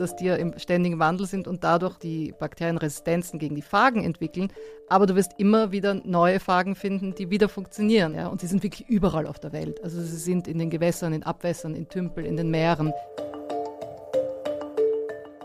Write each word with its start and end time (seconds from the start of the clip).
dass 0.00 0.16
die 0.16 0.26
ja 0.26 0.36
im 0.36 0.58
ständigen 0.58 0.98
Wandel 0.98 1.26
sind 1.26 1.46
und 1.46 1.62
dadurch 1.64 1.98
die 1.98 2.34
Bakterien 2.38 2.78
Resistenzen 2.78 3.38
gegen 3.38 3.54
die 3.54 3.62
Phagen 3.62 4.02
entwickeln. 4.04 4.52
Aber 4.88 5.06
du 5.06 5.14
wirst 5.14 5.32
immer 5.38 5.72
wieder 5.72 5.94
neue 5.94 6.40
Phagen 6.40 6.74
finden, 6.74 7.14
die 7.14 7.30
wieder 7.30 7.48
funktionieren. 7.48 8.14
Ja? 8.14 8.28
Und 8.28 8.40
sie 8.40 8.46
sind 8.46 8.62
wirklich 8.62 8.88
überall 8.88 9.26
auf 9.26 9.38
der 9.38 9.52
Welt. 9.52 9.82
Also 9.84 10.00
sie 10.00 10.16
sind 10.16 10.48
in 10.48 10.58
den 10.58 10.70
Gewässern, 10.70 11.12
in 11.12 11.22
Abwässern, 11.22 11.74
in 11.74 11.88
Tümpel, 11.88 12.24
in 12.24 12.36
den 12.36 12.50
Meeren. 12.50 12.92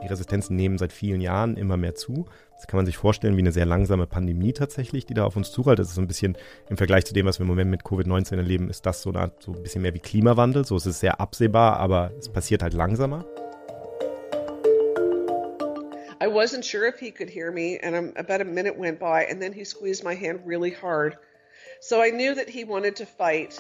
Die 0.06 0.08
Resistenzen 0.08 0.56
nehmen 0.56 0.78
seit 0.78 0.94
vielen 0.94 1.20
Jahren 1.20 1.58
immer 1.58 1.78
mehr 1.78 1.96
zu. 1.96 2.26
Das 2.56 2.68
kann 2.68 2.78
man 2.78 2.86
sich 2.86 2.96
vorstellen 2.96 3.36
wie 3.38 3.42
eine 3.42 3.52
sehr 3.52 3.66
langsame 3.66 4.06
Pandemie 4.06 4.54
tatsächlich, 4.54 5.08
die 5.08 5.16
da 5.16 5.26
auf 5.26 5.36
uns 5.36 5.52
zurollt. 5.52 5.80
Das 5.80 5.90
ist 5.90 5.96
so 5.96 6.02
ein 6.02 6.08
bisschen 6.08 6.38
im 6.70 6.78
Vergleich 6.78 7.06
zu 7.06 7.14
dem, 7.14 7.26
was 7.26 7.40
wir 7.40 7.44
im 7.44 7.48
Moment 7.48 7.72
mit 7.72 7.82
Covid-19 7.82 8.38
erleben, 8.38 8.70
ist 8.70 8.86
das 8.86 9.02
so, 9.02 9.10
eine 9.10 9.20
Art, 9.20 9.42
so 9.42 9.54
ein 9.54 9.64
bisschen 9.64 9.82
mehr 9.82 9.96
wie 9.96 10.00
Klimawandel. 10.00 10.64
So 10.64 10.78
ist 10.78 10.86
es 10.86 11.00
sehr 11.00 11.20
absehbar, 11.20 11.78
aber 11.78 12.12
es 12.20 12.30
passiert 12.30 12.62
halt 12.62 12.74
langsamer. 12.74 13.26
I 16.22 16.28
wasn't 16.28 16.64
sure 16.64 16.88
if 16.88 17.00
he 17.00 17.12
could 17.12 17.30
hear 17.30 17.52
me, 17.52 17.78
and 17.78 17.96
um, 17.96 18.14
about 18.16 18.42
a 18.42 18.46
minute 18.46 18.78
went 18.78 19.00
by, 19.00 19.26
and 19.26 19.42
then 19.42 19.54
he 19.54 19.64
squeezed 19.66 20.04
my 20.04 20.16
hand 20.16 20.42
really 20.46 20.72
hard. 20.72 21.18
So 21.82 22.02
I 22.02 22.12
knew 22.12 22.36
that 22.36 22.50
he 22.50 22.64
wanted 22.64 22.96
to 22.98 23.06
fight. 23.06 23.54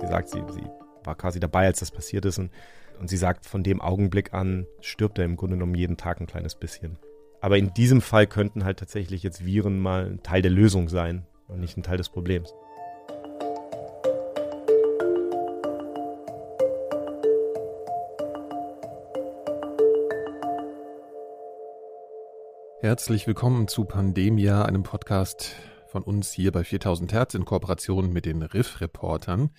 Sie 0.00 0.06
sagt, 0.06 0.28
sie, 0.28 0.42
sie 0.50 0.66
war 1.04 1.16
quasi 1.16 1.40
dabei, 1.40 1.66
als 1.66 1.80
das 1.80 1.90
passiert 1.90 2.24
ist 2.24 2.38
und 2.38 2.50
und 2.98 3.08
sie 3.08 3.16
sagt, 3.16 3.46
von 3.46 3.62
dem 3.62 3.80
Augenblick 3.80 4.32
an 4.32 4.66
stirbt 4.80 5.18
er 5.18 5.24
im 5.24 5.36
Grunde 5.36 5.56
genommen 5.56 5.74
jeden 5.74 5.96
Tag 5.96 6.20
ein 6.20 6.26
kleines 6.26 6.54
bisschen. 6.54 6.98
Aber 7.40 7.58
in 7.58 7.74
diesem 7.74 8.00
Fall 8.00 8.26
könnten 8.26 8.64
halt 8.64 8.78
tatsächlich 8.78 9.22
jetzt 9.22 9.44
Viren 9.44 9.78
mal 9.78 10.06
ein 10.06 10.22
Teil 10.22 10.42
der 10.42 10.50
Lösung 10.50 10.88
sein 10.88 11.26
und 11.48 11.60
nicht 11.60 11.76
ein 11.76 11.82
Teil 11.82 11.98
des 11.98 12.08
Problems. 12.08 12.54
Herzlich 22.86 23.26
willkommen 23.26 23.66
zu 23.66 23.84
Pandemia, 23.84 24.64
einem 24.64 24.84
Podcast 24.84 25.56
von 25.88 26.04
uns 26.04 26.30
hier 26.30 26.52
bei 26.52 26.62
4000 26.62 27.12
Hertz 27.12 27.34
in 27.34 27.44
Kooperation 27.44 28.12
mit 28.12 28.26
den 28.26 28.42
Riff-Reportern. 28.42 29.50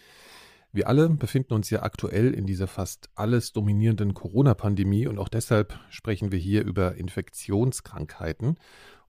Wir 0.72 0.88
alle 0.88 1.10
befinden 1.10 1.54
uns 1.54 1.70
ja 1.70 1.84
aktuell 1.84 2.34
in 2.34 2.46
dieser 2.46 2.68
fast 2.68 3.10
alles 3.16 3.52
dominierenden 3.52 4.14
Corona-Pandemie 4.14 5.08
und 5.08 5.20
auch 5.20 5.28
deshalb 5.28 5.78
sprechen 5.90 6.32
wir 6.32 6.40
hier 6.40 6.64
über 6.64 6.96
Infektionskrankheiten 6.96 8.56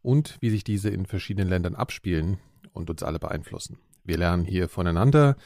und 0.03 0.37
wie 0.41 0.51
sich 0.51 0.65
diese 0.65 0.89
in 0.89 1.07
verschiedenen 1.07 1.49
Ländern 1.49 1.77
abspielen 1.77 2.39
und 2.73 2.91
uns 2.91 3.05
alle 3.05 3.21
beeinflussen. 3.21 3.79
Wir 4.03 4.19
lernen 4.19 4.45
hier 4.45 4.69
voneinander, 4.69 5.37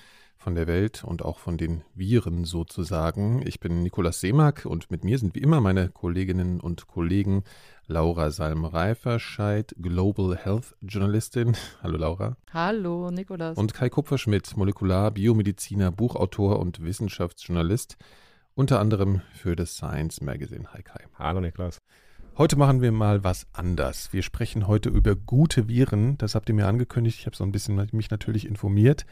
von 0.43 0.55
der 0.57 0.67
Welt 0.67 1.05
und 1.05 1.25
auch 1.25 1.39
von 1.39 1.57
den 1.57 1.85
Viren 1.95 2.45
sozusagen. 2.45 3.47
Ich 3.47 3.61
bin 3.61 3.83
Nikolaus 3.83 4.21
Seemack 4.21 4.67
und 4.67 4.91
mit 4.91 5.05
mir 5.05 5.19
sind 5.19 5.37
wie 5.37 5.41
immer 5.41 5.61
meine 5.61 5.89
Kolleginnen 5.89 6.61
und 6.61 6.89
Kollegen 6.89 7.45
Laura 7.89 8.31
Salm-Reiferscheid, 8.31 9.75
Global 9.81 10.37
Health 10.37 10.77
Journalistin. 10.83 11.57
Hallo 11.83 11.99
Laura. 11.99 12.37
Hallo 12.53 13.11
Nikolaus. 13.11 13.57
Und 13.57 13.75
Kai 13.75 13.91
Kupferschmidt, 13.91 14.57
Molekular, 14.57 15.11
Biomediziner, 15.11 15.91
Buchautor 15.91 16.61
und 16.61 16.83
Wissenschaftsjournalist, 16.83 17.97
unter 18.55 18.79
anderem 18.79 19.23
für 19.35 19.57
das 19.57 19.75
Science 19.75 20.21
Magazine. 20.21 20.73
Hi 20.73 20.83
Kai. 20.83 21.07
Hallo 21.19 21.41
Nikolaus. 21.41 21.79
Heute 22.39 22.57
machen 22.57 22.81
wir 22.81 22.93
mal 22.93 23.25
was 23.25 23.47
anders. 23.53 24.13
Wir 24.13 24.23
sprechen 24.23 24.67
heute 24.67 24.89
über 24.89 25.17
gute 25.17 25.69
Viren. 25.69 26.17
Das 26.19 26.35
habt 26.35 26.49
ihr 26.49 26.55
mir 26.55 26.69
angekündigt. 26.69 27.19
Ich 27.19 27.27
habe 27.27 27.37
so 27.37 27.45
ein 27.45 27.53
bisschen 27.53 27.89
mich 27.93 28.11
natürlich 28.11 28.47
informiert. 28.47 29.05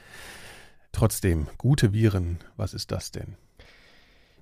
Trotzdem, 0.93 1.47
gute 1.59 1.93
Viren, 1.93 2.39
was 2.57 2.73
ist 2.73 2.93
das 2.93 3.11
denn? 3.11 3.37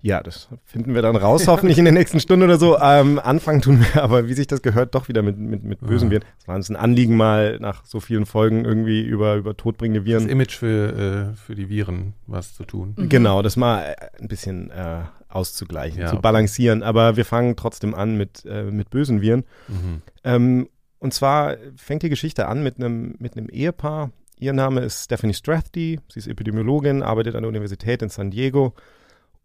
Ja, 0.00 0.22
das 0.22 0.48
finden 0.64 0.94
wir 0.94 1.02
dann 1.02 1.16
raus, 1.16 1.48
hoffentlich 1.48 1.78
in 1.78 1.84
der 1.84 1.92
nächsten 1.92 2.20
Stunde 2.20 2.46
oder 2.46 2.58
so. 2.58 2.78
Ähm, 2.78 3.18
anfangen 3.18 3.60
tun 3.60 3.80
wir 3.80 4.02
aber, 4.02 4.28
wie 4.28 4.34
sich 4.34 4.46
das 4.46 4.62
gehört, 4.62 4.94
doch 4.94 5.08
wieder 5.08 5.22
mit, 5.22 5.38
mit, 5.38 5.64
mit 5.64 5.80
bösen 5.80 6.10
Viren. 6.10 6.24
Es 6.38 6.46
war 6.46 6.54
uns 6.54 6.68
ein 6.68 6.76
Anliegen, 6.76 7.16
mal 7.16 7.58
nach 7.58 7.84
so 7.84 7.98
vielen 8.00 8.26
Folgen 8.26 8.64
irgendwie 8.64 9.02
über, 9.02 9.34
über 9.34 9.56
todbringende 9.56 10.04
Viren. 10.04 10.24
Das 10.24 10.32
Image 10.32 10.56
für, 10.56 11.32
äh, 11.32 11.36
für 11.36 11.54
die 11.54 11.68
Viren 11.68 12.14
was 12.26 12.54
zu 12.54 12.64
tun. 12.64 12.94
Mhm. 12.96 13.08
Genau, 13.08 13.42
das 13.42 13.56
mal 13.56 13.82
äh, 13.82 13.96
ein 14.20 14.28
bisschen 14.28 14.70
äh, 14.70 15.00
auszugleichen, 15.28 16.00
ja, 16.00 16.08
zu 16.08 16.20
balancieren. 16.20 16.82
Aber 16.82 17.16
wir 17.16 17.24
fangen 17.24 17.56
trotzdem 17.56 17.94
an 17.94 18.16
mit, 18.16 18.44
äh, 18.46 18.64
mit 18.64 18.90
bösen 18.90 19.20
Viren. 19.20 19.44
Mhm. 19.66 20.02
Ähm, 20.24 20.68
und 21.00 21.14
zwar 21.14 21.56
fängt 21.76 22.02
die 22.02 22.08
Geschichte 22.08 22.48
an 22.48 22.62
mit 22.62 22.76
einem 22.76 23.14
mit 23.18 23.36
einem 23.36 23.48
Ehepaar. 23.48 24.10
Ihr 24.40 24.52
Name 24.52 24.80
ist 24.80 25.04
Stephanie 25.04 25.34
Strathdy. 25.34 25.98
Sie 26.08 26.18
ist 26.20 26.28
Epidemiologin, 26.28 27.02
arbeitet 27.02 27.34
an 27.34 27.42
der 27.42 27.48
Universität 27.48 28.02
in 28.02 28.08
San 28.08 28.30
Diego 28.30 28.74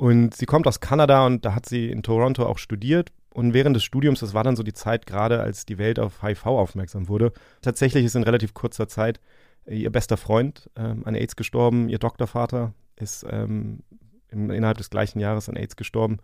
und 0.04 0.36
sie 0.36 0.46
kommt 0.46 0.68
aus 0.68 0.82
Kanada 0.82 1.26
und 1.26 1.46
da 1.46 1.56
hat 1.56 1.66
sie 1.66 1.90
in 1.90 2.04
Toronto 2.04 2.46
auch 2.46 2.58
studiert. 2.58 3.14
Und 3.34 3.54
während 3.54 3.74
des 3.74 3.86
Studiums, 3.86 4.20
das 4.20 4.34
war 4.34 4.44
dann 4.44 4.58
so 4.58 4.62
die 4.62 4.74
Zeit 4.74 5.06
gerade, 5.06 5.40
als 5.40 5.66
die 5.66 5.78
Welt 5.78 5.98
auf 5.98 6.22
HIV 6.22 6.46
aufmerksam 6.46 7.08
wurde, 7.08 7.32
tatsächlich 7.62 8.04
ist 8.04 8.14
in 8.18 8.24
relativ 8.24 8.54
kurzer 8.54 8.90
Zeit 8.90 9.22
äh, 9.64 9.78
ihr 9.78 9.90
bester 9.94 10.18
Freund 10.18 10.70
ähm, 10.76 11.04
an 11.06 11.16
AIDS 11.16 11.38
gestorben, 11.38 11.88
ihr 11.88 12.00
Doktorvater 12.00 12.74
ist 12.98 13.26
ähm, 13.30 13.80
im, 14.28 14.52
innerhalb 14.52 14.78
des 14.78 14.90
gleichen 14.90 15.22
Jahres 15.22 15.48
an 15.48 15.56
AIDS 15.56 15.78
gestorben. 15.78 16.18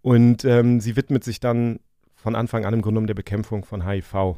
Und 0.00 0.44
ähm, 0.44 0.78
sie 0.78 0.94
widmet 0.94 1.24
sich 1.24 1.40
dann 1.40 1.80
von 2.14 2.36
Anfang 2.36 2.64
an 2.64 2.74
im 2.74 2.82
Grunde 2.82 3.00
um 3.00 3.08
der 3.08 3.14
Bekämpfung 3.14 3.64
von 3.64 3.84
HIV. 3.84 4.36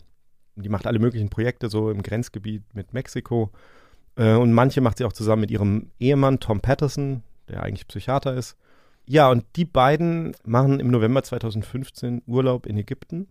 Die 0.56 0.70
macht 0.70 0.86
alle 0.86 1.00
möglichen 1.00 1.28
Projekte 1.28 1.68
so 1.68 1.90
im 1.90 2.02
Grenzgebiet 2.02 2.62
mit 2.72 2.94
Mexiko. 2.94 3.50
Äh, 4.16 4.36
und 4.36 4.54
manche 4.54 4.80
macht 4.80 4.96
sie 4.96 5.04
auch 5.04 5.12
zusammen 5.12 5.42
mit 5.42 5.50
ihrem 5.50 5.90
Ehemann 5.98 6.40
Tom 6.40 6.60
Patterson, 6.60 7.22
der 7.46 7.62
eigentlich 7.62 7.86
Psychiater 7.86 8.34
ist. 8.34 8.56
Ja, 9.12 9.28
und 9.28 9.44
die 9.56 9.64
beiden 9.64 10.36
machen 10.44 10.78
im 10.78 10.86
November 10.86 11.24
2015 11.24 12.22
Urlaub 12.28 12.64
in 12.64 12.78
Ägypten. 12.78 13.26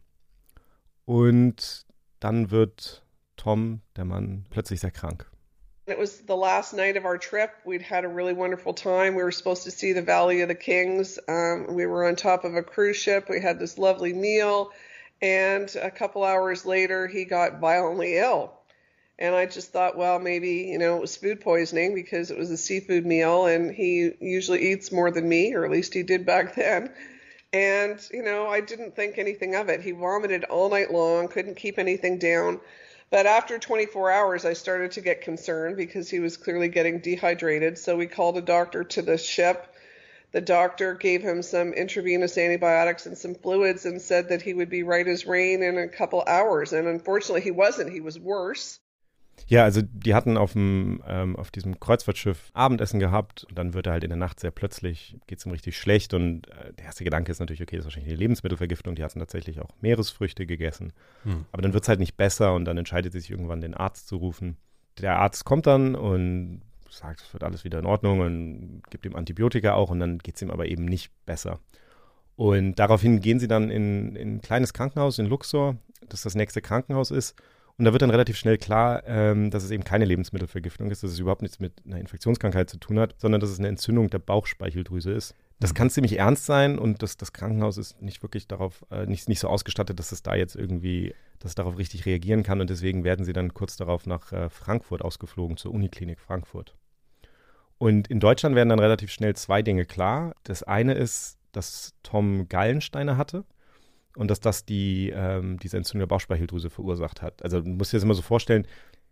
Und 1.06 1.86
dann 2.20 2.52
wird 2.52 3.06
Tom, 3.38 3.80
der 3.96 4.04
Mann, 4.04 4.46
plötzlich 4.50 4.82
sehr 4.82 4.92
krank. 4.92 5.32
It 5.86 5.98
was 5.98 6.22
the 6.28 6.36
last 6.36 6.74
night 6.74 6.98
of 6.98 7.06
our 7.06 7.18
trip. 7.18 7.52
We'd 7.64 7.82
had 7.82 8.04
a 8.04 8.10
really 8.10 8.36
wonderful 8.36 8.76
time. 8.76 9.16
We 9.16 9.24
were 9.24 9.32
supposed 9.32 9.64
to 9.64 9.72
see 9.72 9.94
the 9.94 10.06
Valley 10.06 10.42
of 10.42 10.50
the 10.50 10.56
Kings. 10.56 11.18
Um, 11.30 11.74
we 11.74 11.88
were 11.88 12.06
on 12.06 12.18
top 12.18 12.44
of 12.44 12.56
a 12.56 12.62
cruise 12.62 12.98
ship. 12.98 13.30
We 13.30 13.40
had 13.40 13.58
this 13.58 13.78
lovely 13.78 14.12
meal. 14.12 14.72
And 15.22 15.74
a 15.82 15.90
couple 15.90 16.26
hours 16.26 16.66
later, 16.66 17.08
he 17.08 17.24
got 17.24 17.62
violently 17.62 18.18
ill. 18.18 18.59
And 19.22 19.36
I 19.36 19.46
just 19.48 19.74
thought, 19.74 19.98
well, 19.98 20.18
maybe, 20.18 20.70
you 20.72 20.78
know, 20.78 20.96
it 20.96 21.02
was 21.02 21.18
food 21.18 21.42
poisoning 21.42 21.94
because 21.94 22.32
it 22.32 22.38
was 22.38 22.50
a 22.52 22.58
seafood 22.58 23.06
meal 23.06 23.48
and 23.48 23.70
he 23.70 24.12
usually 24.22 24.72
eats 24.72 24.94
more 24.94 25.12
than 25.12 25.28
me, 25.28 25.54
or 25.54 25.66
at 25.66 25.72
least 25.72 25.94
he 25.94 26.04
did 26.04 26.26
back 26.26 26.56
then. 26.56 26.90
And, 27.52 28.00
you 28.14 28.24
know, 28.24 28.48
I 28.48 28.62
didn't 28.62 28.96
think 28.96 29.18
anything 29.18 29.56
of 29.56 29.68
it. 29.68 29.82
He 29.82 29.92
vomited 29.92 30.46
all 30.46 30.70
night 30.70 30.94
long, 30.94 31.28
couldn't 31.28 31.58
keep 31.58 31.78
anything 31.78 32.18
down. 32.18 32.62
But 33.10 33.26
after 33.26 33.60
24 33.60 34.10
hours, 34.10 34.46
I 34.46 34.54
started 34.54 34.92
to 34.92 35.02
get 35.02 35.22
concerned 35.22 35.76
because 35.76 36.10
he 36.10 36.20
was 36.22 36.38
clearly 36.38 36.70
getting 36.70 37.00
dehydrated. 37.00 37.78
So 37.78 37.98
we 37.98 38.08
called 38.08 38.38
a 38.38 38.42
doctor 38.42 38.86
to 38.86 39.02
the 39.02 39.18
ship. 39.18 39.76
The 40.32 40.42
doctor 40.42 40.94
gave 40.94 41.22
him 41.22 41.42
some 41.42 41.74
intravenous 41.74 42.38
antibiotics 42.38 43.06
and 43.06 43.18
some 43.18 43.36
fluids 43.36 43.86
and 43.86 44.02
said 44.02 44.30
that 44.30 44.44
he 44.44 44.54
would 44.54 44.70
be 44.70 44.84
right 44.84 45.08
as 45.08 45.26
rain 45.26 45.62
in 45.62 45.78
a 45.78 45.90
couple 45.90 46.24
hours. 46.26 46.72
And 46.72 46.88
unfortunately, 46.88 47.42
he 47.42 47.52
wasn't. 47.52 47.92
He 47.92 48.00
was 48.00 48.18
worse. 48.18 48.80
Ja, 49.48 49.64
also 49.64 49.82
die 49.82 50.14
hatten 50.14 50.38
auf, 50.38 50.54
dem, 50.54 51.04
ähm, 51.08 51.36
auf 51.36 51.52
diesem 51.52 51.80
Kreuzfahrtschiff 51.80 52.52
Abendessen 52.54 53.00
gehabt 53.00 53.46
und 53.50 53.58
dann 53.58 53.74
wird 53.74 53.88
er 53.88 53.94
halt 53.94 54.04
in 54.04 54.10
der 54.10 54.18
Nacht 54.18 54.40
sehr 54.40 54.52
plötzlich, 54.52 55.18
geht 55.28 55.40
es 55.40 55.46
ihm 55.46 55.52
richtig 55.52 55.78
schlecht 55.78 56.14
und 56.14 56.48
äh, 56.50 56.74
der 56.74 56.86
erste 56.86 57.04
Gedanke 57.04 57.32
ist 57.32 57.40
natürlich, 57.40 57.62
okay, 57.62 57.76
das 57.76 57.84
ist 57.84 57.88
wahrscheinlich 57.88 58.12
eine 58.12 58.20
Lebensmittelvergiftung, 58.20 58.96
die 58.96 59.04
hatten 59.04 59.20
tatsächlich 59.20 59.60
auch 59.62 59.70
Meeresfrüchte 59.82 60.46
gegessen. 60.46 60.94
Hm. 61.24 61.46
Aber 61.52 61.62
dann 61.62 61.74
wird 61.74 61.84
es 61.84 61.90
halt 61.90 62.00
nicht 62.00 62.18
besser 62.18 62.54
und 62.54 62.66
dann 62.66 62.78
entscheidet 62.78 63.14
sie 63.14 63.20
sich 63.20 63.32
irgendwann 63.32 63.62
den 63.62 63.74
Arzt 63.74 64.08
zu 64.08 64.18
rufen. 64.18 64.58
Der 65.00 65.18
Arzt 65.18 65.46
kommt 65.46 65.68
dann 65.68 65.96
und 65.96 66.62
sagt, 66.90 67.22
es 67.22 67.34
wird 67.34 67.44
alles 67.44 67.64
wieder 67.64 67.80
in 67.80 67.86
Ordnung 67.86 68.20
und 68.20 68.82
gibt 68.90 69.06
ihm 69.06 69.16
Antibiotika 69.16 69.74
auch 69.74 69.92
und 69.92 70.00
dann 70.00 70.20
geht 70.20 70.36
es 70.36 70.42
ihm 70.42 70.52
aber 70.52 70.68
eben 70.68 70.86
nicht 70.86 71.12
besser. 71.26 71.60
Und 72.36 72.76
daraufhin 72.76 73.20
gehen 73.20 73.40
sie 73.40 73.48
dann 73.48 73.70
in, 73.70 74.16
in 74.16 74.36
ein 74.36 74.42
kleines 74.42 74.74
Krankenhaus 74.74 75.20
in 75.20 75.26
Luxor, 75.26 75.78
das 76.08 76.22
das 76.22 76.36
nächste 76.36 76.62
Krankenhaus 76.62 77.12
ist 77.12 77.36
und 77.80 77.86
da 77.86 77.94
wird 77.94 78.02
dann 78.02 78.10
relativ 78.10 78.36
schnell 78.36 78.58
klar, 78.58 79.04
ähm, 79.08 79.52
dass 79.52 79.64
es 79.64 79.72
eben 79.72 79.86
keine 79.86 80.04
Lebensmittelvergiftung 80.04 80.92
ist, 80.92 81.02
dass 81.02 81.12
es 81.12 81.20
überhaupt 81.20 81.42
nichts 81.42 81.62
mit 81.62 81.72
einer 81.86 81.98
Infektionskrankheit 81.98 82.70
zu 82.70 82.78
tun 82.78 83.00
hat, 83.00 83.16
sondern 83.18 83.40
dass 83.40 83.50
es 83.50 83.58
eine 83.58 83.70
Entzündung 83.70 84.10
der 84.10 84.20
Bauchspeicheldrüse 84.20 85.14
ist. 85.14 85.34
Das 85.62 85.72
mhm. 85.72 85.76
kann 85.76 85.90
ziemlich 85.90 86.20
ernst 86.20 86.46
sein 86.46 86.78
und 86.78 87.02
das, 87.02 87.16
das 87.16 87.32
Krankenhaus 87.32 87.78
ist 87.78 88.02
nicht 88.02 88.22
wirklich 88.22 88.50
darauf, 88.50 88.86
äh, 88.92 89.06
nicht, 89.06 89.30
nicht 89.30 89.40
so 89.40 89.48
ausgestattet, 89.48 89.98
dass 89.98 90.12
es 90.12 90.22
da 90.22 90.36
jetzt 90.36 90.58
irgendwie, 90.58 91.16
dass 91.40 91.52
es 91.52 91.56
darauf 91.56 91.78
richtig 91.78 92.06
reagieren 92.06 92.44
kann 92.44 92.60
und 92.60 92.70
deswegen 92.70 93.06
werden 93.06 93.24
sie 93.24 93.32
dann 93.32 93.54
kurz 93.54 93.78
darauf 93.78 94.06
nach 94.06 94.34
äh, 94.34 94.50
Frankfurt 94.50 95.02
ausgeflogen, 95.02 95.56
zur 95.56 95.74
Uniklinik 95.74 96.20
Frankfurt. 96.20 96.76
Und 97.78 98.10
in 98.10 98.20
Deutschland 98.20 98.58
werden 98.58 98.68
dann 98.68 98.80
relativ 98.80 99.10
schnell 99.10 99.38
zwei 99.38 99.62
Dinge 99.62 99.86
klar. 99.86 100.36
Das 100.44 100.64
eine 100.64 100.96
ist, 100.96 101.38
dass 101.54 101.94
Tom 102.04 102.50
Gallensteine 102.50 103.16
hatte 103.16 103.46
und 104.16 104.30
dass 104.30 104.40
das 104.40 104.66
die, 104.66 105.12
ähm, 105.16 105.60
diese 105.60 105.78
Entzündung 105.78 106.08
der 106.08 106.14
Bauchspeicheldrüse 106.14 106.70
verursacht 106.70 107.22
hat. 107.22 107.44
Also 107.44 107.62
du 107.62 107.70
musst 107.70 107.94
dir 107.94 107.98
das 107.98 108.04
immer 108.04 108.14
so 108.14 108.22
vorstellen, 108.22 108.66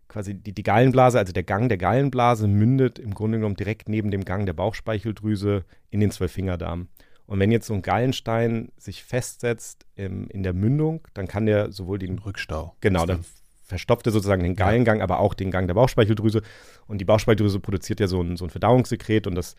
quasi 0.08 0.34
die, 0.34 0.52
die 0.52 0.62
Gallenblase, 0.62 1.18
also 1.18 1.32
der 1.32 1.42
Gang 1.42 1.68
der 1.68 1.78
Gallenblase 1.78 2.48
mündet 2.48 2.98
im 2.98 3.14
Grunde 3.14 3.38
genommen 3.38 3.56
direkt 3.56 3.88
neben 3.88 4.10
dem 4.10 4.24
Gang 4.24 4.46
der 4.46 4.54
Bauchspeicheldrüse 4.54 5.64
in 5.90 6.00
den 6.00 6.10
Zwölffingerdarm. 6.10 6.88
Und 7.26 7.40
wenn 7.40 7.52
jetzt 7.52 7.66
so 7.66 7.74
ein 7.74 7.82
Gallenstein 7.82 8.72
sich 8.78 9.04
festsetzt 9.04 9.84
im, 9.96 10.28
in 10.30 10.42
der 10.42 10.54
Mündung, 10.54 11.06
dann 11.12 11.28
kann 11.28 11.44
der 11.44 11.72
sowohl 11.72 11.98
den 11.98 12.18
Rückstau. 12.18 12.74
Genau, 12.80 13.04
dann 13.04 13.22
verstopft 13.68 14.06
er 14.06 14.12
sozusagen 14.12 14.42
den 14.42 14.56
Gallengang, 14.56 15.02
aber 15.02 15.20
auch 15.20 15.34
den 15.34 15.50
Gang 15.50 15.66
der 15.66 15.74
Bauchspeicheldrüse. 15.74 16.40
Und 16.86 16.98
die 16.98 17.04
Bauchspeicheldrüse 17.04 17.60
produziert 17.60 18.00
ja 18.00 18.08
so 18.08 18.22
ein, 18.22 18.38
so 18.38 18.46
ein 18.46 18.50
Verdauungssekret 18.50 19.26
und 19.26 19.34
das, 19.34 19.56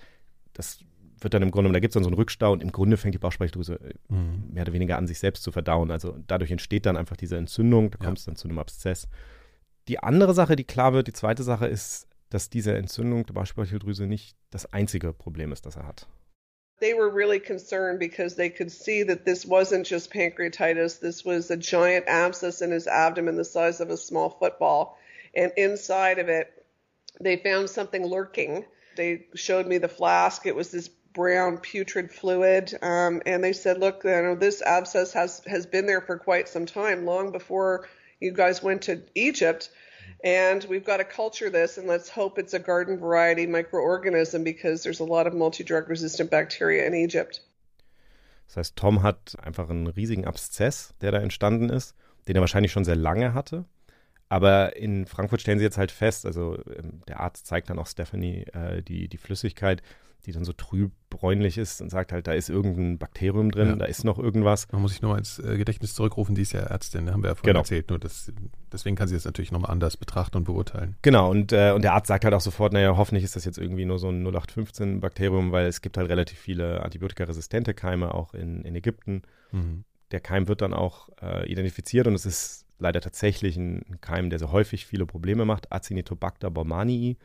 das 0.53 0.79
wird 1.21 1.33
dann 1.33 1.41
im 1.41 1.51
Grunde, 1.51 1.71
da 1.71 1.79
gibt 1.79 1.91
es 1.91 1.93
dann 1.93 2.03
so 2.03 2.09
einen 2.09 2.17
Rückstau 2.17 2.51
und 2.51 2.63
im 2.63 2.71
Grunde 2.71 2.97
fängt 2.97 3.15
die 3.15 3.19
Bauchspeicheldrüse 3.19 3.75
äh, 3.75 4.13
mhm. 4.13 4.49
mehr 4.51 4.63
oder 4.63 4.73
weniger 4.73 4.97
an, 4.97 5.07
sich 5.07 5.19
selbst 5.19 5.43
zu 5.43 5.51
verdauen. 5.51 5.91
Also 5.91 6.17
dadurch 6.27 6.51
entsteht 6.51 6.85
dann 6.85 6.97
einfach 6.97 7.17
diese 7.17 7.37
Entzündung, 7.37 7.91
da 7.91 7.97
kommt 7.97 8.19
es 8.19 8.25
dann 8.25 8.35
zu 8.35 8.47
einem 8.47 8.59
Abszess. 8.59 9.07
Die 9.87 9.99
andere 9.99 10.33
Sache, 10.33 10.55
die 10.55 10.63
klar 10.63 10.93
wird, 10.93 11.07
die 11.07 11.13
zweite 11.13 11.43
Sache 11.43 11.67
ist, 11.67 12.07
dass 12.29 12.49
diese 12.49 12.75
Entzündung 12.75 13.25
der 13.25 13.33
Bauchspeicheldrüse 13.33 14.05
nicht 14.05 14.35
das 14.51 14.71
einzige 14.71 15.13
Problem 15.13 15.51
ist, 15.51 15.65
das 15.65 15.75
er 15.75 15.87
hat. 15.87 16.07
They 16.79 16.93
were 16.93 17.09
really 17.13 17.39
concerned 17.39 17.99
because 17.99 18.35
they 18.35 18.49
could 18.49 18.71
see 18.71 19.03
that 19.03 19.25
this 19.25 19.45
wasn't 19.45 19.85
just 19.85 20.13
pancreatitis. 20.13 20.99
This 20.99 21.25
was 21.25 21.51
a 21.51 21.57
giant 21.57 22.07
abscess 22.07 22.61
in 22.61 22.71
his 22.71 22.87
abdomen 22.87 23.35
the 23.35 23.43
size 23.43 23.81
of 23.81 23.89
a 23.89 23.97
small 23.97 24.29
football. 24.29 24.97
And 25.35 25.51
inside 25.57 26.19
of 26.19 26.29
it, 26.29 26.65
they 27.19 27.35
found 27.35 27.69
something 27.69 28.05
lurking. 28.05 28.65
They 28.95 29.25
showed 29.35 29.67
me 29.67 29.77
the 29.77 29.89
flask. 29.89 30.45
It 30.45 30.55
was 30.55 30.71
this 30.71 30.89
brown 31.19 31.57
putrid 31.57 32.09
fluid. 32.09 32.73
Um, 32.81 33.21
and 33.25 33.43
they 33.43 33.51
said, 33.51 33.77
look, 33.77 34.05
you 34.05 34.21
know, 34.21 34.35
this 34.35 34.61
abscess 34.61 35.11
has, 35.11 35.41
has 35.45 35.65
been 35.65 35.85
there 35.85 35.99
for 35.99 36.17
quite 36.17 36.47
some 36.47 36.65
time, 36.65 37.05
long 37.05 37.33
before 37.33 37.89
you 38.21 38.31
guys 38.31 38.63
went 38.63 38.83
to 38.83 39.01
Egypt. 39.15 39.69
And 40.23 40.63
we've 40.69 40.85
got 40.85 40.97
to 40.97 41.03
culture 41.03 41.49
this, 41.49 41.77
and 41.77 41.87
let's 41.87 42.09
hope 42.09 42.39
it's 42.39 42.53
a 42.53 42.59
garden 42.59 42.97
variety 42.97 43.47
microorganism 43.47 44.43
because 44.45 44.83
there's 44.83 45.01
a 45.01 45.05
lot 45.05 45.27
of 45.27 45.33
multi 45.33 45.63
drug 45.63 45.89
resistant 45.89 46.29
bacteria 46.31 46.85
in 46.85 46.93
Egypt. 46.93 47.41
Das 48.47 48.57
heißt, 48.57 48.75
Tom 48.77 49.03
hat 49.03 49.35
einfach 49.43 49.69
einen 49.69 49.87
riesigen 49.87 50.25
Abszess, 50.25 50.93
der 51.01 51.11
da 51.11 51.19
entstanden 51.19 51.69
ist, 51.69 51.95
den 52.27 52.35
er 52.35 52.41
wahrscheinlich 52.41 52.71
schon 52.71 52.85
sehr 52.85 52.95
lange 52.95 53.33
hatte. 53.33 53.65
Aber 54.29 54.75
in 54.75 55.05
Frankfurt 55.05 55.41
stellen 55.41 55.59
sie 55.59 55.65
jetzt 55.65 55.77
halt 55.77 55.91
fest, 55.91 56.25
also 56.25 56.57
ähm, 56.77 57.01
der 57.07 57.19
Arzt 57.19 57.45
zeigt 57.45 57.69
dann 57.69 57.77
auch 57.77 57.87
Stephanie 57.87 58.45
äh, 58.53 58.81
die, 58.81 59.07
die 59.07 59.17
Flüssigkeit 59.17 59.81
die 60.25 60.31
dann 60.31 60.43
so 60.43 60.53
trüb 60.53 60.91
bräunlich 61.09 61.57
ist 61.57 61.81
und 61.81 61.89
sagt 61.89 62.11
halt, 62.11 62.27
da 62.27 62.33
ist 62.33 62.49
irgendein 62.49 62.97
Bakterium 62.97 63.51
drin, 63.51 63.69
ja. 63.69 63.75
da 63.75 63.85
ist 63.85 64.03
noch 64.03 64.19
irgendwas. 64.19 64.71
Man 64.71 64.81
muss 64.81 64.91
sich 64.91 65.01
nur 65.01 65.17
ins 65.17 65.39
äh, 65.39 65.57
Gedächtnis 65.57 65.95
zurückrufen, 65.95 66.35
die 66.35 66.41
ist 66.41 66.51
ja 66.51 66.61
Ärztin, 66.61 67.05
da 67.05 67.13
haben 67.13 67.23
wir 67.23 67.29
ja 67.29 67.35
vorhin 67.35 67.51
genau. 67.51 67.59
erzählt, 67.59 67.89
nur 67.89 67.99
das, 67.99 68.31
deswegen 68.71 68.95
kann 68.95 69.07
sie 69.07 69.15
das 69.15 69.25
natürlich 69.25 69.51
nochmal 69.51 69.71
anders 69.71 69.97
betrachten 69.97 70.37
und 70.37 70.43
beurteilen. 70.43 70.97
Genau, 71.01 71.31
und, 71.31 71.51
äh, 71.51 71.71
und 71.71 71.83
der 71.83 71.93
Arzt 71.93 72.07
sagt 72.07 72.25
halt 72.25 72.33
auch 72.33 72.41
sofort, 72.41 72.73
naja, 72.73 72.95
hoffentlich 72.95 73.23
ist 73.23 73.35
das 73.35 73.45
jetzt 73.45 73.57
irgendwie 73.57 73.85
nur 73.85 73.97
so 73.97 74.09
ein 74.09 74.27
0815-Bakterium, 74.27 75.51
weil 75.51 75.67
es 75.67 75.81
gibt 75.81 75.97
halt 75.97 76.09
relativ 76.09 76.37
viele 76.37 76.83
antibiotikaresistente 76.83 77.73
Keime 77.73 78.13
auch 78.13 78.33
in, 78.33 78.61
in 78.63 78.75
Ägypten. 78.75 79.23
Mhm. 79.51 79.85
Der 80.11 80.19
Keim 80.19 80.47
wird 80.47 80.61
dann 80.61 80.73
auch 80.73 81.09
äh, 81.21 81.49
identifiziert 81.49 82.07
und 82.07 82.13
es 82.13 82.25
ist 82.25 82.65
leider 82.79 83.01
tatsächlich 83.01 83.57
ein 83.57 83.99
Keim, 84.01 84.29
der 84.29 84.39
so 84.39 84.51
häufig 84.51 84.85
viele 84.85 85.05
Probleme 85.05 85.45
macht, 85.45 85.71
Acinetobacter 85.71 86.49
baumannii. 86.49 87.17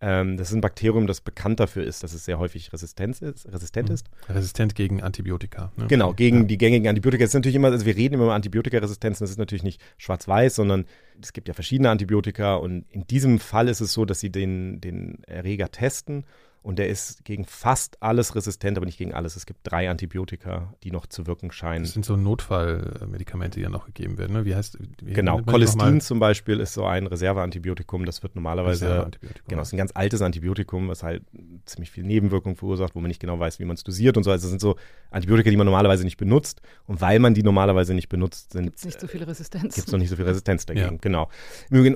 Ähm, 0.00 0.36
das 0.36 0.50
ist 0.50 0.54
ein 0.54 0.60
Bakterium, 0.60 1.08
das 1.08 1.20
bekannt 1.20 1.58
dafür 1.58 1.82
ist, 1.82 2.04
dass 2.04 2.12
es 2.12 2.24
sehr 2.24 2.38
häufig 2.38 2.72
resistent 2.72 3.20
ist. 3.20 3.50
Resistent, 3.50 3.88
mhm. 3.88 3.94
ist. 3.94 4.06
resistent 4.28 4.74
gegen 4.76 5.02
Antibiotika. 5.02 5.72
Ne? 5.76 5.86
Genau, 5.88 6.12
gegen 6.12 6.42
ja. 6.42 6.44
die 6.44 6.58
gängigen 6.58 6.88
Antibiotika. 6.88 7.24
Es 7.24 7.30
ist 7.30 7.34
natürlich 7.34 7.56
immer, 7.56 7.68
also 7.68 7.84
wir 7.84 7.96
reden 7.96 8.14
immer 8.14 8.24
über 8.24 8.34
Antibiotikaresistenzen, 8.34 9.24
das 9.24 9.30
ist 9.30 9.38
natürlich 9.38 9.64
nicht 9.64 9.80
schwarz-weiß, 9.96 10.54
sondern 10.54 10.84
es 11.20 11.32
gibt 11.32 11.48
ja 11.48 11.54
verschiedene 11.54 11.90
Antibiotika 11.90 12.54
und 12.54 12.84
in 12.90 13.06
diesem 13.08 13.40
Fall 13.40 13.68
ist 13.68 13.80
es 13.80 13.92
so, 13.92 14.04
dass 14.04 14.20
sie 14.20 14.30
den, 14.30 14.80
den 14.80 15.24
Erreger 15.24 15.70
testen 15.72 16.24
und 16.62 16.78
der 16.78 16.88
ist 16.88 17.24
gegen 17.24 17.44
fast 17.44 18.02
alles 18.02 18.34
resistent, 18.34 18.76
aber 18.76 18.86
nicht 18.86 18.98
gegen 18.98 19.14
alles. 19.14 19.36
Es 19.36 19.46
gibt 19.46 19.60
drei 19.62 19.88
Antibiotika, 19.88 20.74
die 20.82 20.90
noch 20.90 21.06
zu 21.06 21.26
wirken 21.26 21.50
scheinen. 21.50 21.84
Das 21.84 21.92
sind 21.92 22.04
so 22.04 22.16
Notfallmedikamente, 22.16 23.58
die 23.58 23.62
ja 23.62 23.70
noch 23.70 23.86
gegeben 23.86 24.18
werden. 24.18 24.32
Ne? 24.32 24.44
Wie 24.44 24.54
heißt 24.54 24.78
wie 25.02 25.12
Genau, 25.12 25.40
Cholestin 25.42 26.00
zum 26.00 26.18
Beispiel 26.18 26.60
ist 26.60 26.74
so 26.74 26.84
ein 26.84 27.06
Reserveantibiotikum. 27.06 28.04
Das 28.04 28.22
wird 28.22 28.34
normalerweise. 28.34 29.10
Genau, 29.46 29.62
es 29.62 29.68
ist 29.68 29.74
ein 29.74 29.78
ganz 29.78 29.92
altes 29.94 30.20
Antibiotikum, 30.20 30.88
was 30.88 31.02
halt 31.02 31.22
ziemlich 31.64 31.90
viel 31.90 32.04
Nebenwirkung 32.04 32.56
verursacht, 32.56 32.94
wo 32.94 33.00
man 33.00 33.08
nicht 33.08 33.20
genau 33.20 33.38
weiß, 33.38 33.58
wie 33.60 33.64
man 33.64 33.74
es 33.74 33.84
dosiert 33.84 34.16
und 34.16 34.24
so. 34.24 34.30
Also 34.30 34.46
es 34.46 34.50
sind 34.50 34.60
so 34.60 34.76
Antibiotika, 35.10 35.50
die 35.50 35.56
man 35.56 35.66
normalerweise 35.66 36.04
nicht 36.04 36.16
benutzt. 36.16 36.60
Und 36.86 37.00
weil 37.00 37.18
man 37.18 37.34
die 37.34 37.42
normalerweise 37.42 37.94
nicht 37.94 38.08
benutzt, 38.08 38.52
gibt 38.52 38.76
es 38.76 38.84
nicht 38.84 39.00
so 39.00 39.06
viel 39.06 39.22
Resistenz. 39.22 39.74
Gibt 39.74 39.86
es 39.86 39.92
noch 39.92 39.98
nicht 39.98 40.10
so 40.10 40.16
viel 40.16 40.24
Resistenz 40.24 40.66
dagegen, 40.66 40.92
ja. 40.92 40.98
genau. 41.00 41.30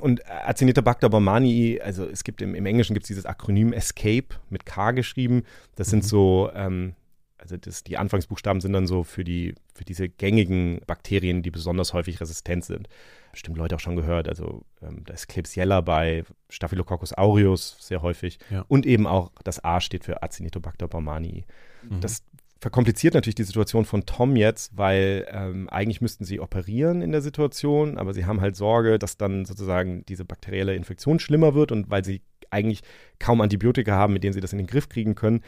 Und 0.00 0.22
Acinetobacter 0.46 1.10
baumannii, 1.10 1.80
also 1.80 2.06
es 2.06 2.24
gibt 2.24 2.42
im, 2.42 2.54
im 2.54 2.66
Englischen 2.66 2.94
gibt 2.94 3.04
es 3.04 3.08
dieses 3.08 3.26
Akronym 3.26 3.72
ESCAPE 3.72 4.36
mit 4.52 4.66
K 4.66 4.92
geschrieben. 4.92 5.42
Das 5.74 5.88
sind 5.88 6.04
mhm. 6.04 6.08
so, 6.08 6.50
ähm, 6.54 6.94
also 7.38 7.56
das, 7.56 7.82
die 7.82 7.98
Anfangsbuchstaben 7.98 8.60
sind 8.60 8.72
dann 8.72 8.86
so 8.86 9.02
für, 9.02 9.24
die, 9.24 9.54
für 9.74 9.84
diese 9.84 10.08
gängigen 10.08 10.80
Bakterien, 10.86 11.42
die 11.42 11.50
besonders 11.50 11.92
häufig 11.92 12.20
resistent 12.20 12.64
sind. 12.64 12.88
Bestimmt 13.32 13.56
Leute 13.56 13.76
auch 13.76 13.80
schon 13.80 13.96
gehört. 13.96 14.28
Also 14.28 14.64
ähm, 14.80 15.02
da 15.04 15.14
ist 15.14 15.28
Klebsiella 15.28 15.80
bei 15.80 16.24
Staphylococcus 16.50 17.14
aureus 17.14 17.76
sehr 17.80 18.02
häufig. 18.02 18.38
Ja. 18.50 18.64
Und 18.68 18.86
eben 18.86 19.06
auch 19.06 19.32
das 19.42 19.64
A 19.64 19.80
steht 19.80 20.04
für 20.04 20.22
Acinetobacter 20.22 20.86
baumannii. 20.86 21.44
Mhm. 21.88 22.00
Das 22.00 22.22
verkompliziert 22.62 23.14
natürlich 23.14 23.34
die 23.34 23.42
Situation 23.42 23.84
von 23.84 24.06
Tom 24.06 24.36
jetzt, 24.36 24.78
weil 24.78 25.26
ähm, 25.30 25.68
eigentlich 25.68 26.00
müssten 26.00 26.24
sie 26.24 26.38
operieren 26.38 27.02
in 27.02 27.10
der 27.10 27.20
Situation, 27.20 27.98
aber 27.98 28.14
sie 28.14 28.24
haben 28.24 28.40
halt 28.40 28.54
Sorge, 28.54 29.00
dass 29.00 29.16
dann 29.16 29.44
sozusagen 29.44 30.06
diese 30.06 30.24
bakterielle 30.24 30.76
Infektion 30.76 31.18
schlimmer 31.18 31.54
wird 31.54 31.72
und 31.72 31.90
weil 31.90 32.04
sie 32.04 32.22
eigentlich 32.52 32.82
kaum 33.18 33.40
Antibiotika 33.40 33.92
haben, 33.92 34.12
mit 34.12 34.24
denen 34.24 34.32
sie 34.32 34.40
das 34.40 34.52
in 34.52 34.58
den 34.58 34.66
Griff 34.66 34.88
kriegen 34.88 35.14
können. 35.14 35.42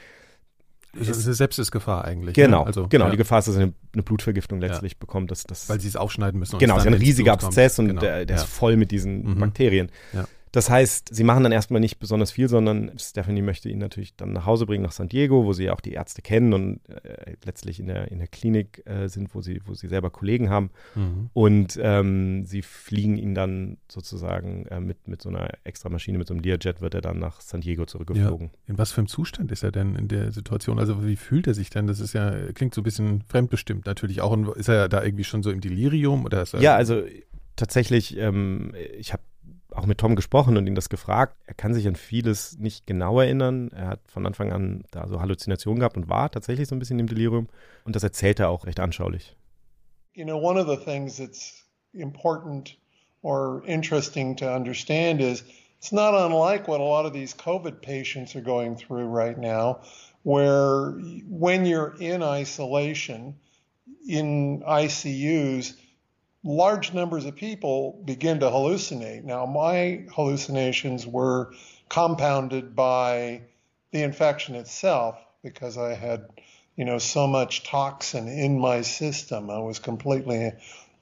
Das 0.96 1.08
ist 1.08 1.26
eine 1.26 1.34
Sepsisgefahr 1.34 2.04
eigentlich. 2.04 2.34
Genau, 2.34 2.60
ne? 2.60 2.66
also, 2.66 2.86
genau. 2.88 3.06
Ja. 3.06 3.10
Die 3.10 3.16
Gefahr 3.16 3.40
ist, 3.40 3.48
dass 3.48 3.56
eine, 3.56 3.72
eine 3.92 4.02
Blutvergiftung 4.02 4.60
letztlich 4.60 4.92
ja. 4.92 4.98
bekommt. 5.00 5.30
Dass, 5.30 5.42
dass, 5.42 5.68
Weil 5.68 5.80
sie 5.80 5.88
es 5.88 5.96
aufschneiden 5.96 6.38
müssen. 6.38 6.58
Genau, 6.58 6.76
es 6.76 6.82
ist 6.82 6.86
ein 6.86 6.94
riesiger 6.94 7.32
Abszess 7.32 7.78
und 7.78 7.88
genau. 7.88 8.00
der, 8.00 8.26
der 8.26 8.36
ja. 8.36 8.42
ist 8.42 8.48
voll 8.48 8.76
mit 8.76 8.90
diesen 8.90 9.24
mhm. 9.24 9.40
Bakterien. 9.40 9.90
Ja. 10.12 10.26
Das 10.54 10.70
heißt, 10.70 11.12
sie 11.12 11.24
machen 11.24 11.42
dann 11.42 11.50
erstmal 11.50 11.80
nicht 11.80 11.98
besonders 11.98 12.30
viel, 12.30 12.48
sondern 12.48 12.96
Stephanie 12.96 13.42
möchte 13.42 13.68
ihn 13.68 13.78
natürlich 13.78 14.14
dann 14.14 14.32
nach 14.32 14.46
Hause 14.46 14.66
bringen 14.66 14.84
nach 14.84 14.92
San 14.92 15.08
Diego, 15.08 15.44
wo 15.44 15.52
sie 15.52 15.64
ja 15.64 15.72
auch 15.72 15.80
die 15.80 15.94
Ärzte 15.94 16.22
kennen 16.22 16.52
und 16.52 16.80
äh, 16.88 17.34
letztlich 17.44 17.80
in 17.80 17.88
der, 17.88 18.12
in 18.12 18.20
der 18.20 18.28
Klinik 18.28 18.80
äh, 18.86 19.08
sind, 19.08 19.34
wo 19.34 19.40
sie, 19.40 19.60
wo 19.64 19.74
sie 19.74 19.88
selber 19.88 20.10
Kollegen 20.10 20.50
haben. 20.50 20.70
Mhm. 20.94 21.30
Und 21.32 21.76
ähm, 21.82 22.44
sie 22.46 22.62
fliegen 22.62 23.16
ihn 23.16 23.34
dann 23.34 23.78
sozusagen 23.90 24.66
äh, 24.66 24.78
mit, 24.78 25.08
mit 25.08 25.22
so 25.22 25.28
einer 25.28 25.48
extra 25.64 25.88
Maschine, 25.88 26.18
mit 26.18 26.28
so 26.28 26.34
einem 26.34 26.44
Learjet, 26.44 26.80
wird 26.80 26.94
er 26.94 27.00
dann 27.00 27.18
nach 27.18 27.40
San 27.40 27.60
Diego 27.60 27.84
zurückgeflogen. 27.84 28.50
Ja. 28.52 28.58
In 28.68 28.78
was 28.78 28.92
für 28.92 28.98
einem 28.98 29.08
Zustand 29.08 29.50
ist 29.50 29.64
er 29.64 29.72
denn 29.72 29.96
in 29.96 30.06
der 30.06 30.30
Situation? 30.30 30.78
Also 30.78 31.04
wie 31.04 31.16
fühlt 31.16 31.48
er 31.48 31.54
sich 31.54 31.70
denn? 31.70 31.88
Das 31.88 31.98
ist 31.98 32.12
ja, 32.12 32.30
klingt 32.52 32.74
so 32.74 32.80
ein 32.80 32.84
bisschen 32.84 33.22
fremdbestimmt 33.22 33.86
natürlich 33.86 34.20
auch. 34.20 34.30
Und 34.30 34.46
ist 34.50 34.68
er 34.68 34.88
da 34.88 35.02
irgendwie 35.02 35.24
schon 35.24 35.42
so 35.42 35.50
im 35.50 35.60
Delirium? 35.60 36.24
Oder 36.24 36.44
ja, 36.60 36.76
also 36.76 37.02
tatsächlich, 37.56 38.16
ähm, 38.18 38.72
ich 38.96 39.12
habe 39.12 39.22
auch 39.74 39.86
mit 39.86 39.98
Tom 39.98 40.16
gesprochen 40.16 40.56
und 40.56 40.66
ihn 40.66 40.74
das 40.74 40.88
gefragt. 40.88 41.36
Er 41.46 41.54
kann 41.54 41.74
sich 41.74 41.86
an 41.86 41.96
vieles 41.96 42.58
nicht 42.58 42.86
genau 42.86 43.20
erinnern. 43.20 43.70
Er 43.74 43.88
hat 43.88 44.00
von 44.06 44.26
Anfang 44.26 44.52
an 44.52 44.84
da 44.90 45.08
so 45.08 45.20
Halluzinationen 45.20 45.80
gehabt 45.80 45.96
und 45.96 46.08
war 46.08 46.30
tatsächlich 46.30 46.68
so 46.68 46.74
ein 46.74 46.78
bisschen 46.78 46.98
im 46.98 47.06
Delirium. 47.06 47.48
Und 47.84 47.96
das 47.96 48.02
erzählt 48.02 48.40
er 48.40 48.50
auch 48.50 48.66
recht 48.66 48.80
anschaulich. 48.80 49.36
You 50.14 50.24
know, 50.24 50.38
one 50.38 50.58
of 50.60 50.68
the 50.68 50.76
things 50.76 51.16
that's 51.16 51.64
important 51.92 52.76
or 53.22 53.62
interesting 53.66 54.36
to 54.36 54.46
understand 54.46 55.20
is 55.20 55.44
it's 55.78 55.92
not 55.92 56.14
unlike 56.14 56.68
what 56.68 56.80
a 56.80 56.84
lot 56.84 57.04
of 57.04 57.12
these 57.12 57.34
COVID 57.34 57.82
patients 57.82 58.36
are 58.36 58.42
going 58.42 58.76
through 58.76 59.06
right 59.06 59.36
now, 59.36 59.80
where 60.22 60.92
when 61.28 61.66
you're 61.66 61.94
in 61.98 62.22
isolation 62.22 63.34
in 64.08 64.62
ICUs, 64.62 65.74
large 66.44 66.92
numbers 66.92 67.24
of 67.24 67.34
people 67.34 68.02
begin 68.04 68.40
to 68.40 68.46
hallucinate. 68.46 69.24
Now, 69.24 69.46
my 69.46 70.04
hallucinations 70.14 71.06
were 71.06 71.52
compounded 71.88 72.76
by 72.76 73.42
the 73.92 74.02
infection 74.02 74.54
itself 74.54 75.18
because 75.42 75.78
I 75.78 75.94
had, 75.94 76.28
you 76.76 76.84
know, 76.84 76.98
so 76.98 77.26
much 77.26 77.64
toxin 77.64 78.28
in 78.28 78.58
my 78.58 78.82
system. 78.82 79.50
I 79.50 79.58
was 79.58 79.78
completely 79.78 80.52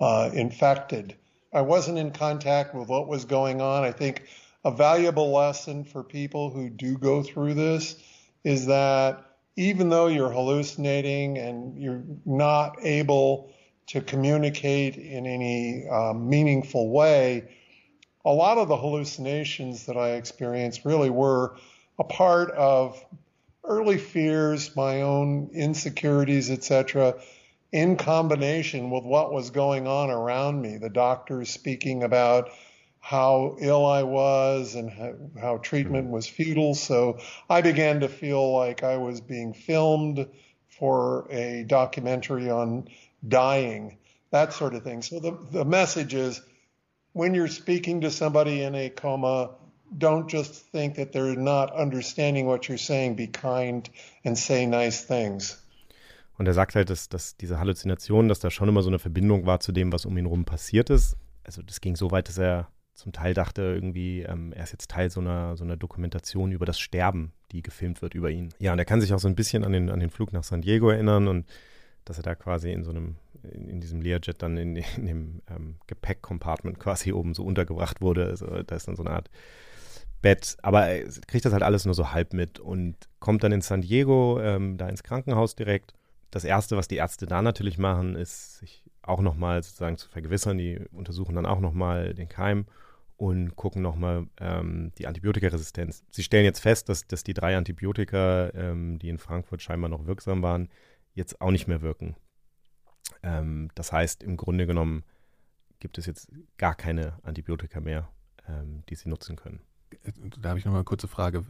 uh, 0.00 0.30
infected. 0.32 1.16
I 1.52 1.62
wasn't 1.62 1.98
in 1.98 2.12
contact 2.12 2.74
with 2.74 2.88
what 2.88 3.08
was 3.08 3.24
going 3.24 3.60
on. 3.60 3.82
I 3.82 3.92
think 3.92 4.22
a 4.64 4.70
valuable 4.70 5.32
lesson 5.32 5.84
for 5.84 6.04
people 6.04 6.50
who 6.50 6.70
do 6.70 6.96
go 6.96 7.22
through 7.22 7.54
this 7.54 7.96
is 8.44 8.66
that 8.66 9.24
even 9.56 9.88
though 9.88 10.06
you're 10.06 10.30
hallucinating 10.30 11.38
and 11.38 11.80
you're 11.80 12.02
not 12.24 12.76
able 12.82 13.52
to 13.88 14.00
communicate 14.00 14.96
in 14.96 15.26
any 15.26 15.88
um, 15.88 16.28
meaningful 16.28 16.90
way, 16.90 17.48
a 18.24 18.32
lot 18.32 18.58
of 18.58 18.68
the 18.68 18.76
hallucinations 18.76 19.86
that 19.86 19.96
I 19.96 20.12
experienced 20.12 20.84
really 20.84 21.10
were 21.10 21.56
a 21.98 22.04
part 22.04 22.50
of 22.52 23.04
early 23.64 23.98
fears, 23.98 24.74
my 24.76 25.02
own 25.02 25.50
insecurities, 25.52 26.50
etc., 26.50 27.20
in 27.70 27.96
combination 27.96 28.90
with 28.90 29.04
what 29.04 29.32
was 29.32 29.50
going 29.50 29.86
on 29.86 30.10
around 30.10 30.60
me. 30.60 30.76
The 30.76 30.90
doctors 30.90 31.48
speaking 31.48 32.02
about 32.02 32.50
how 33.00 33.56
ill 33.60 33.84
I 33.84 34.04
was 34.04 34.76
and 34.76 34.90
how, 34.90 35.14
how 35.40 35.56
treatment 35.58 36.10
was 36.10 36.26
futile. 36.26 36.74
So 36.74 37.18
I 37.50 37.60
began 37.60 38.00
to 38.00 38.08
feel 38.08 38.52
like 38.52 38.84
I 38.84 38.96
was 38.96 39.20
being 39.20 39.54
filmed 39.54 40.28
for 40.68 41.26
a 41.30 41.64
documentary 41.66 42.48
on 42.48 42.88
dying, 43.26 43.98
that 44.30 44.52
sort 44.52 44.74
of 44.74 44.82
thing. 44.82 45.02
So 45.02 45.20
the, 45.20 45.36
the 45.50 45.64
message 45.64 46.14
is 46.14 46.42
when 47.12 47.34
you're 47.34 47.48
speaking 47.48 48.00
to 48.02 48.10
somebody 48.10 48.62
in 48.62 48.74
a 48.74 48.90
coma, 48.90 49.50
don't 49.96 50.28
just 50.28 50.54
think 50.72 50.96
that 50.96 51.12
they're 51.12 51.36
not 51.36 51.74
understanding 51.74 52.46
what 52.46 52.68
you're 52.68 52.78
saying. 52.78 53.16
Be 53.16 53.26
kind 53.26 53.88
and 54.24 54.36
say 54.36 54.66
nice 54.66 55.06
things. 55.06 55.58
Und 56.38 56.46
er 56.46 56.54
sagt 56.54 56.74
halt, 56.74 56.90
dass, 56.90 57.08
dass 57.08 57.36
diese 57.36 57.58
Halluzination, 57.58 58.28
dass 58.28 58.40
da 58.40 58.50
schon 58.50 58.68
immer 58.68 58.82
so 58.82 58.88
eine 58.88 58.98
Verbindung 58.98 59.46
war 59.46 59.60
zu 59.60 59.70
dem, 59.70 59.92
was 59.92 60.06
um 60.06 60.16
ihn 60.16 60.26
rum 60.26 60.44
passiert 60.44 60.90
ist. 60.90 61.16
Also 61.44 61.62
das 61.62 61.80
ging 61.80 61.94
so 61.94 62.10
weit, 62.10 62.28
dass 62.28 62.38
er 62.38 62.68
zum 62.94 63.12
Teil 63.12 63.34
dachte 63.34 63.62
irgendwie, 63.62 64.22
ähm, 64.22 64.52
er 64.52 64.64
ist 64.64 64.72
jetzt 64.72 64.90
Teil 64.90 65.10
so 65.10 65.20
einer, 65.20 65.56
so 65.56 65.64
einer 65.64 65.76
Dokumentation 65.76 66.52
über 66.52 66.66
das 66.66 66.78
Sterben, 66.80 67.32
die 67.52 67.62
gefilmt 67.62 68.02
wird 68.02 68.14
über 68.14 68.30
ihn. 68.30 68.52
Ja, 68.58 68.72
und 68.72 68.78
er 68.78 68.84
kann 68.84 69.00
sich 69.00 69.12
auch 69.12 69.18
so 69.18 69.28
ein 69.28 69.34
bisschen 69.34 69.64
an 69.64 69.72
den, 69.72 69.90
an 69.90 70.00
den 70.00 70.10
Flug 70.10 70.32
nach 70.32 70.44
San 70.44 70.62
Diego 70.62 70.90
erinnern 70.90 71.28
und 71.28 71.46
dass 72.04 72.18
er 72.18 72.22
da 72.22 72.34
quasi 72.34 72.72
in 72.72 72.84
so 72.84 72.90
einem, 72.90 73.16
in, 73.42 73.68
in 73.68 73.80
diesem 73.80 74.00
Learjet 74.00 74.42
dann 74.42 74.56
in, 74.56 74.76
in 74.76 75.06
dem 75.06 75.42
ähm, 75.50 75.76
Gepäckcompartment 75.86 76.78
quasi 76.78 77.12
oben 77.12 77.34
so 77.34 77.44
untergebracht 77.44 78.00
wurde. 78.00 78.26
Also 78.26 78.62
da 78.62 78.76
ist 78.76 78.88
dann 78.88 78.96
so 78.96 79.04
eine 79.04 79.14
Art 79.14 79.30
Bett, 80.20 80.56
aber 80.62 80.86
er 80.86 81.08
kriegt 81.26 81.44
das 81.44 81.52
halt 81.52 81.64
alles 81.64 81.84
nur 81.84 81.94
so 81.94 82.12
halb 82.12 82.32
mit 82.32 82.60
und 82.60 82.96
kommt 83.18 83.42
dann 83.42 83.52
in 83.52 83.60
San 83.60 83.82
Diego, 83.82 84.40
ähm, 84.40 84.78
da 84.78 84.88
ins 84.88 85.02
Krankenhaus 85.02 85.56
direkt. 85.56 85.94
Das 86.30 86.44
Erste, 86.44 86.76
was 86.76 86.88
die 86.88 86.96
Ärzte 86.96 87.26
da 87.26 87.42
natürlich 87.42 87.76
machen, 87.76 88.14
ist 88.14 88.58
sich 88.58 88.84
auch 89.02 89.20
nochmal 89.20 89.62
sozusagen 89.62 89.98
zu 89.98 90.08
vergewissern. 90.08 90.58
Die 90.58 90.80
untersuchen 90.92 91.34
dann 91.34 91.44
auch 91.44 91.60
nochmal 91.60 92.14
den 92.14 92.28
Keim 92.28 92.66
und 93.16 93.56
gucken 93.56 93.82
nochmal 93.82 94.26
ähm, 94.40 94.92
die 94.98 95.06
Antibiotikaresistenz. 95.06 96.04
Sie 96.10 96.22
stellen 96.22 96.44
jetzt 96.44 96.60
fest, 96.60 96.88
dass, 96.88 97.06
dass 97.06 97.22
die 97.22 97.34
drei 97.34 97.56
Antibiotika, 97.56 98.50
ähm, 98.54 98.98
die 98.98 99.08
in 99.08 99.18
Frankfurt 99.18 99.60
scheinbar 99.60 99.90
noch 99.90 100.06
wirksam 100.06 100.42
waren, 100.42 100.68
jetzt 101.14 101.40
auch 101.40 101.50
nicht 101.50 101.68
mehr 101.68 101.82
wirken. 101.82 102.16
Ähm, 103.22 103.70
das 103.74 103.92
heißt, 103.92 104.22
im 104.22 104.36
Grunde 104.36 104.66
genommen 104.66 105.04
gibt 105.80 105.98
es 105.98 106.06
jetzt 106.06 106.30
gar 106.58 106.74
keine 106.74 107.18
Antibiotika 107.22 107.80
mehr, 107.80 108.08
ähm, 108.48 108.82
die 108.88 108.94
sie 108.94 109.08
nutzen 109.08 109.36
können 109.36 109.60
da 110.40 110.50
habe 110.50 110.58
ich 110.58 110.64
noch 110.64 110.72
mal 110.72 110.78
eine 110.78 110.84
kurze 110.84 111.08
Frage. 111.08 111.44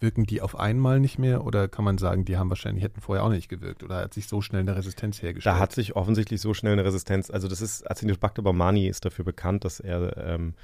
Wirken 0.00 0.24
die 0.24 0.40
auf 0.40 0.58
einmal 0.58 0.98
nicht 0.98 1.18
mehr 1.18 1.44
oder 1.44 1.68
kann 1.68 1.84
man 1.84 1.96
sagen, 1.96 2.24
die 2.24 2.36
haben 2.36 2.48
wahrscheinlich, 2.48 2.82
hätten 2.82 3.00
vorher 3.00 3.24
auch 3.24 3.30
nicht 3.30 3.48
gewirkt 3.48 3.84
oder 3.84 3.98
hat 3.98 4.14
sich 4.14 4.26
so 4.26 4.40
schnell 4.40 4.62
eine 4.62 4.74
Resistenz 4.74 5.22
hergestellt? 5.22 5.54
Da 5.54 5.60
hat 5.60 5.72
sich 5.72 5.94
offensichtlich 5.94 6.40
so 6.40 6.54
schnell 6.54 6.72
eine 6.72 6.84
Resistenz, 6.84 7.30
also 7.30 7.46
das 7.46 7.60
ist, 7.60 7.88
Acinetobacter 7.88 8.42
baumani 8.42 8.88
ist 8.88 9.04
dafür 9.04 9.24
bekannt, 9.24 9.64
dass 9.64 9.78
er 9.78 10.16
ähm, 10.16 10.54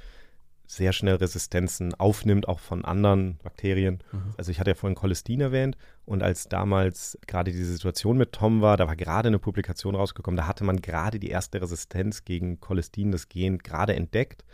sehr 0.65 0.93
schnell 0.93 1.15
Resistenzen 1.15 1.93
aufnimmt, 1.95 2.47
auch 2.47 2.59
von 2.59 2.85
anderen 2.85 3.37
Bakterien. 3.43 4.03
Mhm. 4.11 4.33
Also 4.37 4.51
ich 4.51 4.59
hatte 4.59 4.71
ja 4.71 4.75
vorhin 4.75 4.95
Cholestin 4.95 5.41
erwähnt 5.41 5.77
und 6.05 6.23
als 6.23 6.47
damals 6.47 7.17
gerade 7.27 7.51
diese 7.51 7.71
Situation 7.71 8.17
mit 8.17 8.31
Tom 8.31 8.61
war, 8.61 8.77
da 8.77 8.87
war 8.87 8.95
gerade 8.95 9.27
eine 9.27 9.39
Publikation 9.39 9.95
rausgekommen, 9.95 10.37
da 10.37 10.47
hatte 10.47 10.63
man 10.63 10.81
gerade 10.81 11.19
die 11.19 11.29
erste 11.29 11.61
Resistenz 11.61 12.25
gegen 12.25 12.59
Cholestin, 12.59 13.11
das 13.11 13.29
Gen, 13.29 13.59
gerade 13.59 13.95
entdeckt. 13.95 14.45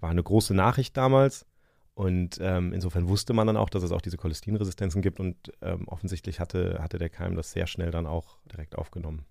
War 0.00 0.10
eine 0.10 0.22
große 0.22 0.54
Nachricht 0.54 0.96
damals 0.96 1.46
und 1.94 2.38
ähm, 2.40 2.72
insofern 2.72 3.08
wusste 3.08 3.32
man 3.32 3.46
dann 3.46 3.56
auch, 3.56 3.70
dass 3.70 3.82
es 3.82 3.92
auch 3.92 4.00
diese 4.00 4.16
Cholestinresistenzen 4.16 5.00
gibt 5.00 5.20
und 5.20 5.52
ähm, 5.62 5.88
offensichtlich 5.88 6.40
hatte, 6.40 6.78
hatte 6.80 6.98
der 6.98 7.08
Keim 7.08 7.36
das 7.36 7.52
sehr 7.52 7.66
schnell 7.66 7.90
dann 7.90 8.06
auch 8.06 8.38
direkt 8.50 8.76
aufgenommen. 8.76 9.24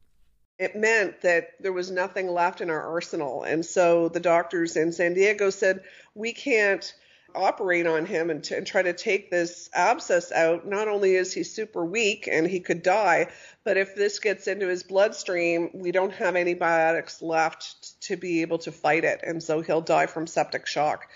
It 0.59 0.75
meant 0.75 1.21
that 1.21 1.49
there 1.59 1.73
was 1.73 1.91
nothing 1.91 2.27
left 2.27 2.61
in 2.61 2.69
our 2.69 2.81
arsenal. 2.81 3.43
And 3.43 3.65
so 3.65 4.09
the 4.09 4.19
doctors 4.19 4.77
in 4.77 4.91
San 4.91 5.13
Diego 5.13 5.49
said, 5.49 5.83
we 6.15 6.33
can't 6.33 6.93
operate 7.35 7.87
on 7.87 8.05
him 8.05 8.29
and, 8.29 8.49
and, 8.51 8.65
try 8.65 8.81
to 8.81 8.93
take 8.93 9.31
this 9.31 9.69
abscess 9.73 10.31
out. 10.31 10.67
Not 10.67 10.87
only 10.87 11.15
is 11.15 11.33
he 11.33 11.43
super 11.43 11.83
weak 11.83 12.29
and 12.31 12.47
he 12.47 12.59
could 12.59 12.83
die, 12.83 13.27
but 13.63 13.77
if 13.77 13.95
this 13.95 14.19
gets 14.19 14.47
into 14.47 14.67
his 14.67 14.83
bloodstream, 14.83 15.71
we 15.73 15.91
don't 15.91 16.13
have 16.13 16.35
antibiotics 16.35 17.21
left 17.21 17.99
to 18.01 18.17
be 18.17 18.41
able 18.41 18.59
to 18.59 18.71
fight 18.71 19.03
it. 19.03 19.21
And 19.23 19.41
so 19.41 19.61
he'll 19.61 19.81
die 19.81 20.05
from 20.05 20.27
septic 20.27 20.67
shock. 20.67 21.07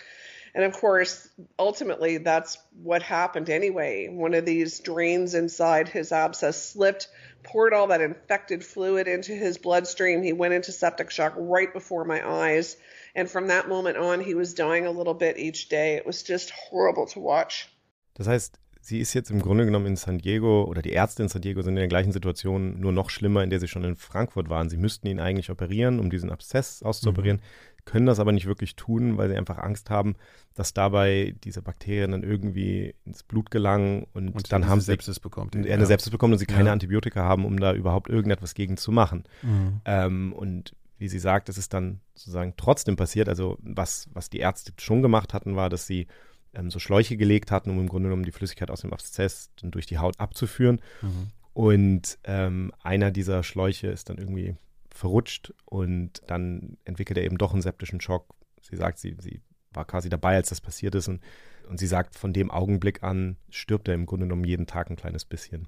And 0.55 0.65
of 0.65 0.73
course, 0.73 1.29
ultimately, 1.59 2.17
that's 2.17 2.57
what 2.81 3.03
happened 3.03 3.49
anyway. 3.49 4.07
One 4.07 4.33
of 4.33 4.45
these 4.45 4.79
drains 4.79 5.35
inside 5.35 5.87
his 5.87 6.11
abscess 6.11 6.71
slipped, 6.71 7.09
poured 7.43 7.73
all 7.73 7.87
that 7.87 8.01
infected 8.01 8.63
fluid 8.63 9.07
into 9.07 9.33
his 9.33 9.57
bloodstream. 9.57 10.23
He 10.23 10.33
went 10.33 10.53
into 10.53 10.71
septic 10.71 11.11
shock 11.11 11.33
right 11.37 11.71
before 11.71 12.05
my 12.05 12.21
eyes. 12.25 12.77
And 13.15 13.29
from 13.29 13.47
that 13.47 13.67
moment 13.67 13.97
on, 13.97 14.19
he 14.19 14.35
was 14.35 14.53
dying 14.53 14.85
a 14.85 14.91
little 14.91 15.13
bit 15.13 15.37
each 15.37 15.69
day. 15.69 15.95
It 15.95 16.05
was 16.05 16.23
just 16.23 16.51
horrible 16.51 17.05
to 17.07 17.19
watch. 17.19 17.69
Das 18.15 18.27
heißt, 18.27 18.59
sie 18.81 18.99
ist 18.99 19.13
jetzt 19.13 19.31
im 19.31 19.41
Grunde 19.41 19.65
genommen 19.65 19.87
in 19.87 19.95
San 19.95 20.17
Diego 20.17 20.65
oder 20.65 20.81
die 20.81 20.91
Ärzte 20.91 21.23
in 21.23 21.29
San 21.29 21.41
Diego 21.41 21.61
sind 21.61 21.73
in 21.73 21.81
der 21.81 21.87
gleichen 21.87 22.11
Situation, 22.11 22.79
nur 22.79 22.91
noch 22.91 23.09
schlimmer, 23.09 23.43
in 23.43 23.49
der 23.49 23.59
sie 23.59 23.67
schon 23.67 23.83
in 23.83 23.95
Frankfurt 23.95 24.49
waren. 24.49 24.69
Sie 24.69 24.77
müssten 24.77 25.07
ihn 25.07 25.19
eigentlich 25.19 25.49
operieren, 25.49 25.99
um 25.99 26.09
diesen 26.09 26.31
Abszess 26.31 26.83
auszuoperieren. 26.83 27.37
Mhm 27.37 27.76
können 27.87 28.05
das 28.05 28.19
aber 28.19 28.33
nicht 28.33 28.45
wirklich 28.45 28.75
tun, 28.75 29.17
weil 29.17 29.29
sie 29.29 29.35
einfach 29.35 29.57
Angst 29.57 29.89
haben, 29.89 30.15
dass 30.53 30.73
dabei 30.73 31.33
diese 31.43 31.61
Bakterien 31.61 32.11
dann 32.11 32.21
irgendwie 32.21 32.93
ins 33.05 33.23
Blut 33.23 33.49
gelangen 33.49 34.05
und, 34.13 34.35
und 34.35 34.51
dann 34.51 34.67
haben 34.67 34.81
sie 34.81 34.87
Sepsis 34.87 35.19
bekommt. 35.19 35.55
Eine 35.55 35.67
ja. 35.67 35.85
Sepsis 35.85 36.11
bekommt 36.11 36.33
und 36.33 36.39
sie 36.39 36.45
keine 36.45 36.67
ja. 36.67 36.73
Antibiotika 36.73 37.23
haben, 37.23 37.45
um 37.45 37.59
da 37.59 37.73
überhaupt 37.73 38.09
irgendetwas 38.09 38.53
gegen 38.53 38.75
zu 38.75 38.91
machen. 38.91 39.23
Mhm. 39.41 39.81
Ähm, 39.85 40.33
und 40.33 40.75
wie 40.97 41.07
sie 41.07 41.19
sagt, 41.19 41.47
es 41.47 41.57
ist 41.57 41.73
dann 41.73 42.01
sozusagen 42.13 42.55
trotzdem 42.57 42.97
passiert. 42.97 43.29
Also 43.29 43.57
was, 43.61 44.09
was 44.13 44.29
die 44.29 44.39
Ärzte 44.39 44.73
schon 44.77 45.01
gemacht 45.01 45.33
hatten, 45.33 45.55
war, 45.55 45.69
dass 45.69 45.87
sie 45.87 46.07
ähm, 46.53 46.69
so 46.69 46.79
Schläuche 46.79 47.15
gelegt 47.15 47.51
hatten, 47.51 47.69
um 47.69 47.79
im 47.79 47.87
Grunde 47.87 48.09
genommen 48.09 48.25
die 48.25 48.31
Flüssigkeit 48.31 48.69
aus 48.69 48.81
dem 48.81 48.91
Abszess 48.91 49.49
durch 49.61 49.85
die 49.85 49.97
Haut 49.97 50.19
abzuführen. 50.19 50.81
Mhm. 51.01 51.27
Und 51.53 52.19
ähm, 52.25 52.73
einer 52.83 53.11
dieser 53.11 53.43
Schläuche 53.43 53.87
ist 53.87 54.09
dann 54.09 54.17
irgendwie 54.17 54.55
verrutscht 54.97 55.53
und 55.65 56.21
dann 56.27 56.77
entwickelt 56.83 57.17
er 57.17 57.23
eben 57.23 57.37
doch 57.37 57.53
einen 57.53 57.61
septischen 57.61 58.01
Schock. 58.01 58.35
Sie 58.61 58.75
sagt, 58.75 58.99
sie, 58.99 59.15
sie 59.19 59.41
war 59.71 59.85
quasi 59.85 60.09
dabei, 60.09 60.35
als 60.35 60.49
das 60.49 60.61
passiert 60.61 60.95
ist 60.95 61.07
und, 61.07 61.21
und 61.69 61.79
sie 61.79 61.87
sagt, 61.87 62.15
von 62.15 62.33
dem 62.33 62.51
Augenblick 62.51 63.03
an 63.03 63.37
stirbt 63.49 63.87
er 63.87 63.93
im 63.93 64.05
Grunde 64.05 64.25
genommen 64.25 64.43
jeden 64.43 64.67
Tag 64.67 64.89
ein 64.89 64.95
kleines 64.95 65.25
bisschen. 65.25 65.67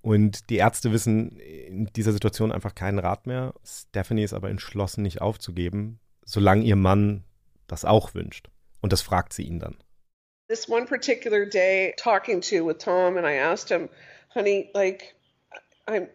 Und 0.00 0.50
die 0.50 0.56
Ärzte 0.56 0.92
wissen 0.92 1.30
in 1.38 1.86
dieser 1.86 2.12
Situation 2.12 2.52
einfach 2.52 2.74
keinen 2.74 2.98
Rat 2.98 3.26
mehr. 3.26 3.54
Stephanie 3.64 4.24
ist 4.24 4.34
aber 4.34 4.50
entschlossen, 4.50 5.02
nicht 5.02 5.22
aufzugeben, 5.22 5.98
solange 6.26 6.62
ihr 6.64 6.76
Mann 6.76 7.24
das 7.66 7.86
auch 7.86 8.14
wünscht. 8.14 8.50
Und 8.82 8.92
das 8.92 9.00
fragt 9.00 9.32
sie 9.32 9.44
ihn 9.44 9.60
dann. 9.60 9.78
This 10.48 10.68
one 10.68 10.84
particular 10.84 11.46
day, 11.46 11.94
talking 11.96 12.42
to 12.42 12.66
with 12.66 12.76
Tom, 12.78 13.16
and 13.16 13.26
I 13.26 13.38
asked 13.38 13.70
him, 13.70 13.88
honey, 14.34 14.70
like, 14.74 15.14
I'm, 15.86 16.08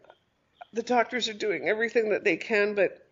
the 0.73 0.83
doctors 0.83 1.29
are 1.29 1.33
doing 1.33 1.67
everything 1.67 2.09
that 2.09 2.23
they 2.23 2.37
can, 2.37 2.75
but 2.75 3.05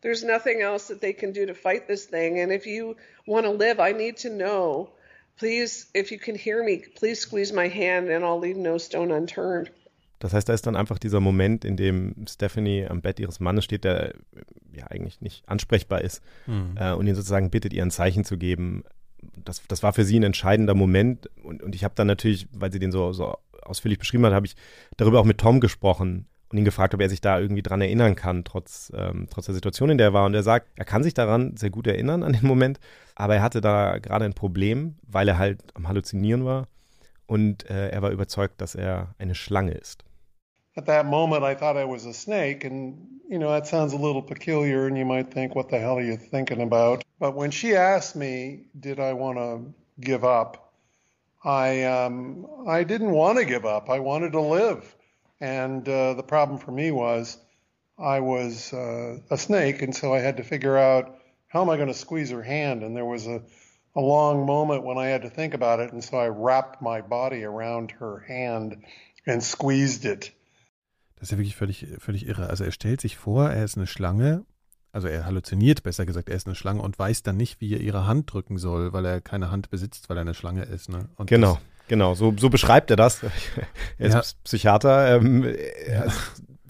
there's 0.00 0.24
nothing 0.24 0.62
else 0.62 0.88
that 0.88 1.00
they 1.00 1.12
can 1.12 1.32
do 1.32 1.46
to 1.46 1.54
fight 1.54 1.86
this 1.86 2.06
thing. 2.06 2.40
And 2.40 2.52
if 2.52 2.66
you 2.66 2.96
want 3.26 3.46
to 3.46 3.52
live, 3.52 3.80
I 3.80 3.92
need 3.92 4.16
to 4.18 4.30
know. 4.30 4.90
Please, 5.38 5.86
if 5.94 6.12
you 6.12 6.18
can 6.18 6.34
hear 6.34 6.62
me, 6.62 6.84
please 6.94 7.20
squeeze 7.20 7.52
my 7.52 7.68
hand 7.68 8.08
and 8.10 8.24
I'll 8.24 8.38
leave 8.38 8.56
no 8.56 8.78
stone 8.78 9.10
unturned. 9.10 9.70
Das 10.18 10.32
heißt, 10.32 10.48
da 10.48 10.54
ist 10.54 10.66
dann 10.66 10.76
einfach 10.76 11.00
dieser 11.00 11.18
Moment, 11.18 11.64
in 11.64 11.76
dem 11.76 12.14
Stephanie 12.28 12.86
am 12.86 13.00
Bett 13.00 13.18
ihres 13.18 13.40
Mannes 13.40 13.64
steht, 13.64 13.82
der 13.82 14.14
ja 14.72 14.86
eigentlich 14.86 15.20
nicht 15.20 15.48
ansprechbar 15.48 16.00
ist 16.00 16.22
mhm. 16.46 16.76
äh, 16.76 16.92
und 16.92 17.08
ihn 17.08 17.16
sozusagen 17.16 17.50
bittet, 17.50 17.72
ihr 17.72 17.82
ein 17.82 17.90
Zeichen 17.90 18.24
zu 18.24 18.38
geben. 18.38 18.84
Das, 19.44 19.66
das 19.66 19.82
war 19.82 19.92
für 19.92 20.04
sie 20.04 20.20
ein 20.20 20.22
entscheidender 20.22 20.74
Moment 20.74 21.28
und, 21.42 21.60
und 21.60 21.74
ich 21.74 21.82
habe 21.82 21.94
dann 21.96 22.06
natürlich, 22.06 22.46
weil 22.52 22.70
sie 22.70 22.78
den 22.78 22.92
so, 22.92 23.12
so 23.12 23.36
ausführlich 23.62 23.98
beschrieben 23.98 24.24
hat, 24.24 24.32
habe 24.32 24.46
ich 24.46 24.54
darüber 24.96 25.18
auch 25.18 25.24
mit 25.24 25.38
Tom 25.38 25.58
gesprochen, 25.58 26.26
und 26.52 26.58
ihn 26.58 26.64
gefragt, 26.64 26.94
ob 26.94 27.00
er 27.00 27.08
sich 27.08 27.20
da 27.20 27.40
irgendwie 27.40 27.62
dran 27.62 27.80
erinnern 27.80 28.14
kann, 28.14 28.44
trotz, 28.44 28.92
ähm, 28.94 29.26
trotz 29.30 29.46
der 29.46 29.54
Situation, 29.54 29.90
in 29.90 29.98
der 29.98 30.08
er 30.08 30.12
war. 30.12 30.26
Und 30.26 30.34
er 30.34 30.42
sagt, 30.42 30.68
er 30.76 30.84
kann 30.84 31.02
sich 31.02 31.14
daran 31.14 31.56
sehr 31.56 31.70
gut 31.70 31.86
erinnern 31.86 32.22
an 32.22 32.34
den 32.34 32.46
Moment, 32.46 32.78
aber 33.14 33.36
er 33.36 33.42
hatte 33.42 33.60
da 33.60 33.98
gerade 33.98 34.24
ein 34.24 34.34
Problem, 34.34 34.96
weil 35.06 35.28
er 35.28 35.38
halt 35.38 35.62
am 35.74 35.88
Halluzinieren 35.88 36.44
war 36.44 36.68
und 37.26 37.68
äh, 37.70 37.88
er 37.88 38.02
war 38.02 38.10
überzeugt, 38.10 38.60
dass 38.60 38.74
er 38.74 39.14
eine 39.18 39.34
Schlange 39.34 39.72
ist. 39.72 40.04
At 40.74 40.86
that 40.86 41.04
moment, 41.04 41.42
I 41.42 41.54
thought 41.54 41.76
I 41.76 41.84
was 41.84 42.06
a 42.06 42.14
snake, 42.14 42.64
and 42.66 42.96
you 43.28 43.38
know 43.38 43.48
that 43.48 43.66
sounds 43.66 43.92
a 43.92 43.98
little 43.98 44.22
peculiar, 44.22 44.86
and 44.86 44.96
you 44.96 45.04
might 45.04 45.30
think, 45.30 45.54
"What 45.54 45.68
the 45.68 45.76
hell 45.76 45.96
are 45.96 46.02
you 46.02 46.16
thinking 46.16 46.62
about?" 46.62 47.02
But 47.18 47.36
when 47.36 47.52
she 47.52 47.76
asked 47.76 48.16
me, 48.16 48.68
"Did 48.80 48.98
I 48.98 49.12
want 49.12 49.36
to 49.36 49.74
give 50.00 50.24
up?" 50.24 50.72
I 51.44 51.84
um, 51.84 52.46
I 52.66 52.84
didn't 52.84 53.10
want 53.10 53.38
to 53.38 53.44
give 53.44 53.66
up. 53.66 53.90
I 53.90 53.98
wanted 54.00 54.32
to 54.32 54.40
live. 54.40 54.96
And 55.42 55.88
uh, 55.88 56.14
the 56.14 56.22
problem 56.22 56.60
for 56.60 56.70
me 56.70 56.92
was 56.92 57.36
I 57.98 58.20
was 58.20 58.72
uh, 58.72 59.18
a 59.28 59.36
snake, 59.36 59.82
and 59.82 59.92
so 59.92 60.14
I 60.14 60.20
had 60.20 60.36
to 60.36 60.44
figure 60.44 60.78
out 60.78 61.18
how 61.48 61.62
am 61.62 61.68
I 61.68 61.76
going 61.76 61.88
to 61.88 61.98
squeeze 61.98 62.30
her 62.30 62.44
hand. 62.44 62.84
And 62.84 62.94
there 62.94 63.04
was 63.04 63.26
a, 63.26 63.42
a 63.96 64.00
long 64.00 64.46
moment 64.46 64.84
when 64.84 64.98
I 64.98 65.08
had 65.08 65.22
to 65.22 65.30
think 65.30 65.52
about 65.52 65.80
it, 65.80 65.92
and 65.92 66.02
so 66.02 66.16
I 66.16 66.28
wrapped 66.28 66.80
my 66.80 67.00
body 67.02 67.42
around 67.42 67.90
her 67.98 68.24
hand 68.28 68.84
and 69.26 69.42
squeezed 69.42 70.04
it. 70.04 70.32
Das 71.16 71.28
ist 71.28 71.32
ja 71.32 71.38
wirklich 71.38 71.56
völlig, 71.56 71.86
völlig 71.98 72.26
irre. 72.26 72.48
Also 72.48 72.62
er 72.62 72.72
stellt 72.72 73.00
sich 73.00 73.16
vor, 73.16 73.50
er 73.50 73.64
ist 73.64 73.76
eine 73.76 73.88
Schlange, 73.88 74.44
also 74.92 75.08
er 75.08 75.24
halluziniert, 75.24 75.82
besser 75.82 76.06
gesagt, 76.06 76.28
er 76.28 76.36
ist 76.36 76.46
eine 76.46 76.54
Schlange 76.54 76.82
und 76.82 76.98
weiß 76.98 77.24
dann 77.24 77.36
nicht, 77.36 77.60
wie 77.60 77.74
er 77.74 77.80
ihre 77.80 78.06
Hand 78.06 78.32
drücken 78.32 78.58
soll, 78.58 78.92
weil 78.92 79.04
er 79.06 79.20
keine 79.20 79.50
Hand 79.50 79.70
besitzt, 79.70 80.08
weil 80.08 80.18
er 80.18 80.22
eine 80.22 80.34
Schlange 80.34 80.62
ist. 80.62 80.88
Ne? 80.88 81.08
Und 81.16 81.28
genau. 81.28 81.58
Genau, 81.88 82.14
so, 82.14 82.34
so 82.38 82.48
beschreibt 82.48 82.90
er 82.90 82.96
das. 82.96 83.22
er 83.98 84.06
ist 84.06 84.14
Ja. 84.14 84.22
Psychiater. 84.44 85.16
Ähm, 85.16 85.44
er 85.86 86.12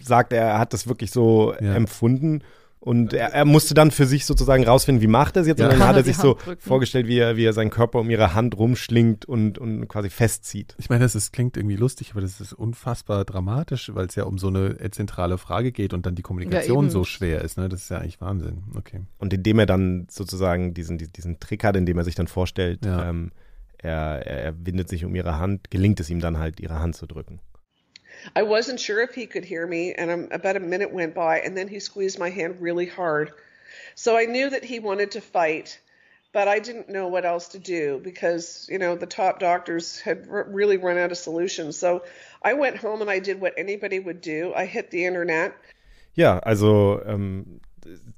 sagt, 0.01 0.33
er 0.33 0.59
hat 0.59 0.73
das 0.73 0.87
wirklich 0.87 1.11
so 1.11 1.55
Ja. 1.61 1.75
empfunden. 1.75 2.43
Und 2.81 3.13
er, 3.13 3.29
er 3.33 3.45
musste 3.45 3.75
dann 3.75 3.93
für 3.93 4.07
sich 4.07 4.27
sozusagen 4.27 4.65
rausfinden, 4.67 5.01
wie 5.03 5.07
macht 5.07 5.37
er 5.37 5.43
es 5.43 5.47
jetzt. 5.47 5.61
Ja. 5.61 5.67
Und 5.69 5.79
dann 5.79 5.87
hat 5.87 5.95
er 5.95 6.03
sich 6.03 6.17
so 6.17 6.37
vorgestellt, 6.59 7.07
wie 7.07 7.17
er, 7.17 7.37
wie 7.37 7.45
er 7.45 7.53
seinen 7.53 7.71
Körper 7.71 8.01
um 8.01 8.11
ihre 8.11 8.35
Hand 8.35 8.59
rumschlingt 8.59 9.25
und, 9.25 9.57
und 9.57 9.87
quasi 9.87 10.11
festzieht. 10.11 10.75
Ich 10.79 10.91
meine, 10.91 11.05
das 11.05 11.15
ist, 11.15 11.33
klingt 11.33 11.57
irgendwie 11.57 11.77
lustig, 11.77 12.11
aber 12.11 12.23
das 12.23 12.41
ist 12.41 12.53
unfassbar 12.53 13.25
dramatisch, 13.25 13.93
weil 13.95 14.07
es 14.07 14.17
ja 14.17 14.25
um 14.25 14.37
so 14.37 14.49
eine 14.49 14.77
zentrale 14.91 15.39
Frage 15.39 15.71
geht 15.71 15.95
und 15.95 16.07
dann 16.07 16.17
die 16.17 16.23
Kommunikation 16.23 16.91
so 16.91 17.05
schwer 17.05 17.43
ist. 17.43 17.57
Ne? 17.57 17.69
Das 17.69 17.83
ist 17.83 17.89
ja 17.91 17.99
eigentlich 17.99 18.21
Wahnsinn. 18.21 18.65
Okay. 18.77 19.03
Und 19.19 19.33
indem 19.33 19.61
er 19.61 19.67
dann 19.67 20.09
sozusagen 20.11 20.75
diesen, 20.75 20.99
diesen 20.99 21.39
Trick 21.39 21.63
hat, 21.63 21.77
indem 21.77 21.99
er 21.99 22.05
sich 22.05 22.17
dann 22.17 22.27
vorstellt, 22.27 22.85
Ja. 22.85 23.09
ähm, 23.09 23.31
er, 23.83 24.27
er, 24.27 24.55
windet 24.67 24.89
sich 24.89 25.05
um 25.05 25.15
ihre 25.15 25.39
Hand, 25.39 25.71
gelingt 25.71 26.01
es 26.01 26.11
ihm 26.11 26.21
dann 26.21 26.39
halt, 26.39 26.61
ihre 26.61 26.79
Hand 26.79 26.97
zu 26.97 27.07
drücken. 27.07 27.41
I 28.37 28.43
wasn't 28.43 28.79
sure 28.79 29.03
if 29.03 29.15
he 29.15 29.27
could 29.27 29.45
hear 29.45 29.67
me, 29.67 29.93
and 29.93 30.11
um, 30.11 30.29
about 30.31 30.57
a 30.57 30.61
minute 30.61 30.93
went 30.93 31.15
by, 31.15 31.41
and 31.41 31.57
then 31.57 31.69
he 31.69 31.81
squeezed 31.81 32.19
my 32.19 32.31
hand 32.31 32.61
really 32.61 32.87
hard. 32.87 33.33
So 33.95 34.17
I 34.17 34.27
knew 34.27 34.51
that 34.51 34.65
he 34.65 34.81
wanted 34.81 35.13
to 35.13 35.21
fight, 35.21 35.81
but 36.33 36.49
I 36.49 36.61
didn't 36.61 36.89
know 36.89 37.09
what 37.09 37.25
else 37.25 37.49
to 37.49 37.59
do 37.59 38.01
because, 38.03 38.67
you 38.71 38.79
know, 38.79 38.97
the 38.97 39.07
top 39.07 39.39
doctors 39.39 40.01
had 40.01 40.29
r- 40.31 40.47
really 40.49 40.77
run 40.77 40.99
out 40.99 41.11
of 41.11 41.19
solutions. 41.19 41.77
So 41.77 42.05
I 42.43 42.55
went 42.55 42.77
home 42.77 43.01
and 43.01 43.11
I 43.11 43.19
did 43.19 43.41
what 43.41 43.55
anybody 43.57 43.99
would 43.99 44.21
do. 44.21 44.53
I 44.55 44.67
hit 44.67 44.91
the 44.91 45.05
internet. 45.05 45.55
Ja, 46.15 46.39
also 46.39 47.03
ähm, 47.07 47.61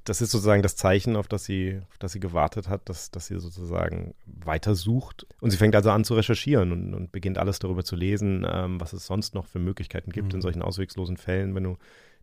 das 0.04 0.21
ist 0.21 0.30
sozusagen 0.30 0.62
das 0.62 0.76
Zeichen, 0.76 1.16
auf 1.16 1.28
das 1.28 1.44
sie, 1.44 1.80
auf 1.90 1.99
das 1.99 2.12
sie 2.12 2.21
gewartet 2.21 2.68
hat, 2.68 2.88
dass, 2.88 3.11
dass 3.11 3.26
sie 3.26 3.38
sozusagen 3.40 4.14
weitersucht. 4.26 5.26
Und 5.40 5.50
sie 5.50 5.56
fängt 5.56 5.75
also 5.75 5.90
an 5.90 6.04
zu 6.04 6.14
recherchieren 6.14 6.73
und, 6.73 6.94
und 6.94 7.12
beginnt 7.12 7.38
alles 7.38 7.59
darüber 7.59 7.85
zu 7.85 7.97
lesen, 7.97 8.47
ähm, 8.49 8.80
was 8.80 8.92
es 8.92 9.06
sonst 9.06 9.35
noch 9.35 9.47
für 9.47 9.59
Möglichkeiten 9.59 10.11
gibt 10.11 10.28
Mhm. 10.28 10.37
in 10.37 10.42
solchen 10.42 10.62
ausweglosen 10.62 11.16
Fällen, 11.16 11.54
wenn 11.54 11.64
du 11.64 11.76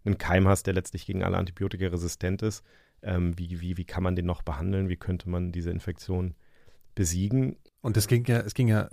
einen 0.06 0.18
Keim 0.18 0.48
hast, 0.48 0.68
der 0.68 0.74
letztlich 0.74 1.06
gegen 1.06 1.24
alle 1.24 1.38
Antibiotika 1.38 1.88
resistent 1.88 2.42
ist. 2.42 2.64
Ähm, 3.04 3.38
wie, 3.38 3.62
wie, 3.62 3.78
wie 3.78 3.86
kann 3.86 4.04
man 4.04 4.16
den 4.16 4.26
noch 4.26 4.42
behandeln? 4.44 4.90
Wie 4.90 4.98
könnte 4.98 5.30
man 5.30 5.52
diese 5.52 5.72
Infektion 5.72 6.36
besiegen? 6.96 7.58
Und 7.82 7.98
es 7.98 8.08
ging 8.08 8.26
ja, 8.26 8.40
es 8.40 8.54
ging 8.54 8.68
ja 8.68 8.90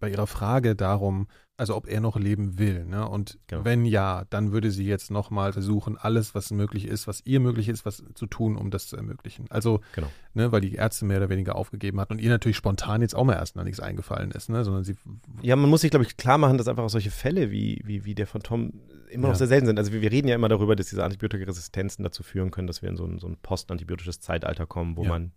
bei 0.00 0.10
ihrer 0.10 0.26
Frage 0.26 0.74
darum, 0.74 1.28
also 1.62 1.74
ob 1.76 1.88
er 1.88 2.00
noch 2.00 2.16
leben 2.18 2.58
will. 2.58 2.84
Ne? 2.84 3.08
Und 3.08 3.38
Genau. 3.46 3.64
wenn 3.64 3.84
ja, 3.86 4.24
dann 4.28 4.52
würde 4.52 4.70
sie 4.70 4.84
jetzt 4.84 5.10
nochmal 5.10 5.52
versuchen, 5.54 5.96
alles, 5.96 6.34
was 6.34 6.50
möglich 6.50 6.86
ist, 6.86 7.06
was 7.06 7.22
ihr 7.24 7.40
möglich 7.40 7.68
ist, 7.68 7.86
was 7.86 8.02
zu 8.14 8.26
tun, 8.26 8.56
um 8.56 8.70
das 8.70 8.88
zu 8.88 8.96
ermöglichen. 8.96 9.46
Also, 9.50 9.80
Genau. 9.94 10.08
ne, 10.34 10.52
weil 10.52 10.60
die 10.60 10.74
Ärzte 10.74 11.04
mehr 11.06 11.16
oder 11.18 11.28
weniger 11.30 11.56
aufgegeben 11.56 11.98
hat 12.00 12.10
und 12.10 12.20
ihr 12.20 12.28
natürlich 12.30 12.56
spontan 12.58 13.00
jetzt 13.00 13.14
auch 13.14 13.24
mal 13.24 13.34
erstmal 13.34 13.64
nichts 13.64 13.80
eingefallen 13.80 14.30
ist, 14.32 14.50
ne? 14.50 14.64
sondern 14.64 14.84
sie 14.84 14.96
Ja, 15.40 15.56
man 15.56 15.70
muss 15.70 15.80
sich, 15.80 15.90
glaube 15.90 16.04
ich, 16.04 16.16
klar 16.16 16.36
machen, 16.38 16.58
dass 16.58 16.68
einfach 16.68 16.82
auch 16.84 16.90
solche 16.90 17.10
Fälle 17.10 17.50
wie, 17.50 17.80
wie, 17.84 18.04
wie 18.04 18.14
der 18.14 18.26
von 18.26 18.42
Tom 18.42 18.72
immer 19.10 19.24
Ja. 19.28 19.32
noch 19.32 19.36
sehr 19.38 19.46
selten 19.48 19.66
sind. 19.66 19.78
Also 19.78 19.92
wir, 19.92 20.02
wir 20.02 20.10
reden 20.12 20.28
ja 20.28 20.34
immer 20.34 20.48
darüber, 20.48 20.74
dass 20.76 20.88
diese 20.88 21.04
Antibiotikaresistenzen 21.04 22.02
dazu 22.02 22.22
führen 22.22 22.50
können, 22.50 22.66
dass 22.66 22.82
wir 22.82 22.88
in 22.88 22.96
so 22.96 23.04
ein, 23.04 23.18
so 23.18 23.26
ein 23.28 23.36
postantibiotisches 23.42 24.20
Zeitalter 24.20 24.66
kommen, 24.66 24.96
wo 24.96 25.04
Ja. 25.04 25.08
man 25.10 25.32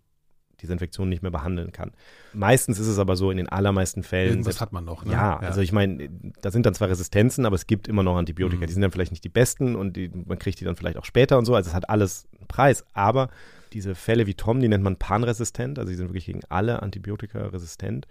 diese 0.60 0.72
Infektion 0.72 1.08
nicht 1.08 1.22
mehr 1.22 1.30
behandeln 1.30 1.72
kann. 1.72 1.92
Meistens 2.32 2.78
ist 2.78 2.86
es 2.86 2.98
aber 2.98 3.16
so, 3.16 3.30
in 3.30 3.36
den 3.36 3.48
allermeisten 3.48 4.02
Fällen. 4.02 4.30
irgendwas 4.30 4.54
selbst- 4.54 4.60
hat 4.62 4.72
man 4.72 4.84
noch. 4.84 5.04
Ne? 5.04 5.12
ja, 5.12 5.36
also 5.38 5.60
ich 5.60 5.72
meine, 5.72 6.08
da 6.40 6.50
sind 6.50 6.66
dann 6.66 6.74
zwar 6.74 6.88
Resistenzen, 6.88 7.44
aber 7.46 7.54
es 7.56 7.66
gibt 7.66 7.88
immer 7.88 8.02
noch 8.02 8.16
Antibiotika. 8.16 8.62
Mhm. 8.62 8.66
Die 8.66 8.72
sind 8.72 8.82
dann 8.82 8.90
vielleicht 8.90 9.12
nicht 9.12 9.24
die 9.24 9.28
besten 9.28 9.76
und 9.76 9.96
die, 9.96 10.08
man 10.08 10.38
kriegt 10.38 10.60
die 10.60 10.64
dann 10.64 10.76
vielleicht 10.76 10.96
auch 10.96 11.04
später 11.04 11.38
und 11.38 11.44
so. 11.44 11.54
Also 11.54 11.68
es 11.68 11.74
hat 11.74 11.88
alles 11.90 12.26
einen 12.38 12.48
Preis. 12.48 12.84
Aber 12.94 13.28
diese 13.72 13.94
Fälle 13.94 14.26
wie 14.26 14.34
Tom, 14.34 14.60
die 14.60 14.68
nennt 14.68 14.84
man 14.84 14.96
panresistent, 14.96 15.78
also 15.78 15.90
die 15.90 15.96
sind 15.96 16.08
wirklich 16.08 16.26
gegen 16.26 16.40
alle 16.48 16.82
Antibiotika 16.82 17.46
resistent. 17.48 18.06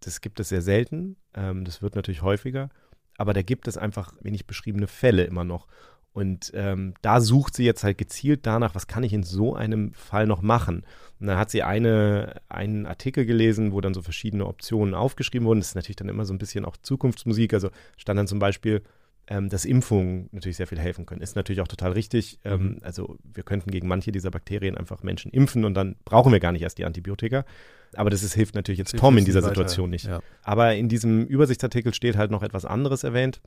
Das 0.00 0.20
gibt 0.20 0.40
es 0.40 0.48
sehr 0.48 0.62
selten. 0.62 1.16
Ähm, 1.34 1.64
das 1.64 1.82
wird 1.82 1.94
natürlich 1.96 2.22
häufiger. 2.22 2.70
Aber 3.16 3.32
da 3.32 3.42
gibt 3.42 3.68
es 3.68 3.78
einfach 3.78 4.12
wenig 4.22 4.46
beschriebene 4.46 4.88
Fälle 4.88 5.24
immer 5.24 5.44
noch. 5.44 5.68
Und 6.14 6.52
ähm, 6.54 6.94
da 7.02 7.20
sucht 7.20 7.56
sie 7.56 7.64
jetzt 7.64 7.82
halt 7.82 7.98
gezielt 7.98 8.46
danach, 8.46 8.76
was 8.76 8.86
kann 8.86 9.02
ich 9.02 9.12
in 9.12 9.24
so 9.24 9.56
einem 9.56 9.92
Fall 9.94 10.28
noch 10.28 10.42
machen. 10.42 10.84
Und 11.18 11.26
dann 11.26 11.36
hat 11.36 11.50
sie 11.50 11.64
eine, 11.64 12.40
einen 12.48 12.86
Artikel 12.86 13.26
gelesen, 13.26 13.72
wo 13.72 13.80
dann 13.80 13.94
so 13.94 14.00
verschiedene 14.00 14.46
Optionen 14.46 14.94
aufgeschrieben 14.94 15.46
wurden. 15.46 15.58
Das 15.58 15.70
ist 15.70 15.74
natürlich 15.74 15.96
dann 15.96 16.08
immer 16.08 16.24
so 16.24 16.32
ein 16.32 16.38
bisschen 16.38 16.64
auch 16.64 16.76
Zukunftsmusik. 16.76 17.52
Also 17.52 17.70
stand 17.96 18.16
dann 18.16 18.28
zum 18.28 18.38
Beispiel, 18.38 18.82
ähm, 19.26 19.48
dass 19.48 19.64
Impfungen 19.64 20.28
natürlich 20.30 20.56
sehr 20.56 20.68
viel 20.68 20.78
helfen 20.78 21.04
können. 21.04 21.20
Ist 21.20 21.34
natürlich 21.34 21.60
auch 21.60 21.68
total 21.68 21.90
richtig. 21.90 22.38
Ähm, 22.44 22.78
also 22.82 23.18
wir 23.24 23.42
könnten 23.42 23.72
gegen 23.72 23.88
manche 23.88 24.12
dieser 24.12 24.30
Bakterien 24.30 24.78
einfach 24.78 25.02
Menschen 25.02 25.32
impfen 25.32 25.64
und 25.64 25.74
dann 25.74 25.96
brauchen 26.04 26.30
wir 26.30 26.38
gar 26.38 26.52
nicht 26.52 26.62
erst 26.62 26.78
die 26.78 26.84
Antibiotika. 26.84 27.44
Aber 27.94 28.10
das 28.10 28.22
ist, 28.22 28.34
hilft 28.34 28.54
natürlich 28.54 28.78
jetzt 28.78 28.92
Hilft 28.92 29.02
Tom 29.02 29.18
in 29.18 29.24
dieser 29.24 29.40
nicht 29.40 29.50
weiter. 29.50 29.54
Situation 29.62 29.90
nicht. 29.90 30.06
Ja. 30.06 30.20
Aber 30.42 30.76
in 30.76 30.88
diesem 30.88 31.26
Übersichtsartikel 31.26 31.92
steht 31.92 32.16
halt 32.16 32.30
noch 32.30 32.44
etwas 32.44 32.64
anderes 32.64 33.02
erwähnt. 33.02 33.40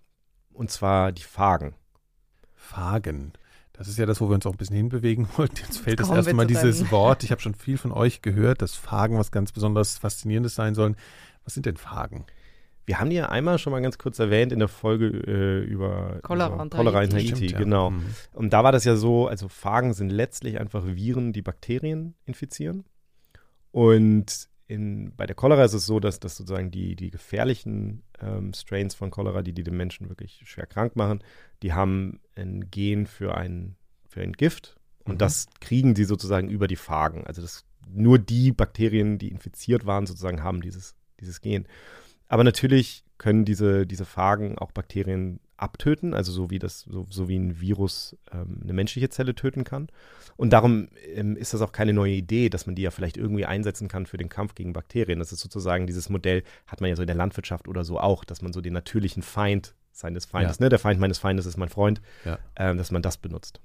Und 0.51 0.69
zwar 0.69 1.13
die 1.13 1.23
Phagen. 1.23 1.75
Phagen. 2.67 3.33
Das 3.73 3.87
ist 3.87 3.97
ja 3.97 4.05
das, 4.05 4.19
wo 4.21 4.27
wir 4.29 4.35
uns 4.35 4.45
auch 4.45 4.51
ein 4.53 4.57
bisschen 4.57 4.75
hinbewegen 4.75 5.27
wollten. 5.37 5.55
Jetzt 5.57 5.77
fällt 5.79 5.99
das 5.99 6.07
Kommen 6.07 6.17
erste 6.17 6.31
wir 6.31 6.35
Mal 6.35 6.43
zu 6.43 6.53
dieses 6.53 6.79
deinem- 6.79 6.91
Wort. 6.91 7.23
Ich 7.23 7.31
habe 7.31 7.41
schon 7.41 7.53
viel 7.55 7.77
von 7.77 7.91
euch 7.91 8.21
gehört, 8.21 8.61
dass 8.61 8.75
Phagen 8.75 9.17
was 9.17 9.31
ganz 9.31 9.51
besonders 9.51 9.97
Faszinierendes 9.97 10.55
sein 10.55 10.75
sollen. 10.75 10.95
Was 11.43 11.53
sind 11.53 11.65
denn 11.65 11.77
Phagen? 11.77 12.25
Wir 12.85 12.99
haben 12.99 13.09
die 13.09 13.17
ja 13.17 13.27
einmal 13.29 13.59
schon 13.59 13.71
mal 13.71 13.81
ganz 13.81 13.97
kurz 13.97 14.17
erwähnt 14.17 14.51
in 14.53 14.59
der 14.59 14.67
Folge 14.69 15.07
äh, 15.07 15.63
über 15.65 16.19
Cholera 16.23 16.53
über 16.53 16.61
und 16.63 16.73
Cholera 16.73 17.03
in 17.03 17.13
Haiti. 17.13 17.25
Haiti. 17.27 17.35
Stimmt, 17.37 17.51
ja. 17.51 17.57
Genau. 17.59 17.89
Mhm. 17.91 18.05
Und 18.33 18.53
da 18.53 18.63
war 18.63 18.71
das 18.71 18.85
ja 18.85 18.95
so, 18.95 19.27
also 19.27 19.47
Phagen 19.49 19.93
sind 19.93 20.09
letztlich 20.09 20.59
einfach 20.59 20.85
Viren, 20.85 21.33
die 21.33 21.41
Bakterien 21.41 22.15
infizieren. 22.25 22.85
Und 23.71 24.47
in, 24.67 25.13
bei 25.15 25.25
der 25.25 25.35
Cholera 25.35 25.63
ist 25.63 25.73
es 25.73 25.85
so, 25.85 25.99
dass, 25.99 26.19
dass 26.19 26.35
sozusagen 26.37 26.71
die, 26.71 26.95
die 26.95 27.09
gefährlichen 27.09 28.03
ähm, 28.19 28.53
Strains 28.53 28.95
von 28.95 29.11
Cholera, 29.11 29.41
die, 29.41 29.53
die 29.53 29.63
den 29.63 29.77
Menschen 29.77 30.09
wirklich 30.09 30.41
schwer 30.45 30.65
krank 30.65 30.95
machen, 30.95 31.23
die 31.63 31.73
haben 31.73 32.19
ein 32.35 32.69
Gen 32.69 33.07
für 33.07 33.35
ein, 33.35 33.75
für 34.07 34.21
ein 34.21 34.33
Gift. 34.33 34.75
Und 35.05 35.15
Mhm. 35.15 35.19
das 35.19 35.47
kriegen 35.61 35.93
die 35.93 36.03
sozusagen 36.03 36.49
über 36.49 36.67
die 36.67 36.75
Phagen. 36.75 37.25
Also 37.25 37.41
das, 37.41 37.63
nur 37.89 38.19
die 38.19 38.51
Bakterien, 38.51 39.17
die 39.17 39.29
infiziert 39.29 39.85
waren, 39.85 40.05
sozusagen 40.05 40.43
haben 40.43 40.59
dieses, 40.61 40.95
dieses 41.21 41.39
Gen. 41.39 41.65
Aber 42.27 42.43
natürlich 42.43 43.03
können 43.17 43.45
diese, 43.45 43.85
diese 43.87 44.05
Phagen 44.05 44.57
auch 44.57 44.71
Bakterien 44.71 45.39
abtöten, 45.55 46.13
also 46.13 46.31
so 46.31 46.51
wie 46.51 46.59
das, 46.59 46.81
so, 46.81 47.07
so 47.09 47.27
wie 47.27 47.37
ein 47.37 47.59
Virus 47.59 48.15
ähm, 48.31 48.59
eine 48.63 48.73
menschliche 48.73 49.09
Zelle 49.09 49.33
töten 49.33 49.63
kann. 49.63 49.87
Und 50.35 50.51
darum 50.53 50.89
ähm, 51.15 51.35
ist 51.35 51.53
das 51.55 51.61
auch 51.61 51.71
keine 51.71 51.93
neue 51.93 52.13
Idee, 52.13 52.49
dass 52.49 52.67
man 52.67 52.75
die 52.75 52.83
ja 52.83 52.91
vielleicht 52.91 53.17
irgendwie 53.17 53.45
einsetzen 53.45 53.87
kann 53.87 54.05
für 54.05 54.17
den 54.17 54.29
Kampf 54.29 54.53
gegen 54.53 54.73
Bakterien. 54.73 55.17
Das 55.17 55.31
ist 55.31 55.39
sozusagen 55.39 55.87
dieses 55.87 56.09
Modell, 56.09 56.43
hat 56.67 56.79
man 56.79 56.89
ja 56.91 56.95
so 56.95 57.01
in 57.01 57.07
der 57.07 57.15
Landwirtschaft 57.15 57.67
oder 57.67 57.83
so 57.83 57.99
auch, 57.99 58.23
dass 58.23 58.43
man 58.43 58.53
so 58.53 58.61
den 58.61 58.73
natürlichen 58.73 59.23
Feind 59.23 59.73
seines 59.91 60.25
Feindes, 60.25 60.59
Ja. 60.59 60.65
ne, 60.65 60.69
der 60.69 60.77
Feind 60.77 60.99
meines 60.99 61.17
Feindes 61.17 61.47
ist 61.47 61.57
mein 61.57 61.69
Freund, 61.69 62.01
Ja. 62.23 62.37
ähm, 62.55 62.77
dass 62.77 62.91
man 62.91 63.01
das 63.01 63.17
benutzt. 63.17 63.59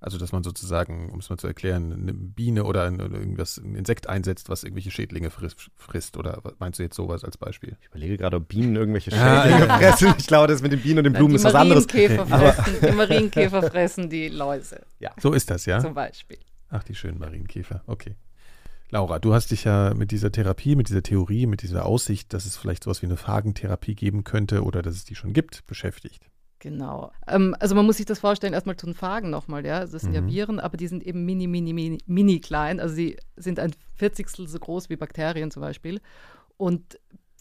Also, 0.00 0.16
dass 0.16 0.30
man 0.30 0.44
sozusagen, 0.44 1.10
um 1.10 1.18
es 1.18 1.28
mal 1.28 1.38
zu 1.38 1.48
erklären, 1.48 1.92
eine 1.92 2.14
Biene 2.14 2.64
oder 2.64 2.84
ein, 2.84 3.00
irgendwas, 3.00 3.56
ein 3.58 3.74
Insekt 3.74 4.08
einsetzt, 4.08 4.48
was 4.48 4.62
irgendwelche 4.62 4.92
Schädlinge 4.92 5.30
frisst, 5.30 5.70
frisst. 5.76 6.16
Oder 6.16 6.40
meinst 6.60 6.78
du 6.78 6.84
jetzt 6.84 6.94
sowas 6.94 7.24
als 7.24 7.36
Beispiel? 7.36 7.76
Ich 7.80 7.88
überlege 7.88 8.16
gerade, 8.16 8.36
ob 8.36 8.46
Bienen 8.46 8.76
irgendwelche 8.76 9.10
Ja, 9.10 9.42
Schädlinge 9.42 9.66
ja. 9.66 9.78
fressen. 9.78 10.14
Ich 10.18 10.28
glaube, 10.28 10.46
das 10.46 10.62
mit 10.62 10.70
den 10.70 10.80
Bienen 10.80 10.98
und 10.98 11.04
den 11.04 11.12
Blumen 11.14 11.30
die 11.30 11.36
ist 11.36 11.44
was 11.44 11.56
anderes. 11.56 11.86
Marienkäfer 11.88 12.26
fressen, 12.26 12.74
die 12.80 12.92
Marienkäfer 12.92 13.62
fressen 13.64 14.10
die 14.10 14.28
Läuse 14.28 14.82
So 15.20 15.32
ist 15.32 15.50
das, 15.50 15.66
ja? 15.66 15.80
zum 15.80 15.94
Beispiel. 15.94 16.38
Ach, 16.70 16.84
die 16.84 16.94
schönen 16.94 17.18
Marienkäfer. 17.18 17.82
Okay. 17.86 18.14
Laura, 18.90 19.18
du 19.18 19.34
hast 19.34 19.50
dich 19.50 19.64
ja 19.64 19.92
mit 19.94 20.12
dieser 20.12 20.32
Therapie, 20.32 20.76
mit 20.76 20.88
dieser 20.88 21.02
Theorie, 21.02 21.46
mit 21.46 21.62
dieser 21.62 21.84
Aussicht, 21.84 22.32
dass 22.32 22.46
es 22.46 22.56
vielleicht 22.56 22.84
sowas 22.84 23.02
wie 23.02 23.06
eine 23.06 23.16
Phagentherapie 23.16 23.94
geben 23.94 24.24
könnte 24.24 24.62
oder 24.62 24.80
dass 24.80 24.94
es 24.94 25.04
die 25.04 25.14
schon 25.14 25.32
gibt, 25.32 25.66
beschäftigt. 25.66 26.30
Genau. 26.60 27.12
Ähm, 27.28 27.54
also 27.60 27.74
man 27.74 27.86
muss 27.86 27.98
sich 27.98 28.06
das 28.06 28.18
vorstellen, 28.18 28.52
erstmal 28.52 28.76
zu 28.76 28.86
den 28.86 28.94
Phagen 28.94 29.30
nochmal, 29.30 29.64
ja. 29.64 29.78
Also 29.78 29.92
Das 29.92 30.02
sind 30.02 30.10
Mhm. 30.10 30.16
ja 30.16 30.26
Viren, 30.26 30.60
aber 30.60 30.76
die 30.76 30.88
sind 30.88 31.04
eben 31.04 31.24
mini, 31.24 31.46
mini, 31.46 31.72
mini, 31.72 31.98
mini 32.06 32.40
klein. 32.40 32.80
Also 32.80 32.94
sie 32.94 33.16
sind 33.36 33.60
ein 33.60 33.72
Vierzigstel 33.94 34.48
so 34.48 34.58
groß 34.58 34.90
wie 34.90 34.96
Bakterien 34.96 35.50
zum 35.50 35.62
Beispiel. 35.62 36.00
Und 36.56 36.98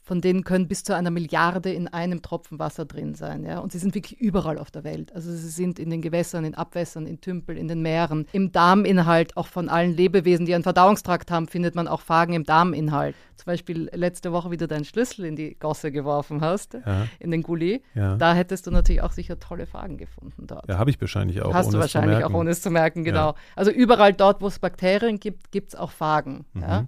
von 0.07 0.21
denen 0.21 0.45
können 0.45 0.69
bis 0.69 0.85
zu 0.85 0.95
einer 0.95 1.11
Milliarde 1.11 1.69
in 1.73 1.89
einem 1.89 2.21
Tropfen 2.21 2.59
Wasser 2.59 2.85
drin 2.85 3.13
sein. 3.13 3.43
Ja? 3.43 3.59
Und 3.59 3.73
sie 3.73 3.77
sind 3.77 3.93
wirklich 3.93 4.17
überall 4.21 4.57
auf 4.57 4.71
der 4.71 4.85
Welt. 4.85 5.13
Also 5.13 5.29
sie 5.31 5.49
sind 5.49 5.79
in 5.79 5.89
den 5.89 6.01
Gewässern, 6.01 6.45
in 6.45 6.55
Abwässern, 6.55 7.05
in 7.05 7.19
Tümpel, 7.19 7.57
in 7.57 7.67
den 7.67 7.81
Meeren. 7.81 8.25
Im 8.31 8.53
Darminhalt 8.53 9.35
auch 9.35 9.47
von 9.47 9.67
allen 9.67 9.93
Lebewesen, 9.95 10.45
die 10.45 10.55
einen 10.55 10.63
Verdauungstrakt 10.63 11.29
haben, 11.29 11.49
findet 11.49 11.75
man 11.75 11.89
auch 11.89 11.99
Phagen 11.99 12.33
im 12.33 12.45
Darminhalt. 12.45 13.15
Zum 13.35 13.45
Beispiel 13.47 13.89
letzte 13.93 14.31
Woche 14.31 14.49
wieder 14.49 14.65
deinen 14.67 14.85
Schlüssel 14.85 15.25
in 15.25 15.35
die 15.35 15.55
Gosse 15.59 15.91
geworfen 15.91 16.39
hast, 16.41 16.73
Ja, 16.73 17.05
in 17.19 17.29
den 17.31 17.43
Gully. 17.43 17.83
ja. 17.93 18.15
Da 18.15 18.33
hättest 18.33 18.65
du 18.65 18.71
natürlich 18.71 19.01
auch 19.01 19.11
sicher 19.11 19.39
tolle 19.39 19.67
Fragen 19.67 19.97
gefunden 19.97 20.47
dort. 20.47 20.67
ja 20.69 20.77
habe 20.77 20.89
ich 20.89 20.99
wahrscheinlich 21.01 21.41
auch. 21.41 21.53
Hast 21.53 21.67
ohne 21.67 21.79
du 21.79 21.83
es 21.83 21.91
zu 21.91 21.97
wahrscheinlich 21.99 22.23
auch 22.23 22.33
ohne 22.33 22.49
es 22.51 22.61
zu 22.61 22.71
merken, 22.71 23.03
genau. 23.03 23.35
Also 23.57 23.71
überall 23.71 24.13
dort, 24.13 24.41
wo 24.41 24.47
es 24.47 24.57
Bakterien 24.57 25.19
gibt, 25.19 25.51
gibt 25.51 25.69
es 25.69 25.75
auch 25.75 25.91
Phagen. 25.91 26.45
Mhm. 26.53 26.61
Ja? 26.61 26.87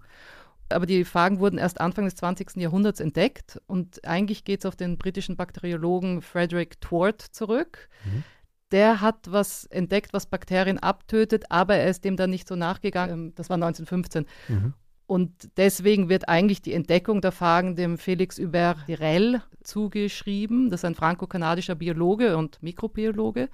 Aber 0.72 0.86
die 0.86 1.04
Phagen 1.04 1.40
wurden 1.40 1.58
erst 1.58 1.82
Anfang 1.82 2.06
des 2.06 2.16
20. 2.16 2.58
Jahrhunderts 2.58 3.00
entdeckt 3.00 3.60
und 3.68 4.06
eigentlich 4.06 4.44
geht 4.44 4.60
es 4.60 4.66
auf 4.66 4.76
den 4.76 4.98
britischen 4.98 5.36
Bakteriologen 5.36 6.22
Frederick 6.22 6.80
Twort 6.82 7.22
zurück. 7.22 7.90
Mhm. 8.06 8.24
Der 8.72 9.02
hat 9.02 9.32
was 9.32 9.66
entdeckt, 9.66 10.14
was 10.14 10.28
Bakterien 10.28 10.78
abtötet, 10.78 11.46
aber 11.50 11.76
er 11.76 11.90
ist 11.90 12.06
dem 12.06 12.18
dann 12.18 12.30
nicht 12.30 12.48
so 12.48 12.56
nachgegangen. 12.56 13.14
Ähm, 13.28 13.34
Das 13.36 13.50
war 13.50 13.56
1915. 13.56 14.26
Mhm. 14.48 14.74
Und 15.08 15.58
deswegen 15.58 16.08
wird 16.08 16.30
eigentlich 16.30 16.62
die 16.62 16.74
Entdeckung 16.74 17.20
der 17.22 17.32
Phagen 17.32 17.76
dem 17.76 17.98
Felix 17.98 18.38
Hubert 18.38 18.88
Direl 18.88 19.42
zugeschrieben. 19.64 20.70
Das 20.70 20.82
ist 20.82 20.86
ein 20.86 20.94
franco-kanadischer 20.94 21.74
Biologe 21.74 22.38
und 22.38 22.62
Mikrobiologe. 22.62 23.50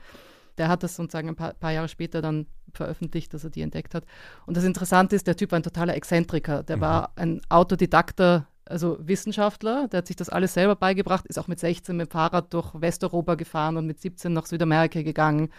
Der 0.58 0.68
hat 0.68 0.84
das 0.84 0.96
sozusagen 0.96 1.30
ein 1.30 1.36
paar, 1.36 1.54
paar, 1.54 1.72
Jahre 1.72 1.88
später 1.88 2.22
dann 2.22 2.48
veröffentlicht, 2.74 3.34
dass 3.34 3.44
er 3.44 3.50
die 3.50 3.62
entdeckt 3.62 3.96
hat. 3.96 4.06
Und 4.46 4.58
das 4.58 4.64
Interessante 4.64 5.16
ist, 5.16 5.28
der 5.28 5.36
Typ 5.36 5.52
war 5.52 5.60
ein 5.60 5.64
totaler 5.64 5.96
Exzentriker. 5.96 6.64
Der 6.64 6.78
mhm. 6.78 6.82
war 6.82 7.12
ein 7.16 7.42
Autodidakter, 7.50 8.48
also 8.66 8.98
Wissenschaftler. 9.00 9.88
Der 9.88 10.00
hat 10.00 10.08
sich 10.08 10.16
das 10.16 10.30
alles 10.30 10.54
selber 10.54 10.76
beigebracht, 10.76 11.26
ist 11.28 11.38
auch 11.38 11.48
mit 11.48 11.60
16 11.60 11.96
mit 11.96 12.08
dem 12.08 12.12
Fahrrad 12.12 12.54
durch 12.54 12.74
Westeuropa 12.74 13.36
gefahren 13.36 13.78
und 13.78 13.86
mit 13.86 14.00
17 14.00 14.34
nach 14.34 14.46
Südamerika 14.46 15.02
gegangen 15.02 15.50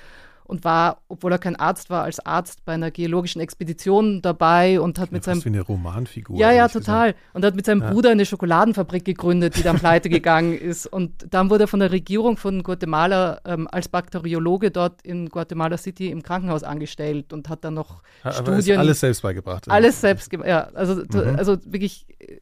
und 0.46 0.64
war, 0.64 1.02
obwohl 1.08 1.32
er 1.32 1.38
kein 1.38 1.56
Arzt 1.56 1.90
war, 1.90 2.04
als 2.04 2.24
Arzt 2.24 2.64
bei 2.64 2.74
einer 2.74 2.90
geologischen 2.90 3.40
Expedition 3.40 4.22
dabei 4.22 4.80
und 4.80 4.98
hat 4.98 5.12
mit 5.12 5.24
seinem. 5.24 5.44
wie 5.44 5.48
eine 5.48 5.60
Romanfigur. 5.60 6.38
Ja, 6.38 6.52
ja, 6.52 6.68
total. 6.68 7.12
Gesagt. 7.12 7.34
Und 7.34 7.44
hat 7.44 7.56
mit 7.56 7.66
seinem 7.66 7.82
ja. 7.82 7.90
Bruder 7.90 8.10
eine 8.10 8.24
Schokoladenfabrik 8.24 9.04
gegründet, 9.04 9.56
die 9.56 9.62
dann 9.62 9.78
pleite 9.78 10.08
gegangen 10.16 10.56
ist. 10.56 10.86
Und 10.86 11.26
dann 11.30 11.50
wurde 11.50 11.64
er 11.64 11.68
von 11.68 11.80
der 11.80 11.90
Regierung 11.90 12.36
von 12.36 12.62
Guatemala 12.62 13.40
ähm, 13.44 13.68
als 13.70 13.88
Bakteriologe 13.88 14.70
dort 14.70 15.02
in 15.02 15.28
Guatemala 15.28 15.76
City 15.76 16.10
im 16.10 16.22
Krankenhaus 16.22 16.62
angestellt 16.62 17.32
und 17.32 17.48
hat 17.48 17.64
dann 17.64 17.74
noch 17.74 18.02
Aber 18.22 18.34
Studien. 18.34 18.78
alles 18.78 19.00
selbst 19.00 19.22
beigebracht. 19.22 19.68
Alles 19.68 20.00
selbst, 20.00 20.32
ja. 20.32 20.68
Also, 20.74 20.94
mhm. 20.94 21.36
also 21.36 21.58
wirklich 21.64 22.06
äh, 22.18 22.38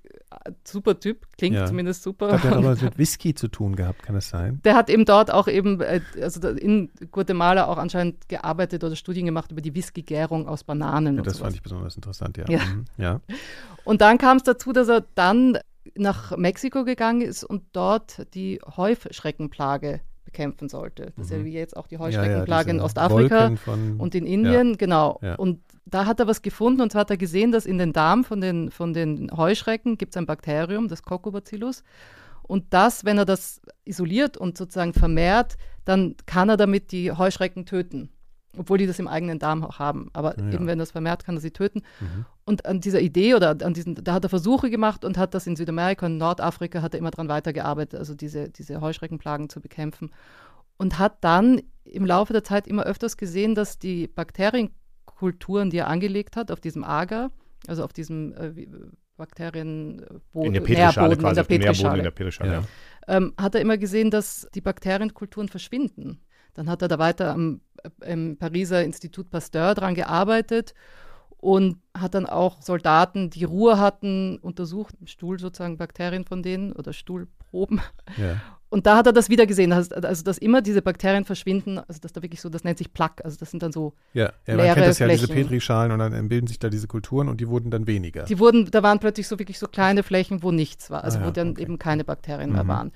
super 0.65 0.99
Typ, 0.99 1.27
klingt 1.37 1.57
ja. 1.57 1.67
zumindest 1.67 2.03
super. 2.03 2.33
Hat 2.33 2.45
er 2.45 2.57
aber 2.57 2.65
was 2.65 2.83
mit 2.83 2.99
Whisky 2.99 3.35
zu 3.35 3.49
tun 3.49 3.77
gehabt, 3.77 4.03
kann 4.03 4.17
es 4.17 4.29
sein? 4.29 4.61
Der 4.65 4.75
hat 4.75 4.91
eben 4.91 5.05
dort 5.05 5.33
auch 5.33 5.49
eben, 5.49 5.81
äh, 5.81 6.01
also 6.21 6.49
in 6.49 6.91
Guatemala 7.11 7.67
auch 7.67 7.79
anscheinend 7.79 8.29
gearbeitet 8.29 8.85
oder 8.85 8.97
Studien 8.97 9.27
gemacht 9.27 9.53
über 9.53 9.61
die 9.61 9.75
Whisky-Gärung 9.75 10.49
aus 10.49 10.65
Bananen. 10.65 11.17
Ja, 11.17 11.23
das 11.23 11.35
sowas. 11.35 11.47
fand 11.47 11.57
ich 11.57 11.63
besonders 11.63 11.97
interessant, 11.97 12.37
ja. 12.37 12.45
Ja. 12.49 12.59
Mhm. 12.59 12.85
ja. 12.97 13.21
Und 13.85 14.01
dann 14.01 14.19
kam 14.19 14.39
es 14.39 14.43
dazu, 14.43 14.73
dass 14.73 14.89
er 14.89 15.05
dann 15.15 15.59
nach 15.95 16.37
Mexiko 16.37 16.85
gegangen 16.85 17.21
ist 17.21 17.45
und 17.45 17.63
dort 17.73 18.35
die 18.35 18.59
Heuschreckenplage 18.77 20.01
bekämpfen 20.25 20.69
sollte. 20.69 21.07
Das 21.07 21.17
mhm. 21.17 21.23
ist 21.23 21.31
ja 21.31 21.45
wie 21.45 21.53
jetzt 21.53 21.77
auch 21.77 21.87
die 21.87 21.99
Heuschreckenplage 21.99 22.69
ja, 22.69 22.75
ja, 22.75 22.79
in 22.79 22.85
Ostafrika 22.85 23.53
und 23.99 24.15
in 24.15 24.27
Indien, 24.27 24.71
ja. 24.71 24.77
genau. 24.77 25.21
Und 25.37 25.61
da 25.87 26.07
hat 26.07 26.21
er 26.21 26.27
was 26.27 26.43
gefunden 26.43 26.81
und 26.81 26.93
zwar 26.93 27.01
hat 27.01 27.11
er 27.11 27.17
gesehen, 27.17 27.53
dass 27.53 27.67
in 27.67 27.79
den 27.79 27.93
Darm 27.93 28.25
von 28.25 28.41
den, 28.41 28.71
von 28.71 28.93
den 28.93 29.31
Heuschrecken 29.37 29.99
gibt 29.99 30.15
es 30.15 30.17
ein 30.17 30.27
Bakterium, 30.27 30.89
das 30.89 31.03
Coccobacillus. 31.03 31.83
Und 32.43 32.73
das, 32.75 33.05
wenn 33.05 33.19
er 33.19 33.25
das 33.25 33.61
isoliert 33.85 34.37
und 34.37 34.59
sozusagen 34.59 34.93
vermehrt, 34.93 35.57
dann 35.85 36.15
kann 36.27 36.49
er 36.49 36.57
damit 36.57 36.93
die 36.93 37.11
Heuschrecken 37.13 37.65
töten. 37.67 38.11
Obwohl 38.57 38.79
die 38.79 38.87
das 38.87 38.99
im 38.99 39.09
eigenen 39.09 39.39
Darm 39.39 39.65
auch 39.65 39.79
haben. 39.79 40.11
Aber 40.13 40.39
ja. 40.39 40.53
eben 40.53 40.67
wenn 40.67 40.79
das 40.79 40.93
vermehrt, 40.93 41.25
kann 41.25 41.37
er 41.37 41.41
sie 41.41 41.51
töten. 41.51 41.83
Mhm. 42.01 42.25
Und 42.45 42.67
an 42.67 42.81
dieser 42.81 43.01
Idee 43.01 43.35
oder 43.35 43.57
an 43.63 43.75
diesen, 43.75 43.97
da 43.97 44.13
hat 44.13 44.25
er 44.25 44.29
Versuche 44.29 44.71
gemacht 44.71 45.05
und 45.05 45.19
hat 45.19 45.35
das 45.35 45.47
in 45.47 45.57
Südamerika 45.57 46.07
und 46.07 46.19
Nordafrika 46.19 46.83
hat 46.83 46.95
er 46.95 46.99
immer 46.99 47.11
daran 47.11 47.29
weitergearbeitet, 47.29 47.99
also 47.99 48.15
diese, 48.15 48.51
diese 48.51 48.81
Heuschreckenplagen 48.81 49.49
zu 49.49 49.61
bekämpfen. 49.61 50.11
Und 50.77 50.99
hat 50.99 51.25
dann 51.25 51.63
im 51.85 52.05
Laufe 52.05 52.33
der 52.33 52.45
Zeit 52.45 52.67
immer 52.67 52.85
öfters 52.85 53.17
gesehen, 53.17 53.55
dass 53.55 53.79
die 53.79 54.07
Bakterienkulturen, 55.15 55.71
die 55.71 55.79
er 55.79 55.89
angelegt 55.89 56.37
hat, 56.37 56.51
auf 56.51 56.61
diesem 56.61 56.85
Agar, 56.85 57.31
also 57.67 57.85
auf 57.85 57.93
diesem 57.93 58.33
äh, 58.35 58.67
Bakterienboden, 59.17 60.47
in 60.47 60.53
der 60.53 60.61
Petrischale, 60.61 61.17
quasi, 61.17 61.29
in 61.31 61.35
der 61.35 61.45
Petrischale, 61.45 61.99
in 61.99 62.05
der 62.05 62.11
Petrischale 62.11 62.53
ja. 62.53 62.65
ähm, 63.09 63.33
hat 63.39 63.55
er 63.55 63.61
immer 63.61 63.79
gesehen, 63.79 64.11
dass 64.11 64.49
die 64.55 64.61
Bakterienkulturen 64.61 65.49
verschwinden. 65.49 66.21
Dann 66.55 66.69
hat 66.69 66.83
er 66.83 66.89
da 66.89 66.99
weiter 66.99 67.33
am 67.33 67.61
im 68.03 68.39
Pariser 68.39 68.83
Institut 68.83 69.29
Pasteur 69.29 69.75
daran 69.75 69.95
gearbeitet 69.95 70.73
und 71.37 71.83
hat 71.93 72.15
dann 72.15 72.25
auch 72.25 72.63
Soldaten, 72.63 73.29
die 73.29 73.45
Ruhe 73.45 73.79
hatten, 73.79 74.39
untersucht, 74.39 74.95
im 75.01 75.07
Stuhl 75.07 75.39
sozusagen 75.39 75.77
Bakterien 75.77 76.25
von 76.25 76.43
denen 76.43 76.73
oder 76.73 76.95
Stuhlproben. 76.95 77.83
Ja. 78.17 78.41
Und 78.75 78.87
da 78.87 78.97
hat 78.97 79.07
er 79.07 79.13
das 79.13 79.31
wieder 79.31 79.47
gesehen, 79.47 79.73
also, 79.73 79.95
also 79.95 80.25
dass 80.25 80.37
immer 80.37 80.61
diese 80.61 80.83
Bakterien 80.83 81.25
verschwinden, 81.25 81.79
also 81.79 82.01
dass 82.01 82.13
da 82.13 82.23
wirklich 82.23 82.41
so, 82.41 82.49
das 82.49 82.65
nennt 82.65 82.77
sich 82.77 82.93
Plaque, 82.93 83.25
also 83.25 83.37
das 83.39 83.53
sind 83.53 83.63
dann 83.63 83.71
so 83.71 83.93
Ja, 84.15 84.33
ja 84.49 84.57
man 84.57 84.67
kennt 84.67 84.79
das 84.79 84.99
ja, 84.99 85.07
Flächen. 85.07 85.27
diese 85.29 85.33
Petrischalen 85.33 85.93
und 85.93 86.01
dann 86.01 86.29
bilden 86.29 86.49
sich 86.49 86.59
da 86.59 86.69
diese 86.69 86.89
Kulturen 86.89 87.29
und 87.29 87.41
die 87.41 87.47
wurden 87.47 87.71
dann 87.71 87.87
weniger. 87.87 88.25
Die 88.25 88.41
wurden, 88.41 88.69
da 88.69 88.83
waren 88.83 88.99
plötzlich 88.99 89.29
so 89.29 89.39
wirklich 89.39 89.61
so 89.61 89.69
kleine 89.69 90.03
Flächen, 90.03 90.43
wo 90.43 90.51
nichts 90.51 90.91
war, 90.91 91.05
also 91.05 91.19
ah, 91.19 91.21
ja, 91.21 91.27
wo 91.29 91.31
dann 91.31 91.51
okay. 91.51 91.63
eben 91.63 91.79
keine 91.79 92.03
Bakterien 92.03 92.51
mhm. 92.51 92.57
mehr 92.57 92.67
waren. 92.67 92.91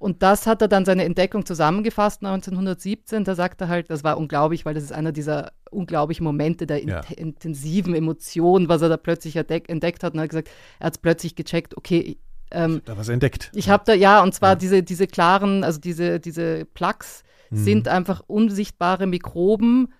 Und 0.00 0.24
das 0.24 0.48
hat 0.48 0.60
er 0.60 0.66
dann 0.66 0.84
seine 0.84 1.04
Entdeckung 1.04 1.46
zusammengefasst 1.46 2.24
1917. 2.24 3.22
Da 3.22 3.36
sagt 3.36 3.60
er 3.60 3.68
halt, 3.68 3.90
das 3.90 4.02
war 4.02 4.18
unglaublich, 4.18 4.66
weil 4.66 4.74
das 4.74 4.82
ist 4.82 4.92
einer 4.92 5.12
dieser 5.12 5.52
unglaublichen 5.70 6.24
Momente 6.24 6.66
der 6.66 6.84
ja. 6.84 7.00
intensiven 7.16 7.94
Emotionen, 7.94 8.68
was 8.68 8.82
er 8.82 8.88
da 8.88 8.96
plötzlich 8.96 9.36
entdeckt 9.36 10.02
hat. 10.02 10.14
Und 10.14 10.18
er 10.18 10.22
hat 10.24 10.30
gesagt, 10.30 10.50
er 10.80 10.86
hat 10.86 10.94
es 10.94 10.98
plötzlich 10.98 11.36
gecheckt, 11.36 11.76
okay, 11.76 12.18
ähm, 12.52 12.76
ich 12.78 12.84
da 12.84 12.96
was 12.96 13.08
entdeckt. 13.08 13.50
Ich 13.54 13.68
habe 13.68 13.84
da, 13.86 13.94
ja, 13.94 14.22
und 14.22 14.34
zwar 14.34 14.50
ja. 14.50 14.56
diese, 14.56 14.82
diese 14.82 15.06
klaren, 15.06 15.64
also 15.64 15.80
diese, 15.80 16.20
diese 16.20 16.64
Plaques 16.64 17.24
mhm. 17.50 17.56
sind 17.56 17.88
einfach 17.88 18.22
unsichtbare 18.26 19.06
Mikroben, 19.06 19.92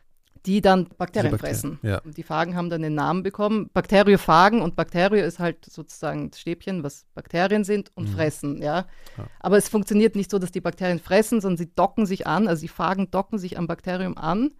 die 0.46 0.60
dann 0.60 0.88
Bakterien, 0.98 1.30
Bakterien 1.30 1.38
fressen. 1.38 1.78
Ja. 1.82 2.00
Die 2.04 2.22
Phagen 2.22 2.56
haben 2.56 2.68
dann 2.68 2.82
den 2.82 2.94
Namen 2.94 3.22
bekommen. 3.22 3.70
Bakteriophagen 3.72 4.60
und 4.60 4.74
Bakterio 4.74 5.24
ist 5.24 5.38
halt 5.38 5.64
sozusagen 5.64 6.30
das 6.30 6.40
Stäbchen, 6.40 6.82
was 6.82 7.06
Bakterien 7.14 7.62
sind 7.64 7.90
und 7.94 8.08
mhm. 8.08 8.14
fressen, 8.14 8.60
ja? 8.60 8.86
ja. 9.16 9.26
Aber 9.38 9.56
es 9.56 9.68
funktioniert 9.68 10.16
nicht 10.16 10.30
so, 10.30 10.38
dass 10.38 10.50
die 10.50 10.60
Bakterien 10.60 10.98
fressen, 10.98 11.40
sondern 11.40 11.58
sie 11.58 11.72
docken 11.72 12.06
sich 12.06 12.26
an, 12.26 12.48
also 12.48 12.62
die 12.62 12.68
Phagen 12.68 13.10
docken 13.10 13.38
sich 13.38 13.56
am 13.56 13.68
Bakterium 13.68 14.18
an 14.18 14.50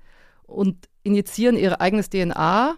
und 0.44 0.88
injizieren 1.02 1.56
ihr 1.56 1.80
eigenes 1.80 2.10
DNA. 2.10 2.76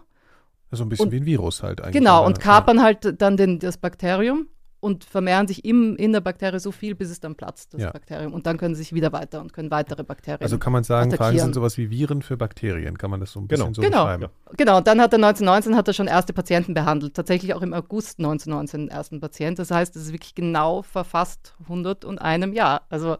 Also 0.71 0.83
ein 0.83 0.89
bisschen 0.89 1.05
und, 1.05 1.11
wie 1.11 1.17
ein 1.17 1.25
Virus 1.25 1.61
halt 1.61 1.81
eigentlich. 1.81 1.93
Genau, 1.93 2.25
und 2.25 2.39
kapern 2.39 2.77
ja. 2.77 2.83
halt 2.83 3.21
dann 3.21 3.37
den, 3.37 3.59
das 3.59 3.77
Bakterium 3.77 4.47
und 4.79 5.03
vermehren 5.03 5.47
sich 5.47 5.65
im, 5.65 5.95
in 5.95 6.13
der 6.13 6.21
Bakterie 6.21 6.59
so 6.59 6.71
viel, 6.71 6.95
bis 6.95 7.09
es 7.09 7.19
dann 7.19 7.35
platzt, 7.35 7.73
das 7.73 7.81
ja. 7.81 7.91
Bakterium. 7.91 8.33
Und 8.33 8.45
dann 8.45 8.57
können 8.57 8.75
sie 8.75 8.83
sich 8.83 8.93
wieder 8.93 9.11
weiter 9.13 9.41
und 9.41 9.53
können 9.53 9.71
weitere 9.71 10.03
Bakterien 10.03 10.41
Also 10.41 10.57
kann 10.57 10.73
man 10.73 10.83
sagen, 10.83 11.11
Fragen 11.11 11.39
sind 11.39 11.55
sowas 11.55 11.77
wie 11.77 11.89
Viren 11.89 12.21
für 12.21 12.37
Bakterien. 12.37 12.97
Kann 12.97 13.09
man 13.09 13.19
das 13.19 13.31
so 13.31 13.39
ein 13.39 13.47
bisschen 13.47 13.73
genau. 13.73 13.73
so 13.73 13.81
genau. 13.81 14.03
beschreiben? 14.03 14.23
Ja. 14.23 14.29
Genau, 14.57 14.77
und 14.77 14.87
dann 14.87 15.01
hat 15.01 15.13
er 15.13 15.17
1919 15.17 15.75
hat 15.75 15.87
er 15.87 15.93
schon 15.93 16.07
erste 16.07 16.33
Patienten 16.33 16.73
behandelt. 16.73 17.15
Tatsächlich 17.15 17.53
auch 17.53 17.61
im 17.61 17.73
August 17.73 18.19
1919 18.19 18.81
den 18.81 18.89
ersten 18.89 19.19
Patienten. 19.19 19.57
Das 19.57 19.71
heißt, 19.71 19.95
es 19.95 20.03
ist 20.03 20.13
wirklich 20.13 20.35
genau 20.35 20.81
verfasst 20.83 21.55
100 21.63 22.05
und 22.05 22.19
einem 22.19 22.53
Jahr. 22.53 22.83
Also 22.89 23.17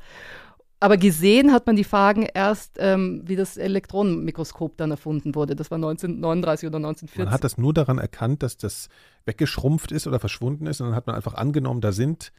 aber 0.86 0.98
gesehen 0.98 1.52
hat 1.52 1.66
man 1.66 1.76
die 1.76 1.84
Phagen 1.84 2.28
erst, 2.32 2.78
ähm, 2.80 3.24
wie 3.26 3.36
das 3.36 3.58
Elektronenmikroskop 3.58 4.78
dann 4.78 4.92
erfunden 4.92 5.34
wurde. 5.34 5.56
Das 5.56 5.72
war 5.72 5.78
1939 5.78 6.68
oder 6.68 6.78
1940. 6.78 7.26
Man 7.26 7.34
hat 7.34 7.44
das 7.44 7.58
nur 7.58 7.74
daran 7.74 7.98
erkannt, 7.98 8.44
dass 8.44 8.56
das 8.58 8.90
weggeschrumpft 9.26 9.92
ist 9.92 10.06
oder 10.06 10.20
verschwunden 10.20 10.68
ist. 10.68 10.82
Und 10.82 10.90
dann 10.90 10.96
hat 10.96 11.08
man 11.08 11.16
einfach 11.16 11.34
angenommen, 11.34 11.82
da 11.82 11.92
sind 11.92 12.32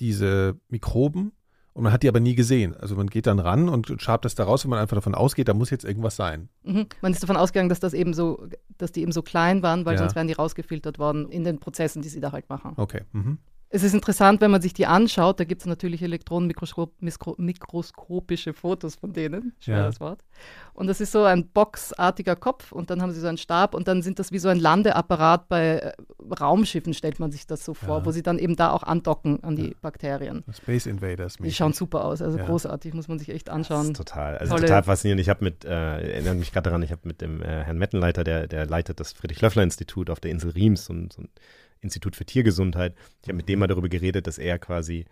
diese 0.00 0.58
Mikroben 0.68 1.32
und 1.72 1.82
man 1.82 1.94
hat 1.94 2.02
die 2.02 2.08
aber 2.08 2.20
nie 2.20 2.34
gesehen. 2.34 2.76
Also 2.76 2.94
man 2.94 3.06
geht 3.06 3.26
dann 3.26 3.38
ran 3.38 3.70
und 3.70 3.90
schabt 4.02 4.26
das 4.26 4.34
da 4.34 4.44
raus, 4.44 4.64
wenn 4.64 4.70
man 4.70 4.80
einfach 4.80 4.96
davon 4.96 5.14
ausgeht, 5.14 5.48
da 5.48 5.54
muss 5.54 5.70
jetzt 5.70 5.86
irgendwas 5.86 6.14
sein. 6.14 6.50
Mhm. 6.62 6.86
Man 7.00 7.12
ist 7.12 7.22
davon 7.22 7.38
ausgegangen, 7.38 7.70
dass 7.70 7.80
das 7.80 7.94
eben 7.94 8.12
so, 8.12 8.46
dass 8.76 8.92
die 8.92 9.00
eben 9.00 9.12
so 9.12 9.22
klein 9.22 9.62
waren, 9.62 9.86
weil 9.86 9.94
ja. 9.94 9.98
sonst 10.00 10.14
wären 10.14 10.28
die 10.28 10.34
rausgefiltert 10.34 10.98
worden 10.98 11.30
in 11.30 11.42
den 11.42 11.58
Prozessen, 11.58 12.02
die 12.02 12.10
sie 12.10 12.20
da 12.20 12.32
halt 12.32 12.50
machen. 12.50 12.74
Okay. 12.76 13.00
Mhm. 13.12 13.38
Es 13.74 13.82
ist 13.82 13.92
interessant, 13.92 14.40
wenn 14.40 14.52
man 14.52 14.62
sich 14.62 14.72
die 14.72 14.86
anschaut, 14.86 15.40
da 15.40 15.44
gibt 15.44 15.62
es 15.62 15.66
natürlich 15.66 16.00
elektronenmikroskopische 16.00 18.52
Fotos 18.52 18.94
von 18.94 19.12
denen, 19.12 19.52
schweres 19.58 19.96
ja. 19.96 20.00
Wort. 20.00 20.20
Und 20.74 20.86
das 20.86 21.00
ist 21.00 21.10
so 21.10 21.24
ein 21.24 21.48
boxartiger 21.48 22.36
Kopf 22.36 22.70
und 22.70 22.90
dann 22.90 23.02
haben 23.02 23.10
sie 23.10 23.18
so 23.18 23.26
einen 23.26 23.36
Stab 23.36 23.74
und 23.74 23.88
dann 23.88 24.02
sind 24.02 24.20
das 24.20 24.30
wie 24.30 24.38
so 24.38 24.48
ein 24.48 24.60
Landeapparat 24.60 25.48
bei 25.48 25.78
äh, 25.78 25.92
Raumschiffen, 26.38 26.94
stellt 26.94 27.18
man 27.18 27.32
sich 27.32 27.48
das 27.48 27.64
so 27.64 27.74
vor, 27.74 27.98
ja. 27.98 28.06
wo 28.06 28.12
sie 28.12 28.22
dann 28.22 28.38
eben 28.38 28.54
da 28.54 28.70
auch 28.70 28.84
andocken 28.84 29.42
an 29.42 29.56
die 29.56 29.70
ja. 29.70 29.74
Bakterien. 29.82 30.44
Space 30.52 30.86
Invaders. 30.86 31.38
Die 31.42 31.50
schauen 31.50 31.72
super 31.72 32.04
aus, 32.04 32.22
also 32.22 32.38
großartig, 32.38 32.94
muss 32.94 33.08
man 33.08 33.18
sich 33.18 33.30
echt 33.30 33.50
anschauen. 33.50 33.92
total, 33.92 34.38
also 34.38 34.54
Tolle. 34.54 34.68
total 34.68 34.84
faszinierend. 34.84 35.20
Ich 35.20 35.28
habe 35.28 35.42
mit, 35.42 35.64
äh, 35.64 36.12
erinnere 36.12 36.36
mich 36.36 36.52
gerade 36.52 36.70
daran, 36.70 36.84
ich 36.84 36.92
habe 36.92 37.00
mit 37.02 37.20
dem 37.20 37.42
äh, 37.42 37.64
Herrn 37.64 37.78
Mettenleiter, 37.78 38.22
der, 38.22 38.46
der 38.46 38.66
leitet 38.66 39.00
das 39.00 39.12
Friedrich-Löffler-Institut 39.14 40.10
auf 40.10 40.20
der 40.20 40.30
Insel 40.30 40.50
Riems 40.50 40.88
und, 40.88 41.18
und 41.18 41.30
Institut 41.84 42.16
für 42.16 42.24
Tiergesundheit. 42.24 42.94
Ich 43.22 43.28
habe 43.28 43.36
mit 43.36 43.48
dem 43.48 43.60
mal 43.60 43.68
darüber 43.68 43.88
geredet, 43.88 44.26
dass 44.26 44.38
er 44.38 44.58
quasi 44.58 45.04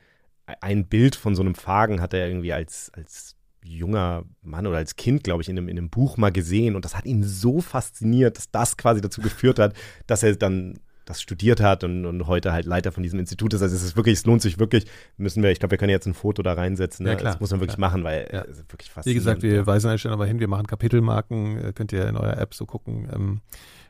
ein 0.60 0.86
Bild 0.88 1.14
von 1.14 1.36
so 1.36 1.42
einem 1.42 1.54
Phagen 1.54 2.00
hat 2.00 2.14
er 2.14 2.26
irgendwie 2.26 2.52
als, 2.52 2.90
als 2.94 3.36
junger 3.64 4.24
Mann 4.42 4.66
oder 4.66 4.78
als 4.78 4.96
Kind, 4.96 5.22
glaube 5.22 5.42
ich, 5.42 5.48
in 5.48 5.56
einem, 5.56 5.68
in 5.68 5.78
einem 5.78 5.90
Buch 5.90 6.16
mal 6.16 6.32
gesehen 6.32 6.74
und 6.74 6.84
das 6.84 6.96
hat 6.96 7.06
ihn 7.06 7.22
so 7.22 7.60
fasziniert, 7.60 8.36
dass 8.36 8.50
das 8.50 8.76
quasi 8.76 9.00
dazu 9.00 9.20
geführt 9.20 9.58
hat, 9.58 9.74
dass 10.06 10.22
er 10.22 10.34
dann 10.34 10.80
das 11.04 11.20
studiert 11.20 11.60
hat 11.60 11.82
und, 11.84 12.06
und 12.06 12.26
heute 12.26 12.52
halt 12.52 12.64
Leiter 12.64 12.92
von 12.92 13.02
diesem 13.02 13.18
Institut 13.18 13.52
ist. 13.54 13.62
Also 13.62 13.74
es 13.74 13.82
ist 13.82 13.96
wirklich, 13.96 14.18
es 14.18 14.26
lohnt 14.26 14.40
sich 14.40 14.58
wirklich, 14.58 14.86
müssen 15.16 15.42
wir, 15.42 15.50
ich 15.50 15.58
glaube, 15.58 15.72
wir 15.72 15.78
können 15.78 15.90
jetzt 15.90 16.06
ein 16.06 16.14
Foto 16.14 16.42
da 16.42 16.52
reinsetzen. 16.52 17.04
Ne? 17.04 17.10
Ja, 17.10 17.16
klar. 17.16 17.32
Das 17.32 17.40
muss 17.40 17.50
man 17.50 17.60
wirklich 17.60 17.76
klar. 17.76 17.90
machen, 17.90 18.04
weil 18.04 18.28
ja. 18.32 18.42
es 18.42 18.58
wirklich 18.58 18.90
faszinierend. 18.90 19.06
Wie 19.06 19.14
gesagt, 19.14 19.42
wir 19.42 19.66
weisen 19.66 19.88
eine 19.88 19.98
Stelle 19.98 20.14
aber 20.14 20.26
hin, 20.26 20.38
wir 20.38 20.48
machen 20.48 20.66
Kapitelmarken, 20.66 21.58
äh, 21.58 21.72
könnt 21.72 21.92
ihr 21.92 22.06
in 22.08 22.16
eurer 22.16 22.38
App 22.38 22.54
so 22.54 22.66
gucken. 22.66 23.08
Ähm, 23.12 23.40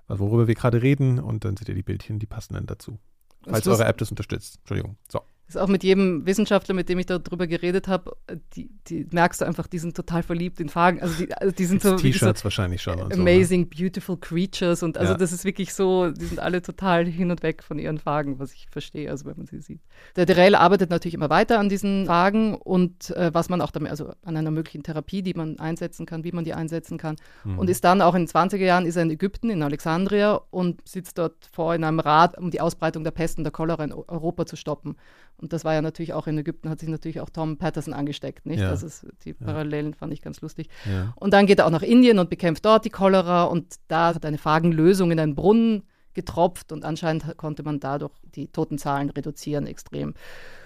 worüber 0.09 0.47
wir 0.47 0.55
gerade 0.55 0.83
reden 0.83 1.19
und 1.19 1.45
dann 1.45 1.57
seht 1.57 1.69
ihr 1.69 1.75
die 1.75 1.83
Bildchen, 1.83 2.19
die 2.19 2.27
passenden 2.27 2.67
dazu. 2.67 2.99
Falls 3.45 3.67
eure 3.67 3.85
App 3.85 3.99
das 3.99 4.11
unterstützt. 4.11 4.59
Entschuldigung. 4.59 4.97
So. 5.09 5.21
Ist 5.49 5.59
auch 5.59 5.69
mit 5.69 5.85
jedem 5.85 6.25
Wissenschaftler, 6.25 6.75
mit 6.75 6.89
dem 6.89 6.99
ich 6.99 7.07
darüber 7.07 7.47
geredet 7.47 7.89
habe, 7.89 8.17
die, 8.57 8.71
die 8.89 9.07
merkst 9.11 9.41
du 9.41 9.45
einfach, 9.45 9.67
die 9.67 9.79
sind 9.79 9.97
total 9.97 10.23
verliebt 10.23 10.61
in 10.61 10.69
Fragen. 10.69 11.01
Also 11.03 11.25
die, 11.25 11.33
also 11.35 11.55
die 11.55 11.65
sind 11.65 11.83
so 11.83 11.97
T-Shirts 11.97 12.41
so 12.41 12.45
wahrscheinlich 12.45 12.83
schon. 12.83 13.01
amazing, 13.13 13.63
so, 13.65 13.83
ne? 13.83 13.89
beautiful 13.91 14.17
creatures 14.17 14.83
und 14.83 14.97
also 14.97 15.13
ja. 15.13 15.19
das 15.19 15.33
ist 15.33 15.45
wirklich 15.45 15.75
so, 15.75 16.11
die 16.11 16.25
sind 16.25 16.41
alle 16.41 16.63
total 16.63 17.07
hin 17.07 17.31
und 17.31 17.43
weg 17.43 17.63
von 17.63 17.79
ihren 17.79 17.99
Fragen, 17.99 18.39
was 18.39 18.53
ich 18.53 18.67
verstehe, 18.71 19.11
also 19.11 19.27
wenn 19.27 19.37
man 19.37 19.47
sie 19.47 19.61
sieht. 19.61 19.81
Der 20.17 20.27
Derell 20.27 20.55
arbeitet 20.55 20.91
natürlich 20.91 21.15
immer 21.15 21.31
weiter 21.31 21.59
an 21.59 21.69
diesen 21.69 22.07
Fragen 22.07 22.55
und 22.55 23.11
äh, 23.11 23.33
was 23.35 23.49
man 23.49 23.61
auch 23.61 23.71
damit, 23.71 23.91
also 23.91 24.13
an 24.25 24.37
einer 24.37 24.51
möglichen 24.51 24.83
Therapie, 24.83 25.23
die 25.23 25.35
man 25.35 25.59
einsetzen 25.59 26.07
kann, 26.07 26.25
wie 26.25 26.33
man 26.33 26.45
die 26.45 26.55
einsetzen 26.55 26.99
kann. 26.99 27.17
Mhm. 27.45 27.59
Und 27.59 27.69
ist 27.69 27.85
dann 27.85 28.01
auch 28.01 28.15
in 28.15 28.27
den 28.27 28.29
20er 28.29 28.57
Jahren 28.57 28.87
ist 28.87 28.97
er 28.97 29.03
in 29.03 29.11
Ägypten, 29.11 29.51
in 29.51 29.63
Alexandria 29.63 30.41
und 30.51 30.87
sitzt 30.87 31.19
dort 31.19 31.49
vor 31.53 31.75
in 31.75 31.85
einem 31.85 32.01
Rat, 32.01 32.39
um 32.39 32.51
die 32.51 32.61
Ausbreitung 32.61 33.05
der 33.05 33.11
Pest 33.11 33.39
und 33.39 33.45
der 33.45 33.53
Cholera 33.53 33.85
in 33.85 33.93
Europa 33.93 34.47
zu 34.47 34.57
stoppen. 34.57 34.97
Und 35.43 35.53
das 35.53 35.65
war 35.65 35.75
ja 35.75 35.83
natürlich 35.83 36.13
auch 36.13 36.29
in 36.29 36.39
Ägypten, 36.39 36.71
hat 36.71 36.79
sich 36.79 36.89
natürlich 36.89 37.21
auch 37.21 37.29
Tom 37.29 37.59
Patterson 37.59 37.93
angesteckt, 37.93 38.47
nicht? 38.47 38.61
Ja. 38.61 38.71
Das 38.71 38.85
ist, 38.85 39.05
die 39.25 39.35
Parallelen 39.35 39.93
fand 39.93 40.13
ich 40.13 40.23
ganz 40.23 40.41
lustig. 40.41 40.69
Ja. 40.89 41.13
Und 41.17 41.33
dann 41.35 41.47
geht 41.47 41.59
er 41.59 41.67
auch 41.67 41.71
nach 41.71 41.83
Indien 41.83 42.21
und 42.21 42.31
bekämpft 42.31 42.65
dort 42.65 42.85
die 42.85 42.91
Cholera 42.91 43.45
und 43.45 43.75
da 43.89 44.15
hat 44.15 44.25
eine 44.25 44.39
Fagenlösung 44.39 45.11
in 45.11 45.19
einen 45.19 45.35
Brunnen 45.35 45.83
getropft 46.15 46.71
und 46.73 46.85
anscheinend 46.85 47.37
konnte 47.37 47.65
man 47.65 47.81
dadurch 47.81 48.13
die 48.35 48.47
Totenzahlen 48.49 49.11
reduzieren 49.11 49.67
extrem. 49.67 50.15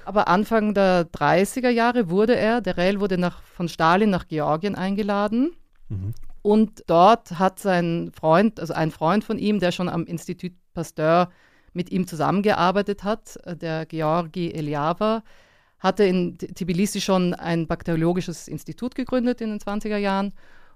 Aber 0.05 0.29
Anfang 0.29 0.75
der 0.75 1.11
30er 1.11 1.71
Jahre 1.71 2.11
wurde 2.11 2.37
er, 2.37 2.61
der 2.61 2.77
Rail 2.77 3.01
wurde 3.01 3.17
nach, 3.17 3.43
von 3.43 3.69
Stalin 3.69 4.11
nach 4.11 4.29
Georgien 4.29 4.75
eingeladen. 4.75 5.53
Mhm. 5.89 6.13
Und 6.43 6.85
dort 6.87 7.39
hat 7.39 7.59
sein 7.59 8.13
Freund, 8.15 8.61
also 8.61 8.75
ein 8.75 8.91
Freund 8.91 9.25
von 9.25 9.39
ihm, 9.39 9.59
der 9.59 9.73
schon 9.73 9.89
am 9.89 10.05
Institut 10.05 10.53
Pasteur 10.75 11.31
mit 11.77 11.93
ihm 11.93 12.07
zusammengearbeitet 12.07 13.05
hat, 13.05 13.37
äh, 13.45 13.57
der 13.57 13.87
Georgi 13.87 14.51
Eliava, 14.51 15.23
hatte 15.79 16.05
in 16.05 16.39
Tbilisi 16.39 17.01
schon 17.01 17.35
ein 17.35 17.67
bakteriologisches 17.67 18.49
Institut 18.49 18.95
gegründet 18.95 19.41
in 19.41 19.51
den 19.51 19.61
20er 19.61 19.99
Jahren 19.99 20.33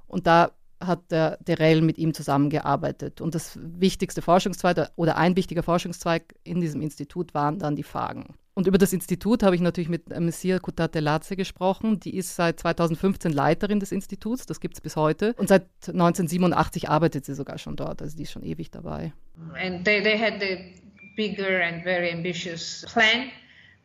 und 0.06 0.26
da 0.26 0.52
hat 0.78 1.10
der 1.10 1.36
Derel 1.38 1.82
mit 1.82 1.98
ihm 1.98 2.14
zusammengearbeitet. 2.14 3.20
Und 3.20 3.34
das 3.34 3.58
wichtigste 3.60 4.22
Forschungszweig 4.22 4.90
oder 4.96 5.16
ein 5.16 5.36
wichtiger 5.36 5.62
Forschungszweig 5.62 6.34
in 6.42 6.60
diesem 6.60 6.80
Institut 6.80 7.34
waren 7.34 7.58
dann 7.58 7.76
die 7.76 7.82
Phagen. 7.82 8.34
Und 8.54 8.66
über 8.66 8.78
das 8.78 8.92
Institut 8.92 9.42
habe 9.42 9.54
ich 9.54 9.60
natürlich 9.60 9.88
mit 9.88 10.08
Messir 10.08 10.58
Kutate-Latze 10.58 11.36
gesprochen. 11.36 12.00
Die 12.00 12.16
ist 12.16 12.34
seit 12.34 12.60
2015 12.60 13.32
Leiterin 13.32 13.78
des 13.78 13.92
Instituts, 13.92 14.46
das 14.46 14.60
gibt 14.60 14.74
es 14.74 14.80
bis 14.80 14.96
heute. 14.96 15.34
Und 15.38 15.48
seit 15.48 15.66
1987 15.86 16.88
arbeitet 16.88 17.24
sie 17.24 17.34
sogar 17.34 17.58
schon 17.58 17.76
dort, 17.76 18.02
also 18.02 18.16
die 18.16 18.24
ist 18.24 18.32
schon 18.32 18.42
ewig 18.42 18.70
dabei. 18.70 19.12
And 19.54 19.84
they, 19.84 20.02
they 20.02 20.18
had 20.18 20.40
the 20.40 20.74
bigger 21.16 21.60
and 21.60 21.84
very 21.84 22.10
ambitious 22.10 22.84
plan. 22.88 23.30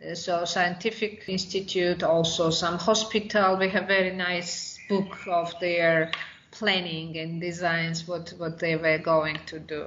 Uh, 0.05 0.15
so 0.15 0.45
scientific 0.45 1.23
institute, 1.27 2.03
also 2.03 2.49
some 2.49 2.77
hospital. 2.77 3.57
We 3.57 3.69
have 3.69 3.87
very 3.87 4.15
nice 4.15 4.77
book 4.89 5.17
of 5.27 5.53
their 5.59 6.11
planning 6.51 7.17
and 7.17 7.41
designs 7.41 8.07
what, 8.07 8.33
what 8.37 8.59
they 8.59 8.75
were 8.75 8.97
going 8.97 9.39
to 9.45 9.59
do. 9.59 9.81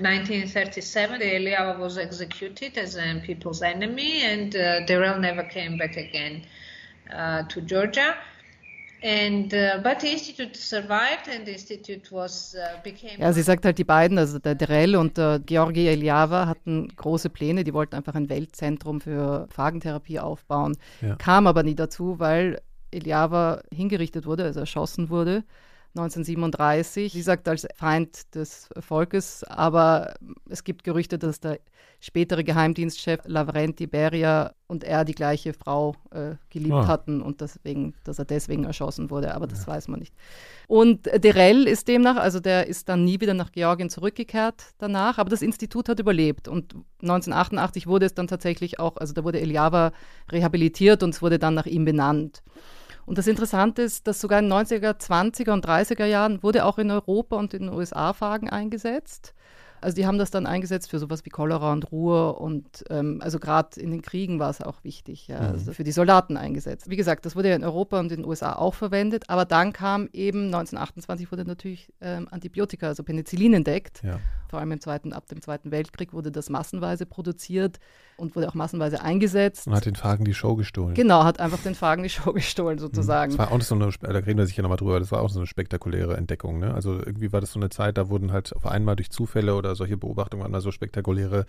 1937, 0.00 1.20
Eliava 1.20 1.78
was 1.78 1.98
executed 1.98 2.78
as 2.78 2.96
a 2.96 3.20
people's 3.20 3.62
enemy, 3.62 4.22
and 4.22 4.56
uh, 4.56 4.86
never 5.18 5.42
came 5.44 5.76
back 5.76 5.96
again 5.96 6.46
uh, 7.12 7.42
to 7.44 7.60
Georgia. 7.60 8.16
Ja, 13.18 13.32
sie 13.34 13.42
sagt 13.42 13.66
halt, 13.66 13.76
die 13.76 13.84
beiden, 13.84 14.16
also 14.16 14.38
der 14.38 14.54
Derell 14.54 14.96
und 14.96 15.18
der 15.18 15.40
Georgi 15.44 15.86
Eliava, 15.88 16.46
hatten 16.46 16.88
große 16.96 17.28
Pläne. 17.28 17.64
Die 17.64 17.74
wollten 17.74 17.96
einfach 17.96 18.14
ein 18.14 18.30
Weltzentrum 18.30 19.02
für 19.02 19.46
Phagentherapie 19.50 20.20
aufbauen. 20.20 20.78
Ja. 21.02 21.16
Kam 21.16 21.46
aber 21.46 21.62
nie 21.62 21.74
dazu, 21.74 22.18
weil 22.18 22.62
Eliava 22.90 23.60
hingerichtet 23.70 24.24
wurde, 24.24 24.44
also 24.44 24.60
erschossen 24.60 25.10
wurde. 25.10 25.44
1937. 25.96 27.12
Sie 27.12 27.22
sagt 27.22 27.48
als 27.48 27.66
Feind 27.76 28.34
des 28.34 28.68
Volkes, 28.80 29.44
aber 29.44 30.14
es 30.48 30.64
gibt 30.64 30.82
Gerüchte, 30.82 31.18
dass 31.18 31.38
der 31.40 31.60
spätere 32.00 32.44
Geheimdienstchef 32.44 33.20
Lavrenti 33.24 33.86
Beria 33.86 34.52
und 34.66 34.84
er 34.84 35.06
die 35.06 35.14
gleiche 35.14 35.54
Frau 35.54 35.94
äh, 36.10 36.34
geliebt 36.50 36.74
ah. 36.74 36.86
hatten 36.86 37.22
und 37.22 37.40
deswegen, 37.40 37.94
dass 38.04 38.18
er 38.18 38.26
deswegen 38.26 38.64
erschossen 38.64 39.08
wurde, 39.08 39.34
aber 39.34 39.46
das 39.46 39.62
ja. 39.62 39.68
weiß 39.68 39.88
man 39.88 40.00
nicht. 40.00 40.12
Und 40.66 41.06
Derell 41.06 41.66
ist 41.66 41.88
demnach, 41.88 42.16
also 42.16 42.40
der 42.40 42.66
ist 42.66 42.90
dann 42.90 43.04
nie 43.04 43.20
wieder 43.20 43.32
nach 43.32 43.52
Georgien 43.52 43.88
zurückgekehrt 43.88 44.74
danach, 44.78 45.16
aber 45.16 45.30
das 45.30 45.40
Institut 45.40 45.88
hat 45.88 45.98
überlebt 45.98 46.46
und 46.46 46.74
1988 47.00 47.86
wurde 47.86 48.06
es 48.06 48.14
dann 48.14 48.26
tatsächlich 48.26 48.78
auch, 48.80 48.98
also 48.98 49.14
da 49.14 49.24
wurde 49.24 49.40
Eliava 49.40 49.92
rehabilitiert 50.30 51.02
und 51.02 51.14
es 51.14 51.22
wurde 51.22 51.38
dann 51.38 51.54
nach 51.54 51.66
ihm 51.66 51.86
benannt. 51.86 52.42
Und 53.06 53.18
das 53.18 53.26
Interessante 53.26 53.82
ist, 53.82 54.06
dass 54.06 54.20
sogar 54.20 54.38
in 54.38 54.48
den 54.48 54.52
90er, 54.52 54.98
20er 54.98 55.52
und 55.52 55.66
30er 55.66 56.06
Jahren 56.06 56.42
wurde 56.42 56.64
auch 56.64 56.78
in 56.78 56.90
Europa 56.90 57.36
und 57.36 57.54
in 57.54 57.64
den 57.66 57.72
USA 57.72 58.12
Fagen 58.12 58.48
eingesetzt. 58.48 59.34
Also 59.84 59.96
die 59.96 60.06
haben 60.06 60.18
das 60.18 60.30
dann 60.30 60.46
eingesetzt 60.46 60.88
für 60.88 60.98
sowas 60.98 61.26
wie 61.26 61.30
Cholera 61.30 61.70
und 61.70 61.92
Ruhe 61.92 62.32
und 62.32 62.84
ähm, 62.88 63.20
also 63.22 63.38
gerade 63.38 63.78
in 63.78 63.90
den 63.90 64.00
Kriegen 64.00 64.38
war 64.38 64.48
es 64.48 64.62
auch 64.62 64.82
wichtig, 64.82 65.28
ja, 65.28 65.40
mhm. 65.40 65.46
also 65.48 65.72
für 65.72 65.84
die 65.84 65.92
Soldaten 65.92 66.38
eingesetzt. 66.38 66.88
Wie 66.88 66.96
gesagt, 66.96 67.26
das 67.26 67.36
wurde 67.36 67.50
ja 67.50 67.56
in 67.56 67.64
Europa 67.64 68.00
und 68.00 68.10
in 68.10 68.22
den 68.22 68.24
USA 68.24 68.54
auch 68.54 68.72
verwendet, 68.72 69.24
aber 69.28 69.44
dann 69.44 69.74
kam 69.74 70.08
eben 70.14 70.46
1928 70.46 71.30
wurde 71.30 71.44
natürlich 71.44 71.92
ähm, 72.00 72.28
Antibiotika, 72.30 72.86
also 72.86 73.02
Penicillin 73.02 73.52
entdeckt. 73.52 74.02
Ja. 74.02 74.20
Vor 74.54 74.60
allem 74.60 74.70
im 74.70 74.80
zweiten, 74.80 75.12
ab 75.12 75.26
dem 75.26 75.42
Zweiten 75.42 75.72
Weltkrieg 75.72 76.12
wurde 76.12 76.30
das 76.30 76.48
massenweise 76.48 77.06
produziert 77.06 77.80
und 78.16 78.36
wurde 78.36 78.48
auch 78.48 78.54
massenweise 78.54 79.02
eingesetzt. 79.02 79.66
Und 79.66 79.74
hat 79.74 79.84
den 79.84 79.96
Fagen 79.96 80.24
die 80.24 80.32
Show 80.32 80.54
gestohlen. 80.54 80.94
Genau, 80.94 81.24
hat 81.24 81.40
einfach 81.40 81.58
den 81.58 81.74
Fagen 81.74 82.04
die 82.04 82.08
Show 82.08 82.32
gestohlen 82.34 82.78
sozusagen. 82.78 83.32
Das 83.32 83.38
war 83.40 83.50
auch 83.50 83.60
so 83.62 83.74
eine, 83.74 83.90
da 84.00 84.10
reden 84.10 84.38
wir 84.38 84.46
sicher 84.46 84.62
nochmal 84.62 84.76
drüber, 84.76 85.00
das 85.00 85.10
war 85.10 85.22
auch 85.22 85.28
so 85.28 85.40
eine 85.40 85.48
spektakuläre 85.48 86.16
Entdeckung. 86.16 86.60
Ne? 86.60 86.72
Also 86.72 86.92
irgendwie 86.92 87.32
war 87.32 87.40
das 87.40 87.50
so 87.50 87.58
eine 87.58 87.68
Zeit, 87.68 87.98
da 87.98 88.08
wurden 88.10 88.30
halt 88.30 88.54
auf 88.54 88.64
einmal 88.64 88.94
durch 88.94 89.10
Zufälle 89.10 89.56
oder 89.56 89.74
solche 89.74 89.96
Beobachtungen 89.96 90.44
einmal 90.44 90.60
so 90.60 90.70
spektakuläre, 90.70 91.46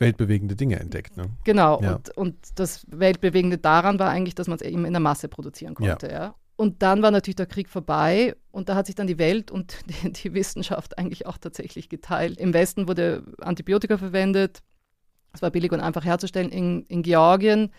weltbewegende 0.00 0.56
Dinge 0.56 0.80
entdeckt. 0.80 1.16
Ne? 1.16 1.26
Genau, 1.44 1.80
ja. 1.80 1.94
und, 1.94 2.16
und 2.16 2.34
das 2.56 2.86
Weltbewegende 2.90 3.58
daran 3.58 4.00
war 4.00 4.10
eigentlich, 4.10 4.34
dass 4.34 4.48
man 4.48 4.56
es 4.56 4.62
eben 4.62 4.84
in 4.84 4.94
der 4.94 4.98
Masse 4.98 5.28
produzieren 5.28 5.76
konnte. 5.76 6.08
Ja. 6.08 6.12
ja. 6.12 6.34
Und 6.58 6.82
dann 6.82 7.02
war 7.02 7.12
natürlich 7.12 7.36
der 7.36 7.46
Krieg 7.46 7.68
vorbei 7.68 8.34
und 8.50 8.68
da 8.68 8.74
hat 8.74 8.86
sich 8.86 8.96
dann 8.96 9.06
die 9.06 9.18
Welt 9.18 9.52
und 9.52 9.78
die, 10.02 10.12
die 10.12 10.34
Wissenschaft 10.34 10.98
eigentlich 10.98 11.24
auch 11.24 11.38
tatsächlich 11.38 11.88
geteilt. 11.88 12.40
Im 12.40 12.52
Westen 12.52 12.88
wurde 12.88 13.22
Antibiotika 13.40 13.96
verwendet, 13.96 14.60
es 15.32 15.40
war 15.40 15.52
billig 15.52 15.70
und 15.70 15.78
einfach 15.78 16.04
herzustellen. 16.04 16.50
In, 16.50 16.82
in 16.86 17.02
Georgien 17.02 17.70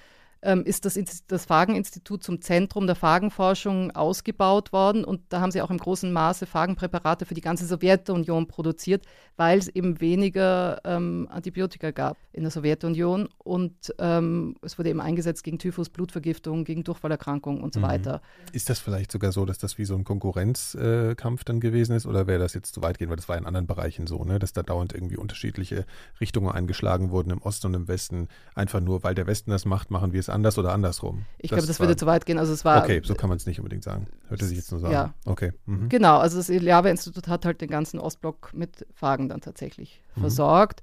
ähm, 0.42 0.64
ist 0.64 0.86
das, 0.86 1.00
das 1.28 1.46
Phageninstitut 1.46 2.24
zum 2.24 2.42
Zentrum 2.42 2.88
der 2.88 2.96
Phagenforschung 2.96 3.92
ausgebaut 3.92 4.72
worden 4.72 5.04
und 5.04 5.22
da 5.30 5.42
haben 5.42 5.52
sie 5.52 5.62
auch 5.62 5.70
im 5.70 5.78
großen 5.78 6.12
Maße 6.12 6.46
Phagenpräparate 6.46 7.26
für 7.26 7.34
die 7.34 7.42
ganze 7.42 7.66
Sowjetunion 7.66 8.48
produziert, 8.48 9.06
weil 9.38 9.60
es 9.60 9.68
eben 9.68 10.00
weniger 10.00 10.82
ähm, 10.86 11.28
Antibiotika 11.30 11.92
gab 11.92 12.18
in 12.32 12.44
der 12.44 12.52
Sowjetunion 12.52 13.30
und 13.38 13.94
ähm, 14.00 14.56
es 14.62 14.78
wurde 14.78 14.90
eben 14.90 15.02
eingesetzt 15.02 15.44
gegen 15.44 15.60
Typhus, 15.60 15.90
Blutvergiftung, 15.90 16.64
gegen 16.64 16.84
Durchfallerkrankungen 16.84 17.62
und 17.62 17.74
so 17.74 17.80
mhm. 17.80 17.84
weiter. 17.84 18.22
Ist 18.54 18.70
das 18.70 18.80
vielleicht 18.80 19.12
sogar 19.12 19.32
so, 19.32 19.46
dass 19.46 19.58
das 19.58 19.78
wie 19.78 19.86
so 19.86 19.96
ein 19.96 20.04
Konkurrenzkampf 20.04 21.42
äh, 21.42 21.46
dann 21.46 21.60
gewesen 21.60 21.96
ist 21.96 22.06
oder 22.06 22.28
wäre 22.28 22.40
das 22.40 22.54
jetzt 22.54 22.74
zu 22.74 22.82
weit 22.82 22.98
gehen, 22.98 23.10
weil 23.10 23.18
das 23.18 23.28
war 23.28 23.38
in 23.38 23.46
anderen 23.46 23.68
Bereichen 23.68 24.08
so, 24.08 24.24
ne? 24.24 24.40
dass 24.40 24.54
da 24.54 24.64
dauernd 24.64 24.94
irgendwie 24.94 25.18
unterschiedliche 25.18 25.86
Richtungen 26.20 26.52
eingeschlagen 26.52 27.12
wurden 27.12 27.32
im 27.32 27.42
Osten 27.42 27.68
und 27.68 27.74
im 27.74 27.88
Westen, 27.88 28.28
einfach 28.56 28.80
nur, 28.80 29.04
weil 29.04 29.16
der 29.16 29.28
Westen 29.28 29.52
das 29.52 29.66
macht, 29.66 29.92
machen 29.92 30.14
wir 30.14 30.20
es 30.20 30.29
anders 30.30 30.58
oder 30.58 30.74
andersrum? 30.74 31.26
Ich 31.38 31.50
glaube, 31.50 31.68
das 31.68 31.80
würde 31.80 31.96
zu 31.96 32.06
weit 32.06 32.26
gehen. 32.26 32.38
Also 32.38 32.54
es 32.54 32.66
war, 32.66 32.84
okay, 32.84 33.02
so 33.04 33.16
kann 33.16 33.30
man 33.30 33.38
es 33.38 33.46
nicht 33.46 33.60
unbedingt 33.60 33.84
sagen. 33.84 34.08
Hörte 34.28 34.46
sich 34.46 34.58
jetzt 34.58 34.72
nur 34.72 34.80
sagen. 34.80 34.94
Ja. 34.94 35.14
Okay. 35.26 35.52
Mhm. 35.66 35.90
Genau, 35.90 36.18
also 36.18 36.38
das 36.38 36.50
Iliava-Institut 36.50 37.28
hat 37.28 37.46
halt 37.46 37.62
den 37.62 37.70
ganzen 37.70 38.00
Ostblock 38.00 38.54
mit 38.54 38.86
Fragen 38.94 39.30
dann 39.30 39.42
tatsächlich 39.42 40.02
mhm. 40.16 40.22
versorgt. 40.22 40.82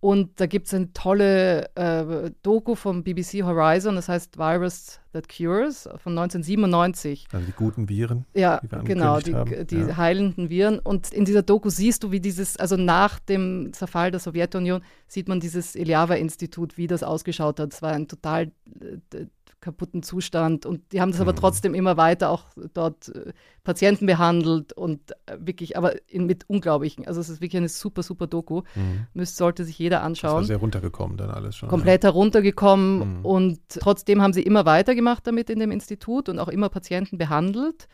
Und 0.00 0.40
da 0.40 0.46
gibt 0.46 0.66
es 0.66 0.74
eine 0.74 0.92
tolle 0.92 1.74
äh, 1.74 2.30
Doku 2.42 2.74
vom 2.74 3.02
BBC 3.02 3.42
Horizon, 3.42 3.96
das 3.96 4.08
heißt 4.08 4.38
Virus 4.38 5.00
That 5.16 5.28
Cures 5.28 5.84
von 6.02 6.16
1997. 6.18 7.26
Also 7.32 7.46
die 7.46 7.52
guten 7.52 7.88
Viren. 7.88 8.26
Ja, 8.34 8.60
die 8.60 8.84
genau, 8.84 9.18
die, 9.20 9.34
die 9.66 9.76
ja. 9.76 9.96
heilenden 9.96 10.50
Viren. 10.50 10.78
Und 10.78 11.12
in 11.12 11.24
dieser 11.24 11.42
Doku 11.42 11.70
siehst 11.70 12.02
du, 12.02 12.10
wie 12.10 12.20
dieses, 12.20 12.56
also 12.56 12.76
nach 12.76 13.18
dem 13.18 13.72
Zerfall 13.72 14.10
der 14.10 14.20
Sowjetunion, 14.20 14.82
sieht 15.08 15.28
man 15.28 15.40
dieses 15.40 15.74
Eliava-Institut, 15.74 16.76
wie 16.76 16.86
das 16.86 17.02
ausgeschaut 17.02 17.58
hat. 17.60 17.72
Es 17.72 17.82
war 17.82 17.92
ein 17.92 18.08
total 18.08 18.52
äh, 18.80 19.26
kaputten 19.66 20.02
Zustand. 20.02 20.64
Und 20.64 20.92
die 20.92 21.00
haben 21.00 21.10
das 21.10 21.20
aber 21.20 21.32
mhm. 21.32 21.36
trotzdem 21.36 21.74
immer 21.74 21.96
weiter 21.96 22.30
auch 22.30 22.44
dort 22.72 23.08
äh, 23.08 23.32
Patienten 23.64 24.06
behandelt 24.06 24.72
und 24.72 25.10
äh, 25.26 25.38
wirklich, 25.40 25.76
aber 25.76 25.94
in, 26.08 26.26
mit 26.26 26.48
unglaublichen. 26.48 27.06
Also 27.06 27.20
es 27.20 27.28
ist 27.28 27.40
wirklich 27.40 27.56
eine 27.56 27.68
super, 27.68 28.04
super 28.04 28.28
Doku. 28.28 28.62
Mhm. 28.74 29.06
Müsst, 29.14 29.36
sollte 29.36 29.64
sich 29.64 29.78
jeder 29.78 30.02
anschauen. 30.02 30.34
Das 30.34 30.42
war 30.42 30.44
sehr 30.44 30.56
runtergekommen 30.58 31.16
dann 31.16 31.30
alles 31.30 31.56
schon. 31.56 31.68
Komplett 31.68 32.04
ja. 32.04 32.10
heruntergekommen 32.10 33.18
mhm. 33.18 33.24
und 33.24 33.60
trotzdem 33.68 34.22
haben 34.22 34.32
sie 34.32 34.42
immer 34.42 34.66
weitergemacht 34.66 35.05
damit 35.14 35.50
in 35.50 35.58
dem 35.58 35.70
Institut 35.70 36.28
und 36.28 36.38
auch 36.38 36.48
immer 36.48 36.68
Patienten 36.68 37.18
behandelt 37.18 37.88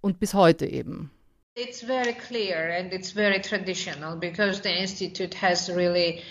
und 0.00 0.20
bis 0.20 0.34
heute 0.34 0.66
eben. 0.66 1.10
It's 1.56 1.82
very 1.82 2.14
clear 2.14 2.78
and 2.78 2.92
it's 2.92 3.10
very 3.10 3.40
traditional 3.40 4.16
because 4.16 4.62
the 4.62 4.70
institute 4.70 5.34
has 5.42 5.68
really 5.68 6.22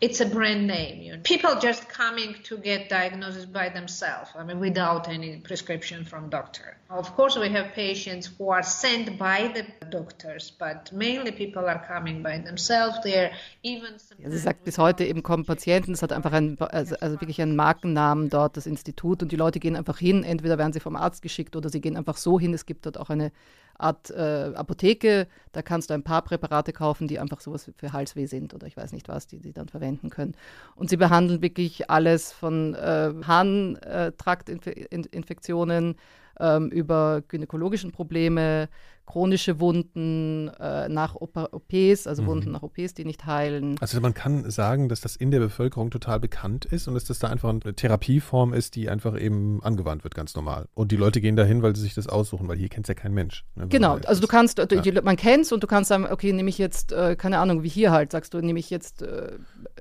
it's 0.00 0.20
a 0.20 0.26
brand 0.26 0.66
name. 0.66 1.02
You 1.02 1.12
know. 1.12 1.22
People 1.22 1.58
just 1.60 1.88
coming 1.88 2.34
to 2.44 2.56
get 2.56 2.88
diagnosis 2.88 3.46
by 3.46 3.68
themselves, 3.68 4.30
I 4.36 4.44
mean, 4.44 4.60
without 4.60 5.08
any 5.08 5.38
prescription 5.38 6.04
from 6.04 6.30
doctor. 6.30 6.76
Of 6.90 7.14
course, 7.16 7.36
we 7.36 7.48
have 7.48 7.72
patients 7.72 8.30
who 8.38 8.50
are 8.50 8.62
sent 8.62 9.18
by 9.18 9.50
the 9.54 9.64
doctors, 9.88 10.52
but 10.58 10.92
mainly 10.92 11.32
people 11.32 11.64
are 11.66 11.82
coming 11.86 12.22
by 12.22 12.38
themselves. 12.38 12.98
They're 13.02 13.32
even. 13.62 13.98
Sie 13.98 14.38
sagt, 14.38 14.64
bis 14.64 14.78
heute 14.78 15.04
eben 15.04 15.22
kommen 15.22 15.44
Patienten, 15.44 15.92
es 15.92 16.02
hat 16.02 16.12
einfach 16.12 16.32
ein, 16.32 16.56
also, 16.60 16.96
also 17.00 17.20
wirklich 17.20 17.40
einen 17.40 17.56
Markennamen 17.56 18.28
dort, 18.28 18.56
das 18.56 18.66
Institut, 18.66 19.22
und 19.22 19.32
die 19.32 19.36
Leute 19.36 19.58
gehen 19.58 19.76
einfach 19.76 19.98
hin. 19.98 20.22
Entweder 20.22 20.58
werden 20.58 20.72
sie 20.72 20.80
vom 20.80 20.96
Arzt 20.96 21.22
geschickt 21.22 21.56
oder 21.56 21.68
sie 21.68 21.80
gehen 21.80 21.96
einfach 21.96 22.16
so 22.16 22.38
hin. 22.38 22.52
Es 22.54 22.66
gibt 22.66 22.86
dort 22.86 22.98
auch 22.98 23.10
eine 23.10 23.32
Art 23.78 24.10
äh, 24.10 24.52
Apotheke, 24.54 25.26
da 25.52 25.62
kannst 25.62 25.90
du 25.90 25.94
ein 25.94 26.02
paar 26.02 26.22
Präparate 26.22 26.72
kaufen, 26.72 27.06
die 27.08 27.18
einfach 27.18 27.40
sowas 27.40 27.70
für 27.76 27.92
Halsweh 27.92 28.26
sind 28.26 28.54
oder 28.54 28.66
ich 28.66 28.76
weiß 28.76 28.92
nicht 28.92 29.08
was, 29.08 29.26
die 29.26 29.38
sie 29.38 29.52
dann 29.52 29.68
verwenden 29.68 30.10
können. 30.10 30.34
Und 30.76 30.90
sie 30.90 30.96
behandeln 30.96 31.42
wirklich 31.42 31.90
alles 31.90 32.30
von 32.32 32.74
äh, 32.74 33.12
Harntraktinfektionen 33.26 35.96
ähm, 36.40 36.70
über 36.70 37.22
gynäkologischen 37.28 37.92
Probleme, 37.92 38.68
chronische 39.06 39.60
Wunden 39.60 40.48
äh, 40.60 40.88
nach 40.88 41.14
OPs, 41.16 42.06
also 42.06 42.22
mhm. 42.22 42.26
Wunden 42.26 42.50
nach 42.52 42.62
OPs, 42.62 42.94
die 42.94 43.04
nicht 43.04 43.26
heilen. 43.26 43.76
Also 43.80 44.00
man 44.00 44.14
kann 44.14 44.50
sagen, 44.50 44.88
dass 44.88 45.00
das 45.00 45.16
in 45.16 45.30
der 45.30 45.40
Bevölkerung 45.40 45.90
total 45.90 46.20
bekannt 46.20 46.64
ist 46.64 46.88
und 46.88 46.94
dass 46.94 47.04
das 47.04 47.18
da 47.18 47.28
einfach 47.28 47.50
eine 47.50 47.74
Therapieform 47.74 48.52
ist, 48.54 48.76
die 48.76 48.88
einfach 48.88 49.18
eben 49.18 49.62
angewandt 49.62 50.04
wird, 50.04 50.14
ganz 50.14 50.34
normal. 50.34 50.66
Und 50.74 50.92
die 50.92 50.96
Leute 50.96 51.20
gehen 51.20 51.36
dahin, 51.36 51.62
weil 51.62 51.74
sie 51.76 51.82
sich 51.82 51.94
das 51.94 52.06
aussuchen, 52.06 52.48
weil 52.48 52.56
hier 52.56 52.68
kennt 52.68 52.86
es 52.86 52.88
ja 52.88 52.94
kein 52.94 53.12
Mensch. 53.12 53.44
Ne? 53.54 53.68
Genau, 53.68 53.98
also 54.06 54.20
du 54.20 54.26
kannst, 54.26 54.58
ja. 54.58 55.02
man 55.02 55.16
kennt 55.16 55.44
es 55.44 55.52
und 55.52 55.62
du 55.62 55.66
kannst 55.66 55.88
sagen, 55.88 56.06
okay, 56.10 56.32
nehme 56.32 56.48
ich 56.48 56.58
jetzt, 56.58 56.92
äh, 56.92 57.16
keine 57.16 57.38
Ahnung, 57.38 57.62
wie 57.62 57.68
hier 57.68 57.90
halt, 57.90 58.12
sagst 58.12 58.34
du, 58.34 58.40
nehme 58.40 58.58
ich 58.58 58.70
jetzt 58.70 59.02
äh, 59.02 59.32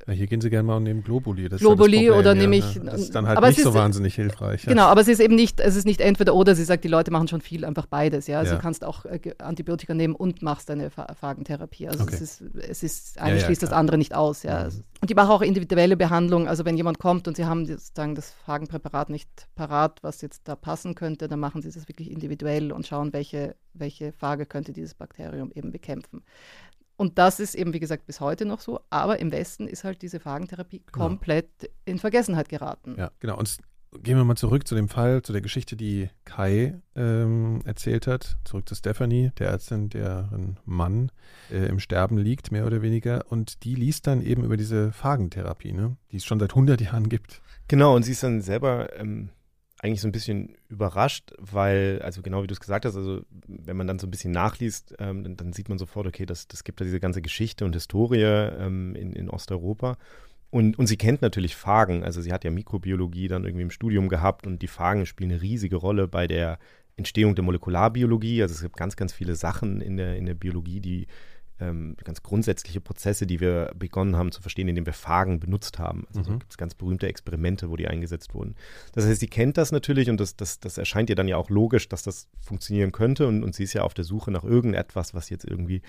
ja, 0.08 0.14
hier 0.14 0.28
gehen 0.28 0.42
sie 0.42 0.50
gerne 0.50 0.64
mal 0.64 0.78
und 0.78 0.84
nehmen 0.84 1.04
Globuli. 1.04 1.48
Das 1.50 1.60
Globuli 1.60 2.06
ja 2.06 2.14
oder 2.14 2.34
nehme 2.34 2.56
ich. 2.56 2.80
Das 2.84 3.02
ist 3.02 3.16
dann 3.16 3.28
halt 3.28 3.40
nicht 3.42 3.62
so 3.62 3.70
ist, 3.70 3.76
wahnsinnig 3.76 4.16
hilfreich. 4.16 4.64
Genau, 4.64 4.86
aber 4.86 5.02
es 5.02 5.08
ist 5.08 5.20
eben 5.20 5.36
nicht, 5.36 5.60
es 5.60 5.76
ist 5.76 5.86
nicht 5.86 6.02
entweder 6.02 6.34
oder. 6.34 6.56
Sie 6.56 6.64
sagt, 6.64 6.84
die 6.84 6.88
Leute 6.88 7.12
machen 7.12 7.28
schon 7.28 7.42
viel, 7.42 7.66
einfach 7.66 7.86
beides. 7.86 8.28
Ja, 8.28 8.40
also 8.40 8.56
du 8.56 8.62
kannst 8.62 8.84
auch 8.84 9.06
äh, 9.06 9.11
Antibiotika 9.40 9.94
nehmen 9.94 10.16
und 10.16 10.42
machst 10.42 10.70
deine 10.70 10.90
Phagentherapie. 10.90 11.88
Also 11.88 12.04
okay. 12.04 12.16
es 12.16 12.22
ist, 12.22 12.42
es 12.56 12.84
ist 12.84 13.20
eine 13.20 13.40
schließt 13.40 13.64
das 13.64 13.72
andere 13.72 13.98
nicht 13.98 14.14
aus. 14.16 14.44
Ja. 14.44 14.66
Mhm. 14.66 14.84
Und 15.02 15.10
die 15.10 15.16
machen 15.16 15.32
auch 15.32 15.42
individuelle 15.42 15.98
Behandlung. 15.98 16.48
Also 16.48 16.66
wenn 16.66 16.78
jemand 16.78 17.00
kommt 17.00 17.28
und 17.28 17.36
sie 17.36 17.46
haben 17.46 17.66
sozusagen 17.66 18.16
das 18.16 18.32
Phagenpräparat 18.46 19.10
nicht 19.10 19.48
parat, 19.56 20.02
was 20.04 20.22
jetzt 20.22 20.48
da 20.48 20.56
passen 20.56 20.96
könnte, 20.96 21.28
dann 21.28 21.40
machen 21.40 21.62
sie 21.62 21.72
das 21.72 21.88
wirklich 21.88 22.12
individuell 22.12 22.72
und 22.72 22.88
schauen, 22.88 23.14
welche, 23.14 23.56
welche 23.74 24.12
Phage 24.12 24.46
könnte 24.46 24.74
dieses 24.74 24.94
Bakterium 24.94 25.52
eben 25.54 25.72
bekämpfen. 25.72 26.24
Und 27.02 27.18
das 27.18 27.40
ist 27.40 27.56
eben, 27.56 27.74
wie 27.74 27.80
gesagt, 27.80 28.06
bis 28.06 28.20
heute 28.20 28.46
noch 28.46 28.60
so. 28.60 28.80
Aber 28.92 29.20
im 29.20 29.32
Westen 29.32 29.68
ist 29.68 29.84
halt 29.84 30.04
diese 30.04 30.20
Phagentherapie 30.20 30.84
genau. 30.86 31.08
komplett 31.08 31.50
in 31.84 31.98
Vergessenheit 31.98 32.48
geraten. 32.48 32.96
Ja, 32.96 33.10
genau. 33.20 33.40
Und 33.40 33.58
gehen 34.00 34.18
wir 34.18 34.24
mal 34.24 34.36
zurück 34.36 34.68
zu 34.68 34.76
dem 34.76 34.90
Fall, 34.90 35.22
zu 35.22 35.34
der 35.34 35.42
Geschichte, 35.42 35.76
die 35.76 36.10
Kai 36.26 36.80
ähm, 36.96 37.62
erzählt 37.66 38.08
hat. 38.08 38.38
Zurück 38.46 38.68
zu 38.68 38.76
Stephanie, 38.76 39.32
der 39.38 39.50
Ärztin, 39.50 39.90
deren 39.90 40.60
Mann 40.66 41.12
äh, 41.52 41.66
im 41.68 41.80
Sterben 41.80 42.18
liegt, 42.18 42.52
mehr 42.52 42.66
oder 42.66 42.82
weniger. 42.82 43.26
Und 43.30 43.64
die 43.64 43.76
liest 43.76 44.08
dann 44.08 44.22
eben 44.22 44.44
über 44.44 44.58
diese 44.58 44.92
Phagentherapie, 44.92 45.74
ne? 45.74 45.98
die 46.12 46.18
es 46.18 46.26
schon 46.26 46.40
seit 46.40 46.52
100 46.52 46.82
Jahren 46.82 47.10
gibt. 47.10 47.42
Genau, 47.68 47.96
und 47.96 48.04
sie 48.04 48.12
ist 48.12 48.24
dann 48.24 48.42
selber 48.42 48.98
ähm, 48.98 49.30
eigentlich 49.82 50.02
so 50.02 50.08
ein 50.08 50.12
bisschen 50.12 50.56
überrascht, 50.70 51.34
weil, 51.40 52.02
also 52.04 52.22
genau 52.22 52.44
wie 52.44 52.48
du 52.48 52.54
es 52.54 52.60
gesagt 52.60 52.86
hast, 52.86 52.96
also 52.96 53.22
wenn 53.48 53.78
man 53.78 53.88
dann 53.88 54.00
so 54.00 54.08
ein 54.08 54.12
bisschen 54.12 54.32
nachliest, 54.32 54.96
ähm, 55.00 55.24
dann, 55.24 55.38
dann, 55.38 55.54
sieht 55.54 55.70
man 55.70 55.80
sofort, 55.80 56.06
okay, 56.06 56.26
das, 56.26 56.48
das 56.48 56.64
gibt 56.64 56.80
ja 56.80 56.86
diese 56.86 57.00
ganze 57.00 57.22
Geschichte 57.22 57.66
und 57.66 57.74
Historie 57.74 58.22
ähm, 58.22 58.96
in, 58.96 59.14
in 59.14 59.30
Osteuropa. 59.30 59.98
Und, 60.52 60.78
und 60.78 60.88
sie 60.88 60.98
kennt 60.98 61.22
natürlich 61.22 61.56
Phagen, 61.56 62.04
also 62.04 62.22
sie 62.22 62.34
hat 62.34 62.44
ja 62.44 62.52
Mikrobiologie 62.52 63.30
dann 63.30 63.46
irgendwie 63.46 63.64
im 63.64 63.72
Studium 63.72 64.10
gehabt 64.10 64.46
und 64.46 64.62
die 64.62 64.68
Phagen 64.68 65.06
spielen 65.06 65.32
eine 65.32 65.42
riesige 65.42 65.78
Rolle 65.78 66.10
bei 66.10 66.28
der 66.28 66.60
Entstehung 66.98 67.36
der 67.36 67.46
Molekularbiologie. 67.46 68.42
Also 68.42 68.56
es 68.56 68.62
gibt 68.62 68.76
ganz, 68.76 68.98
ganz 68.98 69.14
viele 69.14 69.36
Sachen 69.36 69.80
in 69.80 69.96
der, 69.96 70.18
in 70.18 70.26
der 70.26 70.34
Biologie, 70.34 70.82
die 70.82 71.08
ähm, 71.62 71.96
ganz 72.04 72.24
grundsätzliche 72.24 72.82
Prozesse, 72.82 73.26
die 73.26 73.40
wir 73.40 73.72
begonnen 73.76 74.18
haben 74.18 74.32
zu 74.32 74.42
verstehen, 74.42 74.68
indem 74.68 74.86
wir 74.86 74.94
Phagen 74.94 75.40
benutzt 75.40 75.80
haben. 75.80 76.06
Also 76.08 76.20
mhm. 76.20 76.26
so 76.26 76.32
gibt 76.40 76.52
es 76.52 76.58
ganz 76.58 76.74
berühmte 76.74 77.08
Experimente, 77.08 77.70
wo 77.70 77.76
die 77.76 77.88
eingesetzt 77.88 78.34
wurden. 78.34 78.56
Das 78.94 79.06
heißt, 79.06 79.20
sie 79.20 79.28
kennt 79.28 79.58
das 79.58 79.72
natürlich 79.72 80.10
und 80.10 80.20
das, 80.20 80.36
das, 80.36 80.60
das 80.60 80.78
erscheint 80.78 81.10
ihr 81.10 81.16
dann 81.16 81.28
ja 81.28 81.38
auch 81.38 81.50
logisch, 81.50 81.88
dass 81.88 82.04
das 82.04 82.28
funktionieren 82.40 82.92
könnte 82.92 83.28
und, 83.28 83.44
und 83.44 83.56
sie 83.56 83.64
ist 83.64 83.74
ja 83.74 83.84
auf 83.84 83.94
der 83.94 84.04
Suche 84.04 84.32
nach 84.32 84.44
irgendetwas, 84.44 85.14
was 85.14 85.30
jetzt 85.30 85.46
irgendwie 85.46 85.82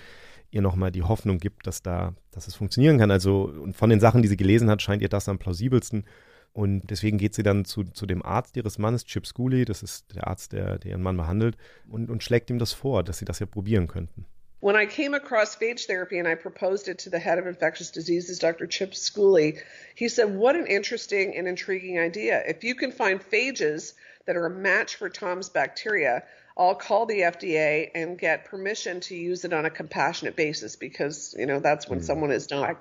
ihr 0.51 0.61
nochmal 0.61 0.91
die 0.91 1.03
Hoffnung 1.03 1.39
gibt, 1.39 1.65
dass 1.65 1.81
da, 1.81 2.13
dass 2.31 2.47
es 2.47 2.55
funktionieren 2.55 2.99
kann. 2.99 3.11
Also 3.11 3.45
und 3.45 3.75
von 3.75 3.89
den 3.89 3.99
Sachen, 3.99 4.21
die 4.21 4.27
sie 4.27 4.37
gelesen 4.37 4.69
hat, 4.69 4.81
scheint 4.81 5.01
ihr 5.01 5.09
das 5.09 5.27
am 5.27 5.39
plausibelsten. 5.39 6.05
Und 6.53 6.91
deswegen 6.91 7.17
geht 7.17 7.33
sie 7.33 7.41
dann 7.41 7.65
zu, 7.65 7.83
zu 7.83 8.05
dem 8.05 8.23
Arzt 8.23 8.55
ihres 8.57 8.77
Mannes, 8.77 9.05
Chip 9.05 9.25
Schooley, 9.25 9.65
das 9.65 9.81
ist 9.81 10.15
der 10.15 10.27
Arzt, 10.27 10.53
der, 10.53 10.77
der 10.77 10.91
ihren 10.91 11.01
Mann 11.01 11.17
behandelt, 11.17 11.57
und, 11.89 12.11
und 12.11 12.21
schlägt 12.21 12.51
ihm 12.51 12.59
das 12.59 12.73
vor, 12.73 13.03
dass 13.03 13.17
sie 13.17 13.25
das 13.25 13.39
ja 13.39 13.47
probieren 13.47 13.87
könnten. 13.87 14.25
When 14.63 14.77
I 14.77 14.85
came 14.85 15.13
across 15.13 15.57
phage 15.57 15.87
therapy 15.87 16.19
and 16.19 16.25
I 16.25 16.35
proposed 16.35 16.87
it 16.87 16.99
to 16.99 17.09
the 17.09 17.19
head 17.19 17.37
of 17.37 17.47
infectious 17.47 17.91
diseases, 17.91 18.39
Dr. 18.39 18.65
Chip 18.65 18.93
Schooley, 18.93 19.61
he 19.93 20.07
said, 20.07 20.33
What 20.33 20.55
an 20.55 20.67
interesting 20.67 21.35
and 21.35 21.49
intriguing 21.49 21.99
idea. 21.99 22.41
If 22.47 22.63
you 22.63 22.73
can 22.73 22.93
find 22.93 23.19
phages 23.19 23.91
that 24.25 24.37
are 24.37 24.45
a 24.45 24.49
match 24.49 24.95
for 24.95 25.09
Tom's 25.09 25.49
bacteria, 25.49 26.23
I'll 26.57 26.75
call 26.75 27.05
the 27.07 27.19
FDA 27.19 27.89
and 27.93 28.17
get 28.17 28.45
permission 28.45 29.01
to 29.01 29.17
use 29.17 29.43
it 29.43 29.51
on 29.51 29.65
a 29.65 29.69
compassionate 29.69 30.37
basis 30.37 30.77
because, 30.77 31.35
you 31.37 31.45
know, 31.45 31.59
that's 31.59 31.89
when 31.89 31.99
mm. 31.99 32.05
someone 32.05 32.31
is 32.31 32.47
dying. 32.47 32.77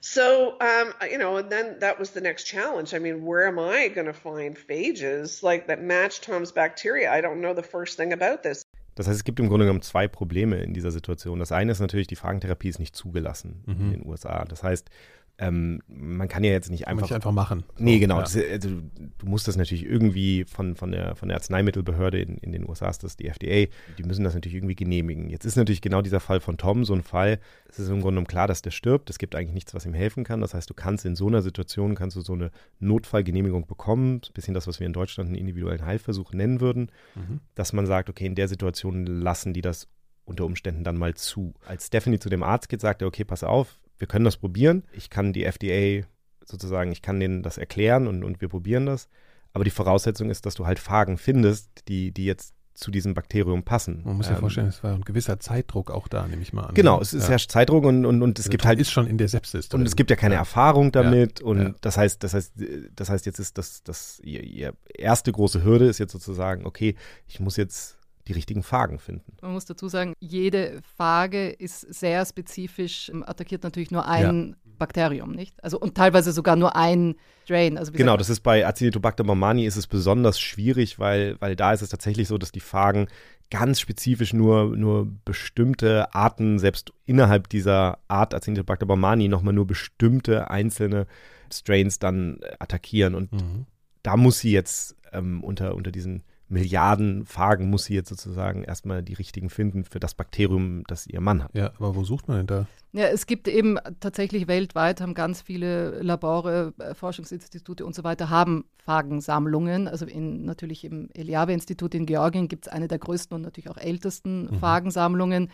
So, 0.00 0.60
um, 0.60 0.94
you 1.08 1.18
know, 1.18 1.36
and 1.36 1.48
then 1.48 1.78
that 1.78 2.00
was 2.00 2.10
the 2.10 2.20
next 2.20 2.42
challenge. 2.42 2.92
I 2.92 2.98
mean, 2.98 3.24
where 3.24 3.46
am 3.46 3.60
I 3.60 3.86
going 3.86 4.08
to 4.08 4.12
find 4.12 4.56
phages 4.56 5.44
like 5.44 5.68
that 5.68 5.80
match 5.80 6.22
Tom's 6.22 6.50
bacteria? 6.50 7.12
I 7.12 7.20
don't 7.20 7.40
know 7.40 7.54
the 7.54 7.62
first 7.62 7.96
thing 7.96 8.12
about 8.12 8.42
this. 8.42 8.65
Das 8.96 9.06
heißt, 9.06 9.18
es 9.18 9.24
gibt 9.24 9.38
im 9.38 9.48
Grunde 9.48 9.66
genommen 9.66 9.82
zwei 9.82 10.08
Probleme 10.08 10.56
in 10.56 10.74
dieser 10.74 10.90
Situation. 10.90 11.38
Das 11.38 11.52
eine 11.52 11.70
ist 11.70 11.80
natürlich, 11.80 12.08
die 12.08 12.16
Phagentherapie 12.16 12.68
ist 12.68 12.80
nicht 12.80 12.96
zugelassen 12.96 13.62
mhm. 13.66 13.74
in 13.74 13.90
den 13.92 14.06
USA. 14.06 14.44
Das 14.46 14.62
heißt, 14.62 14.90
ähm, 15.38 15.82
man 15.86 16.28
kann 16.28 16.44
ja 16.44 16.50
jetzt 16.50 16.70
nicht 16.70 16.88
einfach. 16.88 17.02
Nicht 17.02 17.14
einfach 17.14 17.32
machen. 17.32 17.64
Nee, 17.78 17.98
genau. 17.98 18.16
Ja. 18.16 18.22
Das, 18.22 18.36
also, 18.36 18.70
du 18.70 19.26
musst 19.26 19.46
das 19.46 19.56
natürlich 19.56 19.84
irgendwie 19.84 20.44
von, 20.44 20.76
von, 20.76 20.92
der, 20.92 21.14
von 21.14 21.28
der 21.28 21.36
Arzneimittelbehörde 21.36 22.20
in, 22.20 22.38
in 22.38 22.52
den 22.52 22.66
USA, 22.66 22.88
ist 22.88 23.04
das 23.04 23.16
die 23.16 23.28
FDA, 23.28 23.70
die 23.98 24.02
müssen 24.04 24.24
das 24.24 24.34
natürlich 24.34 24.56
irgendwie 24.56 24.74
genehmigen. 24.74 25.28
Jetzt 25.28 25.44
ist 25.44 25.56
natürlich 25.56 25.82
genau 25.82 26.00
dieser 26.00 26.20
Fall 26.20 26.40
von 26.40 26.56
Tom 26.56 26.84
so 26.84 26.94
ein 26.94 27.02
Fall. 27.02 27.38
Es 27.68 27.78
ist 27.78 27.88
im 27.88 27.96
Grunde 27.96 28.12
genommen 28.12 28.26
klar, 28.26 28.48
dass 28.48 28.62
der 28.62 28.70
stirbt. 28.70 29.10
Es 29.10 29.18
gibt 29.18 29.34
eigentlich 29.34 29.52
nichts, 29.52 29.74
was 29.74 29.84
ihm 29.84 29.94
helfen 29.94 30.24
kann. 30.24 30.40
Das 30.40 30.54
heißt, 30.54 30.70
du 30.70 30.74
kannst 30.74 31.04
in 31.04 31.16
so 31.16 31.26
einer 31.26 31.42
Situation, 31.42 31.94
kannst 31.94 32.16
du 32.16 32.22
so 32.22 32.32
eine 32.32 32.50
Notfallgenehmigung 32.80 33.66
bekommen. 33.66 34.22
Ein 34.26 34.32
bisschen 34.32 34.54
das, 34.54 34.66
was 34.66 34.80
wir 34.80 34.86
in 34.86 34.94
Deutschland 34.94 35.28
einen 35.28 35.38
individuellen 35.38 35.84
Heilversuch 35.84 36.32
nennen 36.32 36.62
würden. 36.62 36.90
Mhm. 37.14 37.40
Dass 37.54 37.74
man 37.74 37.84
sagt, 37.84 38.08
okay, 38.08 38.24
in 38.24 38.36
der 38.36 38.48
Situation 38.48 39.04
lassen 39.04 39.52
die 39.52 39.60
das 39.60 39.88
unter 40.24 40.46
Umständen 40.46 40.82
dann 40.82 40.96
mal 40.96 41.14
zu. 41.14 41.54
Als 41.66 41.86
Stephanie 41.86 42.18
zu 42.18 42.30
dem 42.30 42.42
Arzt 42.42 42.68
geht, 42.68 42.80
sagt 42.80 43.02
er, 43.02 43.08
okay, 43.08 43.24
pass 43.24 43.44
auf, 43.44 43.78
wir 43.98 44.06
können 44.06 44.24
das 44.24 44.36
probieren. 44.36 44.84
Ich 44.92 45.10
kann 45.10 45.32
die 45.32 45.44
FDA 45.44 46.06
sozusagen, 46.44 46.92
ich 46.92 47.02
kann 47.02 47.20
denen 47.20 47.42
das 47.42 47.58
erklären 47.58 48.06
und, 48.06 48.24
und 48.24 48.40
wir 48.40 48.48
probieren 48.48 48.86
das. 48.86 49.08
Aber 49.52 49.64
die 49.64 49.70
Voraussetzung 49.70 50.30
ist, 50.30 50.46
dass 50.46 50.54
du 50.54 50.66
halt 50.66 50.78
Phagen 50.78 51.18
findest, 51.18 51.88
die, 51.88 52.12
die 52.12 52.26
jetzt 52.26 52.54
zu 52.76 52.90
diesem 52.90 53.14
Bakterium 53.14 53.62
passen. 53.62 54.02
Man 54.04 54.18
muss 54.18 54.26
sich 54.26 54.34
ähm, 54.34 54.40
vorstellen, 54.40 54.66
es 54.66 54.84
war 54.84 54.94
ein 54.94 55.00
gewisser 55.00 55.40
Zeitdruck 55.40 55.90
auch 55.90 56.08
da, 56.08 56.26
nehme 56.26 56.42
ich 56.42 56.52
mal 56.52 56.64
an. 56.64 56.74
Genau, 56.74 57.00
es 57.00 57.14
ist 57.14 57.24
ja. 57.24 57.30
herrscht 57.30 57.50
Zeitdruck 57.50 57.84
und, 57.84 58.04
und, 58.04 58.22
und 58.22 58.38
es 58.38 58.44
also 58.44 58.50
gibt 58.50 58.66
halt. 58.66 58.78
ist 58.78 58.90
schon 58.90 59.06
in 59.06 59.18
der 59.18 59.28
Sepsis. 59.28 59.70
Drin. 59.70 59.80
Und 59.80 59.86
es 59.86 59.96
gibt 59.96 60.10
ja 60.10 60.16
keine 60.16 60.34
ja. 60.34 60.40
Erfahrung 60.40 60.92
damit. 60.92 61.40
Ja. 61.40 61.46
Und 61.46 61.74
das 61.80 61.96
heißt, 61.96 62.22
das 62.22 62.34
heißt, 62.34 62.52
das 62.94 63.08
heißt, 63.08 63.24
jetzt 63.26 63.38
ist 63.38 63.56
das, 63.56 63.82
das 63.82 64.20
ihr, 64.22 64.42
ihr 64.42 64.74
erste 64.94 65.32
große 65.32 65.64
Hürde 65.64 65.86
ist 65.86 65.98
jetzt 65.98 66.12
sozusagen, 66.12 66.66
okay, 66.66 66.94
ich 67.26 67.40
muss 67.40 67.56
jetzt 67.56 67.95
die 68.28 68.32
richtigen 68.32 68.62
Phagen 68.62 68.98
finden. 68.98 69.36
Man 69.40 69.52
muss 69.52 69.66
dazu 69.66 69.88
sagen, 69.88 70.14
jede 70.18 70.80
Phage 70.96 71.48
ist 71.48 71.80
sehr 71.80 72.24
spezifisch, 72.26 73.08
ähm, 73.08 73.24
attackiert 73.26 73.62
natürlich 73.62 73.90
nur 73.90 74.06
ein 74.06 74.50
ja. 74.50 74.72
Bakterium, 74.78 75.32
nicht? 75.32 75.62
Also 75.62 75.78
und 75.78 75.94
teilweise 75.94 76.32
sogar 76.32 76.56
nur 76.56 76.76
ein 76.76 77.14
Strain. 77.44 77.78
Also 77.78 77.92
genau, 77.92 78.16
das 78.16 78.28
ist 78.28 78.40
bei 78.40 78.66
Acinetobacter 78.66 79.24
baumani 79.24 79.64
ist 79.64 79.76
es 79.76 79.86
besonders 79.86 80.40
schwierig, 80.40 80.98
weil, 80.98 81.40
weil 81.40 81.56
da 81.56 81.72
ist 81.72 81.82
es 81.82 81.88
tatsächlich 81.88 82.28
so, 82.28 82.38
dass 82.38 82.52
die 82.52 82.60
Phagen 82.60 83.06
ganz 83.50 83.80
spezifisch 83.80 84.32
nur, 84.32 84.76
nur 84.76 85.06
bestimmte 85.24 86.12
Arten, 86.14 86.58
selbst 86.58 86.92
innerhalb 87.04 87.48
dieser 87.48 87.98
Art 88.08 88.34
Acinetobacter 88.34 88.86
baumani, 88.86 89.28
nochmal 89.28 89.54
nur 89.54 89.66
bestimmte 89.66 90.50
einzelne 90.50 91.06
Strains 91.52 92.00
dann 92.00 92.40
attackieren. 92.58 93.14
Und 93.14 93.32
mhm. 93.32 93.66
da 94.02 94.16
muss 94.16 94.40
sie 94.40 94.50
jetzt 94.50 94.96
ähm, 95.12 95.44
unter, 95.44 95.76
unter 95.76 95.92
diesen 95.92 96.24
Milliarden 96.48 97.26
Phagen 97.26 97.68
muss 97.68 97.84
sie 97.84 97.94
jetzt 97.94 98.08
sozusagen 98.08 98.62
erstmal 98.62 99.02
die 99.02 99.14
richtigen 99.14 99.50
finden 99.50 99.84
für 99.84 99.98
das 99.98 100.14
Bakterium, 100.14 100.84
das 100.86 101.06
ihr 101.06 101.20
Mann 101.20 101.42
hat. 101.42 101.54
Ja, 101.54 101.72
aber 101.78 101.96
wo 101.96 102.04
sucht 102.04 102.28
man 102.28 102.38
denn 102.38 102.46
da? 102.46 102.66
Ja, 102.92 103.06
es 103.08 103.26
gibt 103.26 103.48
eben 103.48 103.78
tatsächlich 104.00 104.46
weltweit, 104.46 105.00
haben 105.00 105.14
ganz 105.14 105.42
viele 105.42 106.00
Labore, 106.02 106.72
äh, 106.78 106.94
Forschungsinstitute 106.94 107.84
und 107.84 107.94
so 107.94 108.04
weiter, 108.04 108.30
haben 108.30 108.64
Phagensammlungen. 108.78 109.88
Also 109.88 110.06
in, 110.06 110.44
natürlich 110.44 110.84
im 110.84 111.10
Eliave-Institut 111.12 111.94
in 111.94 112.06
Georgien 112.06 112.48
gibt 112.48 112.66
es 112.66 112.72
eine 112.72 112.86
der 112.86 112.98
größten 112.98 113.34
und 113.34 113.42
natürlich 113.42 113.68
auch 113.68 113.76
ältesten 113.76 114.44
mhm. 114.44 114.58
Phagensammlungen. 114.60 115.50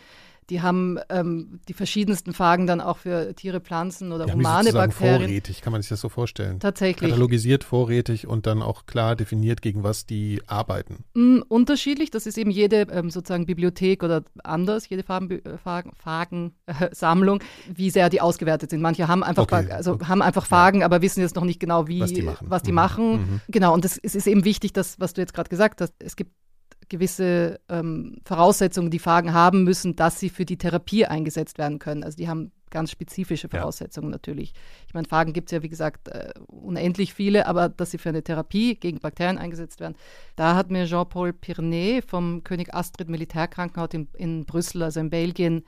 Die 0.49 0.61
haben 0.61 0.99
ähm, 1.09 1.59
die 1.67 1.73
verschiedensten 1.73 2.33
Phagen 2.33 2.67
dann 2.67 2.81
auch 2.81 2.97
für 2.97 3.33
Tiere, 3.35 3.61
Pflanzen 3.61 4.11
oder 4.11 4.25
Die 4.25 4.33
humane 4.33 4.69
haben 4.69 4.75
Bakterien. 4.75 5.21
Vorrätig, 5.21 5.61
kann 5.61 5.71
man 5.71 5.81
sich 5.81 5.89
das 5.89 6.01
so 6.01 6.09
vorstellen. 6.09 6.59
Tatsächlich. 6.59 7.09
Katalogisiert, 7.09 7.63
vorrätig 7.63 8.27
und 8.27 8.45
dann 8.45 8.61
auch 8.61 8.85
klar 8.85 9.15
definiert, 9.15 9.61
gegen 9.61 9.83
was 9.83 10.05
die 10.05 10.41
arbeiten. 10.47 11.03
Mm, 11.13 11.39
unterschiedlich, 11.47 12.11
das 12.11 12.25
ist 12.25 12.37
eben 12.37 12.51
jede 12.51 12.81
ähm, 12.91 13.09
sozusagen 13.09 13.45
Bibliothek 13.45 14.03
oder 14.03 14.23
anders, 14.43 14.89
jede 14.89 15.03
Farben, 15.03 15.31
äh, 15.31 15.39
äh, 16.67 17.39
wie 17.75 17.89
sehr 17.89 18.09
die 18.09 18.21
ausgewertet 18.21 18.69
sind. 18.69 18.81
Manche 18.81 19.07
haben 19.07 19.23
einfach, 19.23 19.43
Okay, 19.43 19.71
also 19.71 19.93
okay. 19.93 20.05
haben 20.05 20.21
einfach 20.21 20.45
Phagen, 20.45 20.83
aber 20.83 21.01
wissen 21.01 21.21
jetzt 21.21 21.35
noch 21.35 21.45
nicht 21.45 21.59
genau, 21.59 21.87
wie, 21.87 21.99
Was 22.01 22.13
die 22.13 22.21
machen. 22.21 22.47
was 22.49 22.63
die 22.63 22.71
Mhm. 22.71 22.75
machen. 22.75 23.11
Mhm. 23.13 23.41
Genau, 23.49 23.73
und 23.73 23.85
das, 23.85 23.97
es 24.01 24.15
ist 24.15 24.27
eben 24.27 24.45
wichtig, 24.45 24.73
dass, 24.73 24.99
was 24.99 25.13
du 25.13 25.21
jetzt 25.21 25.33
gerade 25.33 25.49
gesagt 25.49 25.81
hast, 25.81 25.93
es 25.99 26.15
gibt 26.15 26.31
gewisse 26.93 27.59
ähm, 27.69 28.21
Voraussetzungen, 28.23 28.91
die 28.91 28.99
Phagen 28.99 29.33
haben 29.33 29.63
müssen, 29.63 29.95
dass 29.95 30.19
sie 30.19 30.29
für 30.29 30.45
die 30.45 30.57
Therapie 30.57 31.07
eingesetzt 31.07 31.57
werden 31.57 31.79
können. 31.79 32.03
Also 32.03 32.17
die 32.17 32.29
haben 32.29 32.51
ganz 32.69 32.91
spezifische 32.91 33.49
Ja. 33.51 33.59
Voraussetzungen 33.59 34.11
natürlich. 34.11 34.53
Ich 34.87 34.93
meine, 34.93 35.07
Phagen 35.07 35.33
gibt 35.33 35.47
es 35.47 35.55
ja, 35.55 35.63
wie 35.63 35.69
gesagt, 35.69 36.07
äh, 36.09 36.31
unendlich 36.47 37.15
viele, 37.15 37.47
aber 37.47 37.69
dass 37.69 37.91
sie 37.91 37.97
für 37.97 38.09
eine 38.09 38.23
Therapie 38.23 38.75
gegen 38.75 38.99
Bakterien 38.99 39.39
eingesetzt 39.39 39.79
werden, 39.79 39.95
da 40.35 40.55
hat 40.55 40.69
mir 40.69 40.85
Jean-Paul 40.85 41.33
Pirnet 41.33 42.05
vom 42.05 42.43
König 42.43 42.73
Astrid 42.73 43.09
Militärkrankenhaus 43.09 43.89
in, 43.93 44.07
in 44.13 44.45
Brüssel, 44.45 44.83
also 44.83 44.99
in 44.99 45.09
Belgien, 45.09 45.63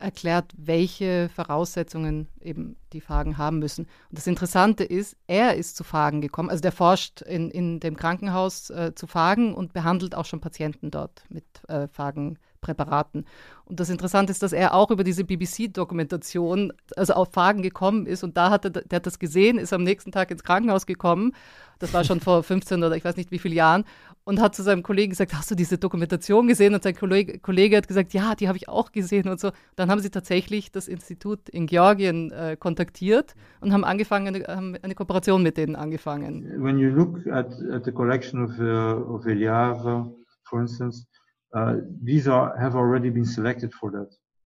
erklärt, 0.00 0.52
welche 0.56 1.28
Voraussetzungen 1.34 2.28
eben 2.40 2.76
die 2.92 3.00
Phagen 3.00 3.38
haben 3.38 3.58
müssen. 3.58 3.84
Und 4.08 4.18
das 4.18 4.26
Interessante 4.26 4.84
ist, 4.84 5.16
er 5.26 5.54
ist 5.54 5.76
zu 5.76 5.84
Phagen 5.84 6.20
gekommen, 6.20 6.50
also 6.50 6.62
der 6.62 6.72
forscht 6.72 7.22
in, 7.22 7.50
in 7.50 7.80
dem 7.80 7.96
Krankenhaus 7.96 8.70
äh, 8.70 8.94
zu 8.94 9.06
Phagen 9.06 9.54
und 9.54 9.72
behandelt 9.72 10.14
auch 10.14 10.24
schon 10.24 10.40
Patienten 10.40 10.90
dort 10.90 11.22
mit 11.28 11.44
äh, 11.68 11.86
Phagenpräparaten. 11.88 13.26
Und 13.64 13.78
das 13.78 13.90
Interessante 13.90 14.32
ist, 14.32 14.42
dass 14.42 14.52
er 14.52 14.74
auch 14.74 14.90
über 14.90 15.04
diese 15.04 15.24
BBC-Dokumentation, 15.24 16.72
also 16.96 17.14
auf 17.14 17.28
Phagen 17.32 17.62
gekommen 17.62 18.06
ist 18.06 18.24
und 18.24 18.36
da 18.36 18.50
hat 18.50 18.64
er, 18.64 18.70
der 18.70 18.96
hat 18.96 19.06
das 19.06 19.18
gesehen, 19.18 19.58
ist 19.58 19.72
am 19.72 19.84
nächsten 19.84 20.12
Tag 20.12 20.30
ins 20.30 20.42
Krankenhaus 20.42 20.86
gekommen, 20.86 21.32
das 21.78 21.94
war 21.94 22.04
schon 22.04 22.20
vor 22.20 22.42
15 22.42 22.84
oder 22.84 22.96
ich 22.96 23.04
weiß 23.04 23.16
nicht 23.16 23.30
wie 23.30 23.38
vielen 23.38 23.54
Jahren, 23.54 23.84
und 24.24 24.40
hat 24.40 24.54
zu 24.54 24.62
seinem 24.62 24.82
Kollegen 24.82 25.10
gesagt, 25.10 25.34
hast 25.34 25.50
du 25.50 25.54
diese 25.54 25.78
Dokumentation 25.78 26.46
gesehen? 26.46 26.74
Und 26.74 26.82
sein 26.82 26.94
Kollege, 26.94 27.38
Kollege 27.38 27.76
hat 27.76 27.88
gesagt, 27.88 28.12
ja, 28.12 28.34
die 28.34 28.48
habe 28.48 28.58
ich 28.58 28.68
auch 28.68 28.92
gesehen 28.92 29.28
und 29.28 29.40
so. 29.40 29.50
Dann 29.76 29.90
haben 29.90 30.00
sie 30.00 30.10
tatsächlich 30.10 30.70
das 30.70 30.88
Institut 30.88 31.48
in 31.48 31.66
Georgien 31.66 32.30
äh, 32.30 32.56
kontaktiert 32.58 33.34
und 33.60 33.72
haben 33.72 33.84
angefangen, 33.84 34.28
eine, 34.28 34.44
haben 34.46 34.76
eine 34.82 34.94
Kooperation 34.94 35.42
mit 35.42 35.56
denen 35.56 35.76
angefangen. 35.76 36.60
when 36.60 36.78
you 36.78 36.90
look 36.90 37.26
at, 37.26 37.52
at 37.72 37.84
the 37.84 37.92
collection 37.92 38.44
of 38.44 38.58
uh, 38.60 39.14
of 39.14 39.26
Eliava, 39.26 40.10
for 40.44 40.60
instance, 40.60 41.06
uh, 41.54 41.76
these 42.02 42.28
are 42.28 42.56
have 42.58 42.76
already 42.76 43.10
been 43.10 43.24
selected 43.24 43.72
for 43.72 43.90
that. 43.90 44.08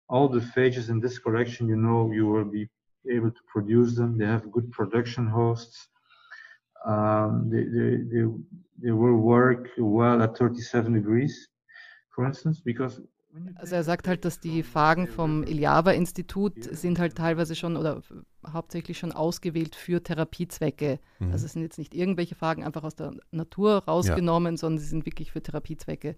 All 0.08 0.28
the 0.28 0.40
phages 0.40 0.88
in 0.88 1.00
this 1.00 1.18
collection, 1.18 1.68
you 1.68 1.76
know, 1.76 2.10
you 2.12 2.26
will 2.26 2.44
be 2.44 2.68
able 3.08 3.30
to 3.30 3.40
produce 3.46 3.94
them. 3.94 4.18
They 4.18 4.26
have 4.26 4.50
good 4.50 4.70
production 4.72 5.26
hosts. 5.26 5.88
Um, 6.84 7.50
they, 7.50 7.64
they, 7.64 7.96
they, 8.08 8.24
they 8.82 8.92
will 8.92 9.18
work 9.18 9.68
well 9.76 10.22
at 10.22 10.36
37 10.36 10.94
degrees, 10.94 11.48
for 12.14 12.24
instance, 12.26 12.62
because 12.64 13.02
Also 13.54 13.76
er 13.76 13.84
sagt 13.84 14.08
halt, 14.08 14.24
dass 14.24 14.40
die 14.40 14.62
Phagen 14.62 15.06
vom 15.06 15.44
Iliava-Institut 15.44 16.64
sind 16.64 16.98
halt 16.98 17.14
teilweise 17.14 17.54
schon 17.54 17.76
oder 17.76 18.02
hauptsächlich 18.52 18.98
schon 18.98 19.12
ausgewählt 19.12 19.76
für 19.76 20.02
Therapiezwecke. 20.02 20.98
Mhm. 21.20 21.32
Also 21.32 21.46
es 21.46 21.52
sind 21.52 21.62
jetzt 21.62 21.78
nicht 21.78 21.94
irgendwelche 21.94 22.34
Phagen 22.34 22.64
einfach 22.64 22.82
aus 22.82 22.96
der 22.96 23.12
Natur 23.30 23.84
rausgenommen, 23.86 24.56
sondern 24.56 24.78
sie 24.78 24.86
sind 24.86 25.06
wirklich 25.06 25.30
für 25.30 25.42
Therapiezwecke. 25.42 26.16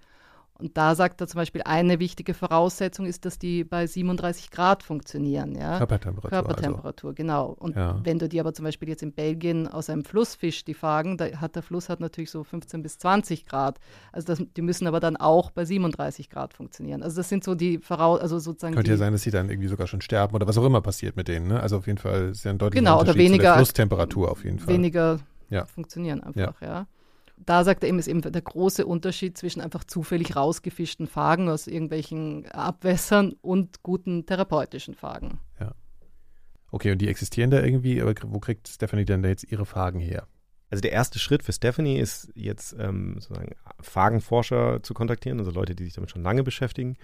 Und 0.59 0.76
da 0.76 0.94
sagt 0.94 1.20
er 1.20 1.26
zum 1.26 1.38
Beispiel, 1.38 1.62
eine 1.64 1.98
wichtige 1.98 2.34
Voraussetzung 2.34 3.07
ist, 3.07 3.24
dass 3.24 3.38
die 3.38 3.64
bei 3.64 3.86
37 3.86 4.50
Grad 4.53 4.84
funktionieren. 4.84 5.57
Ja? 5.57 5.78
Körpertemperatur. 5.78 6.30
Körpertemperatur, 6.30 7.14
genau. 7.14 7.46
Und 7.59 7.74
Ja. 7.74 7.98
wenn 8.05 8.18
du 8.20 8.28
die 8.28 8.38
aber 8.38 8.55
zum 8.55 8.64
Beispiel 8.66 8.88
jetzt 8.88 9.03
in 9.03 9.12
Belgien 9.12 9.66
aus 9.66 9.90
einem 9.90 10.05
Fluss 10.05 10.34
fischst, 10.36 10.68
die 10.68 10.74
Phagen, 10.74 11.16
da 11.16 11.24
hat 11.40 11.57
der 11.57 11.62
Fluss 11.64 11.88
hat 11.88 11.98
natürlich 11.98 12.30
so 12.30 12.44
15 12.44 12.80
bis 12.82 12.98
20 12.98 13.46
Grad. 13.46 13.80
Also 14.12 14.26
das, 14.26 14.42
die 14.57 14.62
müssen 14.62 14.86
aber 14.86 15.00
dann 15.00 15.16
auch 15.16 15.50
bei 15.50 15.64
37 15.64 16.30
Grad 16.30 16.55
funktionieren. 16.55 17.03
Also 17.03 17.16
das 17.16 17.28
sind 17.28 17.42
so 17.42 17.55
die 17.57 17.78
Voraus, 17.78 18.20
also 18.20 18.38
sozusagen 18.38 18.74
Könnte 18.74 18.90
ja 18.92 18.96
sein, 18.98 19.12
dass 19.12 19.22
sie 19.22 19.30
dann 19.32 19.48
irgendwie 19.50 19.68
sogar 19.68 19.88
schon 19.88 20.00
sterben 20.00 20.34
oder 20.36 20.46
was 20.46 20.59
auch 20.59 20.64
immer 20.64 20.80
passiert 20.82 21.16
mit 21.16 21.26
denen. 21.26 21.48
Ne? 21.48 21.61
Also 21.61 21.78
auf 21.78 21.86
jeden 21.88 21.98
Fall 21.98 22.28
ist 22.30 22.44
ja 22.44 22.50
ein 22.53 22.59
deutlicher 22.59 22.80
Genau, 22.82 22.92
oder 23.00 23.00
Unterschied 23.11 23.20
zu 23.26 23.32
weniger- 23.32 23.42
der 23.44 23.55
Flusstemperatur 23.57 24.30
auf 24.30 24.44
jeden 24.44 24.59
Fall. 24.61 24.74
weniger 24.74 25.18
Ja. 25.50 25.66
funktionieren 25.66 26.22
einfach, 26.22 26.61
ja. 26.62 26.86
Da 27.45 27.64
sagt 27.64 27.82
er 27.82 27.88
eben, 27.88 27.99
ist 27.99 28.09
eben 28.09 28.20
der 28.22 28.43
große 28.43 28.86
Unterschied 28.86 29.36
zwischen 29.36 29.61
einfach 29.61 29.84
zufällig 29.84 30.36
rausgefischten 30.36 31.07
Phagen 31.07 31.49
aus 31.49 31.66
irgendwelchen 31.66 32.47
Abwässern 32.51 33.34
und 33.40 33.82
guten 33.82 34.26
therapeutischen 34.26 34.95
Phagen. 34.95 35.40
Okay, 36.74 36.90
und 36.90 36.99
die 37.03 37.09
existieren 37.09 37.51
da 37.51 37.62
irgendwie, 37.62 38.01
aber 38.01 38.14
wo 38.28 38.40
kriegt 38.40 38.66
Stephanie 38.66 39.05
denn 39.05 39.22
da 39.22 39.28
jetzt 39.28 39.45
ihre 39.45 39.66
Fragen 39.66 40.01
her? 40.01 40.26
Also 40.70 40.80
der 40.80 40.93
erste 40.93 41.18
Schritt 41.18 41.43
für 41.43 41.53
Stephanie 41.53 41.99
ist 41.99 42.32
jetzt 42.34 42.74
ähm, 42.78 43.16
sozusagen 43.20 43.55
Phagenforscher 43.80 44.82
zu 44.82 44.95
kontaktieren, 44.95 45.38
also 45.38 45.51
Leute, 45.51 45.74
die 45.74 45.84
sich 45.84 45.93
damit 45.93 46.11
schon 46.11 46.22
lange 46.22 46.43
beschäftigen. 46.43 46.97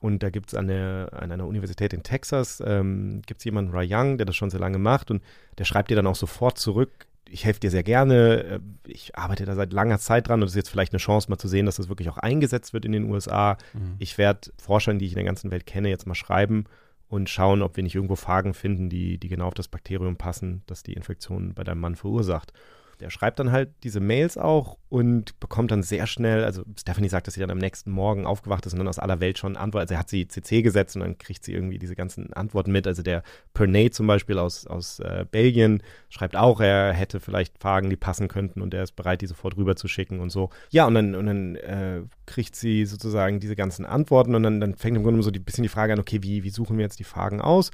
Und 0.00 0.24
da 0.24 0.30
gibt 0.30 0.48
es 0.48 0.54
an, 0.54 0.66
der- 0.66 1.10
an 1.12 1.30
einer 1.30 1.46
Universität 1.46 1.92
in 1.92 2.02
Texas, 2.02 2.60
ähm, 2.66 3.22
gibt 3.24 3.38
es 3.38 3.44
jemanden, 3.44 3.70
Ray 3.70 3.86
Young, 3.88 4.18
der 4.18 4.26
das 4.26 4.34
schon 4.34 4.50
sehr 4.50 4.58
lange 4.58 4.78
macht 4.78 5.12
und 5.12 5.22
der 5.58 5.64
schreibt 5.64 5.90
dir 5.90 5.96
dann 5.96 6.08
auch 6.08 6.16
sofort 6.16 6.58
zurück, 6.58 7.06
ich 7.28 7.44
helfe 7.44 7.60
dir 7.60 7.70
sehr 7.70 7.82
gerne, 7.82 8.44
äh, 8.44 8.60
ich 8.86 9.16
arbeite 9.16 9.44
da 9.44 9.54
seit 9.54 9.72
langer 9.72 9.98
Zeit 9.98 10.28
dran 10.28 10.40
und 10.40 10.46
es 10.46 10.52
ist 10.52 10.56
jetzt 10.56 10.70
vielleicht 10.70 10.92
eine 10.92 10.98
Chance 10.98 11.30
mal 11.30 11.38
zu 11.38 11.48
sehen, 11.48 11.66
dass 11.66 11.76
das 11.76 11.88
wirklich 11.88 12.08
auch 12.08 12.18
eingesetzt 12.18 12.72
wird 12.72 12.84
in 12.84 12.92
den 12.92 13.10
USA. 13.10 13.56
Ich 13.98 14.18
werde 14.18 14.50
Forschern, 14.58 14.98
die 14.98 15.06
ich 15.06 15.12
in 15.12 15.16
der 15.16 15.24
ganzen 15.24 15.50
Welt 15.50 15.66
kenne, 15.66 15.88
jetzt 15.88 16.06
mal 16.06 16.14
schreiben 16.14 16.64
und 17.08 17.30
schauen, 17.30 17.62
ob 17.62 17.76
wir 17.76 17.82
nicht 17.82 17.94
irgendwo 17.94 18.16
Phagen 18.16 18.54
finden, 18.54 18.88
die, 18.88 19.18
die 19.18 19.28
genau 19.28 19.46
auf 19.46 19.54
das 19.54 19.68
Bakterium 19.68 20.16
passen, 20.16 20.62
das 20.66 20.82
die 20.82 20.94
Infektion 20.94 21.54
bei 21.54 21.64
deinem 21.64 21.80
Mann 21.80 21.96
verursacht. 21.96 22.52
Der 23.00 23.10
schreibt 23.10 23.38
dann 23.38 23.52
halt 23.52 23.70
diese 23.82 24.00
Mails 24.00 24.38
auch 24.38 24.78
und 24.88 25.38
bekommt 25.40 25.70
dann 25.70 25.82
sehr 25.82 26.06
schnell, 26.06 26.44
also 26.44 26.62
Stephanie 26.78 27.08
sagt, 27.08 27.26
dass 27.26 27.34
sie 27.34 27.40
dann 27.40 27.50
am 27.50 27.58
nächsten 27.58 27.90
Morgen 27.90 28.26
aufgewacht 28.26 28.64
ist 28.66 28.72
und 28.72 28.78
dann 28.78 28.88
aus 28.88 28.98
aller 28.98 29.20
Welt 29.20 29.38
schon 29.38 29.56
Antwort, 29.56 29.82
also 29.82 29.94
er 29.94 30.00
hat 30.00 30.08
sie 30.08 30.28
CC 30.28 30.62
gesetzt 30.62 30.94
und 30.96 31.02
dann 31.02 31.18
kriegt 31.18 31.44
sie 31.44 31.52
irgendwie 31.52 31.78
diese 31.78 31.96
ganzen 31.96 32.32
Antworten 32.32 32.70
mit. 32.72 32.86
Also 32.86 33.02
der 33.02 33.22
Pernay 33.54 33.90
zum 33.90 34.06
Beispiel 34.06 34.38
aus, 34.38 34.66
aus 34.66 35.00
äh, 35.00 35.26
Belgien 35.30 35.82
schreibt 36.10 36.36
auch, 36.36 36.60
er 36.60 36.92
hätte 36.92 37.20
vielleicht 37.20 37.58
Fragen, 37.58 37.90
die 37.90 37.96
passen 37.96 38.28
könnten 38.28 38.62
und 38.62 38.72
er 38.72 38.84
ist 38.84 38.96
bereit, 38.96 39.20
die 39.20 39.26
sofort 39.26 39.56
rüber 39.56 39.76
zu 39.76 39.88
schicken 39.88 40.20
und 40.20 40.30
so. 40.30 40.50
Ja, 40.70 40.86
und 40.86 40.94
dann, 40.94 41.14
und 41.14 41.26
dann 41.26 41.56
äh, 41.56 42.02
kriegt 42.26 42.54
sie 42.54 42.84
sozusagen 42.86 43.40
diese 43.40 43.56
ganzen 43.56 43.84
Antworten 43.84 44.34
und 44.34 44.42
dann, 44.42 44.60
dann 44.60 44.74
fängt 44.74 44.96
im 44.96 45.02
Grunde 45.02 45.22
so 45.22 45.30
ein 45.30 45.44
bisschen 45.44 45.62
die 45.62 45.68
Frage 45.68 45.92
an, 45.92 45.98
okay, 45.98 46.22
wie, 46.22 46.44
wie 46.44 46.50
suchen 46.50 46.76
wir 46.76 46.84
jetzt 46.84 46.98
die 46.98 47.04
Fragen 47.04 47.40
aus? 47.40 47.70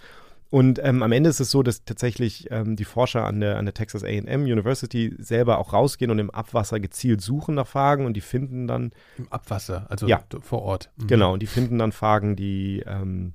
Und 0.50 0.80
ähm, 0.82 1.02
am 1.04 1.12
Ende 1.12 1.30
ist 1.30 1.38
es 1.38 1.52
so, 1.52 1.62
dass 1.62 1.84
tatsächlich 1.84 2.50
ähm, 2.50 2.74
die 2.74 2.84
Forscher 2.84 3.24
an 3.24 3.38
der, 3.40 3.56
an 3.56 3.66
der 3.66 3.74
Texas 3.74 4.02
AM 4.02 4.42
University 4.42 5.14
selber 5.18 5.58
auch 5.58 5.72
rausgehen 5.72 6.10
und 6.10 6.18
im 6.18 6.30
Abwasser 6.30 6.80
gezielt 6.80 7.20
suchen 7.20 7.54
nach 7.54 7.68
Fragen 7.68 8.04
und 8.04 8.14
die 8.14 8.20
finden 8.20 8.66
dann, 8.66 8.90
Im 9.16 9.28
Abwasser, 9.32 9.86
also 9.88 10.08
Ja. 10.08 10.24
vor 10.40 10.62
Ort. 10.62 10.90
Mhm. 10.96 11.06
genau, 11.06 11.32
und 11.34 11.40
die 11.40 11.46
finden 11.46 11.78
dann 11.78 11.92
Fragen, 11.92 12.34
die, 12.34 12.82
ähm, 12.84 13.34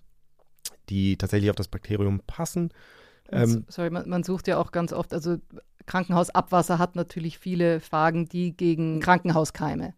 die 0.90 1.18
tatsächlich 1.18 1.50
auf 1.50 1.56
das 1.56 1.70
Bakterium 1.70 2.20
passen. 2.28 2.72
Ähm, 3.32 3.66
Sorry, 3.70 3.90
man, 3.90 4.10
man 4.10 4.24
sucht 4.24 4.48
ja 4.48 4.58
auch 4.58 4.72
ganz 4.72 4.92
oft, 4.92 5.14
also 5.14 5.38
Krankenhausabwasser 5.86 6.80
hat 6.80 6.96
natürlich 6.96 7.40
viele 7.40 7.80
Phagen, 7.80 8.28
die 8.28 8.56
gegen 8.56 9.00
Krankenhauskeime. 9.00 9.94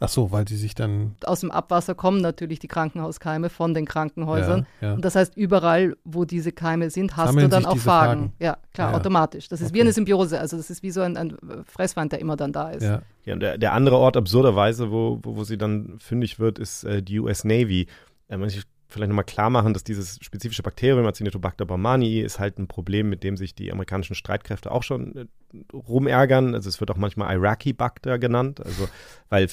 Ach 0.00 0.08
so, 0.08 0.32
weil 0.32 0.46
sie 0.48 0.56
sich 0.56 0.74
dann. 0.74 1.14
Aus 1.24 1.40
dem 1.40 1.50
Abwasser 1.50 1.94
kommen 1.94 2.20
natürlich 2.20 2.58
die 2.58 2.68
Krankenhauskeime 2.68 3.48
von 3.48 3.74
den 3.74 3.86
Krankenhäusern. 3.86 4.66
Ja, 4.80 4.88
ja. 4.88 4.94
Und 4.94 5.04
das 5.04 5.14
heißt, 5.14 5.36
überall, 5.36 5.96
wo 6.04 6.24
diese 6.24 6.52
Keime 6.52 6.90
sind, 6.90 7.16
hast 7.16 7.28
Sammeln 7.28 7.48
du 7.48 7.56
dann 7.56 7.64
auch 7.66 7.76
Phagen. 7.76 8.20
Phagen. 8.22 8.32
Ja, 8.38 8.56
klar, 8.74 8.90
Ja. 8.92 8.96
automatisch. 8.98 9.48
Das 9.48 9.60
ist 9.60 9.72
wie 9.72 9.78
Okay. 9.78 9.82
eine 9.82 9.92
Symbiose. 9.92 10.40
Also 10.40 10.56
das 10.56 10.68
ist 10.68 10.82
wie 10.82 10.90
so 10.90 11.00
ein, 11.00 11.16
ein 11.16 11.36
Fressfeind, 11.66 12.12
der 12.12 12.20
immer 12.20 12.36
dann 12.36 12.52
da 12.52 12.70
ist. 12.70 12.82
Ja. 12.82 13.02
Ja, 13.24 13.34
und 13.34 13.40
der, 13.40 13.56
der 13.56 13.72
andere 13.72 13.96
Ort 13.96 14.16
absurderweise, 14.16 14.90
wo, 14.90 15.18
wo, 15.22 15.36
wo 15.36 15.44
sie 15.44 15.56
dann 15.56 15.94
fündig 15.98 16.38
wird, 16.38 16.58
ist 16.58 16.84
äh, 16.84 17.02
die 17.02 17.18
US 17.20 17.44
Navy. 17.44 17.86
Muss 18.36 18.56
ich 18.56 18.64
vielleicht 18.88 19.08
nochmal 19.08 19.24
klar 19.24 19.50
machen, 19.50 19.72
dass 19.72 19.82
dieses 19.84 20.18
spezifische 20.22 20.62
Bakterium, 20.62 21.06
Acinetobacter 21.06 21.64
baumannii, 21.66 22.20
ist 22.20 22.38
halt 22.38 22.58
ein 22.58 22.68
Problem, 22.68 23.08
mit 23.08 23.22
dem 23.24 23.36
sich 23.36 23.54
die 23.54 23.72
amerikanischen 23.72 24.14
Streitkräfte 24.14 24.70
auch 24.70 24.82
schon 24.82 25.16
äh, 25.16 25.26
rumärgern. 25.72 26.54
Also 26.54 26.68
es 26.68 26.80
wird 26.80 26.90
auch 26.90 26.96
manchmal 26.96 27.34
Iraqi-Bacter 27.36 28.18
genannt, 28.18 28.64
also 28.64 28.88
weil 29.30 29.48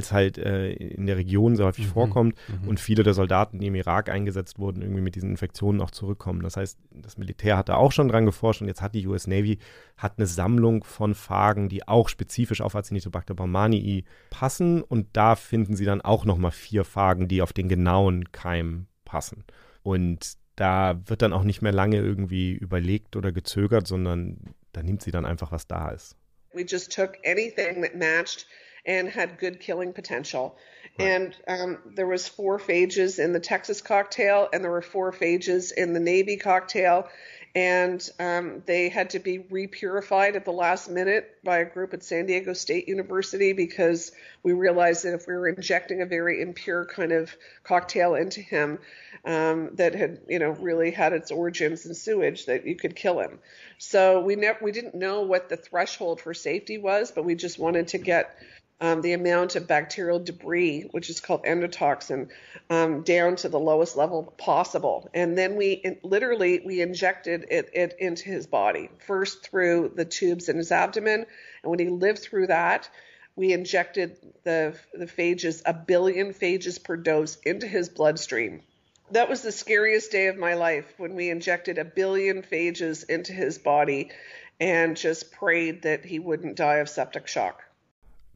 es 0.00 0.12
halt 0.12 0.38
äh, 0.38 0.72
in 0.72 1.06
der 1.06 1.16
Region 1.16 1.56
sehr 1.56 1.66
häufig 1.66 1.86
Mhm. 1.86 1.90
vorkommt 1.90 2.34
Mhm. 2.62 2.68
und 2.68 2.80
viele 2.80 3.02
der 3.02 3.14
Soldaten, 3.14 3.58
die 3.58 3.66
im 3.66 3.74
Irak 3.74 4.08
eingesetzt 4.08 4.58
wurden, 4.58 4.82
irgendwie 4.82 5.00
mit 5.02 5.14
diesen 5.14 5.30
Infektionen 5.30 5.80
auch 5.80 5.90
zurückkommen. 5.90 6.42
Das 6.42 6.56
heißt, 6.56 6.78
das 6.92 7.18
Militär 7.18 7.56
hat 7.56 7.68
da 7.68 7.76
auch 7.76 7.92
schon 7.92 8.08
dran 8.08 8.26
geforscht 8.26 8.62
und 8.62 8.68
jetzt 8.68 8.82
hat 8.82 8.94
die 8.94 9.06
US 9.06 9.26
Navy 9.26 9.58
hat 9.96 10.14
eine 10.18 10.26
Sammlung 10.26 10.84
von 10.84 11.14
Phagen, 11.14 11.68
die 11.68 11.86
auch 11.86 12.08
spezifisch 12.08 12.60
auf 12.60 12.74
Acinetobacter 12.74 13.34
baumannii 13.34 14.04
passen 14.30 14.82
und 14.82 15.08
da 15.12 15.36
finden 15.36 15.76
sie 15.76 15.84
dann 15.84 16.00
auch 16.00 16.24
nochmal 16.24 16.50
vier 16.50 16.84
Phagen, 16.84 17.28
die 17.28 17.42
auf 17.42 17.52
den 17.52 17.68
genauen 17.68 18.32
Keim 18.32 18.86
passen. 19.04 19.44
Und 19.82 20.34
da 20.56 21.00
wird 21.06 21.22
dann 21.22 21.32
auch 21.32 21.44
nicht 21.44 21.62
mehr 21.62 21.72
lange 21.72 21.98
irgendwie 21.98 22.52
überlegt 22.52 23.16
oder 23.16 23.32
gezögert, 23.32 23.86
sondern 23.86 24.54
da 24.72 24.82
nimmt 24.82 25.02
sie 25.02 25.10
dann 25.10 25.26
einfach, 25.26 25.52
was 25.52 25.66
da 25.66 25.90
ist. 25.90 26.16
We 26.52 26.64
just 26.64 26.92
took 26.92 27.16
anything 27.24 27.82
that 27.82 27.96
matched 27.96 28.46
and 28.86 29.14
had 29.14 29.38
good 29.38 29.60
killing 29.60 29.92
potential. 29.92 30.56
Right. 30.98 31.08
And 31.08 31.36
um, 31.48 31.78
there 31.96 32.06
was 32.06 32.28
four 32.28 32.58
phages 32.58 33.18
in 33.18 33.32
the 33.32 33.40
Texas 33.40 33.82
cocktail, 33.82 34.48
and 34.52 34.62
there 34.62 34.70
were 34.70 34.82
four 34.82 35.12
phages 35.12 35.72
in 35.72 35.92
the 35.92 36.00
Navy 36.00 36.36
cocktail, 36.36 37.08
and 37.54 38.10
um, 38.18 38.62
they 38.66 38.88
had 38.88 39.10
to 39.10 39.20
be 39.20 39.38
repurified 39.38 40.34
at 40.34 40.44
the 40.44 40.50
last 40.50 40.90
minute 40.90 41.38
by 41.44 41.58
a 41.58 41.64
group 41.64 41.94
at 41.94 42.02
San 42.02 42.26
Diego 42.26 42.52
State 42.52 42.88
University 42.88 43.52
because 43.52 44.10
we 44.42 44.52
realized 44.52 45.04
that 45.04 45.14
if 45.14 45.28
we 45.28 45.34
were 45.34 45.46
injecting 45.46 46.02
a 46.02 46.06
very 46.06 46.42
impure 46.42 46.84
kind 46.84 47.12
of 47.12 47.34
cocktail 47.62 48.16
into 48.16 48.40
him 48.40 48.80
um, 49.24 49.70
that 49.74 49.94
had, 49.94 50.18
you 50.28 50.40
know, 50.40 50.50
really 50.50 50.90
had 50.90 51.12
its 51.12 51.30
origins 51.30 51.86
in 51.86 51.94
sewage, 51.94 52.46
that 52.46 52.66
you 52.66 52.74
could 52.74 52.96
kill 52.96 53.20
him. 53.20 53.38
So 53.78 54.20
we 54.20 54.34
never, 54.34 54.58
we 54.60 54.72
didn't 54.72 54.96
know 54.96 55.22
what 55.22 55.48
the 55.48 55.56
threshold 55.56 56.20
for 56.20 56.34
safety 56.34 56.78
was, 56.78 57.12
but 57.12 57.24
we 57.24 57.36
just 57.36 57.60
wanted 57.60 57.88
to 57.88 57.98
get 57.98 58.36
um, 58.80 59.00
the 59.02 59.12
amount 59.12 59.56
of 59.56 59.66
bacterial 59.66 60.18
debris, 60.18 60.82
which 60.90 61.08
is 61.08 61.20
called 61.20 61.44
endotoxin, 61.44 62.28
um, 62.70 63.02
down 63.02 63.36
to 63.36 63.48
the 63.48 63.58
lowest 63.58 63.96
level 63.96 64.34
possible. 64.36 65.08
And 65.14 65.38
then 65.38 65.56
we 65.56 65.72
in, 65.72 65.98
literally 66.02 66.60
we 66.64 66.80
injected 66.80 67.46
it, 67.50 67.70
it 67.72 67.96
into 67.98 68.24
his 68.24 68.46
body 68.46 68.90
first 69.06 69.42
through 69.42 69.92
the 69.94 70.04
tubes 70.04 70.48
in 70.48 70.56
his 70.56 70.72
abdomen, 70.72 71.26
and 71.62 71.70
when 71.70 71.78
he 71.78 71.88
lived 71.88 72.18
through 72.18 72.48
that, 72.48 72.88
we 73.36 73.52
injected 73.52 74.16
the 74.42 74.76
the 74.92 75.06
phages 75.06 75.62
a 75.64 75.72
billion 75.72 76.32
phages 76.32 76.82
per 76.82 76.96
dose 76.96 77.36
into 77.36 77.66
his 77.66 77.88
bloodstream. 77.88 78.62
That 79.10 79.28
was 79.28 79.42
the 79.42 79.52
scariest 79.52 80.10
day 80.10 80.26
of 80.26 80.36
my 80.36 80.54
life 80.54 80.92
when 80.96 81.14
we 81.14 81.30
injected 81.30 81.78
a 81.78 81.84
billion 81.84 82.42
phages 82.42 83.08
into 83.08 83.32
his 83.32 83.58
body 83.58 84.10
and 84.58 84.96
just 84.96 85.30
prayed 85.32 85.82
that 85.82 86.04
he 86.04 86.18
wouldn't 86.18 86.56
die 86.56 86.76
of 86.76 86.88
septic 86.88 87.26
shock. 87.26 87.62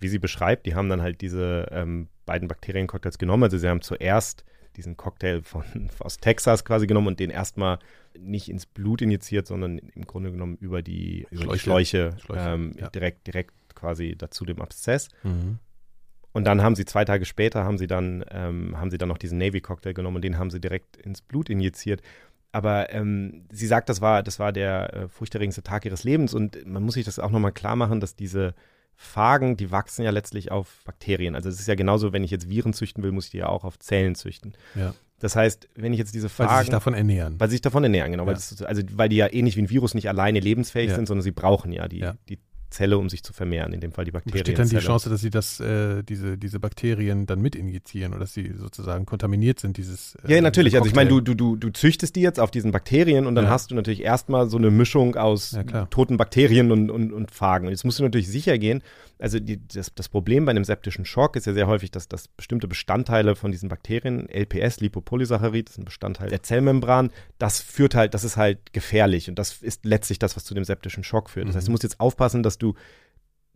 Wie 0.01 0.09
sie 0.09 0.19
beschreibt, 0.19 0.67
die 0.67 0.75
haben 0.75 0.89
dann 0.89 1.03
halt 1.03 1.21
diese 1.21 1.69
ähm, 1.71 2.09
beiden 2.27 2.49
Bakteriencocktails 2.49 3.19
genommen. 3.19 3.45
Also 3.45 3.59
sie 3.59 3.69
haben 3.69 3.83
zuerst 3.83 4.45
diesen 4.77 4.97
Cocktail 4.97 5.43
von, 5.43 5.65
aus 5.99 6.19
Texas 6.19 6.65
quasi 6.65 6.87
genommen 6.87 7.09
und 7.09 7.21
den 7.21 7.31
erstmal 7.31 7.79
nicht 8.19 8.49
ins 8.49 8.67
Blut 8.67 9.03
injiziert, 9.03 9.47
sondern 9.47 9.79
im 9.79 10.07
Grunde 10.07 10.31
genommen 10.33 10.57
über 10.57 10.83
die, 10.83 11.27
über 11.31 11.53
die 11.53 11.59
Schläuche, 11.59 12.17
Schläuche 12.19 12.49
ähm, 12.49 12.73
ja. 12.79 12.89
direkt, 12.89 13.27
direkt 13.27 13.55
quasi 13.75 14.15
dazu 14.17 14.45
dem 14.45 14.61
Abszess. 14.61 15.09
Mhm. 15.23 15.59
Und 16.33 16.45
dann 16.45 16.63
haben 16.63 16.77
sie 16.77 16.85
zwei 16.85 17.05
Tage 17.05 17.25
später 17.25 17.65
haben 17.65 17.79
sie 17.79 17.87
dann 17.87 18.25
ähm, 18.31 18.79
haben 18.79 18.91
sie 18.91 18.99
dann 18.99 19.09
noch 19.09 19.19
diesen 19.19 19.39
Navy 19.39 19.61
Cocktail 19.61 19.95
genommen 19.95 20.17
und 20.17 20.23
den 20.23 20.39
haben 20.39 20.51
sie 20.51 20.61
direkt 20.61 20.97
ins 20.97 21.21
Blut 21.21 21.51
injiziert. 21.51 22.03
Aber 22.53 22.93
ähm, 22.93 23.47
sie 23.51 23.67
sagt, 23.67 23.89
das 23.89 24.01
war 24.01 24.23
das 24.23 24.39
war 24.39 24.53
der 24.53 24.95
äh, 24.95 25.09
furchterregendste 25.09 25.63
Tag 25.63 25.85
ihres 25.85 26.05
Lebens 26.05 26.35
und 26.35 26.65
man 26.67 26.83
muss 26.83 26.95
sich 26.95 27.05
das 27.05 27.19
auch 27.19 27.31
nochmal 27.31 27.53
klar 27.53 27.77
machen, 27.77 28.01
dass 28.01 28.15
diese 28.15 28.55
Phagen, 29.01 29.57
die 29.57 29.71
wachsen 29.71 30.03
ja 30.03 30.11
letztlich 30.11 30.51
auf 30.51 30.83
Bakterien. 30.85 31.37
Also 31.37 31.49
es 31.49 31.61
ist 31.61 31.69
ja 31.69 31.77
genauso, 31.77 32.13
wenn 32.13 32.25
ich 32.25 32.33
jetzt 32.33 32.51
Viren 32.51 32.73
züchten 32.73 33.05
will, 33.05 33.13
muss 33.13 33.27
ich 33.27 33.31
die 33.31 33.39
ja 33.39 33.49
auch 33.49 33.63
auf 33.63 33.79
Zellen 33.79 34.17
züchten. 34.17 34.55
Ja. 34.75 34.93
Das 35.21 35.37
heißt, 35.37 35.69
wenn 35.77 35.93
ich 35.93 36.01
jetzt 36.01 36.15
diese 36.15 36.29
Phagen. 36.29 36.51
Weil 36.51 36.59
sie 36.59 36.65
sich 36.65 36.71
davon 36.73 36.95
ernähren. 36.95 37.39
Weil 37.39 37.49
sie 37.49 37.55
sich 37.55 37.61
davon 37.61 37.85
ernähren, 37.85 38.11
genau. 38.11 38.25
Ja. 38.25 38.27
Weil 38.27 38.35
das, 38.35 38.61
also 38.61 38.83
weil 38.95 39.09
die 39.09 39.17
ja 39.17 39.33
ähnlich 39.33 39.57
wie 39.57 39.63
ein 39.63 39.71
Virus 39.71 39.95
nicht 39.95 40.09
alleine 40.09 40.41
lebensfähig 40.41 40.91
ja. 40.91 40.97
sind, 40.97 41.07
sondern 41.07 41.23
sie 41.23 41.31
brauchen 41.31 41.71
ja 41.71 41.87
die, 41.87 42.11
die 42.29 42.41
Zelle, 42.71 42.99
um 42.99 43.09
sich 43.09 43.23
zu 43.23 43.33
vermehren, 43.33 43.73
in 43.73 43.81
dem 43.81 43.93
Fall 43.93 44.05
die 44.05 44.11
Bakterien. 44.11 44.45
Besteht 44.45 44.59
dann 44.59 44.69
die 44.69 44.79
Chance, 44.79 45.09
dass 45.09 45.21
sie 45.21 45.31
das, 45.31 45.61
äh, 45.61 46.03
diese, 46.03 46.37
diese 46.37 46.61
Bakterien 46.61 47.27
dann 47.27 47.41
mit 47.41 47.57
injizieren 47.57 48.13
oder 48.13 48.21
dass 48.21 48.35
sie 48.35 48.53
sozusagen 48.57 49.07
kontaminiert 49.07 49.61
sind, 49.61 49.77
dieses. 49.77 50.17
Äh, 50.27 50.35
ja, 50.35 50.41
natürlich. 50.41 50.77
Also 50.77 50.89
ich 50.89 50.95
meine, 50.95 51.09
du, 51.09 51.21
du, 51.21 51.35
du, 51.35 51.57
du 51.57 51.71
züchtest 51.71 52.17
die 52.17 52.21
jetzt 52.21 52.41
auf 52.41 52.51
diesen 52.51 52.73
Bakterien 52.73 53.27
und 53.27 53.35
dann 53.35 53.47
ja. 53.47 53.51
hast 53.51 53.71
du 53.71 53.75
natürlich 53.75 54.03
erstmal 54.03 54.49
so 54.49 54.59
eine 54.59 54.71
Mischung 54.71 55.17
aus 55.17 55.53
ja, 55.53 55.87
toten 55.87 56.17
Bakterien 56.17 56.71
und, 56.71 56.91
und, 56.91 57.13
und 57.13 57.31
Phagen. 57.31 57.67
Und 57.67 57.73
jetzt 57.73 57.85
musst 57.85 57.99
du 57.99 58.03
natürlich 58.03 58.29
sicher 58.29 58.59
gehen, 58.59 58.83
also 59.19 59.41
die, 59.41 59.61
das, 59.67 59.93
das 59.95 60.09
Problem 60.09 60.45
bei 60.45 60.51
einem 60.51 60.65
septischen 60.65 61.05
Schock 61.05 61.37
ist 61.37 61.47
ja 61.47 61.53
sehr 61.53 61.67
häufig, 61.67 61.91
dass, 61.91 62.09
dass 62.09 62.29
bestimmte 62.29 62.69
Bestandteile 62.69 63.35
von 63.35 63.51
diesen 63.51 63.69
Bakterien, 63.69 64.29
LPS, 64.29 64.81
Lipopolysaccharid, 64.81 65.69
das 65.69 65.75
ist 65.75 65.79
ein 65.79 65.85
Bestandteil 65.85 66.29
der 66.29 66.43
Zellmembran, 66.43 67.11
das 67.39 67.61
führt 67.61 67.95
halt, 67.95 68.15
das 68.15 68.25
ist 68.25 68.37
halt 68.37 68.73
gefährlich 68.73 69.29
und 69.29 69.39
das 69.39 69.61
ist 69.61 69.85
letztlich 69.85 70.19
das, 70.19 70.37
was 70.37 70.45
zu 70.45 70.55
dem 70.55 70.65
septischen 70.65 71.03
Schock 71.03 71.31
führt. 71.31 71.49
Das 71.49 71.57
heißt, 71.57 71.67
du 71.67 71.71
mhm. 71.71 71.75
musst 71.75 71.83
jetzt 71.83 72.01
aufpassen, 72.01 72.43
dass 72.43 72.58
du 72.63 72.75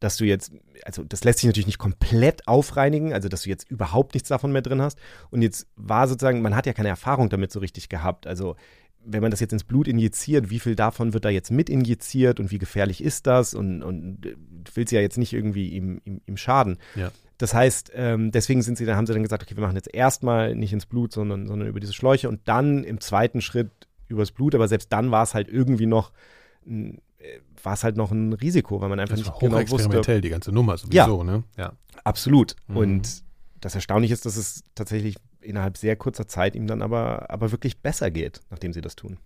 dass 0.03 0.16
du 0.16 0.24
jetzt, 0.24 0.53
also 0.84 1.05
das 1.05 1.22
lässt 1.22 1.38
sich 1.38 1.46
natürlich 1.46 1.66
nicht 1.66 1.78
komplett 1.78 2.48
aufreinigen, 2.48 3.12
also 3.12 3.28
dass 3.28 3.42
du 3.42 3.50
jetzt 3.50 3.70
überhaupt 3.70 4.14
nichts 4.14 4.28
davon 4.28 4.50
mehr 4.50 4.62
drin 4.62 4.82
hast. 4.82 4.98
Und 5.30 5.42
jetzt 5.42 5.68
war 5.76 6.09
sozusagen, 6.09 6.42
man 6.42 6.57
hat 6.57 6.66
ja 6.66 6.72
keine 6.72 6.88
Erfahrung 6.88 7.28
damit 7.28 7.53
so 7.53 7.61
richtig 7.61 7.88
gehabt. 7.88 8.26
Also 8.26 8.57
wenn 9.05 9.22
man 9.22 9.30
das 9.30 9.40
jetzt 9.40 9.53
ins 9.53 9.64
Blut 9.64 9.88
injiziert, 9.88 10.50
wie 10.50 10.59
viel 10.59 10.74
davon 10.74 11.12
wird 11.12 11.24
da 11.24 11.28
jetzt 11.28 11.50
mit 11.50 11.70
injiziert 11.70 12.40
und 12.40 12.50
wie 12.50 12.59
gefährlich 12.59 13.03
ist 13.03 13.26
das? 13.26 13.55
Und, 13.55 13.82
und 13.82 14.20
du 14.22 14.36
willst 14.74 14.92
ja 14.92 15.00
jetzt 15.00 15.18
nicht 15.18 15.32
irgendwie 15.32 15.68
ihm, 15.70 16.00
ihm, 16.05 16.20
ihm 16.26 16.36
schaden. 16.36 16.78
Ja. 16.94 17.11
Das 17.38 17.55
heißt, 17.55 17.92
ähm, 17.94 18.30
deswegen 18.30 18.62
sind 18.62 18.78
sie, 18.78 18.84
dann 18.84 18.96
haben 18.96 19.07
sie 19.07 19.12
dann 19.12 19.22
gesagt, 19.22 19.42
okay, 19.42 19.57
wir 19.57 19.62
machen 19.62 19.76
jetzt 19.76 19.92
erstmal 19.92 20.55
nicht 20.55 20.72
ins 20.72 20.86
Blut, 20.86 21.12
sondern, 21.12 21.46
sondern 21.46 21.68
über 21.68 21.80
diese 21.80 21.92
Schläuche 21.92 22.28
und 22.28 22.40
dann 22.46 22.84
im 22.84 23.00
zweiten 23.00 23.40
Schritt 23.40 23.70
übers 24.09 24.30
Blut. 24.30 24.55
Aber 24.55 24.68
selbst 24.68 24.92
dann 24.92 25.11
war 25.11 25.24
es 25.24 25.34
halt 25.34 25.48
irgendwie 25.48 25.86
noch 25.86 26.12
äh, 26.66 26.94
war 27.63 27.75
es 27.75 27.85
halt 27.85 27.97
noch 27.97 28.11
ein 28.11 28.33
Risiko, 28.33 28.81
weil 28.81 28.89
man 28.89 29.01
einfach 29.01 29.17
das 29.17 29.27
nicht 29.27 29.39
genau 29.39 29.59
wusste. 29.71 30.21
die 30.21 30.29
ganze 30.29 30.53
Nummer 30.53 30.77
sowieso, 30.77 31.19
ja, 31.19 31.25
ne? 31.25 31.45
Ja, 31.57 31.73
absolut. 32.05 32.57
Mhm. 32.67 32.77
Und 32.77 33.23
das 33.61 33.75
Erstaunliche 33.75 34.15
ist, 34.15 34.27
dass 34.27 34.37
es 34.37 34.65
tatsächlich 34.75 35.17
innerhalb 35.41 35.77
sehr 35.77 35.97
kurzer 35.97 36.27
Zeit 36.27 36.55
ihm 36.55 36.67
dann 36.67 36.83
aber, 36.83 37.31
aber 37.31 37.53
wirklich 37.53 37.81
besser 37.81 38.11
geht, 38.11 38.41
nachdem 38.51 38.73
sie 38.73 38.81
das 38.81 38.97
tun. 38.97 39.19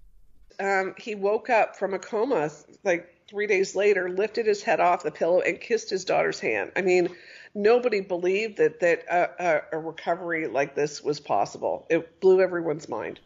Um, 0.58 0.94
he 0.96 1.14
woke 1.14 1.50
up 1.50 1.76
from 1.76 1.92
a 1.92 1.98
coma 1.98 2.50
like 2.82 3.08
three 3.28 3.46
days 3.46 3.74
later, 3.74 4.08
lifted 4.08 4.46
his 4.46 4.64
head 4.64 4.80
off 4.80 5.02
the 5.02 5.10
pillow 5.10 5.40
and 5.40 5.60
kissed 5.60 5.90
his 5.90 6.04
daughter's 6.04 6.40
hand. 6.40 6.72
I 6.76 6.82
mean, 6.82 7.10
nobody 7.54 8.00
believed 8.00 8.56
that 8.58 8.80
that 8.80 9.04
a, 9.10 9.28
a, 9.38 9.60
a 9.72 9.78
recovery 9.78 10.46
like 10.46 10.74
this 10.74 11.02
was 11.02 11.20
possible. 11.20 11.86
It 11.90 12.20
blew 12.20 12.40
everyone's 12.40 12.88
mind. 12.88 13.20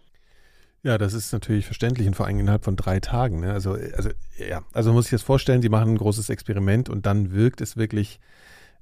Ja, 0.83 0.97
das 0.97 1.12
ist 1.12 1.33
natürlich 1.33 1.66
verständlich 1.66 2.07
und 2.07 2.14
vor 2.14 2.26
allem 2.26 2.39
innerhalb 2.39 2.64
von 2.64 2.76
drei 2.76 3.01
Tagen. 3.01 3.41
Ne? 3.41 3.53
Also, 3.53 3.72
also, 3.72 4.11
ja, 4.39 4.62
also 4.72 4.93
muss 4.93 5.07
ich 5.07 5.12
jetzt 5.12 5.22
vorstellen, 5.22 5.61
sie 5.61 5.68
machen 5.68 5.91
ein 5.91 5.99
großes 5.99 6.31
Experiment 6.31 6.89
und 6.89 7.05
dann 7.05 7.33
wirkt 7.33 7.61
es 7.61 7.76
wirklich, 7.76 8.18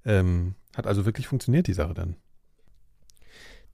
ähm, 0.04 0.54
hat 0.76 0.86
also 0.86 1.06
wirklich 1.06 1.26
funktioniert 1.26 1.66
die 1.66 1.72
Sache 1.72 1.94
dann. 1.94 2.16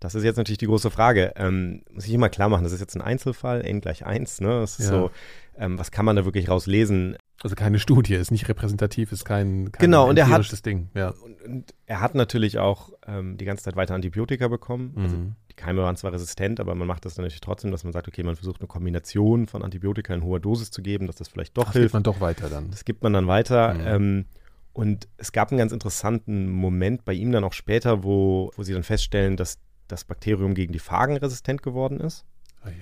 Das 0.01 0.15
ist 0.15 0.25
jetzt 0.25 0.37
natürlich 0.37 0.59
die 0.59 0.67
große 0.67 0.91
Frage. 0.91 1.33
Ähm, 1.37 1.83
muss 1.91 2.07
ich 2.07 2.13
immer 2.13 2.29
klar 2.29 2.49
machen, 2.49 2.65
das 2.65 2.73
ist 2.73 2.81
jetzt 2.81 2.95
ein 2.95 3.03
Einzelfall, 3.03 3.63
n 3.63 3.81
gleich 3.81 4.05
1, 4.05 4.41
ne? 4.41 4.61
Das 4.61 4.79
ist 4.79 4.91
ja. 4.91 4.91
so, 4.91 5.11
ähm, 5.57 5.79
was 5.79 5.91
kann 5.91 6.05
man 6.05 6.17
da 6.17 6.25
wirklich 6.25 6.49
rauslesen? 6.49 7.17
Also 7.43 7.57
keine 7.57 7.79
Studie, 7.79 8.15
ist 8.15 8.31
nicht 8.31 8.49
repräsentativ, 8.49 9.13
ist 9.13 9.25
kein, 9.25 9.71
kein 9.73 9.81
genau, 9.81 10.09
und 10.09 10.19
er 10.19 10.29
hat, 10.29 10.67
Ding. 10.67 10.89
Ja. 10.95 11.09
Und, 11.11 11.43
und, 11.43 11.75
er 11.87 12.01
hat 12.01 12.15
natürlich 12.15 12.59
auch 12.59 12.91
ähm, 13.07 13.37
die 13.37 13.45
ganze 13.45 13.65
Zeit 13.65 13.77
weiter 13.77 13.95
Antibiotika 13.95 14.49
bekommen. 14.49 14.95
Also 14.97 15.17
mhm. 15.17 15.37
Die 15.55 15.63
Keime 15.63 15.83
waren 15.83 15.97
zwar 15.97 16.13
resistent, 16.13 16.59
aber 16.59 16.75
man 16.75 16.89
macht 16.89 17.05
das 17.05 17.17
natürlich 17.17 17.41
trotzdem, 17.41 17.71
dass 17.71 17.85
man 17.85 17.93
sagt, 17.93 18.09
okay, 18.09 18.23
man 18.23 18.35
versucht 18.35 18.61
eine 18.61 18.67
Kombination 18.67 19.47
von 19.47 19.63
Antibiotika 19.63 20.13
in 20.13 20.25
hoher 20.25 20.41
Dosis 20.41 20.71
zu 20.71 20.83
geben, 20.83 21.07
dass 21.07 21.17
das 21.17 21.29
vielleicht 21.29 21.57
doch 21.57 21.69
Ach, 21.69 21.73
hilft. 21.73 21.87
Das 21.87 21.93
gibt 21.93 21.95
man 21.95 22.03
doch 22.03 22.21
weiter 22.21 22.49
dann. 22.49 22.71
Das 22.71 22.85
gibt 22.85 23.03
man 23.03 23.13
dann 23.13 23.27
weiter. 23.29 23.75
Mhm. 23.75 23.81
Ähm, 23.87 24.25
und 24.73 25.09
es 25.17 25.31
gab 25.31 25.51
einen 25.51 25.59
ganz 25.59 25.73
interessanten 25.73 26.51
Moment 26.51 27.05
bei 27.05 27.13
ihm 27.13 27.31
dann 27.31 27.45
auch 27.45 27.53
später, 27.53 28.03
wo, 28.03 28.51
wo 28.57 28.63
sie 28.65 28.73
dann 28.73 28.83
feststellen, 28.83 29.37
dass 29.37 29.59
das 29.87 30.05
Bakterium 30.05 30.55
gegen 30.55 30.73
die 30.73 30.81
Phagen 30.81 31.17
resistent 31.17 31.63
geworden 31.63 32.01
ist. 32.01 32.25
Oh, 32.65 32.69
yeah. 32.69 32.77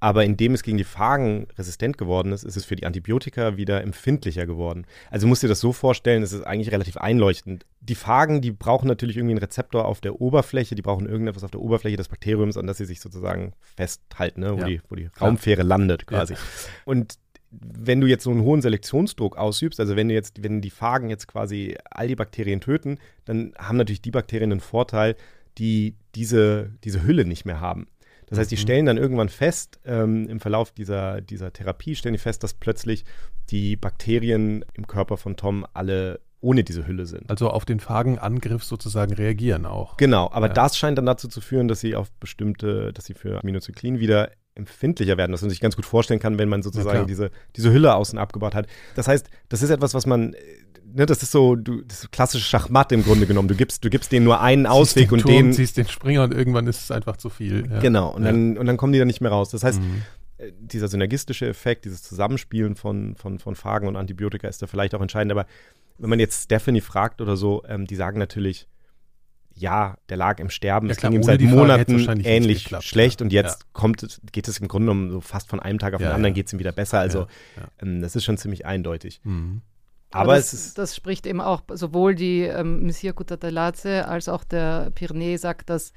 Aber 0.00 0.24
indem 0.24 0.54
es 0.54 0.62
gegen 0.62 0.78
die 0.78 0.84
Phagen 0.84 1.48
resistent 1.58 1.98
geworden 1.98 2.32
ist, 2.32 2.44
ist 2.44 2.56
es 2.56 2.64
für 2.64 2.76
die 2.76 2.86
Antibiotika 2.86 3.56
wieder 3.56 3.82
empfindlicher 3.82 4.46
geworden. 4.46 4.86
Also 5.10 5.26
musst 5.26 5.42
dir 5.42 5.48
das 5.48 5.60
so 5.60 5.72
vorstellen, 5.72 6.22
es 6.22 6.32
ist 6.32 6.46
eigentlich 6.46 6.70
relativ 6.70 6.96
einleuchtend. 6.96 7.66
Die 7.80 7.96
Phagen, 7.96 8.40
die 8.40 8.52
brauchen 8.52 8.86
natürlich 8.86 9.16
irgendwie 9.16 9.32
einen 9.32 9.40
Rezeptor 9.40 9.86
auf 9.86 10.00
der 10.00 10.20
Oberfläche, 10.20 10.76
die 10.76 10.82
brauchen 10.82 11.08
irgendetwas 11.08 11.42
auf 11.42 11.50
der 11.50 11.60
Oberfläche 11.60 11.96
des 11.96 12.08
Bakteriums, 12.08 12.56
an 12.56 12.66
das 12.66 12.78
sie 12.78 12.84
sich 12.84 13.00
sozusagen 13.00 13.54
festhalten, 13.76 14.40
ne? 14.40 14.52
wo, 14.54 14.60
ja. 14.60 14.66
die, 14.66 14.80
wo 14.88 14.94
die 14.94 15.08
Raumfähre 15.20 15.62
ja. 15.62 15.66
landet 15.66 16.06
quasi. 16.06 16.34
Ja. 16.34 16.40
Und 16.84 17.18
wenn 17.50 18.00
du 18.00 18.06
jetzt 18.06 18.24
so 18.24 18.30
einen 18.30 18.42
hohen 18.42 18.62
Selektionsdruck 18.62 19.36
ausübst, 19.36 19.80
also 19.80 19.96
wenn 19.96 20.08
du 20.08 20.14
jetzt, 20.14 20.42
wenn 20.42 20.60
die 20.60 20.70
Phagen 20.70 21.10
jetzt 21.10 21.26
quasi 21.26 21.76
all 21.90 22.06
die 22.06 22.16
Bakterien 22.16 22.60
töten, 22.60 22.98
dann 23.24 23.52
haben 23.58 23.78
natürlich 23.78 24.02
die 24.02 24.10
Bakterien 24.10 24.52
einen 24.52 24.60
Vorteil, 24.60 25.16
die 25.56 25.96
diese, 26.14 26.70
diese 26.84 27.02
Hülle 27.02 27.24
nicht 27.24 27.44
mehr 27.44 27.60
haben. 27.60 27.88
Das 28.28 28.38
heißt, 28.38 28.50
die 28.50 28.56
mhm. 28.56 28.60
stellen 28.60 28.86
dann 28.86 28.98
irgendwann 28.98 29.28
fest, 29.28 29.80
ähm, 29.84 30.28
im 30.28 30.40
Verlauf 30.40 30.72
dieser, 30.72 31.20
dieser 31.20 31.52
Therapie, 31.52 31.94
stellen 31.94 32.14
die 32.14 32.18
fest, 32.18 32.42
dass 32.42 32.54
plötzlich 32.54 33.04
die 33.50 33.76
Bakterien 33.76 34.64
im 34.74 34.86
Körper 34.86 35.16
von 35.16 35.36
Tom 35.36 35.66
alle 35.72 36.20
ohne 36.40 36.62
diese 36.62 36.86
Hülle 36.86 37.06
sind. 37.06 37.28
Also 37.28 37.50
auf 37.50 37.64
den 37.64 37.80
Phagenangriff 37.80 38.62
sozusagen 38.62 39.12
reagieren 39.12 39.66
auch. 39.66 39.96
Genau, 39.96 40.30
aber 40.30 40.46
ja. 40.46 40.52
das 40.52 40.76
scheint 40.76 40.96
dann 40.96 41.06
dazu 41.06 41.28
zu 41.28 41.40
führen, 41.40 41.66
dass 41.66 41.80
sie 41.80 41.96
auf 41.96 42.12
bestimmte, 42.12 42.92
dass 42.92 43.06
sie 43.06 43.14
für 43.14 43.40
Aminozyklin 43.40 43.98
wieder 43.98 44.30
empfindlicher 44.58 45.16
werden, 45.16 45.32
dass 45.32 45.40
man 45.40 45.50
sich 45.50 45.60
ganz 45.60 45.76
gut 45.76 45.86
vorstellen 45.86 46.20
kann, 46.20 46.38
wenn 46.38 46.48
man 46.48 46.62
sozusagen 46.62 47.06
diese, 47.06 47.30
diese 47.56 47.72
Hülle 47.72 47.94
außen 47.94 48.18
abgebaut 48.18 48.54
hat. 48.54 48.66
Das 48.94 49.08
heißt, 49.08 49.30
das 49.48 49.62
ist 49.62 49.70
etwas, 49.70 49.94
was 49.94 50.04
man 50.04 50.34
ne, 50.92 51.06
das 51.06 51.22
ist 51.22 51.32
so, 51.32 51.56
du, 51.56 51.82
das 51.82 52.04
ist 52.04 52.12
klassische 52.12 52.44
Schachmatt 52.44 52.92
im 52.92 53.04
Grunde 53.04 53.26
genommen. 53.26 53.48
Du 53.48 53.54
gibst, 53.54 53.84
du 53.84 53.90
gibst 53.90 54.12
denen 54.12 54.24
nur 54.24 54.40
einen 54.40 54.66
Ausweg 54.66 55.08
den 55.08 55.18
und 55.18 55.28
den. 55.28 55.52
ziehst 55.52 55.76
den 55.76 55.88
Springer 55.88 56.24
und 56.24 56.34
irgendwann 56.34 56.66
ist 56.66 56.82
es 56.82 56.90
einfach 56.90 57.16
zu 57.16 57.30
viel. 57.30 57.68
Ja. 57.70 57.78
Genau, 57.78 58.10
und, 58.10 58.24
ja. 58.24 58.30
dann, 58.30 58.58
und 58.58 58.66
dann 58.66 58.76
kommen 58.76 58.92
die 58.92 58.98
da 58.98 59.04
nicht 59.04 59.20
mehr 59.20 59.30
raus. 59.30 59.50
Das 59.50 59.64
heißt, 59.64 59.80
mhm. 59.80 60.02
Äh, 60.38 60.52
dieser 60.56 60.88
synergistische 60.88 61.46
Effekt, 61.48 61.84
dieses 61.84 62.02
Zusammenspielen 62.02 62.76
von, 62.76 63.16
von, 63.16 63.38
von 63.38 63.56
Phagen 63.56 63.88
und 63.88 63.96
Antibiotika 63.96 64.48
ist 64.48 64.62
da 64.62 64.66
vielleicht 64.66 64.94
auch 64.94 65.02
entscheidend, 65.02 65.32
aber 65.32 65.46
wenn 65.98 66.10
man 66.10 66.20
jetzt 66.20 66.44
Stephanie 66.44 66.80
fragt 66.80 67.20
oder 67.20 67.36
so, 67.36 67.64
ähm, 67.68 67.86
die 67.86 67.96
sagen 67.96 68.20
natürlich, 68.20 68.68
ja, 69.58 69.96
der 70.08 70.16
lag 70.16 70.38
im 70.40 70.50
Sterben, 70.50 70.86
Ja, 70.86 70.92
es 70.92 70.98
klar, 70.98 71.10
ging 71.10 71.20
ihm 71.20 71.24
seit 71.24 71.40
Monaten 71.40 71.98
ähnlich 72.24 72.64
geklappt, 72.64 72.84
schlecht 72.84 73.20
ja. 73.20 73.24
und 73.24 73.32
jetzt 73.32 73.62
Ja. 73.62 73.68
kommt 73.72 74.02
es, 74.02 74.20
geht 74.32 74.48
es 74.48 74.58
im 74.58 74.68
Grunde 74.68 74.86
genommen 74.86 75.10
so 75.10 75.20
fast 75.20 75.48
von 75.48 75.60
einem 75.60 75.78
Tag 75.78 75.94
auf 75.94 75.98
den 76.00 76.08
anderen 76.08 76.32
ja. 76.34 76.36
geht 76.36 76.46
es 76.46 76.52
ihm 76.52 76.58
wieder 76.58 76.72
besser. 76.72 76.98
Also 77.00 77.20
Ja, 77.20 77.26
ja. 77.62 77.68
Ähm, 77.82 78.00
das 78.00 78.16
ist 78.16 78.24
schon 78.24 78.36
ziemlich 78.38 78.66
eindeutig. 78.66 79.20
Mhm. 79.24 79.62
Aber, 80.10 80.36
das, 80.36 80.52
es 80.54 80.66
ist 80.68 80.78
das 80.78 80.96
spricht 80.96 81.26
eben 81.26 81.40
auch 81.42 81.62
sowohl 81.74 82.14
die 82.14 82.40
ähm, 82.42 82.84
Messier 82.84 83.12
Kutateladze 83.12 84.08
als 84.08 84.28
auch 84.30 84.42
der 84.42 84.90
Pyrenee 84.94 85.36
sagt, 85.36 85.68
dass, 85.68 85.92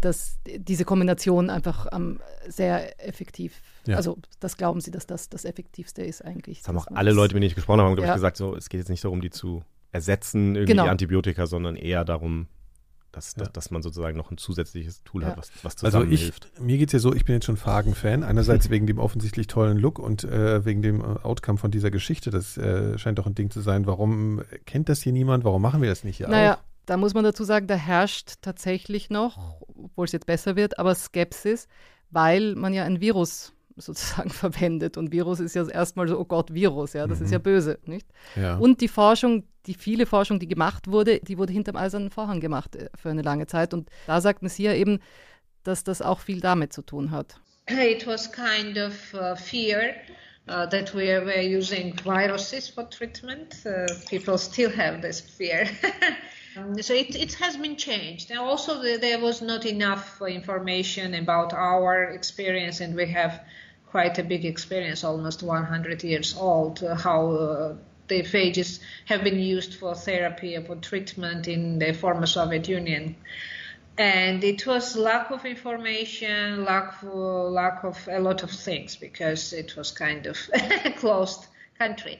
dass 0.00 0.38
diese 0.46 0.84
Kombination 0.86 1.50
einfach 1.50 1.86
ähm, 1.92 2.20
sehr 2.48 2.98
effektiv, 3.06 3.60
Ja. 3.86 3.96
also 3.96 4.16
das 4.40 4.56
glauben 4.56 4.80
sie, 4.80 4.90
dass 4.90 5.06
das 5.06 5.28
das 5.28 5.44
Effektivste 5.44 6.02
ist 6.02 6.24
eigentlich. 6.24 6.60
das 6.60 6.68
haben 6.68 6.78
auch 6.78 6.86
alle 6.94 7.12
Leute, 7.12 7.34
mit 7.34 7.42
denen 7.42 7.48
ich 7.50 7.54
gesprochen 7.54 7.80
habe, 7.82 7.94
glaube 7.94 8.06
Ja. 8.06 8.14
ich, 8.14 8.16
gesagt, 8.16 8.38
so, 8.38 8.56
es 8.56 8.68
geht 8.70 8.78
jetzt 8.78 8.88
nicht 8.88 9.04
darum, 9.04 9.20
die 9.20 9.30
zu 9.30 9.62
ersetzen, 9.92 10.54
irgendwie 10.56 10.72
Genau. 10.72 10.84
die 10.84 10.88
Antibiotika, 10.88 11.46
sondern 11.46 11.76
eher 11.76 12.06
darum, 12.06 12.46
dass, 13.12 13.34
Ja. 13.36 13.44
dass, 13.44 13.52
dass 13.52 13.70
man 13.70 13.82
sozusagen 13.82 14.16
noch 14.16 14.30
ein 14.30 14.38
zusätzliches 14.38 15.02
Tool 15.04 15.22
Ja. 15.22 15.28
hat, 15.28 15.38
was, 15.38 15.50
was 15.62 15.84
Also 15.84 16.02
ich, 16.02 16.20
zusammenhilft. 16.20 16.60
mir 16.60 16.78
geht's 16.78 16.92
ja 16.92 16.98
so, 16.98 17.14
ich 17.14 17.24
bin 17.24 17.34
jetzt 17.34 17.44
schon 17.46 17.56
Fagen-Fan. 17.56 18.22
Einerseits 18.24 18.70
wegen 18.70 18.86
dem 18.86 18.98
offensichtlich 18.98 19.46
tollen 19.46 19.78
Look 19.78 19.98
und 19.98 20.24
äh, 20.24 20.64
wegen 20.64 20.82
dem 20.82 21.00
äh, 21.00 21.04
Outcome 21.22 21.58
von 21.58 21.70
dieser 21.70 21.90
Geschichte. 21.90 22.30
Das 22.30 22.56
äh, 22.56 22.98
scheint 22.98 23.18
doch 23.18 23.26
ein 23.26 23.34
Ding 23.34 23.50
zu 23.50 23.60
sein. 23.60 23.86
Warum 23.86 24.42
kennt 24.66 24.88
das 24.88 25.02
hier 25.02 25.12
niemand? 25.12 25.44
Warum 25.44 25.62
machen 25.62 25.82
wir 25.82 25.88
das 25.88 26.04
nicht 26.04 26.16
hier 26.16 26.28
Naja, 26.28 26.54
auch? 26.54 26.58
da 26.86 26.96
muss 26.96 27.14
man 27.14 27.24
dazu 27.24 27.44
sagen, 27.44 27.66
da 27.66 27.74
herrscht 27.76 28.34
tatsächlich 28.42 29.10
noch, 29.10 29.38
obwohl 29.76 30.06
es 30.06 30.12
jetzt 30.12 30.26
besser 30.26 30.56
wird, 30.56 30.78
aber 30.78 30.94
Skepsis, 30.94 31.68
weil 32.10 32.54
man 32.56 32.72
ja 32.74 32.84
ein 32.84 33.00
Virus 33.00 33.52
sozusagen 33.76 34.30
verwendet. 34.44 34.96
Und 34.96 35.12
Virus 35.12 35.40
ist 35.40 35.54
ja 35.54 35.66
erstmal 35.68 36.08
so, 36.08 36.18
oh 36.18 36.24
Gott, 36.24 36.52
Virus, 36.52 36.92
ja, 36.92 37.06
das 37.06 37.20
ist 37.20 37.28
Mhm. 37.28 37.32
ja 37.32 37.38
böse, 37.38 37.78
nicht? 37.84 38.06
Ja. 38.36 38.56
Und 38.56 38.80
die 38.80 38.88
Forschung, 38.88 39.44
die 39.66 39.74
viele 39.74 40.06
Forschung, 40.06 40.38
die 40.38 40.48
gemacht 40.48 40.88
wurde, 40.88 41.20
die 41.20 41.38
wurde 41.38 41.52
hinterm 41.52 41.76
eisernen 41.76 42.10
Vorhang 42.10 42.40
gemacht 42.40 42.76
äh, 42.76 42.88
für 42.94 43.10
eine 43.10 43.22
lange 43.22 43.46
Zeit. 43.46 43.72
Und 43.74 43.88
da 44.06 44.20
sagt 44.20 44.42
Messias 44.42 44.74
eben, 44.76 45.00
dass 45.64 45.84
das 45.84 46.02
auch 46.02 46.20
viel 46.20 46.40
damit 46.40 46.72
zu 46.72 46.82
tun 46.82 47.10
hat. 47.10 47.36
it 47.68 48.06
was 48.06 48.30
kind 48.30 48.76
of 48.76 48.92
uh, 49.14 49.36
fear 49.36 49.94
uh, 50.48 50.66
that 50.66 50.92
we 50.94 51.06
were 51.24 51.40
using 51.58 51.94
viruses 52.04 52.68
for 52.68 52.90
treatment. 52.90 53.54
Uh, 53.64 53.86
people 54.10 54.36
still 54.36 54.70
have 54.76 55.00
this 55.00 55.20
fear. 55.20 55.66
So 56.82 56.92
it, 56.92 57.14
it 57.16 57.40
has 57.40 57.56
been 57.56 57.78
changed. 57.78 58.30
And 58.30 58.38
also, 58.38 58.82
the, 58.82 58.98
there 59.00 59.18
was 59.18 59.40
not 59.40 59.64
enough 59.64 60.20
information 60.20 61.14
about 61.14 61.54
our 61.54 62.10
experience, 62.12 62.82
and 62.82 62.94
we 62.94 63.06
have 63.06 63.40
quite 63.92 64.18
a 64.18 64.24
big 64.24 64.44
experience, 64.44 65.04
almost 65.04 65.44
100 65.44 66.02
years 66.02 66.34
old, 66.36 66.82
uh, 66.82 66.96
how 66.96 67.30
uh, 67.30 67.74
the 68.08 68.22
phages 68.22 68.80
have 69.04 69.22
been 69.22 69.38
used 69.38 69.74
for 69.74 69.94
therapy 69.94 70.56
or 70.56 70.62
for 70.62 70.76
treatment 70.76 71.46
in 71.46 71.78
the 71.78 71.92
former 71.92 72.26
Soviet 72.26 72.68
Union 72.68 73.14
and 73.98 74.42
it 74.42 74.66
was 74.66 74.96
lack 74.96 75.30
of 75.30 75.44
information, 75.44 76.64
lack 76.64 77.02
of, 77.02 77.08
lack 77.52 77.84
of 77.84 78.08
a 78.10 78.18
lot 78.18 78.42
of 78.42 78.50
things 78.50 78.96
because 78.96 79.52
it 79.52 79.76
was 79.76 79.90
kind 79.90 80.26
of 80.26 80.38
a 80.54 80.90
closed 80.96 81.46
country. 81.78 82.18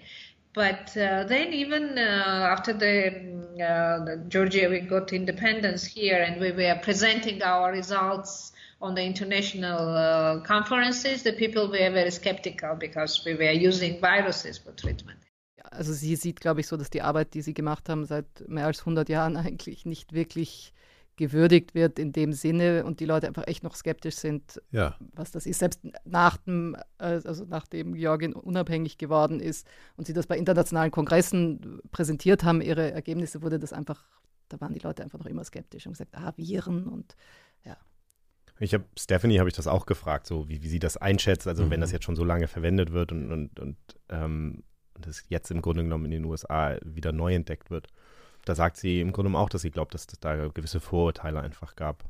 But 0.54 0.94
uh, 0.98 1.24
then, 1.24 1.54
even 1.54 1.96
uh, 1.96 2.48
after 2.50 2.74
the, 2.74 3.06
uh, 3.54 4.04
the 4.04 4.22
Georgia, 4.28 4.68
we 4.68 4.80
got 4.80 5.14
independence 5.14 5.82
here, 5.82 6.22
and 6.22 6.38
we 6.38 6.52
were 6.52 6.78
presenting 6.82 7.42
our 7.42 7.72
results 7.72 8.51
on 8.82 8.96
the 8.96 9.02
international 9.02 9.94
uh, 9.94 10.42
conferences. 10.42 11.22
The 11.22 11.32
people 11.32 11.68
were 11.68 11.90
very 11.90 12.10
skeptical 12.10 12.76
because 12.76 13.24
we 13.24 13.34
were 13.34 13.52
using 13.52 14.00
viruses 14.00 14.58
for 14.58 14.74
treatment. 14.74 15.18
Also 15.70 15.92
sie 15.92 16.16
sieht, 16.16 16.40
glaube 16.40 16.60
ich, 16.60 16.66
so, 16.66 16.76
dass 16.76 16.90
die 16.90 17.02
Arbeit, 17.02 17.34
die 17.34 17.42
sie 17.42 17.54
gemacht 17.54 17.88
haben, 17.88 18.04
seit 18.04 18.26
mehr 18.48 18.66
als 18.66 18.80
100 18.80 19.08
Jahren 19.08 19.36
eigentlich 19.38 19.86
nicht 19.86 20.12
wirklich 20.12 20.74
gewürdigt 21.16 21.74
wird 21.74 21.98
in 21.98 22.12
dem 22.12 22.32
Sinne 22.32 22.84
und 22.84 22.98
die 23.00 23.04
Leute 23.04 23.28
einfach 23.28 23.46
echt 23.46 23.62
noch 23.62 23.76
skeptisch 23.76 24.16
sind, 24.16 24.60
ja. 24.70 24.96
was 25.14 25.30
das 25.30 25.46
ist. 25.46 25.58
Selbst 25.58 25.80
nach 26.04 26.38
dem, 26.38 26.74
äh, 26.98 27.20
also 27.24 27.44
nachdem 27.44 27.94
Georgien 27.94 28.32
unabhängig 28.32 28.98
geworden 28.98 29.38
ist 29.38 29.66
und 29.96 30.06
sie 30.06 30.14
das 30.14 30.26
bei 30.26 30.38
internationalen 30.38 30.90
Kongressen 30.90 31.80
präsentiert 31.90 32.44
haben, 32.44 32.60
ihre 32.62 32.90
Ergebnisse, 32.92 33.42
wurde 33.42 33.58
das 33.58 33.72
einfach, 33.72 34.04
da 34.48 34.60
waren 34.60 34.72
die 34.72 34.80
Leute 34.80 35.02
einfach 35.02 35.18
noch 35.18 35.26
immer 35.26 35.44
skeptisch 35.44 35.86
und 35.86 35.92
gesagt, 35.92 36.16
ah, 36.16 36.32
Viren 36.36 36.86
und 36.86 37.14
ja. 37.64 37.76
Ich 38.62 38.74
habe 38.74 38.84
Stephanie 38.98 39.38
habe 39.40 39.48
ich 39.48 39.56
das 39.56 39.66
auch 39.66 39.86
gefragt, 39.86 40.26
so 40.26 40.48
wie, 40.48 40.62
wie 40.62 40.68
sie 40.68 40.78
das 40.78 40.96
einschätzt, 40.96 41.46
also 41.48 41.64
Mhm. 41.64 41.70
wenn 41.70 41.80
das 41.80 41.92
jetzt 41.92 42.04
schon 42.04 42.16
so 42.16 42.24
lange 42.24 42.46
verwendet 42.46 42.92
wird 42.92 43.10
und, 43.12 43.30
und, 43.32 43.58
und 43.58 43.76
ähm, 44.08 44.62
das 44.98 45.24
jetzt 45.28 45.50
im 45.50 45.62
Grunde 45.62 45.82
genommen 45.82 46.04
in 46.04 46.10
den 46.12 46.24
USA 46.24 46.76
wieder 46.84 47.12
neu 47.12 47.34
entdeckt 47.34 47.70
wird. 47.70 47.88
Da 48.44 48.54
sagt 48.54 48.76
sie 48.76 49.00
im 49.00 49.12
Grunde 49.12 49.30
genommen 49.30 49.42
auch, 49.44 49.48
dass 49.48 49.62
sie 49.62 49.70
glaubt, 49.70 49.94
dass 49.94 50.02
es 50.02 50.20
da 50.20 50.48
gewisse 50.48 50.80
Vorurteile 50.80 51.40
einfach 51.40 51.74
gab. 51.76 52.04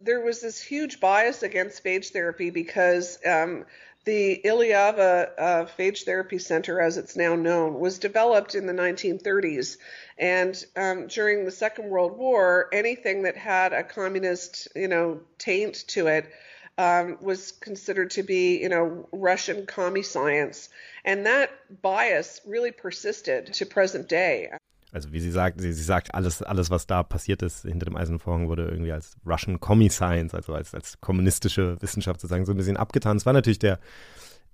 There 0.00 0.20
was 0.20 0.40
this 0.40 0.60
huge 0.60 1.00
bias 1.00 1.42
against 1.42 1.82
phage 1.82 2.10
therapy 2.10 2.50
because 2.50 3.18
um, 3.26 3.64
the 4.04 4.40
Ilyava 4.44 5.30
uh, 5.38 5.66
Phage 5.78 6.04
Therapy 6.04 6.38
Center, 6.38 6.80
as 6.80 6.98
it's 6.98 7.16
now 7.16 7.34
known, 7.34 7.80
was 7.80 7.98
developed 7.98 8.54
in 8.54 8.66
the 8.66 8.72
1930s. 8.74 9.78
And 10.18 10.62
um, 10.76 11.06
during 11.06 11.44
the 11.44 11.50
Second 11.50 11.88
World 11.88 12.16
War, 12.18 12.68
anything 12.72 13.22
that 13.22 13.36
had 13.36 13.72
a 13.72 13.82
communist, 13.82 14.68
you 14.76 14.88
know, 14.88 15.20
taint 15.38 15.84
to 15.88 16.08
it 16.08 16.30
um, 16.76 17.18
was 17.22 17.52
considered 17.52 18.10
to 18.12 18.22
be, 18.22 18.60
you 18.60 18.68
know, 18.68 19.08
Russian 19.10 19.64
commie 19.64 20.02
science. 20.02 20.68
And 21.04 21.26
that 21.26 21.50
bias 21.82 22.40
really 22.46 22.72
persisted 22.72 23.54
to 23.54 23.66
present 23.66 24.08
day. 24.08 24.50
Also 24.94 25.12
wie 25.12 25.20
sie 25.20 25.30
sagt, 25.32 25.60
sie, 25.60 25.72
sie 25.72 25.82
sagt, 25.82 26.14
alles, 26.14 26.40
alles, 26.40 26.70
was 26.70 26.86
da 26.86 27.02
passiert 27.02 27.42
ist 27.42 27.62
hinter 27.62 27.84
dem 27.86 27.96
Eisernen 27.96 28.20
Vorhang, 28.20 28.48
wurde 28.48 28.66
irgendwie 28.68 28.92
als 28.92 29.16
Russian 29.26 29.58
Commie 29.60 29.90
Science, 29.90 30.34
also 30.34 30.54
als, 30.54 30.72
als 30.74 31.00
kommunistische 31.00 31.76
Wissenschaft 31.82 32.20
sozusagen 32.20 32.46
so 32.46 32.52
ein 32.52 32.56
bisschen 32.56 32.76
abgetan. 32.76 33.16
Es 33.16 33.26
war 33.26 33.32
natürlich 33.32 33.58
der, 33.58 33.80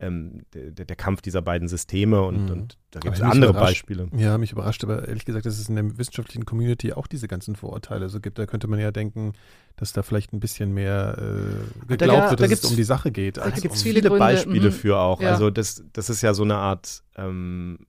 ähm, 0.02 0.46
der, 0.54 0.86
der 0.86 0.96
Kampf 0.96 1.20
dieser 1.20 1.42
beiden 1.42 1.68
Systeme 1.68 2.22
und, 2.22 2.46
Mhm. 2.46 2.50
und 2.52 2.78
da 2.90 3.00
gibt 3.00 3.16
es 3.16 3.20
andere 3.20 3.52
Beispiele. 3.52 4.08
Ja, 4.16 4.38
mich 4.38 4.50
überrascht, 4.52 4.82
aber 4.82 5.06
ehrlich 5.06 5.26
gesagt, 5.26 5.44
dass 5.44 5.58
es 5.58 5.68
in 5.68 5.74
der 5.76 5.98
wissenschaftlichen 5.98 6.46
Community 6.46 6.94
auch 6.94 7.06
diese 7.06 7.28
ganzen 7.28 7.54
Vorurteile 7.54 8.08
so 8.08 8.18
gibt. 8.18 8.38
Da 8.38 8.46
könnte 8.46 8.66
man 8.66 8.78
ja 8.80 8.92
denken, 8.92 9.34
dass 9.76 9.92
da 9.92 10.02
vielleicht 10.02 10.32
ein 10.32 10.40
bisschen 10.40 10.72
mehr 10.72 11.18
äh, 11.18 11.86
geglaubt 11.86 12.00
ja- 12.18 12.30
wird, 12.30 12.40
da 12.40 12.44
dass 12.44 12.48
gibt's- 12.48 12.64
es 12.64 12.70
um 12.70 12.76
die 12.78 12.82
Sache 12.84 13.10
geht. 13.12 13.36
Da 13.36 13.42
als 13.42 13.60
gibt 13.60 13.74
es 13.74 13.80
um, 13.82 13.84
viele 13.84 14.00
viele 14.00 14.18
Beispiele 14.18 14.68
mhm. 14.70 14.72
für 14.72 14.96
auch. 14.96 15.20
Ja. 15.20 15.32
Also 15.32 15.50
das, 15.50 15.84
das 15.92 16.08
ist 16.08 16.22
ja 16.22 16.32
so 16.32 16.44
eine 16.44 16.56
Art, 16.56 17.02
ähm, 17.16 17.80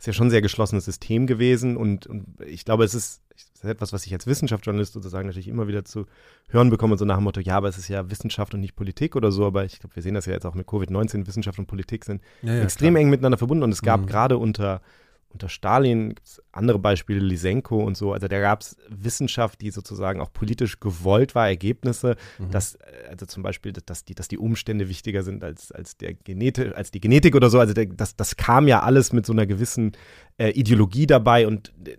ist 0.00 0.06
ja 0.06 0.12
schon 0.12 0.26
ein 0.28 0.30
sehr 0.30 0.42
geschlossenes 0.42 0.84
System 0.86 1.26
gewesen 1.26 1.76
und, 1.76 2.06
und 2.06 2.24
ich 2.46 2.64
glaube, 2.64 2.84
es 2.84 2.94
ist, 2.94 3.20
ist 3.36 3.64
etwas, 3.64 3.92
was 3.92 4.06
ich 4.06 4.12
als 4.14 4.26
Wissenschaftsjournalist 4.26 4.94
sozusagen 4.94 5.26
natürlich 5.26 5.48
immer 5.48 5.68
wieder 5.68 5.84
zu 5.84 6.06
hören 6.48 6.70
bekomme, 6.70 6.96
so 6.96 7.04
nach 7.04 7.16
dem 7.16 7.24
Motto, 7.24 7.40
ja, 7.40 7.56
aber 7.58 7.68
es 7.68 7.76
ist 7.78 7.88
ja 7.88 8.10
Wissenschaft 8.10 8.54
und 8.54 8.60
nicht 8.60 8.74
Politik 8.74 9.14
oder 9.14 9.30
so, 9.30 9.44
aber 9.46 9.64
ich 9.64 9.78
glaube, 9.78 9.94
wir 9.94 10.02
sehen 10.02 10.14
das 10.14 10.26
ja 10.26 10.32
jetzt 10.32 10.46
auch 10.46 10.54
mit 10.54 10.66
Covid-19, 10.66 11.26
Wissenschaft 11.26 11.58
und 11.58 11.66
Politik 11.66 12.04
sind 12.06 12.22
ja, 12.42 12.54
ja, 12.54 12.62
extrem 12.62 12.94
klar. 12.94 13.02
eng 13.02 13.10
miteinander 13.10 13.38
verbunden 13.38 13.62
und 13.62 13.72
es 13.72 13.82
gab 13.82 14.00
Mhm. 14.00 14.06
gerade 14.06 14.38
unter 14.38 14.80
unter 15.32 15.48
Stalin 15.48 16.10
gibt's 16.10 16.42
andere 16.52 16.78
Beispiele, 16.78 17.20
Lysenko 17.20 17.82
und 17.84 17.96
so. 17.96 18.12
Also 18.12 18.26
da 18.28 18.40
gab 18.40 18.62
es 18.62 18.76
Wissenschaft, 18.88 19.60
die 19.60 19.70
sozusagen 19.70 20.20
auch 20.20 20.32
politisch 20.32 20.80
gewollt 20.80 21.34
war, 21.34 21.48
Ergebnisse, 21.48 22.16
Mhm. 22.38 22.50
dass, 22.50 22.74
äh, 22.74 22.80
also 23.10 23.26
zum 23.26 23.42
Beispiel, 23.42 23.72
dass 23.72 24.04
die, 24.04 24.14
dass 24.14 24.28
die 24.28 24.38
Umstände 24.38 24.88
wichtiger 24.88 25.22
sind 25.22 25.44
als, 25.44 25.70
als, 25.72 25.96
der 25.96 26.14
Genetik, 26.14 26.74
als 26.76 26.90
die 26.90 27.00
Genetik 27.00 27.34
oder 27.36 27.48
so. 27.48 27.60
Also 27.60 27.74
der, 27.74 27.86
das, 27.86 28.16
das 28.16 28.36
kam 28.36 28.66
ja 28.68 28.80
alles 28.80 29.12
mit 29.12 29.24
so 29.24 29.32
einer 29.32 29.46
gewissen 29.46 29.92
äh, 30.38 30.50
Ideologie 30.50 31.06
dabei 31.06 31.46
und 31.46 31.72
äh, 31.86 31.96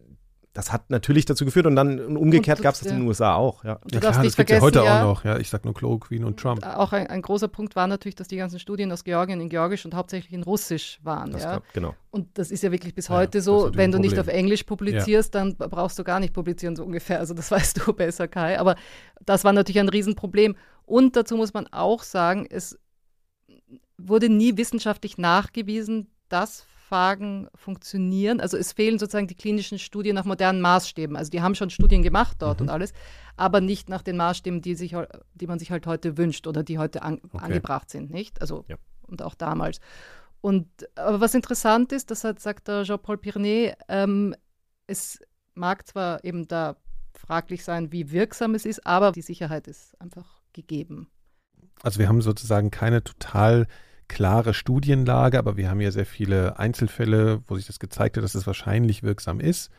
das 0.54 0.74
hat 0.74 0.90
natürlich 0.90 1.26
dazu 1.26 1.46
geführt 1.46 1.66
und 1.66 1.76
dann 1.78 2.18
umgekehrt 2.18 2.62
gab 2.62 2.74
es 2.74 2.82
das 2.82 2.90
in 2.90 2.98
den 2.98 3.04
ja. 3.04 3.08
USA 3.08 3.36
auch, 3.36 3.64
ja. 3.64 3.80
Ja 3.90 4.00
klar, 4.00 4.12
das 4.12 4.22
gibt 4.22 4.26
ja 4.26 4.32
vergessen, 4.32 4.62
heute 4.62 4.80
ja, 4.80 5.00
auch 5.00 5.06
noch. 5.06 5.24
Ja, 5.24 5.38
ich 5.38 5.50
sag 5.50 5.64
nur 5.64 5.74
Chloroquine 5.74 6.26
und 6.26 6.40
Trump. 6.40 6.66
Auch 6.66 6.92
ein, 6.92 7.08
ein 7.08 7.22
großer 7.22 7.48
Punkt 7.48 7.76
war 7.78 7.88
natürlich, 7.88 8.16
dass 8.16 8.28
die 8.28 8.36
ganzen 8.36 8.60
Studien 8.60 8.92
aus 8.92 9.06
Georgien 9.06 9.40
in 9.40 9.48
Georgisch 9.48 9.86
und 9.86 9.96
hauptsächlich 9.96 10.34
in 10.34 10.44
Russisch 10.44 11.00
waren. 11.04 11.32
Das 11.32 11.44
ja. 11.44 11.54
gab, 11.54 11.74
genau. 11.74 11.96
Und 12.10 12.38
das 12.38 12.52
ist 12.52 12.64
ja 12.64 12.72
wirklich 12.72 12.94
bis 12.94 13.08
Ja, 13.08 13.16
heute 13.16 13.38
ist 13.38 13.46
so, 13.46 13.72
wenn 13.74 13.94
du 13.94 14.00
nicht 14.00 14.20
auf 14.20 14.28
Englisch 14.28 14.64
publizierst, 14.64 15.34
dann 15.34 15.56
brauchst 15.56 15.98
du 15.98 16.04
gar 16.04 16.20
nicht 16.20 16.34
publizieren, 16.34 16.76
so 16.76 16.84
ungefähr. 16.84 17.20
Also 17.20 17.34
das 17.34 17.50
weißt 17.52 17.86
du 17.86 17.94
besser, 17.94 18.28
Kai. 18.28 18.60
Aber 18.60 18.76
das 19.26 19.46
war 19.46 19.54
natürlich 19.54 19.80
ein 19.80 19.90
Riesenproblem. 19.90 20.56
Und 20.86 21.16
dazu 21.16 21.38
muss 21.38 21.54
man 21.54 21.68
auch 21.68 22.04
sagen, 22.04 22.46
es 22.50 22.78
wurde 23.98 24.28
nie 24.28 24.58
wissenschaftlich 24.58 25.18
nachgewiesen, 25.18 26.10
dass 26.28 26.66
Phagen 26.92 27.48
funktionieren. 27.56 28.42
Also 28.42 28.58
es 28.58 28.74
fehlen 28.74 29.00
sozusagen 29.00 29.28
die 29.28 29.36
klinischen 29.36 29.80
Studien 29.80 30.14
nach 30.14 30.26
modernen 30.26 30.60
Maßstäben. 30.60 31.16
Also 31.16 31.32
die 31.32 31.42
haben 31.42 31.56
schon 31.56 31.70
Studien 31.70 32.04
gemacht 32.04 32.36
dort 32.40 32.60
Mhm. 32.60 32.64
und 32.66 32.70
alles, 32.70 32.92
aber 33.38 33.62
nicht 33.62 33.88
nach 33.88 34.02
den 34.02 34.18
Maßstäben, 34.18 34.62
die, 34.62 34.76
sich, 34.76 34.94
die 35.34 35.48
man 35.48 35.58
sich 35.58 35.72
halt 35.72 35.88
heute 35.88 36.18
wünscht 36.18 36.48
oder 36.48 36.64
die 36.64 36.78
heute 36.78 37.02
an, 37.02 37.22
Okay. 37.32 37.46
angebracht 37.46 37.90
sind, 37.90 38.12
nicht? 38.12 38.42
Also 38.42 38.66
Ja. 38.68 38.76
und 39.08 39.22
auch 39.22 39.36
damals. 39.36 39.80
Und 40.42 40.68
aber 40.96 41.22
was 41.22 41.34
interessant 41.34 41.94
ist, 41.94 42.12
das 42.12 42.26
hat, 42.26 42.40
sagt 42.42 42.68
der 42.68 42.84
Jean-Paul 42.84 43.18
Pirnet, 43.20 43.76
ähm, 43.88 44.36
es 44.88 45.20
mag 45.54 45.88
zwar 45.88 46.22
eben 46.26 46.46
da 46.50 46.76
fraglich 47.14 47.64
sein, 47.64 47.92
wie 47.94 48.12
wirksam 48.12 48.54
es 48.54 48.66
ist, 48.66 48.86
aber 48.86 49.14
die 49.14 49.22
Sicherheit 49.22 49.68
ist 49.70 50.00
einfach 50.02 50.42
gegeben. 50.52 51.10
Also 51.84 52.00
wir 52.00 52.10
haben 52.10 52.22
sozusagen 52.22 52.70
keine 52.70 53.02
total 53.02 53.66
klare 54.12 54.54
Studienlage, 54.54 55.40
aber 55.40 55.56
wir 55.56 55.70
haben 55.70 55.80
ja 55.80 55.90
sehr 55.90 56.06
viele 56.06 56.60
Einzelfälle, 56.60 57.42
wo 57.48 57.56
sich 57.56 57.66
das 57.66 57.80
gezeigt 57.80 58.18
hat, 58.18 58.24
dass 58.26 58.36
es 58.36 58.46
wahrscheinlich 58.46 59.04
wirksam 59.04 59.40
ist. 59.40 59.72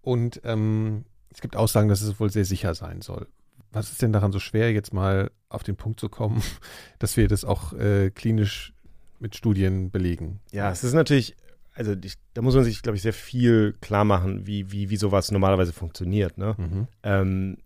Und 0.00 0.40
ähm, 0.44 1.04
es 1.32 1.40
gibt 1.40 1.56
Aussagen, 1.56 1.88
dass 1.88 2.00
es 2.00 2.20
wohl 2.20 2.30
sehr 2.30 2.44
sicher 2.44 2.74
sein 2.74 3.02
soll. 3.02 3.26
Was 3.72 3.90
ist 3.90 4.00
denn 4.00 4.12
daran 4.12 4.30
so 4.30 4.38
schwer, 4.38 4.72
jetzt 4.72 4.94
mal 4.94 5.32
auf 5.48 5.64
den 5.64 5.74
Punkt 5.74 5.98
zu 5.98 6.08
kommen, 6.08 6.40
dass 7.00 7.16
wir 7.16 7.26
das 7.26 7.44
auch 7.44 7.72
äh, 7.72 8.10
klinisch 8.10 8.72
mit 9.18 9.34
Studien 9.34 9.90
belegen? 9.90 10.38
Ja, 10.52 10.70
es 10.70 10.84
ist 10.84 10.94
natürlich, 10.94 11.34
also 11.74 11.96
ich, 12.00 12.14
da 12.32 12.42
muss 12.42 12.54
man 12.54 12.62
sich, 12.62 12.80
glaube 12.80 12.94
ich, 12.94 13.02
sehr 13.02 13.12
viel 13.12 13.74
klar 13.80 14.04
machen, 14.04 14.46
wie, 14.46 14.70
wie, 14.70 14.88
wie 14.88 14.96
sowas 14.96 15.32
normalerweise 15.32 15.72
funktioniert. 15.72 16.38
Ne? 16.38 16.54
Mhm. 16.56 16.86
Ähm, 17.02 17.56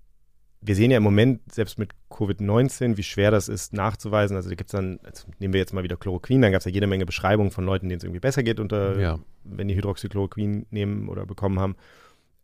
wir 0.61 0.74
sehen 0.74 0.90
ja 0.90 0.96
im 0.96 1.02
Moment, 1.04 1.40
selbst 1.52 1.78
mit 1.78 1.90
Covid-19, 2.11 2.96
wie 2.96 3.02
schwer 3.04 3.30
das 3.30 3.48
ist 3.48 3.72
nachzuweisen. 3.72 4.36
Also 4.36 4.48
da 4.48 4.54
gibt 4.56 4.70
es 4.70 4.72
dann, 4.72 4.98
nehmen 5.38 5.54
wir 5.54 5.61
jetzt 5.61 5.72
mal 5.72 5.84
wieder 5.84 5.96
Chloroquin, 5.96 6.42
dann 6.42 6.50
gab 6.52 6.59
es 6.61 6.64
ja 6.64 6.70
jede 6.72 6.86
Menge 6.88 7.06
Beschreibungen 7.06 7.50
von 7.52 7.64
Leuten, 7.64 7.88
denen 7.88 7.98
es 7.98 8.04
irgendwie 8.04 8.20
besser 8.20 8.42
geht, 8.42 8.59
unter, 8.59 8.98
Ja. 8.98 9.18
wenn 9.44 9.68
die 9.68 9.76
Hydroxychloroquin 9.76 10.66
nehmen 10.70 11.09
oder 11.09 11.26
bekommen 11.26 11.61
haben. 11.61 11.76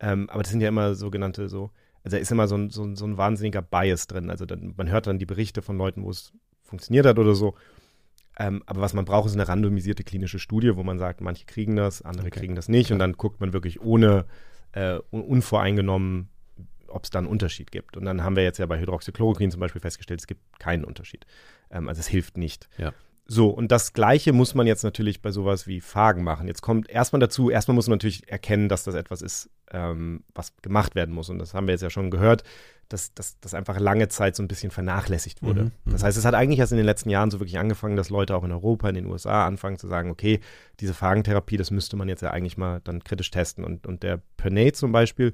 Ähm, 0.00 0.28
aber 0.30 0.42
das 0.42 0.50
sind 0.52 0.60
ja 0.60 0.68
immer 0.68 0.94
sogenannte 0.94 1.48
so, 1.48 1.70
also 2.04 2.16
da 2.16 2.20
ist 2.20 2.30
immer 2.30 2.46
so 2.46 2.56
ein, 2.56 2.70
so, 2.70 2.84
ein, 2.84 2.94
so 2.96 3.04
ein 3.06 3.16
wahnsinniger 3.16 3.62
Bias 3.62 4.06
drin. 4.06 4.30
Also 4.30 4.44
dann, 4.46 4.74
man 4.76 4.88
hört 4.90 5.06
dann 5.06 5.18
die 5.18 5.26
Berichte 5.26 5.62
von 5.62 5.76
Leuten, 5.78 6.04
wo 6.04 6.10
es 6.10 6.32
funktioniert 6.62 7.06
hat 7.06 7.18
oder 7.18 7.34
so. 7.34 7.54
Ähm, 8.38 8.62
aber 8.66 8.80
was 8.80 8.94
man 8.94 9.04
braucht, 9.04 9.26
ist 9.26 9.34
eine 9.34 9.46
randomisierte 9.48 10.04
klinische 10.04 10.38
Studie, 10.38 10.76
wo 10.76 10.82
man 10.82 10.98
sagt, 10.98 11.20
manche 11.20 11.46
kriegen 11.46 11.76
das, 11.76 12.02
andere 12.02 12.26
Okay. 12.28 12.40
kriegen 12.40 12.54
das 12.56 12.68
nicht. 12.68 12.92
Und 12.92 12.98
dann 12.98 13.12
guckt 13.14 13.40
man 13.40 13.52
wirklich 13.52 13.80
ohne 13.80 14.24
äh, 14.72 14.98
un- 15.12 15.22
unvoreingenommen, 15.22 16.28
ob 16.95 17.05
es 17.05 17.11
da 17.11 17.18
einen 17.18 17.28
Unterschied 17.28 17.70
gibt. 17.70 17.97
Und 17.97 18.05
dann 18.05 18.22
haben 18.22 18.36
wir 18.36 18.42
jetzt 18.42 18.59
ja 18.59 18.66
bei 18.66 18.78
Hydroxychloroquin 18.78 19.51
zum 19.51 19.61
Beispiel 19.61 19.80
festgestellt, 19.80 20.20
es 20.20 20.26
gibt 20.26 20.59
keinen 20.59 20.84
Unterschied. 20.84 21.26
Ähm, 21.70 21.88
also 21.88 22.01
es 22.01 22.07
hilft 22.07 22.36
nicht. 22.36 22.68
Ja. 22.78 22.92
So, 23.26 23.49
und 23.49 23.72
das 23.72 23.95
Gleiche 23.95 24.34
muss 24.34 24.55
man 24.55 24.66
jetzt 24.66 24.84
natürlich 24.84 25.22
bei 25.22 25.30
sowas 25.30 25.66
wie 25.66 25.80
Phagen 25.80 26.24
machen. 26.24 26.47
Jetzt 26.47 26.61
kommt 26.61 26.90
erstmal 26.90 27.20
dazu, 27.20 27.49
erstmal 27.49 27.74
muss 27.74 27.88
man 27.88 27.97
natürlich 27.97 28.28
erkennen, 28.30 28.68
dass 28.68 28.84
das 28.84 28.95
etwas 28.95 29.22
ist, 29.22 29.49
ähm, 29.70 30.24
was 30.34 30.55
gemacht 30.61 30.95
werden 30.95 31.14
muss. 31.14 31.30
Und 31.30 31.38
das 31.38 31.55
haben 31.55 31.66
wir 31.66 31.72
jetzt 31.72 31.80
ja 31.80 31.88
schon 31.88 32.11
gehört, 32.11 32.45
dass 32.88 33.14
das 33.14 33.55
einfach 33.55 33.78
lange 33.80 34.09
Zeit 34.09 34.36
so 34.36 34.42
ein 34.42 34.49
bisschen 34.49 34.70
vernachlässigt 34.70 35.42
wurde. 35.42 35.64
Mhm, 35.64 35.72
mhm. 35.84 35.92
Das 35.92 36.03
heißt, 36.03 36.18
es 36.18 36.24
hat 36.26 36.34
eigentlich 36.34 36.59
erst 36.59 36.72
in 36.72 36.76
den 36.76 36.86
letzten 36.86 37.09
Jahren 37.09 37.30
so 37.30 37.40
wirklich 37.40 37.59
angefangen, 37.59 37.97
dass 37.97 38.11
Leute 38.11 38.36
auch 38.36 38.45
in 38.45 38.53
Europa, 38.53 38.88
in 38.90 38.95
den 38.95 39.07
USA 39.07 39.47
anfangen 39.47 39.78
zu 39.78 39.88
sagen, 39.88 40.11
okay, 40.11 40.40
diese 40.80 40.92
Phagentherapie, 40.92 41.57
das 41.57 41.70
müsste 41.70 41.97
man 41.97 42.09
jetzt 42.09 42.20
ja 42.20 42.30
eigentlich 42.30 42.59
mal 42.59 42.82
dann 42.84 43.03
kritisch 43.03 43.30
testen. 43.30 43.64
Und, 43.64 43.86
und 43.86 44.03
der 44.03 44.20
Pernay 44.36 44.72
zum 44.72 44.92
Beispiel, 44.92 45.32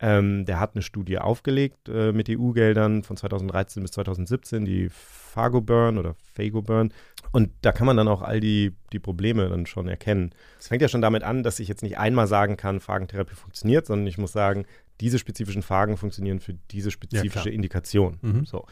ähm, 0.00 0.44
der 0.46 0.58
hat 0.58 0.74
eine 0.74 0.82
Studie 0.82 1.18
aufgelegt 1.18 1.88
äh, 1.88 2.12
mit 2.12 2.28
EU-Geldern 2.30 3.02
von 3.02 3.16
2013 3.16 3.82
bis 3.82 3.92
2017, 3.92 4.64
die 4.64 4.88
Fagoburn 4.90 5.98
oder 5.98 6.14
Fagoburn. 6.34 6.92
Und 7.32 7.50
da 7.62 7.72
kann 7.72 7.86
man 7.86 7.96
dann 7.96 8.08
auch 8.08 8.22
all 8.22 8.40
die, 8.40 8.74
die 8.92 8.98
Probleme 8.98 9.48
dann 9.48 9.66
schon 9.66 9.88
erkennen. 9.88 10.30
Es 10.58 10.68
fängt 10.68 10.82
ja 10.82 10.88
schon 10.88 11.02
damit 11.02 11.22
an, 11.22 11.42
dass 11.42 11.60
ich 11.60 11.68
jetzt 11.68 11.82
nicht 11.82 11.98
einmal 11.98 12.26
sagen 12.26 12.56
kann, 12.56 12.80
Phagentherapie 12.80 13.34
funktioniert, 13.34 13.86
sondern 13.86 14.06
ich 14.06 14.18
muss 14.18 14.32
sagen, 14.32 14.64
diese 15.00 15.18
spezifischen 15.18 15.62
Phagen 15.62 15.96
funktionieren 15.96 16.40
für 16.40 16.54
diese 16.70 16.90
spezifische 16.90 17.30
klar. 17.44 17.54
Indikation. 17.54 18.18
Mhm. 18.20 18.44
So. 18.46 18.66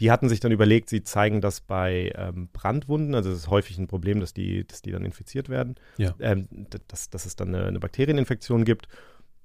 Die 0.00 0.10
hatten 0.10 0.28
sich 0.28 0.40
dann 0.40 0.52
überlegt, 0.52 0.88
sie 0.88 1.02
zeigen 1.02 1.40
das 1.40 1.60
bei 1.60 2.12
ähm, 2.16 2.48
Brandwunden, 2.52 3.14
also 3.14 3.30
es 3.30 3.38
ist 3.38 3.50
häufig 3.50 3.78
ein 3.78 3.86
Problem, 3.86 4.20
dass 4.20 4.32
die, 4.32 4.66
dass 4.66 4.82
die 4.82 4.90
dann 4.92 5.04
infiziert 5.04 5.48
werden, 5.48 5.76
Ja. 5.98 6.14
ähm, 6.20 6.48
dass, 6.88 7.10
dass 7.10 7.26
es 7.26 7.36
dann 7.36 7.54
eine, 7.54 7.66
eine 7.66 7.80
Bakterieninfektion 7.80 8.64
gibt. 8.64 8.88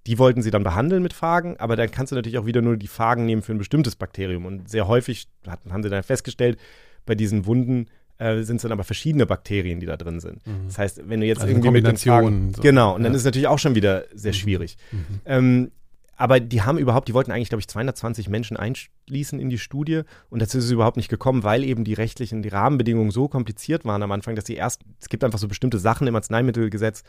Die 0.09 0.17
wollten 0.17 0.41
sie 0.41 0.49
dann 0.49 0.63
behandeln 0.63 1.03
mit 1.03 1.13
Phagen, 1.13 1.55
aber 1.59 1.75
dann 1.75 1.91
kannst 1.91 2.11
du 2.11 2.15
natürlich 2.15 2.39
auch 2.39 2.45
wieder 2.47 2.61
nur 2.63 2.77
die 2.77 2.87
Phagen 2.87 3.25
nehmen 3.27 3.43
für 3.43 3.51
ein 3.53 3.59
bestimmtes 3.59 3.95
Bakterium. 3.95 4.45
Und 4.47 4.67
sehr 4.67 4.87
häufig 4.87 5.27
hat, 5.47 5.59
haben 5.69 5.83
sie 5.83 5.89
dann 5.89 6.01
festgestellt, 6.01 6.57
bei 7.05 7.13
diesen 7.13 7.45
Wunden 7.45 7.85
äh, 8.17 8.41
sind 8.41 8.55
es 8.55 8.63
dann 8.63 8.71
aber 8.71 8.83
verschiedene 8.83 9.27
Bakterien, 9.27 9.79
die 9.79 9.85
da 9.85 9.97
drin 9.97 10.19
sind. 10.19 10.41
Das 10.65 10.79
heißt, 10.79 11.01
wenn 11.07 11.19
du 11.21 11.27
jetzt 11.27 11.41
Also 11.41 11.51
irgendwie 11.53 11.69
mit 11.69 11.85
den 11.85 11.95
Phagen, 11.95 12.53
so. 12.55 12.61
genau, 12.63 12.95
und 12.95 13.03
dann 13.03 13.11
Ja. 13.11 13.15
ist 13.15 13.21
es 13.21 13.25
natürlich 13.25 13.47
auch 13.47 13.59
schon 13.59 13.75
wieder 13.75 14.05
sehr 14.13 14.33
schwierig. 14.33 14.77
Ähm, 15.25 15.71
aber 16.17 16.39
die 16.41 16.63
haben 16.63 16.77
überhaupt, 16.79 17.07
die 17.07 17.13
wollten 17.13 17.31
eigentlich, 17.31 17.47
glaube 17.49 17.61
ich, 17.61 17.67
220 17.69 18.27
Menschen 18.27 18.57
einschließen 18.57 19.39
in 19.39 19.49
die 19.49 19.57
Studie 19.57 20.01
und 20.29 20.41
dazu 20.41 20.57
ist 20.57 20.65
es 20.65 20.71
überhaupt 20.71 20.97
nicht 20.97 21.07
gekommen, 21.09 21.43
weil 21.43 21.63
eben 21.63 21.85
die 21.85 21.93
rechtlichen, 21.93 22.41
die 22.41 22.49
Rahmenbedingungen 22.49 23.11
so 23.11 23.29
kompliziert 23.29 23.85
waren 23.85 24.03
am 24.03 24.11
Anfang, 24.11 24.35
dass 24.35 24.45
sie 24.45 24.55
erst, 24.55 24.81
es 24.99 25.07
gibt 25.07 25.23
einfach 25.23 25.39
so 25.39 25.47
bestimmte 25.47 25.79
Sachen 25.79 26.07
im 26.07 26.15
Arzneimittelgesetz, 26.15 27.03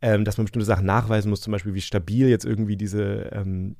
ähm, 0.00 0.24
dass 0.24 0.36
man 0.36 0.44
bestimmte 0.44 0.66
Sachen 0.66 0.86
nachweisen 0.86 1.30
muss, 1.30 1.40
zum 1.40 1.52
Beispiel 1.52 1.74
wie 1.74 1.80
stabil 1.80 2.28
jetzt 2.28 2.44
irgendwie 2.44 2.76
diese, 2.76 3.30
ähm, 3.32 3.76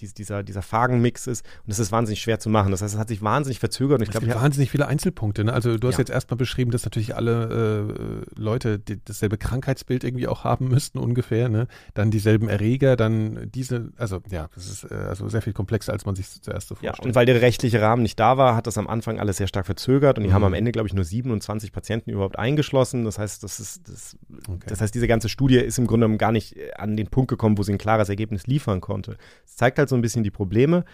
dies- 0.00 0.14
dieser, 0.14 0.42
dieser 0.42 0.62
Phagenmix 0.62 1.26
ist 1.26 1.44
und 1.64 1.68
das 1.70 1.78
ist 1.78 1.92
wahnsinnig 1.92 2.20
schwer 2.20 2.38
zu 2.40 2.48
machen. 2.50 2.70
Das 2.70 2.82
heißt, 2.82 2.94
es 2.94 3.00
hat 3.00 3.08
sich 3.08 3.22
wahnsinnig 3.22 3.58
verzögert 3.60 3.98
und 3.98 4.02
ich 4.08 4.14
Es 4.14 4.20
glaube, 4.20 4.34
wahnsinnig 4.34 4.70
viele 4.70 4.86
Einzelpunkte. 4.86 5.44
Ne? 5.44 5.52
Also 5.52 5.76
du 5.78 5.86
hast 5.88 5.94
Ja. 5.94 6.00
jetzt 6.00 6.10
erstmal 6.10 6.36
beschrieben, 6.38 6.70
dass 6.70 6.84
natürlich 6.84 7.14
alle 7.16 8.24
äh, 8.36 8.40
Leute 8.40 8.78
die, 8.78 8.98
dasselbe 9.04 9.36
Krankheitsbild 9.38 10.04
irgendwie 10.04 10.28
auch 10.28 10.44
haben 10.44 10.68
müssten 10.68 10.98
ungefähr. 10.98 11.48
Ne? 11.48 11.66
Dann 11.94 12.10
dieselben 12.10 12.48
Erreger, 12.48 12.96
dann 12.96 13.50
diese, 13.54 13.90
also 13.96 14.20
ja, 14.30 14.48
das 14.54 14.66
ist 14.70 14.84
äh, 14.90 14.94
also 14.94 15.28
sehr 15.28 15.42
viel 15.42 15.52
komplexer, 15.52 15.92
als 15.92 16.06
man 16.06 16.14
sich 16.14 16.28
zuerst 16.42 16.68
so 16.68 16.74
Ja, 16.76 16.90
vorstellt. 16.90 17.06
und 17.06 17.14
weil 17.14 17.26
der 17.26 17.40
rechtliche 17.42 17.80
Rahmen 17.80 18.02
nicht 18.02 18.18
da 18.18 18.36
war, 18.38 18.56
hat 18.56 18.66
das 18.66 18.78
am 18.78 18.88
Anfang 18.88 19.18
alles 19.20 19.36
sehr 19.36 19.46
stark 19.48 19.66
verzögert 19.66 20.18
und 20.18 20.24
die 20.24 20.30
Mhm. 20.30 20.34
haben 20.34 20.44
am 20.44 20.54
Ende, 20.54 20.72
glaube 20.72 20.86
ich, 20.88 20.94
nur 20.94 21.04
27 21.04 21.72
Patienten 21.72 22.10
überhaupt 22.10 22.38
eingeschlossen. 22.38 23.04
Das 23.04 23.18
heißt, 23.18 23.42
das 23.42 23.60
ist, 23.60 23.88
das, 23.88 24.16
Okay. 24.48 24.58
das 24.68 24.80
heißt, 24.80 24.94
diese 24.94 25.06
ganze 25.08 25.28
Studie 25.28 25.56
ist 25.58 25.78
im 25.78 25.86
Grunde 25.86 26.04
genommen 26.04 26.18
gar 26.18 26.32
nicht 26.32 26.56
äh, 26.56 26.70
an 26.76 26.96
den 26.96 27.08
Punkt 27.08 27.28
gekommen, 27.28 27.58
wo 27.58 27.62
sie 27.62 27.72
ein 27.72 27.78
klares 27.78 28.08
Ergebnis 28.08 28.46
liefern 28.46 28.80
konnte. 28.80 29.16
Es 29.44 29.56
zeigt 29.56 29.78
halt 29.78 29.88
so 29.90 29.96
ein 29.96 30.02
bisschen 30.02 30.24
die 30.24 30.30
Probleme, 30.30 30.84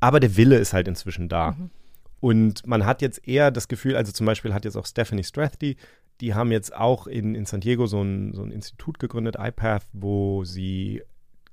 aber 0.00 0.18
der 0.18 0.36
Wille 0.36 0.58
ist 0.58 0.72
halt 0.72 0.88
inzwischen 0.88 1.28
da. 1.28 1.56
Und 2.20 2.66
man 2.66 2.84
hat 2.84 3.00
jetzt 3.00 3.26
eher 3.26 3.50
das 3.50 3.68
Gefühl, 3.68 3.96
also 3.96 4.12
zum 4.12 4.26
Beispiel 4.26 4.52
hat 4.52 4.64
jetzt 4.64 4.76
auch 4.76 4.86
Stephanie 4.86 5.24
Strathdy, 5.24 5.76
die 6.20 6.34
haben 6.34 6.52
jetzt 6.52 6.74
auch 6.74 7.06
in, 7.06 7.34
in 7.34 7.46
San 7.46 7.60
Diego 7.60 7.86
so 7.86 8.02
ein, 8.02 8.34
so 8.34 8.42
ein 8.42 8.50
Institut 8.50 8.98
gegründet, 8.98 9.36
iPath, 9.38 9.86
wo 9.92 10.44
sie 10.44 11.02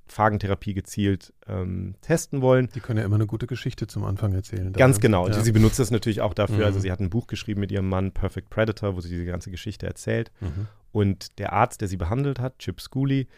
Phagentherapie 0.08 0.74
gezielt 0.74 1.32
ähm, 1.46 1.94
testen 2.00 2.40
wollen. 2.40 2.68
die 2.74 2.80
können 2.80 2.98
ja 2.98 3.04
immer 3.04 3.16
eine 3.16 3.26
gute 3.26 3.46
Geschichte 3.46 3.86
zum 3.86 4.04
Anfang 4.04 4.32
erzählen. 4.32 4.72
Ganz 4.72 4.96
Da, 4.96 5.02
genau. 5.02 5.28
Ja. 5.28 5.34
Sie, 5.34 5.42
sie 5.42 5.52
benutzt 5.52 5.78
das 5.78 5.90
natürlich 5.90 6.20
auch 6.20 6.34
dafür. 6.34 6.58
Mhm. 6.58 6.64
Also 6.64 6.80
sie 6.80 6.90
hat 6.90 7.00
ein 7.00 7.10
Buch 7.10 7.26
geschrieben 7.26 7.60
mit 7.60 7.70
ihrem 7.72 7.88
Mann 7.88 8.12
Perfect 8.12 8.50
Predator, 8.50 8.96
wo 8.96 9.00
sie 9.00 9.10
diese 9.10 9.26
ganze 9.26 9.50
Geschichte 9.50 9.86
erzählt. 9.86 10.30
Mhm. 10.40 10.66
Und 10.92 11.38
der 11.38 11.52
Arzt, 11.52 11.80
der 11.80 11.88
sie 11.88 11.96
behandelt 11.96 12.40
hat, 12.40 12.58
Chip 12.58 12.80
Schooley, 12.80 13.28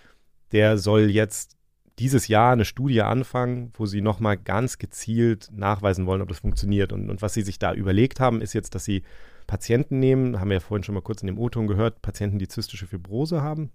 der 0.53 0.79
soll 0.79 1.11
jetzt 1.11 1.57
dieses 2.01 2.29
Jahr 2.29 2.53
eine 2.53 2.65
Studie 2.65 3.03
anfangen, 3.03 3.73
wo 3.75 3.85
sie 3.85 4.01
nochmal 4.01 4.39
ganz 4.39 4.79
gezielt 4.79 5.51
nachweisen 5.53 6.07
wollen, 6.07 6.23
ob 6.23 6.29
das 6.29 6.39
funktioniert. 6.39 6.93
Und, 6.93 7.11
und 7.11 7.21
was 7.21 7.35
sie 7.35 7.43
sich 7.43 7.59
da 7.59 7.75
überlegt 7.75 8.21
haben, 8.21 8.41
ist 8.41 8.55
jetzt, 8.55 8.75
dass 8.75 8.85
sie 8.85 9.03
Patienten 9.47 9.99
nehmen, 9.99 10.41
haben 10.41 10.49
wir 10.49 10.55
ja 10.55 10.61
vorhin 10.61 10.83
schon 10.83 10.95
mal 10.95 11.03
kurz 11.03 11.21
in 11.21 11.27
dem 11.27 11.39
O-Ton 11.39 11.67
gehört, 11.67 12.01
Patienten, 12.01 12.39
die 12.39 12.49
zystische 12.49 12.87
Fibrose 12.87 13.43
haben. 13.43 13.71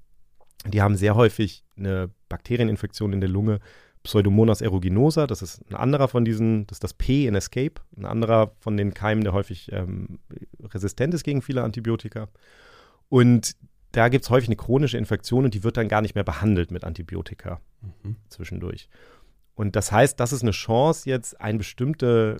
Die 0.65 0.81
haben 0.81 0.95
sehr 0.95 1.15
häufig 1.15 1.63
eine 1.77 2.09
Bakterieninfektion 2.27 3.13
in 3.13 3.21
der 3.21 3.29
Lunge, 3.29 3.59
Pseudomonas 4.01 4.61
aeruginosa, 4.61 5.27
das 5.27 5.41
ist 5.41 5.61
ein 5.69 5.75
anderer 5.75 6.07
von 6.07 6.25
diesen, 6.25 6.67
das 6.67 6.77
ist 6.77 6.83
das 6.83 6.93
P 6.93 7.27
in 7.27 7.35
Escape, 7.35 7.81
ein 7.97 8.05
anderer 8.05 8.53
von 8.59 8.77
den 8.77 8.93
Keimen, 8.93 9.23
der 9.23 9.33
häufig 9.33 9.71
ähm, 9.71 10.19
resistent 10.63 11.13
ist 11.13 11.23
gegen 11.23 11.41
viele 11.41 11.63
Antibiotika. 11.63 12.27
Und 13.09 13.55
da 13.95 14.09
gibt 14.09 14.25
es 14.25 14.29
häufig 14.29 14.49
eine 14.49 14.55
chronische 14.55 14.97
Infektion 14.97 15.45
und 15.45 15.53
die 15.53 15.63
wird 15.63 15.77
dann 15.77 15.87
gar 15.87 16.01
nicht 16.01 16.15
mehr 16.15 16.23
behandelt 16.23 16.71
mit 16.71 16.83
Antibiotika 16.83 17.59
Mhm. 18.03 18.15
zwischendurch. 18.29 18.89
Und 19.53 19.75
das 19.75 19.91
heißt, 19.91 20.19
das 20.19 20.33
ist 20.33 20.41
eine 20.41 20.51
Chance, 20.51 21.09
jetzt 21.09 21.39
ein, 21.39 21.57
bestimmte, 21.57 22.37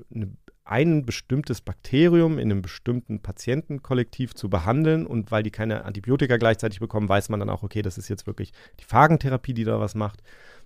ein 0.65 1.05
bestimmtes 1.05 1.61
Bakterium 1.61 2.37
in 2.37 2.51
einem 2.51 2.61
bestimmten 2.61 3.21
Patientenkollektiv 3.21 4.33
zu 4.33 4.49
behandeln. 4.49 5.05
Und 5.05 5.31
weil 5.31 5.43
die 5.43 5.51
keine 5.51 5.85
Antibiotika 5.85 6.37
gleichzeitig 6.37 6.79
bekommen, 6.79 7.07
weiß 7.07 7.29
man 7.29 7.39
dann 7.39 7.49
auch, 7.49 7.63
okay, 7.63 7.81
das 7.81 7.97
ist 7.97 8.09
jetzt 8.09 8.27
wirklich 8.27 8.51
die 8.79 8.83
Phagentherapie, 8.83 9.53
die 9.53 9.63
da 9.63 9.79
was 9.79 9.95
macht. 9.95 10.23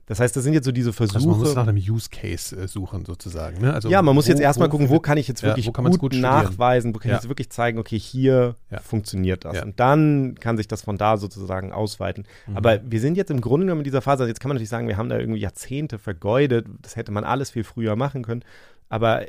Das 0.09 0.19
heißt, 0.19 0.35
das 0.35 0.43
sind 0.43 0.53
jetzt 0.53 0.65
so 0.65 0.71
diese 0.71 0.91
Versuche. 0.91 1.17
Also 1.19 1.29
man 1.29 1.39
muss 1.39 1.55
nach 1.55 1.67
einem 1.67 1.77
Use 1.77 2.09
Case 2.09 2.55
äh, 2.55 2.67
suchen 2.67 3.05
sozusagen. 3.05 3.61
Ne? 3.61 3.71
Also 3.73 3.89
ja, 3.89 4.01
man 4.01 4.15
muss 4.15 4.25
wo- 4.25 4.31
jetzt 4.31 4.41
erstmal 4.41 4.67
gucken, 4.67 4.89
wo 4.89 4.99
kann 4.99 5.17
ich 5.17 5.27
jetzt 5.27 5.41
Ja, 5.41 5.49
wirklich 5.49 5.71
man's 5.77 5.99
gut, 5.99 6.13
gut 6.13 6.19
nachweisen, 6.21 6.93
wo 6.93 6.99
kann 6.99 7.09
Ja. 7.11 7.15
ich 7.17 7.21
jetzt 7.21 7.29
wirklich 7.29 7.49
zeigen, 7.51 7.77
okay, 7.79 7.97
hier 7.97 8.55
Ja. 8.71 8.79
funktioniert 8.79 9.45
das. 9.45 9.55
Ja. 9.57 9.63
Und 9.63 9.79
dann 9.79 10.35
kann 10.39 10.57
sich 10.57 10.67
das 10.67 10.81
von 10.81 10.97
da 10.97 11.15
sozusagen 11.17 11.71
ausweiten. 11.71 12.25
Mhm. 12.47 12.57
Aber 12.57 12.79
wir 12.83 12.99
sind 12.99 13.15
jetzt 13.17 13.29
im 13.31 13.39
Grunde 13.39 13.67
genommen 13.67 13.81
in 13.81 13.85
dieser 13.85 14.01
Phase, 14.01 14.23
also 14.23 14.27
jetzt 14.29 14.39
kann 14.39 14.49
man 14.49 14.55
natürlich 14.55 14.69
sagen, 14.69 14.87
wir 14.87 14.97
haben 14.97 15.09
da 15.09 15.17
irgendwie 15.19 15.39
Jahrzehnte 15.39 15.99
vergeudet, 15.99 16.65
das 16.81 16.95
hätte 16.95 17.11
man 17.11 17.23
alles 17.23 17.51
viel 17.51 17.63
früher 17.63 17.95
machen 17.95 18.23
können. 18.23 18.43
Aber 18.89 19.21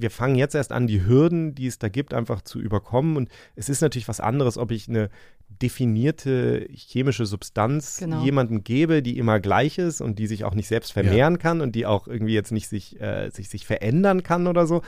wir 0.00 0.10
fangen 0.10 0.36
jetzt 0.36 0.54
erst 0.54 0.72
an, 0.72 0.86
die 0.86 1.04
Hürden, 1.06 1.54
die 1.54 1.66
es 1.66 1.78
da 1.78 1.88
gibt, 1.88 2.14
einfach 2.14 2.42
zu 2.42 2.60
überkommen. 2.60 3.16
Und 3.16 3.28
es 3.56 3.68
ist 3.68 3.80
natürlich 3.80 4.08
was 4.08 4.20
anderes, 4.20 4.58
ob 4.58 4.70
ich 4.70 4.88
eine 4.88 5.10
definierte 5.48 6.66
chemische 6.72 7.26
Substanz 7.26 7.98
Genau. 7.98 8.22
jemandem 8.24 8.64
gebe, 8.64 9.02
die 9.02 9.18
immer 9.18 9.40
gleich 9.40 9.78
ist 9.78 10.00
und 10.00 10.18
die 10.18 10.26
sich 10.26 10.44
auch 10.44 10.54
nicht 10.54 10.68
selbst 10.68 10.92
vermehren 10.92 11.38
kann 11.38 11.60
und 11.60 11.74
die 11.74 11.86
auch 11.86 12.08
irgendwie 12.08 12.34
jetzt 12.34 12.52
nicht 12.52 12.68
sich, 12.68 13.00
äh, 13.00 13.30
sich, 13.30 13.48
sich 13.48 13.66
verändern 13.66 14.22
kann 14.22 14.46
oder 14.46 14.66
so. 14.66 14.82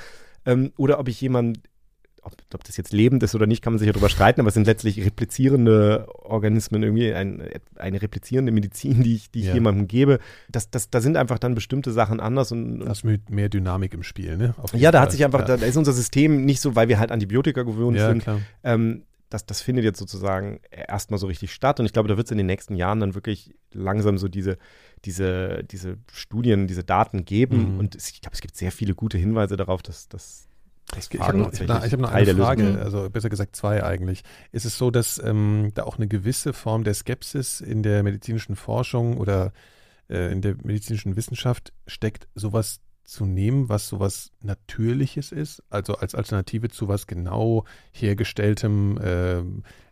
Ähm, 0.46 0.72
oder 0.76 0.98
ob 0.98 1.08
ich 1.08 1.20
jemand, 1.20 1.58
ob, 2.24 2.34
ob 2.54 2.64
das 2.64 2.76
jetzt 2.76 2.92
lebend 2.92 3.22
ist 3.22 3.34
oder 3.34 3.46
nicht, 3.46 3.62
kann 3.62 3.72
man 3.72 3.78
sich 3.78 3.86
ja 3.86 3.92
drüber 3.92 4.08
streiten, 4.08 4.40
aber 4.40 4.48
es 4.48 4.54
sind 4.54 4.66
letztlich 4.66 5.04
replizierende 5.04 6.06
Organismen, 6.22 6.82
irgendwie 6.82 7.12
ein, 7.12 7.42
eine 7.76 8.00
replizierende 8.00 8.52
Medizin, 8.52 9.02
die 9.02 9.14
ich, 9.16 9.30
die 9.30 9.40
ich 9.40 9.46
Ja. 9.46 9.54
jemandem 9.54 9.88
gebe. 9.88 10.18
Das, 10.48 10.70
das, 10.70 10.90
da 10.90 11.00
sind 11.00 11.16
einfach 11.16 11.38
dann 11.38 11.54
bestimmte 11.54 11.92
Sachen 11.92 12.20
anders 12.20 12.52
und, 12.52 12.80
und 12.80 12.86
Da 12.86 12.92
ist 12.92 13.04
mit 13.04 13.30
mehr 13.30 13.48
Dynamik 13.48 13.94
im 13.94 14.02
Spiel, 14.02 14.36
ne? 14.36 14.54
Ja, 14.72 14.90
da 14.90 15.00
hat 15.00 15.12
sich 15.12 15.24
einfach, 15.24 15.46
ja. 15.48 15.56
da, 15.56 15.66
ist 15.66 15.76
unser 15.76 15.92
System 15.92 16.44
nicht 16.44 16.60
so, 16.60 16.74
weil 16.74 16.88
wir 16.88 16.98
halt 16.98 17.10
Antibiotika 17.10 17.62
gewöhnt 17.62 17.96
ja, 17.96 18.08
sind, 18.08 18.22
klar. 18.22 18.40
ähm, 18.62 19.02
das, 19.30 19.46
das 19.46 19.60
findet 19.60 19.84
jetzt 19.84 19.98
sozusagen 19.98 20.60
erstmal 20.70 21.18
so 21.18 21.26
richtig 21.26 21.52
statt. 21.52 21.80
Und 21.80 21.86
ich 21.86 21.92
glaube, 21.92 22.08
da 22.08 22.16
wird 22.16 22.28
es 22.28 22.30
in 22.30 22.38
den 22.38 22.46
nächsten 22.46 22.76
Jahren 22.76 23.00
dann 23.00 23.14
wirklich 23.16 23.52
langsam 23.72 24.16
so 24.16 24.28
diese, 24.28 24.58
diese, 25.04 25.64
diese 25.64 25.96
Studien, 26.12 26.68
diese 26.68 26.84
Daten 26.84 27.24
geben. 27.24 27.74
Mhm. 27.74 27.78
Und 27.80 27.94
ich 27.96 28.20
glaube, 28.20 28.34
es 28.34 28.40
gibt 28.40 28.56
sehr 28.56 28.70
viele 28.70 28.94
gute 28.94 29.18
Hinweise 29.18 29.56
darauf, 29.56 29.82
dass, 29.82 30.08
dass 30.08 30.46
ich, 30.98 31.12
ich 31.12 31.20
habe 31.20 31.38
noch, 31.38 31.52
hab 31.52 31.98
noch 31.98 32.12
eine 32.12 32.34
Frage, 32.34 32.80
also 32.82 33.08
besser 33.10 33.30
gesagt 33.30 33.56
zwei 33.56 33.82
eigentlich. 33.82 34.22
Ist 34.52 34.64
es 34.64 34.78
so, 34.78 34.90
dass 34.90 35.22
ähm, 35.22 35.72
da 35.74 35.84
auch 35.84 35.96
eine 35.96 36.06
gewisse 36.06 36.52
Form 36.52 36.84
der 36.84 36.94
Skepsis 36.94 37.60
in 37.60 37.82
der 37.82 38.02
medizinischen 38.02 38.56
Forschung 38.56 39.18
oder 39.18 39.52
äh, 40.08 40.30
in 40.30 40.40
der 40.42 40.56
medizinischen 40.62 41.16
Wissenschaft 41.16 41.72
steckt, 41.86 42.28
sowas 42.34 42.80
zu 43.04 43.26
nehmen, 43.26 43.68
was 43.68 43.88
sowas 43.88 44.30
Natürliches 44.40 45.30
ist, 45.30 45.62
also 45.68 45.96
als 45.96 46.14
Alternative 46.14 46.68
zu 46.70 46.88
was 46.88 47.06
genau 47.06 47.64
hergestelltem 47.92 48.98
äh, 48.98 49.42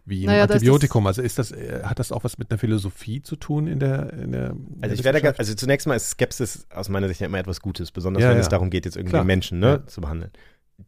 wie 0.05 0.25
ein 0.25 0.27
naja, 0.27 0.45
Antibiotikum. 0.45 1.07
Also 1.07 1.21
ist 1.23 1.39
das, 1.39 1.53
äh, 1.53 1.83
hat 1.85 1.99
das 1.99 2.11
auch 2.11 2.25
was 2.25 2.39
mit 2.39 2.51
einer 2.51 2.59
Philosophie 2.59 3.23
zu 3.23 3.37
tun 3.37 3.67
in 3.67 3.79
der, 3.79 4.13
in 4.15 4.33
der 4.33 4.57
Also 4.81 4.95
ich 4.95 5.05
werde, 5.05 5.39
also 5.39 5.55
zunächst 5.55 5.87
mal 5.87 5.95
ist 5.95 6.11
Skepsis 6.11 6.67
aus 6.71 6.89
meiner 6.89 7.09
Sicht 7.09 7.21
ja 7.21 7.27
immer 7.27 7.39
etwas 7.39 7.61
Gutes, 7.61 7.93
besonders 7.93 8.23
ja, 8.23 8.31
wenn 8.31 8.37
ja. 8.37 8.43
es 8.43 8.49
darum 8.49 8.71
geht, 8.71 8.87
jetzt 8.87 8.97
irgendwie 8.97 9.13
Klar. 9.13 9.25
Menschen 9.25 9.61
ne, 9.61 9.67
ja. 9.67 9.87
zu 9.87 10.01
behandeln 10.01 10.33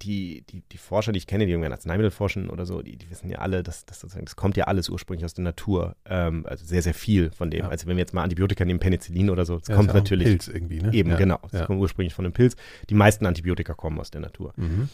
die, 0.03 0.45
die, 0.51 0.63
die 0.71 0.79
Forscher, 0.79 1.13
die 1.13 1.19
ich 1.19 1.27
kenne, 1.27 1.47
die 1.47 1.53
irgendwie 1.53 1.67
an 1.67 1.73
Arzneimittel 1.73 2.11
forschen 2.11 2.51
oder 2.51 2.67
so, 2.67 2.83
die, 2.83 2.97
die 2.97 3.11
wissen 3.11 3.29
ja 3.29 3.39
alle, 3.39 3.63
dass, 3.63 3.87
dass 3.87 4.01
sozusagen, 4.01 4.25
das 4.25 4.37
kommt 4.37 4.57
ja 4.57 4.65
alles 4.65 4.89
ursprünglich 4.89 5.25
aus 5.25 5.35
der 5.35 5.45
Natur. 5.45 5.97
Ähm, 6.05 6.47
also 6.47 6.65
sehr, 6.65 6.83
sehr 6.83 6.95
viel 6.95 7.31
von 7.31 7.51
dem. 7.51 7.61
Ja. 7.61 7.69
Also 7.69 7.87
wenn 7.87 7.97
wir 7.97 8.03
jetzt 8.03 8.15
mal 8.15 8.23
Antibiotika 8.23 8.65
nehmen, 8.65 8.81
Penicillin 8.81 9.31
oder 9.31 9.45
so, 9.45 9.59
das 9.59 9.69
ja, 9.69 9.77
kommt 9.77 9.89
das 9.89 9.95
natürlich. 9.95 10.29
Pilz 10.29 10.49
irgendwie, 10.49 10.81
ne? 10.81 10.93
Eben, 10.93 11.11
ja. 11.11 11.17
genau. 11.17 11.39
Das 11.51 11.67
kommt 11.67 11.81
ursprünglich 11.81 12.15
von 12.15 12.25
einem 12.25 12.33
Pilz. 12.33 12.57
Die 12.91 12.95
meisten 12.95 13.27
Antibiotika 13.27 13.75
kommen 13.75 13.99
aus 14.01 14.11
der 14.11 14.21
Natur. 14.21 14.53
Mhm. 14.57 14.89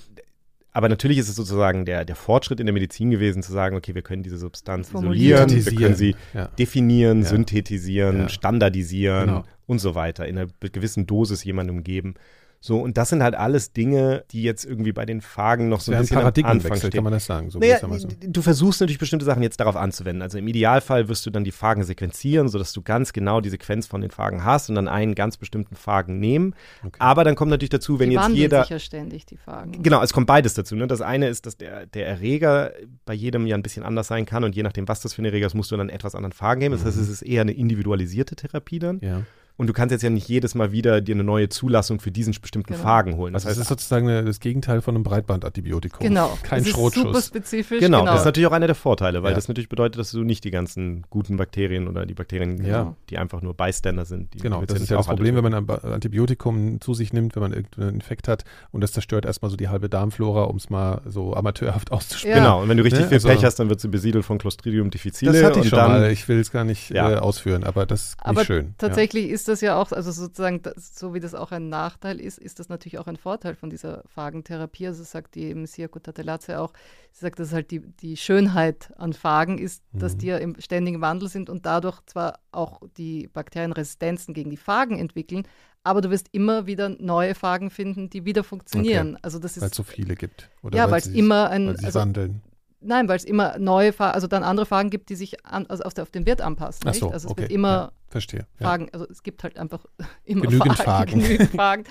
Aber 0.72 0.88
natürlich 0.88 1.18
ist 1.18 1.28
es 1.28 1.34
sozusagen 1.34 1.84
der, 1.84 2.04
der 2.04 2.14
Fortschritt 2.14 2.60
in 2.60 2.66
der 2.66 2.72
Medizin 2.72 3.10
gewesen, 3.10 3.42
zu 3.42 3.52
sagen, 3.52 3.76
okay, 3.76 3.94
wir 3.94 4.02
können 4.02 4.22
diese 4.22 4.38
Substanz 4.38 4.90
isolieren, 4.90 5.50
wir 5.50 5.74
können 5.74 5.96
sie 5.96 6.14
definieren, 6.58 7.24
synthetisieren, 7.24 8.28
standardisieren 8.28 9.26
genau. 9.26 9.44
und 9.66 9.80
so 9.80 9.94
weiter, 9.94 10.28
in 10.28 10.38
einer 10.38 10.48
gewissen 10.60 11.06
Dosis 11.06 11.42
jemandem 11.42 11.82
geben. 11.82 12.14
So, 12.62 12.78
und 12.78 12.98
das 12.98 13.08
sind 13.08 13.22
halt 13.22 13.34
alles 13.34 13.72
Dinge, 13.72 14.22
die 14.32 14.42
jetzt 14.42 14.66
irgendwie 14.66 14.92
bei 14.92 15.06
den 15.06 15.22
Fragen 15.22 15.70
noch 15.70 15.80
so 15.80 15.92
ein 15.92 16.00
bisschen 16.00 16.18
ein 16.18 16.24
Paradigmenwechsel, 16.24 16.90
kann 16.90 17.04
man 17.04 17.14
das 17.14 17.24
sagen. 17.24 17.50
So 17.50 17.58
naja, 17.58 17.78
du 17.80 18.42
versuchst 18.42 18.82
natürlich 18.82 18.98
bestimmte 18.98 19.24
Sachen 19.24 19.42
jetzt 19.42 19.60
darauf 19.60 19.76
anzuwenden. 19.76 20.20
Also 20.20 20.36
im 20.36 20.46
Idealfall 20.46 21.08
wirst 21.08 21.24
du 21.24 21.30
dann 21.30 21.42
die 21.42 21.52
Fragen 21.52 21.84
sequenzieren, 21.84 22.48
sodass 22.48 22.74
du 22.74 22.82
ganz 22.82 23.14
genau 23.14 23.40
die 23.40 23.48
Sequenz 23.48 23.86
von 23.86 24.02
den 24.02 24.10
Fragen 24.10 24.44
hast 24.44 24.68
und 24.68 24.74
dann 24.74 24.88
einen 24.88 25.14
ganz 25.14 25.38
bestimmten 25.38 25.74
Fragen 25.74 26.18
nehmen. 26.20 26.54
Okay. 26.84 26.96
Aber 26.98 27.24
dann 27.24 27.34
kommt 27.34 27.50
natürlich 27.50 27.70
dazu, 27.70 27.98
wenn 27.98 28.10
die 28.10 28.16
jetzt 28.16 28.28
jeder. 28.28 28.60
sich 28.60 28.70
ja 28.70 28.78
ständig, 28.78 29.24
die 29.24 29.38
Fragen. 29.38 29.82
Genau, 29.82 30.02
es 30.02 30.12
kommt 30.12 30.26
beides 30.26 30.52
dazu. 30.52 30.76
Ne? 30.76 30.86
Das 30.86 31.00
eine 31.00 31.28
ist, 31.28 31.46
dass 31.46 31.56
der, 31.56 31.86
der 31.86 32.08
Erreger 32.08 32.72
bei 33.06 33.14
jedem 33.14 33.46
ja 33.46 33.56
ein 33.56 33.62
bisschen 33.62 33.84
anders 33.84 34.08
sein 34.08 34.26
kann 34.26 34.44
und 34.44 34.54
je 34.54 34.62
nachdem, 34.62 34.86
was 34.86 35.00
das 35.00 35.14
für 35.14 35.22
ein 35.22 35.24
Erreger 35.24 35.46
ist, 35.46 35.54
musst 35.54 35.70
du 35.70 35.78
dann 35.78 35.88
etwas 35.88 36.14
anderen 36.14 36.32
Fragen 36.32 36.60
geben. 36.60 36.74
Das 36.74 36.84
heißt, 36.84 36.98
es 36.98 37.08
ist 37.08 37.22
eher 37.22 37.40
eine 37.40 37.52
individualisiisierte 37.52 38.36
Therapie 38.36 38.80
dann. 38.80 39.00
Ja. 39.00 39.22
Und 39.60 39.66
du 39.66 39.74
kannst 39.74 39.92
jetzt 39.92 40.00
ja 40.00 40.08
nicht 40.08 40.26
jedes 40.26 40.54
Mal 40.54 40.72
wieder 40.72 41.02
dir 41.02 41.14
eine 41.14 41.22
neue 41.22 41.50
Zulassung 41.50 42.00
für 42.00 42.10
diesen 42.10 42.34
bestimmten 42.40 42.72
genau. 42.72 42.82
Phagen 42.82 43.18
holen. 43.18 43.34
Das 43.34 43.44
also 43.44 43.50
heißt, 43.50 43.58
es 43.58 43.62
ist 43.64 43.68
sozusagen 43.68 44.08
eine, 44.08 44.24
das 44.24 44.40
Gegenteil 44.40 44.80
von 44.80 44.94
einem 44.94 45.04
Breitbandantibiotikum. 45.04 46.00
Genau. 46.00 46.38
Kein 46.42 46.64
das 46.64 46.72
Schrotschuss. 46.72 47.02
super 47.02 47.20
spezifisch. 47.20 47.80
Genau. 47.80 47.98
genau. 47.98 48.12
Das 48.12 48.20
ist 48.20 48.24
natürlich 48.24 48.46
auch 48.46 48.52
einer 48.52 48.68
der 48.68 48.74
Vorteile, 48.74 49.22
weil 49.22 49.32
ja. 49.32 49.34
das 49.34 49.48
natürlich 49.48 49.68
bedeutet, 49.68 49.98
dass 49.98 50.12
du 50.12 50.24
nicht 50.24 50.44
die 50.44 50.50
ganzen 50.50 51.04
guten 51.10 51.36
Bakterien 51.36 51.88
oder 51.88 52.06
die 52.06 52.14
Bakterien, 52.14 52.64
ja. 52.64 52.96
die 53.10 53.18
einfach 53.18 53.42
nur 53.42 53.52
Bystander 53.52 54.06
sind. 54.06 54.30
genau, 54.40 54.64
das 54.64 54.80
ist 54.80 54.88
ja 54.88 54.96
das 54.96 55.08
Problem, 55.08 55.36
wenn 55.36 55.44
man 55.44 55.52
ein 55.52 55.68
Antibiotikum 55.68 56.80
zu 56.80 56.94
sich 56.94 57.12
nimmt, 57.12 57.36
wenn 57.36 57.42
man 57.42 57.52
irgendeinen 57.52 57.96
Infekt 57.96 58.28
hat 58.28 58.44
und 58.72 58.80
das 58.80 58.92
zerstört 58.92 59.26
erstmal 59.26 59.50
so 59.50 59.58
die 59.58 59.68
halbe 59.68 59.90
Darmflora, 59.90 60.44
um 60.44 60.56
es 60.56 60.70
mal 60.70 61.02
so 61.04 61.34
amateurhaft 61.34 61.92
auszusprechen. 61.92 62.30
Ja. 62.30 62.36
Genau, 62.36 62.62
und 62.62 62.70
wenn 62.70 62.78
du 62.78 62.82
richtig 62.82 63.02
ne? 63.02 63.08
viel 63.08 63.16
also, 63.16 63.28
Pech 63.28 63.44
hast, 63.44 63.56
dann 63.56 63.68
wird 63.68 63.82
sie 63.82 63.88
besiedelt 63.88 64.24
von 64.24 64.38
Clostridium 64.38 64.88
difficile. 64.88 65.32
Das 65.32 65.42
hatte 65.42 65.60
ich 65.60 65.68
schon 65.68 65.78
dann, 65.78 65.90
mal, 65.90 66.10
ich 66.10 66.26
will 66.28 66.40
es 66.40 66.50
gar 66.50 66.64
nicht 66.64 66.88
ja. 66.88 67.10
äh, 67.10 67.16
ausführen, 67.16 67.62
aber 67.62 67.84
das 67.84 68.00
ist 68.00 68.16
aber 68.20 68.40
nicht 68.40 68.46
schön. 68.46 68.74
tatsächlich 68.78 69.28
ist 69.28 69.49
das 69.50 69.60
ja 69.60 69.76
auch, 69.76 69.92
also 69.92 70.10
so 70.10 70.22
sozusagen, 70.22 70.62
das, 70.62 70.96
so 70.96 71.12
wie 71.12 71.20
das 71.20 71.34
auch 71.34 71.52
ein 71.52 71.68
Nachteil 71.68 72.20
ist, 72.20 72.38
ist 72.38 72.58
das 72.58 72.68
natürlich 72.68 72.98
auch 72.98 73.06
ein 73.06 73.16
Vorteil 73.16 73.54
von 73.54 73.68
dieser 73.68 74.02
Phagentherapie. 74.06 74.86
Also 74.86 75.02
sagt 75.02 75.34
die 75.34 75.44
eben 75.44 75.66
Siako 75.66 75.98
Tatelatze 75.98 76.60
auch, 76.60 76.72
sie 77.12 77.20
sagt, 77.20 77.38
dass 77.38 77.52
halt 77.52 77.70
die, 77.70 77.80
die 77.80 78.16
Schönheit 78.16 78.92
an 78.96 79.12
Phagen 79.12 79.58
ist, 79.58 79.82
mhm. 79.92 79.98
dass 79.98 80.16
die 80.16 80.26
ja 80.26 80.38
im 80.38 80.58
ständigen 80.60 81.00
Wandel 81.00 81.28
sind 81.28 81.50
und 81.50 81.66
dadurch 81.66 82.00
zwar 82.06 82.38
auch 82.52 82.80
die 82.96 83.28
Bakterien 83.28 83.72
Resistenzen 83.72 84.32
gegen 84.32 84.50
die 84.50 84.56
Phagen 84.56 84.98
entwickeln, 84.98 85.46
aber 85.82 86.00
du 86.00 86.10
wirst 86.10 86.28
immer 86.32 86.66
wieder 86.66 86.88
neue 86.88 87.34
Phagen 87.34 87.70
finden, 87.70 88.10
die 88.10 88.24
wieder 88.24 88.44
funktionieren. 88.44 89.12
Okay. 89.12 89.20
Also 89.22 89.38
das 89.38 89.56
ist 89.56 89.62
weil 89.62 89.70
es 89.70 89.76
so 89.76 89.82
viele 89.82 90.14
gibt 90.14 90.50
oder 90.62 90.76
ja, 90.76 90.90
weil 90.90 91.00
es 91.00 91.06
immer 91.06 91.50
ein 91.50 91.68
weil 91.68 91.78
sie 91.78 91.86
also, 91.86 92.00
wandeln. 92.00 92.42
Nein, 92.80 93.08
weil 93.08 93.16
es 93.16 93.24
immer 93.24 93.58
neue 93.58 93.92
Fragen, 93.92 94.14
also 94.14 94.26
dann 94.26 94.42
andere 94.42 94.64
Fragen 94.64 94.90
gibt, 94.90 95.10
die 95.10 95.14
sich 95.14 95.44
an, 95.44 95.66
also 95.66 95.84
auf, 95.84 95.92
der, 95.92 96.02
auf, 96.02 96.10
den 96.10 96.24
Wirt 96.26 96.40
anpassen. 96.40 96.88
Ach 96.88 96.94
so, 96.94 97.06
nicht? 97.06 97.14
Also 97.14 97.28
es 97.28 97.32
okay. 97.32 97.42
wird 97.42 97.52
immer 97.52 97.68
ja, 97.68 97.92
verstehe, 98.08 98.46
Fragen, 98.58 98.88
also 98.92 99.06
es 99.10 99.22
gibt 99.22 99.42
halt 99.42 99.58
einfach 99.58 99.84
immer 100.24 100.46
genügend 100.46 100.76
Fragen. 100.76 101.10
Genügend 101.20 101.50
Fragen. 101.50 101.84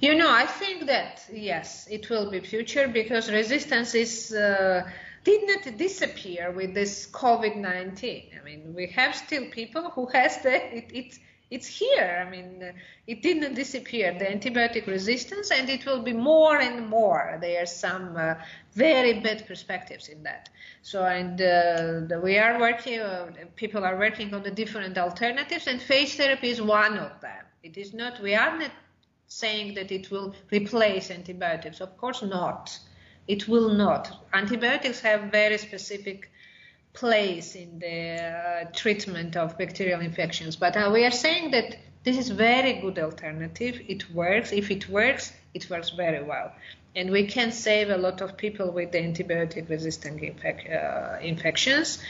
You 0.00 0.14
know, 0.14 0.28
I 0.28 0.46
think 0.46 0.86
that 0.86 1.20
yes, 1.30 1.86
it 1.90 2.08
will 2.08 2.30
be 2.30 2.40
future 2.40 2.88
because 2.88 3.30
resistance 3.30 3.94
is 3.94 4.32
uh, 4.32 4.82
did 5.24 5.42
not 5.46 5.78
disappear 5.78 6.54
with 6.54 6.72
this 6.74 7.06
COVID-19. 7.12 8.02
I 8.32 8.42
mean, 8.42 8.74
we 8.74 8.86
have 8.96 9.14
still 9.14 9.50
people 9.50 9.90
who 9.94 10.08
has 10.14 10.42
the 10.42 10.54
it, 10.74 10.90
it 10.92 11.18
it's 11.50 11.66
here. 11.66 12.24
I 12.24 12.30
mean, 12.30 12.72
it 13.06 13.22
didn't 13.22 13.54
disappear, 13.54 14.16
the 14.18 14.26
antibiotic 14.26 14.86
resistance, 14.86 15.50
and 15.50 15.68
it 15.68 15.84
will 15.84 16.02
be 16.02 16.12
more 16.12 16.58
and 16.58 16.88
more. 16.88 17.38
There 17.40 17.62
are 17.62 17.66
some 17.66 18.16
uh, 18.16 18.34
very 18.74 19.20
bad 19.20 19.46
perspectives 19.46 20.08
in 20.08 20.22
that. 20.22 20.48
So, 20.82 21.04
and 21.04 21.40
uh, 21.42 22.20
we 22.22 22.38
are 22.38 22.60
working, 22.60 23.00
uh, 23.00 23.32
people 23.56 23.84
are 23.84 23.98
working 23.98 24.32
on 24.32 24.42
the 24.42 24.50
different 24.50 24.96
alternatives, 24.96 25.66
and 25.66 25.80
phage 25.80 26.16
therapy 26.16 26.50
is 26.50 26.62
one 26.62 26.98
of 26.98 27.20
them. 27.20 27.44
It 27.62 27.76
is 27.76 27.92
not, 27.92 28.22
we 28.22 28.34
are 28.34 28.56
not 28.56 28.70
saying 29.26 29.74
that 29.74 29.90
it 29.90 30.10
will 30.10 30.34
replace 30.50 31.10
antibiotics. 31.10 31.80
Of 31.80 31.96
course 31.96 32.22
not. 32.22 32.78
It 33.28 33.48
will 33.48 33.74
not. 33.74 34.26
Antibiotics 34.32 35.00
have 35.00 35.30
very 35.30 35.58
specific 35.58 36.29
place 37.00 37.54
in 37.54 37.78
the 37.78 38.20
uh, 38.20 38.64
treatment 38.74 39.34
of 39.34 39.56
bacterial 39.56 40.00
infections. 40.00 40.54
But 40.54 40.76
uh, 40.76 40.90
we 40.92 41.06
are 41.06 41.10
saying 41.10 41.50
that 41.52 41.78
this 42.04 42.18
is 42.18 42.28
very 42.28 42.74
good 42.74 42.98
alternative. 42.98 43.80
It 43.88 44.10
works. 44.10 44.52
If 44.52 44.70
it 44.70 44.88
works, 44.88 45.32
it 45.54 45.70
works 45.70 45.90
very 45.90 46.22
well. 46.22 46.52
And 46.94 47.10
we 47.10 47.26
can 47.26 47.52
save 47.52 47.88
a 47.88 47.96
lot 47.96 48.20
of 48.20 48.36
people 48.36 48.70
with 48.70 48.92
the 48.92 48.98
antibiotic 48.98 49.70
resistant 49.70 50.20
infec- 50.20 50.68
uh, 50.70 51.20
infections. 51.20 52.02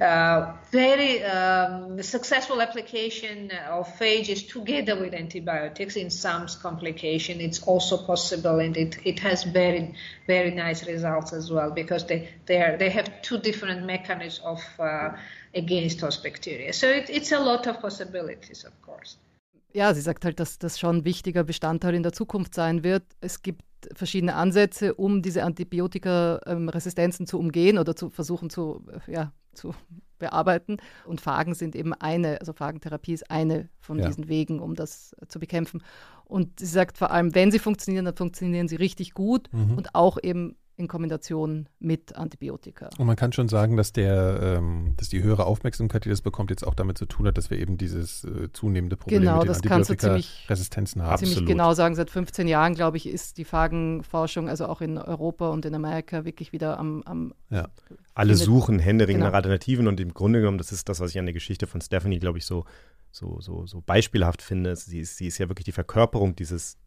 Uh, 0.00 0.52
very 0.70 1.24
um, 1.24 2.00
successful 2.02 2.62
application 2.62 3.50
of 3.68 3.88
phages 3.98 4.48
together 4.48 4.94
with 4.94 5.12
antibiotics 5.12 5.96
in 5.96 6.08
some 6.08 6.46
complication. 6.62 7.40
It's 7.40 7.64
also 7.64 7.96
possible, 7.96 8.60
and 8.60 8.76
it, 8.76 8.96
it 9.04 9.18
has 9.18 9.42
very 9.42 9.94
very 10.28 10.52
nice 10.52 10.86
results 10.86 11.32
as 11.32 11.50
well 11.50 11.72
because 11.72 12.06
they 12.06 12.28
they 12.46 12.62
are 12.62 12.76
they 12.76 12.90
have 12.90 13.22
two 13.22 13.38
different 13.38 13.86
mechanisms 13.86 14.40
of 14.44 14.62
uh, 14.78 15.16
against 15.52 16.00
those 16.00 16.16
bacteria. 16.16 16.72
So 16.72 16.86
it, 16.88 17.10
it's 17.10 17.32
a 17.32 17.40
lot 17.40 17.66
of 17.66 17.80
possibilities, 17.80 18.64
of 18.64 18.80
course. 18.80 19.16
Ja, 19.74 19.92
sie 19.94 20.00
sagt 20.00 20.24
halt, 20.24 20.40
dass 20.40 20.58
das 20.58 20.78
schon 20.78 20.98
ein 20.98 21.04
wichtiger 21.04 21.44
Bestandteil 21.44 21.94
in 21.94 22.02
der 22.02 22.12
Zukunft 22.12 22.54
sein 22.54 22.84
wird. 22.84 23.02
Es 23.20 23.42
gibt 23.42 23.62
verschiedene 23.94 24.34
Ansätze, 24.34 24.94
um 24.94 25.22
diese 25.22 25.44
Antibiotika-Resistenzen 25.44 27.26
zu 27.26 27.38
umgehen 27.38 27.78
oder 27.78 27.94
zu 27.94 28.10
versuchen 28.10 28.50
zu, 28.50 28.84
ja, 29.06 29.32
zu 29.54 29.74
bearbeiten. 30.18 30.78
Und 31.04 31.20
Phagen 31.20 31.54
sind 31.54 31.76
eben 31.76 31.94
eine, 31.94 32.40
also 32.40 32.52
Phagentherapie 32.52 33.12
ist 33.12 33.30
eine 33.30 33.68
von 33.80 33.98
ja. 33.98 34.06
diesen 34.06 34.28
Wegen, 34.28 34.60
um 34.60 34.74
das 34.74 35.14
zu 35.28 35.38
bekämpfen. 35.38 35.82
Und 36.24 36.60
sie 36.60 36.66
sagt 36.66 36.98
vor 36.98 37.10
allem, 37.10 37.34
wenn 37.34 37.50
sie 37.50 37.58
funktionieren, 37.58 38.04
dann 38.04 38.16
funktionieren 38.16 38.68
sie 38.68 38.76
richtig 38.76 39.14
gut 39.14 39.48
mhm. 39.52 39.76
und 39.76 39.94
auch 39.94 40.18
eben 40.22 40.56
in 40.78 40.86
Kombination 40.86 41.68
mit 41.80 42.14
Antibiotika. 42.14 42.88
Und 42.98 43.06
man 43.06 43.16
kann 43.16 43.32
schon 43.32 43.48
sagen, 43.48 43.76
dass 43.76 43.92
der, 43.92 44.40
ähm, 44.40 44.94
dass 44.96 45.08
die 45.08 45.22
höhere 45.22 45.44
Aufmerksamkeit, 45.44 46.04
die 46.04 46.08
das 46.08 46.22
bekommt, 46.22 46.50
jetzt 46.50 46.64
auch 46.64 46.74
damit 46.74 46.96
zu 46.96 47.06
tun 47.06 47.26
hat, 47.26 47.36
dass 47.36 47.50
wir 47.50 47.58
eben 47.58 47.76
dieses 47.76 48.22
äh, 48.24 48.52
zunehmende 48.52 48.96
Problem 48.96 49.22
genau, 49.22 49.44
mit 49.44 49.64
den 49.64 49.72
Antibiotika-Resistenzen 49.72 51.02
haben. 51.02 51.18
Ziemlich 51.18 51.36
Absolut. 51.38 51.48
genau 51.48 51.74
sagen, 51.74 51.96
seit 51.96 52.10
15 52.10 52.46
Jahren, 52.46 52.74
glaube 52.74 52.96
ich, 52.96 53.08
ist 53.08 53.38
die 53.38 53.44
Phagenforschung, 53.44 54.48
also 54.48 54.66
auch 54.66 54.80
in 54.80 54.98
Europa 54.98 55.48
und 55.48 55.64
in 55.64 55.74
Amerika, 55.74 56.24
wirklich 56.24 56.52
wieder 56.52 56.78
am, 56.78 57.02
am 57.02 57.34
ja. 57.50 57.68
Alle 58.14 58.36
suchen 58.36 58.78
händeringend 58.78 59.20
genau. 59.20 59.30
nach 59.30 59.36
Alternativen 59.36 59.88
und 59.88 59.98
im 59.98 60.14
Grunde 60.14 60.38
genommen, 60.40 60.58
das 60.58 60.70
ist 60.70 60.88
das, 60.88 61.00
was 61.00 61.10
ich 61.10 61.18
an 61.18 61.26
der 61.26 61.34
Geschichte 61.34 61.66
von 61.66 61.80
Stephanie, 61.80 62.20
glaube 62.20 62.38
ich, 62.38 62.46
so, 62.46 62.64
so, 63.10 63.40
so, 63.40 63.66
so 63.66 63.82
beispielhaft 63.84 64.42
finde. 64.42 64.76
Sie 64.76 65.00
ist, 65.00 65.16
sie 65.16 65.26
ist 65.26 65.38
ja 65.38 65.48
wirklich 65.48 65.64
die 65.64 65.72
Verkörperung 65.72 66.36
dieses 66.36 66.78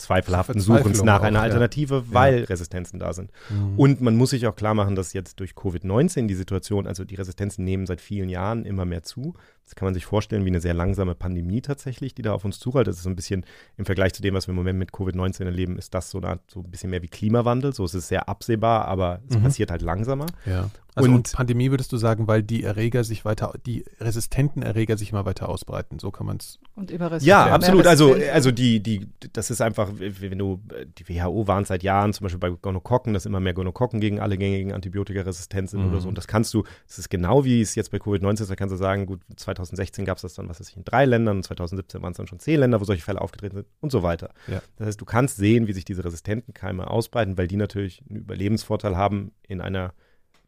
zweifelhaften 0.00 0.60
Suchens 0.60 1.02
nach 1.02 1.22
einer 1.22 1.40
Alternative, 1.40 2.04
ja. 2.06 2.14
weil 2.14 2.40
ja. 2.40 2.44
Resistenzen 2.46 2.98
da 2.98 3.12
sind. 3.12 3.30
Mhm. 3.48 3.78
Und 3.78 4.00
man 4.00 4.16
muss 4.16 4.30
sich 4.30 4.46
auch 4.46 4.56
klar 4.56 4.74
machen, 4.74 4.96
dass 4.96 5.12
jetzt 5.12 5.40
durch 5.40 5.52
Covid-19 5.52 6.26
die 6.26 6.34
Situation, 6.34 6.86
also 6.86 7.04
die 7.04 7.14
Resistenzen 7.14 7.64
nehmen 7.64 7.86
seit 7.86 8.00
vielen 8.00 8.28
Jahren 8.28 8.64
immer 8.64 8.84
mehr 8.84 9.02
zu. 9.02 9.34
Das 9.70 9.76
kann 9.76 9.86
man 9.86 9.94
sich 9.94 10.04
vorstellen 10.04 10.44
wie 10.44 10.48
eine 10.48 10.60
sehr 10.60 10.74
langsame 10.74 11.14
Pandemie 11.14 11.60
tatsächlich, 11.60 12.12
die 12.12 12.22
da 12.22 12.32
auf 12.34 12.44
uns 12.44 12.58
zurollt. 12.58 12.88
Das 12.88 12.96
ist 12.96 13.04
so 13.04 13.08
ein 13.08 13.14
bisschen 13.14 13.46
im 13.76 13.84
Vergleich 13.84 14.12
zu 14.14 14.20
dem, 14.20 14.34
was 14.34 14.48
wir 14.48 14.50
im 14.50 14.56
Moment 14.56 14.80
mit 14.80 14.90
Covid-19 14.90 15.44
erleben, 15.44 15.78
ist 15.78 15.94
das 15.94 16.10
so, 16.10 16.18
eine 16.18 16.26
Art, 16.30 16.40
so 16.50 16.58
ein 16.58 16.70
bisschen 16.72 16.90
mehr 16.90 17.02
wie 17.02 17.08
Klimawandel. 17.08 17.72
So 17.72 17.84
es 17.84 17.94
ist 17.94 18.08
sehr 18.08 18.28
absehbar, 18.28 18.86
aber 18.88 19.20
es 19.28 19.36
Mhm. 19.36 19.42
passiert 19.44 19.70
halt 19.70 19.82
langsamer. 19.82 20.26
Ja. 20.44 20.70
Also 20.96 21.08
und, 21.08 21.14
Und- 21.14 21.32
Pandemie 21.32 21.70
würdest 21.70 21.92
du 21.92 21.98
sagen, 21.98 22.26
weil 22.26 22.42
die 22.42 22.64
Erreger 22.64 23.04
sich 23.04 23.24
weiter, 23.24 23.54
die 23.64 23.84
resistenten 24.00 24.60
Erreger 24.62 24.96
sich 24.98 25.12
immer 25.12 25.24
weiter 25.24 25.48
ausbreiten. 25.48 26.00
So 26.00 26.10
kann 26.10 26.26
man 26.26 26.38
es. 26.38 26.58
Und 26.74 26.90
immer 26.90 27.12
Rest- 27.12 27.24
Ja, 27.24 27.46
absolut. 27.54 27.86
Also, 27.86 28.16
also 28.32 28.50
die, 28.50 28.80
die, 28.82 29.06
das 29.32 29.52
ist 29.52 29.60
einfach, 29.60 29.88
wenn 29.98 30.38
du, 30.38 30.60
die 30.98 31.08
WHO 31.08 31.46
warnt 31.46 31.68
seit 31.68 31.84
Jahren, 31.84 32.12
zum 32.12 32.24
Beispiel 32.24 32.40
bei 32.40 32.50
Gonokokken, 32.50 33.14
dass 33.14 33.24
immer 33.24 33.38
mehr 33.38 33.54
Gonokokken 33.54 34.00
gegen 34.00 34.18
alle 34.18 34.36
gängigen 34.36 34.72
Antibiotika 34.72 35.20
resistent 35.20 35.70
sind 35.70 35.82
Mhm. 35.84 35.90
oder 35.92 36.00
so. 36.00 36.08
Und 36.08 36.18
das 36.18 36.26
kannst 36.26 36.52
du, 36.54 36.64
das 36.88 36.98
ist 36.98 37.08
genau 37.08 37.44
wie 37.44 37.60
es 37.60 37.76
jetzt 37.76 37.92
bei 37.92 37.98
Covid-19 37.98 38.42
ist, 38.42 38.50
da 38.50 38.56
kannst 38.56 38.72
du 38.72 38.76
sagen, 38.76 39.06
gut, 39.06 39.20
2016 39.60 40.04
gab 40.04 40.16
es 40.16 40.22
das 40.22 40.34
dann, 40.34 40.48
was 40.48 40.60
weiß 40.60 40.68
ich, 40.70 40.76
in 40.76 40.84
drei 40.84 41.04
Ländern 41.04 41.38
und 41.38 41.42
2017 41.42 42.02
waren 42.02 42.12
es 42.12 42.16
dann 42.16 42.26
schon 42.26 42.38
zehn 42.38 42.60
Länder, 42.60 42.80
wo 42.80 42.84
solche 42.84 43.02
Fälle 43.02 43.20
aufgetreten 43.20 43.56
sind 43.56 43.66
und 43.80 43.90
so 43.92 44.02
weiter. 44.02 44.30
Ja. 44.46 44.62
Das 44.76 44.88
heißt, 44.88 45.00
du 45.00 45.04
kannst 45.04 45.36
sehen, 45.36 45.66
wie 45.66 45.72
sich 45.72 45.84
diese 45.84 46.04
resistenten 46.04 46.54
Keime 46.54 46.88
ausbreiten, 46.88 47.38
weil 47.38 47.48
die 47.48 47.56
natürlich 47.56 48.02
einen 48.08 48.20
Überlebensvorteil 48.20 48.96
haben 48.96 49.32
in 49.46 49.60
einer 49.60 49.94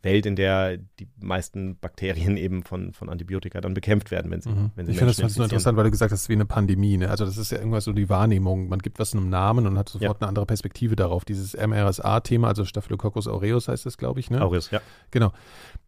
Welt, 0.03 0.27
in 0.27 0.37
der 0.37 0.77
die 0.77 1.09
meisten 1.21 1.77
Bakterien 1.79 2.37
eben 2.37 2.63
von, 2.65 2.93
von 2.93 3.09
Antibiotika 3.09 3.61
dann 3.61 3.75
bekämpft 3.75 4.11
werden, 4.11 4.31
wenn 4.31 4.41
sie, 4.41 4.51
Mhm. 4.51 4.71
wenn 4.75 4.87
sie 4.87 4.93
Ich 4.93 4.99
finde 4.99 5.15
das 5.15 5.35
so 5.35 5.43
interessant, 5.43 5.77
weil 5.77 5.85
du 5.85 5.91
gesagt 5.91 6.13
hast, 6.13 6.29
wie 6.29 6.33
eine 6.35 6.45
Pandemie. 6.47 6.97
Ne? 6.97 7.09
Also 7.11 7.25
das 7.25 7.37
ist 7.39 7.51
ja 7.53 7.59
irgendwas 7.59 7.85
so 7.85 7.93
die 7.93 8.09
Wahrnehmung. 8.09 8.69
Man 8.69 8.81
gibt 8.81 8.99
was 8.99 9.15
einem 9.15 9.29
Namen 9.31 9.67
und 9.67 9.79
hat 9.79 9.89
sofort 9.89 10.21
eine 10.21 10.29
andere 10.29 10.47
Perspektive 10.47 10.97
darauf. 10.97 11.25
Dieses 11.25 11.55
MRSA-Thema, 11.57 12.49
also 12.49 12.65
Staphylococcus 12.65 13.29
aureus 13.29 13.69
heißt 13.69 13.87
das, 13.87 13.97
glaube 13.99 14.21
ich. 14.21 14.31
Ne? 14.31 14.41
Aureus, 14.43 14.71
ja. 14.71 14.81
Genau. 15.11 15.33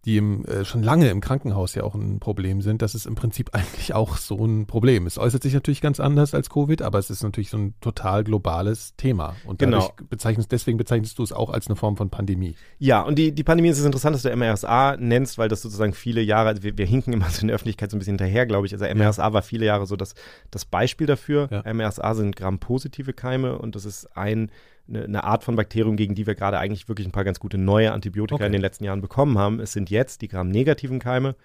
Die 0.04 0.18
im, 0.18 0.44
äh, 0.44 0.64
schon 0.66 0.82
lange 0.82 1.08
im 1.08 1.20
Krankenhaus 1.22 1.74
ja 1.74 1.82
auch 1.82 1.94
ein 1.94 2.20
Problem 2.20 2.60
sind. 2.60 2.82
Das 2.82 2.94
ist 2.94 3.06
im 3.06 3.14
Prinzip 3.14 3.50
eigentlich 3.54 3.94
auch 3.94 4.16
so 4.16 4.44
ein 4.44 4.66
Problem. 4.66 5.06
Es 5.06 5.18
äußert 5.18 5.42
sich 5.42 5.54
natürlich 5.54 5.80
ganz 5.80 5.98
anders 5.98 6.34
als 6.34 6.50
Covid, 6.50 6.82
aber 6.82 6.98
es 6.98 7.10
ist 7.10 7.22
natürlich 7.22 7.50
so 7.50 7.56
ein 7.56 7.74
total 7.80 8.22
globales 8.24 8.94
Thema. 8.96 9.34
Und 9.46 9.58
Genau. 9.58 9.90
bezeichnest, 10.10 10.52
deswegen 10.52 10.76
bezeichnest 10.78 11.18
du 11.18 11.22
es 11.22 11.32
auch 11.32 11.48
als 11.50 11.66
eine 11.68 11.76
Form 11.76 11.96
von 11.96 12.10
Pandemie. 12.10 12.54
Ja, 12.78 13.00
und 13.02 13.18
die, 13.18 13.32
die 13.32 13.44
Pandemie 13.44 13.70
ist 13.70 13.78
es 13.78 13.84
interessant, 14.04 14.14
dass 14.14 14.22
du 14.22 14.36
MRSA 14.36 14.96
nennst, 14.98 15.38
weil 15.38 15.48
das 15.48 15.62
sozusagen 15.62 15.92
viele 15.92 16.20
Jahre, 16.20 16.48
also 16.48 16.62
wir, 16.62 16.76
wir 16.76 16.86
hinken 16.86 17.12
immer 17.12 17.28
so 17.30 17.42
in 17.42 17.48
der 17.48 17.54
Öffentlichkeit 17.54 17.90
so 17.90 17.96
ein 17.96 17.98
bisschen 17.98 18.18
hinterher, 18.18 18.46
glaube 18.46 18.66
ich. 18.66 18.72
Also 18.72 18.84
MRSA 18.86 19.32
war 19.32 19.42
viele 19.42 19.66
Jahre 19.66 19.86
so 19.86 19.96
das, 19.96 20.14
das 20.50 20.64
Beispiel 20.64 21.06
dafür. 21.06 21.48
Ja. 21.50 21.72
MRSA 21.72 22.14
sind 22.14 22.36
grampositive 22.36 23.12
Keime 23.12 23.58
und 23.58 23.74
das 23.74 23.84
ist 23.84 24.16
ein, 24.16 24.50
eine, 24.88 25.04
eine 25.04 25.24
Art 25.24 25.44
von 25.44 25.56
Bakterium, 25.56 25.96
gegen 25.96 26.14
die 26.14 26.26
wir 26.26 26.34
gerade 26.34 26.58
eigentlich 26.58 26.88
wirklich 26.88 27.06
ein 27.08 27.12
paar 27.12 27.24
ganz 27.24 27.40
gute 27.40 27.58
neue 27.58 27.92
Antibiotika 27.92 28.34
Okay. 28.34 28.46
in 28.46 28.52
den 28.52 28.60
letzten 28.60 28.84
Jahren 28.84 29.00
bekommen 29.00 29.38
haben. 29.38 29.60
Es 29.60 29.72
sind 29.72 29.90
jetzt 29.90 30.22
die 30.22 30.28
gramnegativen 30.28 30.98
Keime, 30.98 31.36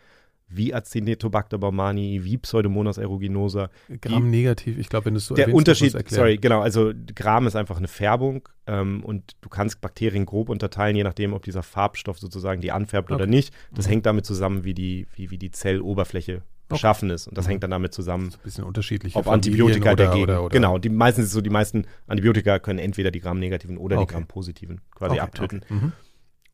wie 0.52 0.74
Acinetobacter 0.74 1.58
baumani, 1.58 2.22
wie 2.24 2.38
Pseudomonas 2.38 2.98
aeruginosa. 2.98 3.70
Gramm 4.02 4.30
negativ, 4.30 4.78
ich 4.78 4.90
glaube, 4.90 5.06
wenn 5.06 5.14
du 5.14 5.20
es 5.20 5.26
so 5.28 5.36
Der 5.36 5.46
erwähnst, 5.46 5.58
Unterschied, 5.58 6.10
sorry, 6.10 6.38
genau, 6.38 6.62
also 6.62 6.92
Gram 7.16 7.46
ist 7.48 7.56
einfach 7.56 7.78
eine 7.78 7.88
Färbung 7.88 8.48
ähm, 8.68 9.04
und 9.04 9.36
du 9.42 9.50
kannst 9.50 9.80
Bakterien 9.82 10.26
grob 10.26 10.50
unterteilen, 10.50 10.96
je 10.96 11.04
nachdem, 11.04 11.34
ob 11.34 11.44
dieser 11.44 11.62
Farbstoff 11.64 12.18
sozusagen 12.20 12.62
die 12.62 12.72
anfärbt 12.72 13.12
oder 13.12 13.24
Okay. 13.26 13.30
nicht. 13.32 13.54
Das 13.72 13.86
Mhm. 13.86 13.92
hängt 13.92 14.06
damit 14.08 14.26
zusammen, 14.26 14.64
wie 14.64 14.74
die, 14.74 15.06
wie, 15.16 15.30
wie 15.32 15.38
die 15.38 15.52
Zelloberfläche 15.52 16.42
beschaffen 16.68 17.10
ist. 17.10 17.28
Und 17.28 17.36
das 17.38 17.46
Mhm. 17.46 17.50
hängt 17.52 17.64
dann 17.64 17.72
damit 17.72 17.94
zusammen, 17.94 18.28
ein 18.32 18.44
bisschen 18.44 18.64
unterschiedliche 18.64 19.18
ob 19.18 19.26
Familien 19.26 19.44
Antibiotika 19.62 19.92
oder, 19.94 20.06
dagegen. 20.06 20.24
Oder, 20.24 20.44
oder. 20.44 20.54
Genau, 20.54 20.78
die 20.78 20.90
meistens 20.90 21.26
ist 21.26 21.32
so, 21.32 21.42
die 21.42 21.50
meisten 21.50 21.86
Antibiotika 22.08 22.60
können 22.60 22.78
entweder 22.80 23.10
die 23.12 23.20
Gram-negativen 23.20 23.78
oder 23.78 23.98
die 23.98 24.04
Okay. 24.04 24.14
Gram-positiven 24.14 24.82
quasi 24.94 25.14
Okay, 25.14 25.20
abtöten. 25.20 25.62
okay. 25.64 25.74
Mhm. 25.74 25.92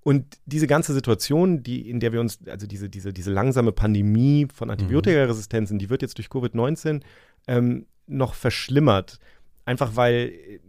Und 0.07 0.37
diese 0.45 0.67
ganze 0.67 0.93
Situation, 0.93 1.63
die, 1.63 1.89
in 1.89 1.99
der 1.99 2.13
wir 2.13 2.21
uns, 2.21 2.37
also 2.47 2.67
diese, 2.67 2.89
diese, 2.89 3.11
diese 3.11 3.31
langsame 3.31 3.71
Pandemie 3.71 4.47
von 4.53 4.69
Antibiotikaresistenzen, 4.69 5.79
die 5.79 5.89
wird 5.89 6.03
jetzt 6.03 6.19
durch 6.19 6.27
Covid-19 6.27 7.01
ähm, 7.47 7.87
noch 8.05 8.35
verschlimmert. 8.35 9.17
Einfach 9.65 9.95
weil 9.95 10.31
äh, 10.31 10.59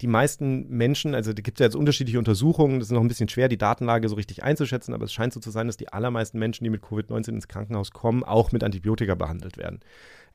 die 0.00 0.06
meisten 0.06 0.68
Menschen, 0.68 1.16
also 1.16 1.32
da 1.32 1.42
gibt 1.42 1.58
es 1.58 1.64
ja 1.64 1.66
jetzt 1.66 1.74
unterschiedliche 1.74 2.20
Untersuchungen, 2.20 2.78
das 2.78 2.90
ist 2.90 2.92
noch 2.92 3.00
ein 3.00 3.08
bisschen 3.08 3.28
schwer, 3.28 3.48
die 3.48 3.58
Datenlage 3.58 4.08
so 4.08 4.14
richtig 4.14 4.44
einzuschätzen, 4.44 4.94
aber 4.94 5.04
es 5.04 5.12
scheint 5.12 5.32
so 5.32 5.40
zu 5.40 5.50
sein, 5.50 5.66
dass 5.66 5.76
die 5.76 5.92
allermeisten 5.92 6.38
Menschen, 6.38 6.62
die 6.62 6.70
mit 6.70 6.84
Covid-19 6.84 7.30
ins 7.30 7.48
Krankenhaus 7.48 7.90
kommen, 7.90 8.22
auch 8.22 8.52
mit 8.52 8.62
Antibiotika 8.62 9.16
behandelt 9.16 9.56
werden. 9.56 9.80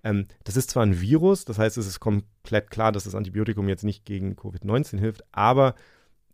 Ähm, 0.03 0.27
das 0.43 0.57
ist 0.57 0.71
zwar 0.71 0.83
ein 0.83 0.99
Virus, 0.99 1.45
das 1.45 1.57
heißt, 1.57 1.77
es 1.77 1.87
ist 1.87 2.01
komplett 2.01 2.69
klar, 2.69 2.91
dass 2.91 3.05
das 3.05 3.15
Antibiotikum 3.15 3.69
jetzt 3.69 3.85
nicht 3.85 4.03
gegen 4.03 4.33
Covid-19 4.33 4.99
hilft, 4.99 5.23
aber 5.31 5.75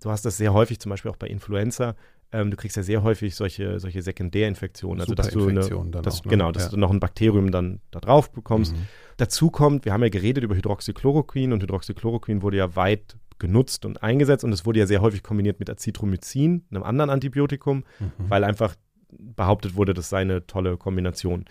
du 0.01 0.09
hast 0.11 0.25
das 0.25 0.37
sehr 0.37 0.53
häufig, 0.53 0.79
zum 0.79 0.89
Beispiel 0.89 1.11
auch 1.11 1.15
bei 1.17 1.27
Influenza. 1.27 1.95
Ähm, 2.33 2.49
du 2.51 2.57
kriegst 2.57 2.77
ja 2.77 2.83
sehr 2.83 3.03
häufig 3.03 3.35
solche, 3.35 3.79
solche 3.79 4.01
Sekundärinfektionen. 4.01 5.01
Also, 5.01 5.15
dass 5.15 5.29
du, 5.31 5.47
eine, 5.47 5.59
dass, 5.59 5.71
auch, 5.71 5.83
ne? 6.25 6.29
genau, 6.29 6.51
dass 6.51 6.63
Ja. 6.65 6.69
du 6.69 6.77
noch 6.77 6.91
ein 6.91 6.99
Bakterium 6.99 7.51
dann 7.51 7.81
da 7.91 7.99
drauf 7.99 8.31
bekommst. 8.31 8.73
Mhm. 8.73 8.87
Dazu 9.17 9.49
kommt, 9.51 9.85
wir 9.85 9.91
haben 9.93 10.01
ja 10.03 10.09
geredet 10.09 10.43
über 10.43 10.55
Hydroxychloroquin 10.55 11.51
und 11.53 11.61
Hydroxychloroquin 11.61 12.41
wurde 12.41 12.57
ja 12.57 12.75
weit 12.75 13.17
genutzt 13.37 13.85
und 13.85 14.01
eingesetzt 14.03 14.43
und 14.43 14.53
es 14.53 14.65
wurde 14.65 14.79
ja 14.79 14.85
sehr 14.87 15.01
häufig 15.01 15.23
kombiniert 15.23 15.59
mit 15.59 15.69
Azithromycin, 15.69 16.63
einem 16.71 16.83
anderen 16.83 17.09
Antibiotikum, 17.09 17.83
Mhm. 17.99 18.05
weil 18.29 18.43
einfach 18.43 18.75
behauptet 19.09 19.75
wurde, 19.75 19.93
das 19.93 20.07
sei 20.09 20.21
eine 20.21 20.47
tolle 20.47 20.77
Kombination. 20.77 21.43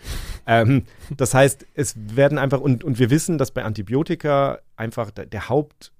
ähm, 0.47 0.85
das 1.15 1.33
heißt, 1.35 1.67
es 1.75 1.93
werden 1.97 2.39
einfach, 2.39 2.59
und, 2.59 2.83
und 2.83 2.97
wir 2.97 3.11
wissen, 3.11 3.37
dass 3.37 3.51
bei 3.51 3.63
Antibiotika 3.63 4.59
einfach 4.75 5.11
der, 5.11 5.27
der 5.27 5.47
Haupt 5.49 5.91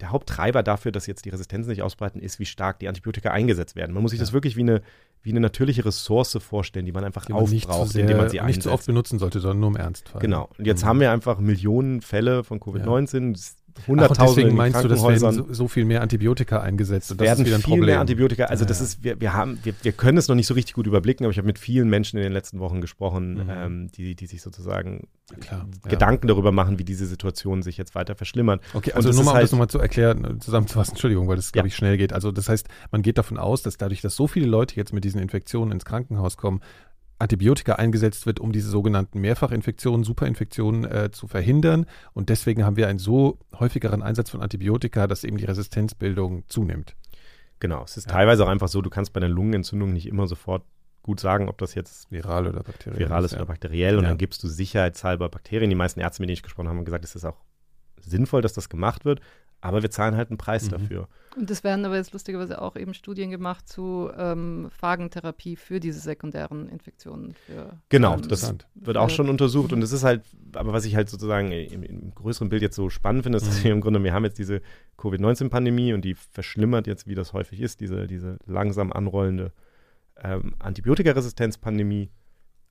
der 0.00 0.10
Haupttreiber 0.10 0.62
dafür, 0.62 0.92
dass 0.92 1.06
jetzt 1.06 1.24
die 1.24 1.30
Resistenzen 1.30 1.70
nicht 1.70 1.82
ausbreiten, 1.82 2.20
ist, 2.20 2.38
wie 2.38 2.46
stark 2.46 2.78
die 2.78 2.88
Antibiotika 2.88 3.30
eingesetzt 3.30 3.76
werden. 3.76 3.92
Man 3.92 4.02
muss 4.02 4.10
sich 4.10 4.18
Ja. 4.20 4.24
das 4.24 4.32
wirklich 4.32 4.56
wie 4.56 4.60
eine, 4.62 4.82
wie 5.22 5.30
eine 5.30 5.40
natürliche 5.40 5.84
Ressource 5.84 6.38
vorstellen, 6.40 6.86
die 6.86 6.92
man 6.92 7.04
einfach 7.04 7.26
Die 7.26 7.32
man 7.34 7.44
nicht, 7.44 7.68
aufbraucht, 7.68 7.90
sehr, 7.92 8.02
indem 8.02 8.16
man 8.16 8.28
sie 8.30 8.36
nicht 8.36 8.42
einsetzt. 8.44 8.62
zu 8.64 8.72
oft 8.72 8.86
benutzen 8.86 9.18
sollte, 9.18 9.40
sondern 9.40 9.60
nur 9.60 9.68
im 9.70 9.76
Ernstfall. 9.76 10.20
Genau. 10.22 10.48
Und 10.58 10.66
jetzt 10.66 10.82
Mhm. 10.82 10.88
haben 10.88 11.00
wir 11.00 11.12
einfach 11.12 11.38
Millionen 11.40 12.00
Fälle 12.00 12.42
von 12.42 12.58
Covid-19, 12.60 13.34
Ach, 13.36 13.59
und 13.76 13.86
Hunderttausende 13.88 14.26
deswegen 14.42 14.50
in 14.50 14.56
meinst 14.56 14.82
du, 14.84 14.88
das 14.88 15.02
werden 15.02 15.32
so, 15.32 15.52
so 15.52 15.68
viel 15.68 15.84
mehr 15.84 16.02
Antibiotika 16.02 16.60
eingesetzt 16.60 17.10
und 17.10 17.20
das 17.20 17.26
werden 17.26 17.40
ist 17.40 17.46
wieder 17.46 17.56
ein 17.56 17.62
viel 17.62 17.70
Problem. 17.70 17.86
mehr 17.86 18.00
Antibiotika. 18.00 18.44
Also 18.44 18.64
Ja, 18.64 18.68
das 18.68 18.78
ja. 18.80 18.84
ist, 18.84 19.04
wir, 19.04 19.20
wir 19.20 19.32
haben, 19.34 19.58
wir, 19.62 19.74
wir 19.82 19.92
können 19.92 20.18
es 20.18 20.28
noch 20.28 20.34
nicht 20.36 20.46
so 20.46 20.54
richtig 20.54 20.74
gut 20.74 20.86
überblicken, 20.86 21.24
aber 21.24 21.30
ich 21.32 21.38
habe 21.38 21.46
mit 21.46 21.58
vielen 21.58 21.88
Menschen 21.88 22.16
in 22.18 22.22
den 22.22 22.32
letzten 22.32 22.58
Wochen 22.60 22.80
gesprochen, 22.80 23.34
Mhm. 23.34 23.50
ähm, 23.50 23.88
die, 23.92 24.14
die 24.14 24.26
sich 24.26 24.42
sozusagen 24.42 25.08
Ja, 25.30 25.36
klar, 25.38 25.68
ja. 25.84 25.90
Gedanken 25.90 26.26
darüber 26.26 26.52
machen, 26.52 26.78
wie 26.78 26.84
diese 26.84 27.06
Situation 27.06 27.62
sich 27.62 27.76
jetzt 27.76 27.94
weiter 27.94 28.14
verschlimmert. 28.14 28.60
Okay, 28.74 28.92
also 28.92 29.10
nur 29.10 29.22
mal, 29.24 29.30
um 29.30 29.34
halt- 29.34 29.44
das 29.44 29.52
nochmal 29.52 29.68
zu 29.68 29.78
erklären, 29.78 30.24
äh, 30.24 30.38
zusammenzufassen, 30.38 30.92
Entschuldigung, 30.92 31.28
weil 31.28 31.36
das, 31.36 31.52
glaube 31.52 31.66
Ja. 31.66 31.68
ich, 31.68 31.76
schnell 31.76 31.96
geht. 31.96 32.12
Also 32.12 32.32
das 32.32 32.48
heißt, 32.48 32.68
man 32.90 33.02
geht 33.02 33.18
davon 33.18 33.38
aus, 33.38 33.62
dass 33.62 33.76
dadurch, 33.76 34.00
dass 34.00 34.16
so 34.16 34.26
viele 34.26 34.46
Leute 34.46 34.76
jetzt 34.76 34.92
mit 34.92 35.04
diesen 35.04 35.20
Infektionen 35.20 35.72
ins 35.72 35.84
Krankenhaus 35.84 36.36
kommen, 36.36 36.60
Antibiotika 37.20 37.74
eingesetzt 37.74 38.26
wird, 38.26 38.40
um 38.40 38.50
diese 38.52 38.68
sogenannten 38.70 39.20
Mehrfachinfektionen, 39.20 40.04
Superinfektionen 40.04 40.84
äh, 40.84 41.10
zu 41.12 41.26
verhindern. 41.28 41.86
Und 42.12 42.28
deswegen 42.28 42.64
haben 42.64 42.76
wir 42.76 42.88
einen 42.88 42.98
so 42.98 43.38
häufigeren 43.58 44.02
Einsatz 44.02 44.30
von 44.30 44.40
Antibiotika, 44.40 45.06
dass 45.06 45.22
eben 45.24 45.36
die 45.36 45.44
Resistenzbildung 45.44 46.44
zunimmt. 46.48 46.96
Genau. 47.60 47.82
Es 47.84 47.96
ist 47.96 48.06
Ja. 48.06 48.12
teilweise 48.12 48.44
auch 48.44 48.48
einfach 48.48 48.68
so, 48.68 48.80
du 48.82 48.90
kannst 48.90 49.12
bei 49.12 49.18
einer 49.20 49.28
Lungenentzündung 49.28 49.92
nicht 49.92 50.06
immer 50.06 50.26
sofort 50.26 50.64
gut 51.02 51.20
sagen, 51.20 51.48
ob 51.48 51.58
das 51.58 51.74
jetzt 51.74 52.10
Viral 52.10 52.46
oder 52.46 52.62
bakteriell. 52.62 52.98
viral 52.98 53.24
ist 53.24 53.32
ja. 53.32 53.38
oder 53.38 53.46
bakteriell. 53.46 53.96
Und 53.98 54.04
Ja. 54.04 54.10
dann 54.10 54.18
gibst 54.18 54.42
du 54.42 54.48
sicherheitshalber 54.48 55.28
Bakterien. 55.28 55.70
Die 55.70 55.76
meisten 55.76 56.00
Ärzte, 56.00 56.22
mit 56.22 56.28
denen 56.28 56.34
ich 56.34 56.42
gesprochen 56.42 56.68
habe, 56.68 56.78
haben 56.78 56.84
gesagt, 56.84 57.04
es 57.04 57.14
ist 57.14 57.24
auch 57.24 57.36
sinnvoll, 58.00 58.40
dass 58.42 58.54
das 58.54 58.68
gemacht 58.70 59.04
wird. 59.04 59.20
Aber 59.62 59.82
wir 59.82 59.90
zahlen 59.90 60.16
halt 60.16 60.30
einen 60.30 60.38
Preis 60.38 60.64
Mhm. 60.66 60.70
dafür. 60.70 61.08
Und 61.36 61.50
es 61.50 61.62
werden 61.62 61.84
aber 61.84 61.96
jetzt 61.96 62.12
lustigerweise 62.12 62.60
auch 62.60 62.76
eben 62.76 62.92
Studien 62.94 63.30
gemacht 63.30 63.68
zu 63.68 64.10
ähm, 64.16 64.68
Phagentherapie 64.70 65.54
für 65.56 65.78
diese 65.78 66.00
sekundären 66.00 66.68
Infektionen. 66.68 67.34
Für, 67.46 67.78
Genau, 67.88 68.14
ähm, 68.14 68.22
das 68.22 68.42
Interessant. 68.42 68.66
wird 68.74 68.96
auch 68.96 69.10
schon 69.10 69.28
untersucht 69.28 69.72
und 69.72 69.80
es 69.82 69.92
ist 69.92 70.02
halt, 70.02 70.22
aber 70.54 70.72
was 70.72 70.84
ich 70.86 70.96
halt 70.96 71.08
sozusagen 71.08 71.52
im, 71.52 71.82
im 71.84 72.14
größeren 72.14 72.48
Bild 72.48 72.62
jetzt 72.62 72.74
so 72.74 72.88
spannend 72.90 73.22
finde, 73.24 73.36
ist, 73.36 73.46
dass 73.46 73.60
Mhm. 73.60 73.64
wir 73.64 73.72
im 73.72 73.80
Grunde, 73.80 74.02
wir 74.02 74.12
haben 74.12 74.24
jetzt 74.24 74.38
diese 74.38 74.60
Covid-19-Pandemie 74.96 75.92
und 75.92 76.04
die 76.04 76.14
verschlimmert 76.14 76.86
jetzt, 76.86 77.06
wie 77.06 77.14
das 77.14 77.32
häufig 77.32 77.60
ist, 77.60 77.80
diese, 77.80 78.06
diese 78.06 78.38
langsam 78.46 78.92
anrollende 78.92 79.52
ähm, 80.22 80.54
Antibiotikaresistenzpandemie. 80.58 82.10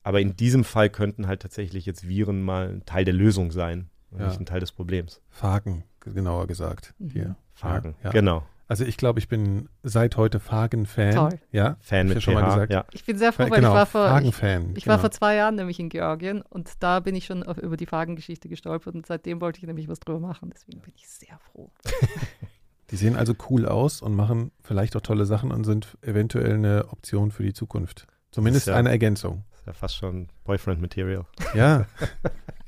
Aber 0.02 0.20
in 0.20 0.36
diesem 0.36 0.64
Fall 0.64 0.88
könnten 0.90 1.26
halt 1.26 1.42
tatsächlich 1.42 1.86
jetzt 1.86 2.08
Viren 2.08 2.42
mal 2.42 2.68
ein 2.68 2.84
Teil 2.86 3.04
der 3.04 3.14
Lösung 3.14 3.50
sein, 3.52 3.90
und 4.10 4.20
Ja. 4.20 4.26
nicht 4.28 4.40
ein 4.40 4.46
Teil 4.46 4.60
des 4.60 4.72
Problems. 4.72 5.20
Phagen, 5.28 5.84
genauer 6.00 6.46
gesagt. 6.46 6.94
Mhm. 6.98 7.10
Hier. 7.10 7.36
Fragen. 7.54 7.94
Ja. 8.02 8.10
Genau. 8.10 8.44
Also 8.70 8.84
ich 8.84 8.96
glaube, 8.96 9.18
ich 9.18 9.26
bin 9.28 9.68
seit 9.82 10.16
heute 10.16 10.38
Phagen-Fan. 10.38 11.14
Toll. 11.14 11.40
Ja, 11.50 11.76
Fan 11.80 12.06
mit 12.06 12.18
ich 12.18 12.24
schon 12.24 12.34
mal 12.34 12.44
gesagt. 12.44 12.72
ja. 12.72 12.84
Ich 12.92 13.04
bin 13.04 13.18
sehr 13.18 13.32
froh, 13.32 13.42
weil 13.42 13.50
genau, 13.50 13.70
ich 13.70 13.74
war 13.74 13.86
vor, 13.86 14.20
ich, 14.20 14.28
ich 14.28 14.42
war 14.42 14.70
genau. 14.70 14.98
vor 14.98 15.10
zwei 15.10 15.34
Jahren 15.34 15.56
nämlich 15.56 15.80
in 15.80 15.88
Georgien 15.88 16.42
und 16.42 16.70
da 16.78 17.00
bin 17.00 17.16
ich 17.16 17.26
schon 17.26 17.42
auf, 17.42 17.58
über 17.58 17.76
die 17.76 17.86
Phagengeschichte 17.86 18.48
gestolpert 18.48 18.94
und 18.94 19.06
seitdem 19.06 19.40
wollte 19.40 19.58
ich 19.58 19.66
nämlich 19.66 19.88
was 19.88 19.98
drüber 19.98 20.20
machen. 20.20 20.50
Deswegen 20.54 20.80
bin 20.82 20.92
ich 20.94 21.08
sehr 21.08 21.36
froh. 21.50 21.70
Die 22.90 22.96
sehen 22.96 23.16
also 23.16 23.34
cool 23.48 23.66
aus 23.66 24.02
und 24.02 24.14
machen 24.14 24.50
vielleicht 24.62 24.96
auch 24.96 25.00
tolle 25.00 25.24
Sachen 25.24 25.52
und 25.52 25.64
sind 25.64 25.96
eventuell 26.02 26.54
eine 26.54 26.86
Option 26.90 27.30
für 27.30 27.42
die 27.42 27.52
Zukunft. 27.52 28.06
Zumindest 28.30 28.68
ja- 28.68 28.76
eine 28.76 28.90
Ergänzung. 28.90 29.44
Ja 29.70 29.74
fast 29.74 29.96
schon 29.96 30.28
Boyfriend-Material. 30.44 31.24
Ja. 31.54 31.86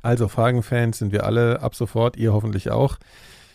Also 0.04 0.26
Fragenfans 0.26 0.98
sind 0.98 1.12
wir 1.12 1.24
alle 1.24 1.62
ab 1.62 1.76
sofort, 1.76 2.16
ihr 2.16 2.32
hoffentlich 2.32 2.72
auch. 2.72 2.98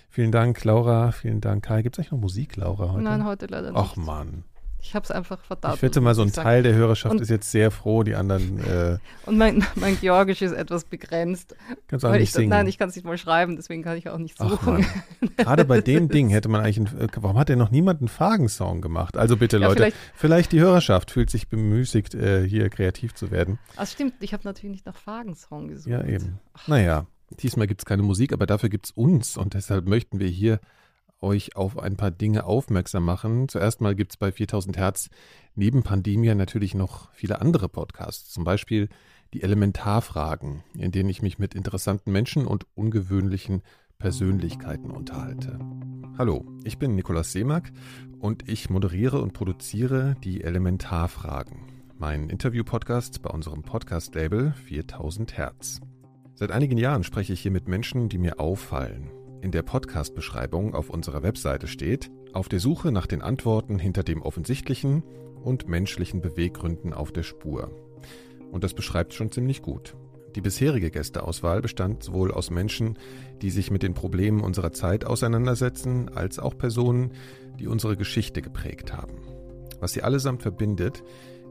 Vielen 0.09 0.31
Dank, 0.31 0.63
Laura. 0.63 1.11
Vielen 1.11 1.41
Dank, 1.41 1.65
Kai. 1.65 1.81
Gibt 1.81 1.95
es 1.95 1.99
eigentlich 1.99 2.11
noch 2.13 2.21
Musik, 2.21 2.55
Laura, 2.55 2.93
heute? 2.93 3.03
Nein, 3.03 3.25
heute 3.25 3.47
leider 3.47 3.71
nicht. 3.73 3.77
Ach 3.77 3.97
Mann. 3.97 4.45
Ich 4.79 4.95
habe 4.95 5.03
es 5.03 5.11
einfach 5.11 5.43
verdaut. 5.43 5.75
Ich 5.75 5.81
wette 5.81 6.01
mal, 6.01 6.15
so 6.15 6.21
ein 6.21 6.31
Teil 6.31 6.63
der 6.63 6.73
Hörerschaft 6.73 7.15
und, 7.15 7.21
ist 7.21 7.29
jetzt 7.29 7.51
sehr 7.51 7.71
froh, 7.71 8.03
die 8.03 8.15
anderen. 8.15 8.59
Äh, 8.59 8.97
und 9.25 9.37
mein, 9.37 9.65
mein 9.75 9.99
Georgisch 9.99 10.41
ist 10.41 10.53
etwas 10.53 10.85
begrenzt. 10.85 11.55
Kannst 11.87 12.03
du 12.03 12.07
auch 12.07 12.13
nicht 12.13 12.23
ich, 12.23 12.31
singen. 12.31 12.49
Nein, 12.49 12.67
ich 12.67 12.77
kann 12.77 12.89
es 12.89 12.95
nicht 12.95 13.05
mal 13.05 13.17
schreiben, 13.17 13.55
deswegen 13.55 13.83
kann 13.83 13.97
ich 13.97 14.07
auch 14.09 14.17
nicht 14.17 14.37
suchen. 14.37 14.85
Gerade 15.35 15.65
bei 15.65 15.81
dem 15.81 16.07
Ding 16.09 16.29
hätte 16.29 16.47
man 16.47 16.61
eigentlich. 16.61 16.77
Ein, 16.77 17.09
warum 17.17 17.37
hat 17.37 17.49
denn 17.49 17.59
noch 17.59 17.71
niemand 17.71 18.01
einen 18.01 18.07
Fagensong 18.07 18.81
gemacht? 18.81 19.17
Also 19.17 19.35
bitte, 19.35 19.57
ja, 19.57 19.67
Leute, 19.67 19.77
vielleicht, 19.77 19.97
vielleicht, 20.15 20.51
die 20.51 20.59
Hörerschaft 20.59 21.11
fühlt 21.11 21.29
sich 21.29 21.49
bemüßigt, 21.49 22.13
äh, 22.15 22.47
hier 22.47 22.69
kreativ 22.69 23.13
zu 23.13 23.31
werden. 23.31 23.59
Das 23.75 23.91
stimmt, 23.91 24.13
ich 24.19 24.33
habe 24.33 24.43
natürlich 24.45 24.71
nicht 24.71 24.85
nach 24.85 24.95
Fagensong 24.95 25.67
gesucht. 25.67 25.91
Ja, 25.91 26.03
eben. 26.05 26.39
Ach. 26.53 26.67
Naja, 26.67 27.07
diesmal 27.31 27.67
gibt 27.67 27.81
es 27.81 27.85
keine 27.85 28.03
Musik, 28.03 28.31
aber 28.31 28.45
dafür 28.45 28.69
gibt 28.69 28.85
es 28.85 28.91
uns 28.91 29.37
und 29.37 29.53
deshalb 29.53 29.87
möchten 29.87 30.19
wir 30.19 30.27
hier 30.27 30.59
euch 31.21 31.55
auf 31.55 31.79
ein 31.79 31.97
paar 31.97 32.11
Dinge 32.11 32.45
aufmerksam 32.45 33.05
machen. 33.05 33.49
Zuerst 33.49 33.81
mal 33.81 33.95
gibt 33.95 34.13
es 34.13 34.17
bei 34.17 34.31
4000 34.31 34.77
Hertz 34.77 35.09
neben 35.55 35.83
Pandemia 35.83 36.35
natürlich 36.35 36.75
noch 36.75 37.11
viele 37.13 37.41
andere 37.41 37.69
Podcasts, 37.69 38.31
zum 38.31 38.43
Beispiel 38.43 38.89
die 39.33 39.43
Elementarfragen, 39.43 40.63
in 40.77 40.91
denen 40.91 41.09
ich 41.09 41.21
mich 41.21 41.39
mit 41.39 41.53
interessanten 41.53 42.11
Menschen 42.11 42.45
und 42.45 42.65
ungewöhnlichen 42.75 43.61
Persönlichkeiten 43.97 44.91
unterhalte. 44.91 45.59
Hallo, 46.17 46.45
ich 46.63 46.77
bin 46.77 46.95
Nikolaus 46.95 47.31
Seemack 47.31 47.71
und 48.19 48.47
ich 48.47 48.69
moderiere 48.69 49.21
und 49.21 49.33
produziere 49.33 50.15
die 50.23 50.43
Elementarfragen, 50.43 51.83
mein 51.97 52.29
Interview-Podcast 52.29 53.21
bei 53.21 53.29
unserem 53.29 53.63
Podcast-Label 53.63 54.53
4000 54.53 55.37
Hertz. 55.37 55.81
Seit 56.35 56.51
einigen 56.51 56.77
Jahren 56.77 57.03
spreche 57.03 57.33
ich 57.33 57.41
hier 57.41 57.51
mit 57.51 57.67
Menschen, 57.67 58.09
die 58.09 58.19
mir 58.19 58.39
auffallen, 58.39 59.09
in 59.41 59.51
der 59.51 59.61
Podcast-Beschreibung 59.61 60.73
auf 60.73 60.89
unserer 60.89 61.23
Webseite 61.23 61.67
steht, 61.67 62.09
auf 62.33 62.49
der 62.49 62.59
Suche 62.59 62.91
nach 62.91 63.07
den 63.07 63.21
Antworten 63.21 63.79
hinter 63.79 64.03
dem 64.03 64.21
offensichtlichen 64.21 65.03
und 65.43 65.67
menschlichen 65.67 66.21
Beweggründen 66.21 66.93
auf 66.93 67.11
der 67.11 67.23
Spur. 67.23 67.71
Und 68.51 68.63
das 68.63 68.73
beschreibt 68.73 69.13
schon 69.13 69.31
ziemlich 69.31 69.61
gut. 69.61 69.95
Die 70.35 70.41
bisherige 70.41 70.91
Gästeauswahl 70.91 71.61
bestand 71.61 72.03
sowohl 72.03 72.31
aus 72.31 72.51
Menschen, 72.51 72.99
die 73.41 73.49
sich 73.49 73.71
mit 73.71 73.81
den 73.81 73.93
Problemen 73.93 74.41
unserer 74.41 74.71
Zeit 74.71 75.05
auseinandersetzen, 75.05 76.09
als 76.09 76.37
auch 76.37 76.57
Personen, 76.57 77.13
die 77.59 77.67
unsere 77.67 77.97
Geschichte 77.97 78.41
geprägt 78.41 78.93
haben. 78.93 79.17
Was 79.79 79.93
sie 79.93 80.03
allesamt 80.03 80.41
verbindet, 80.43 81.03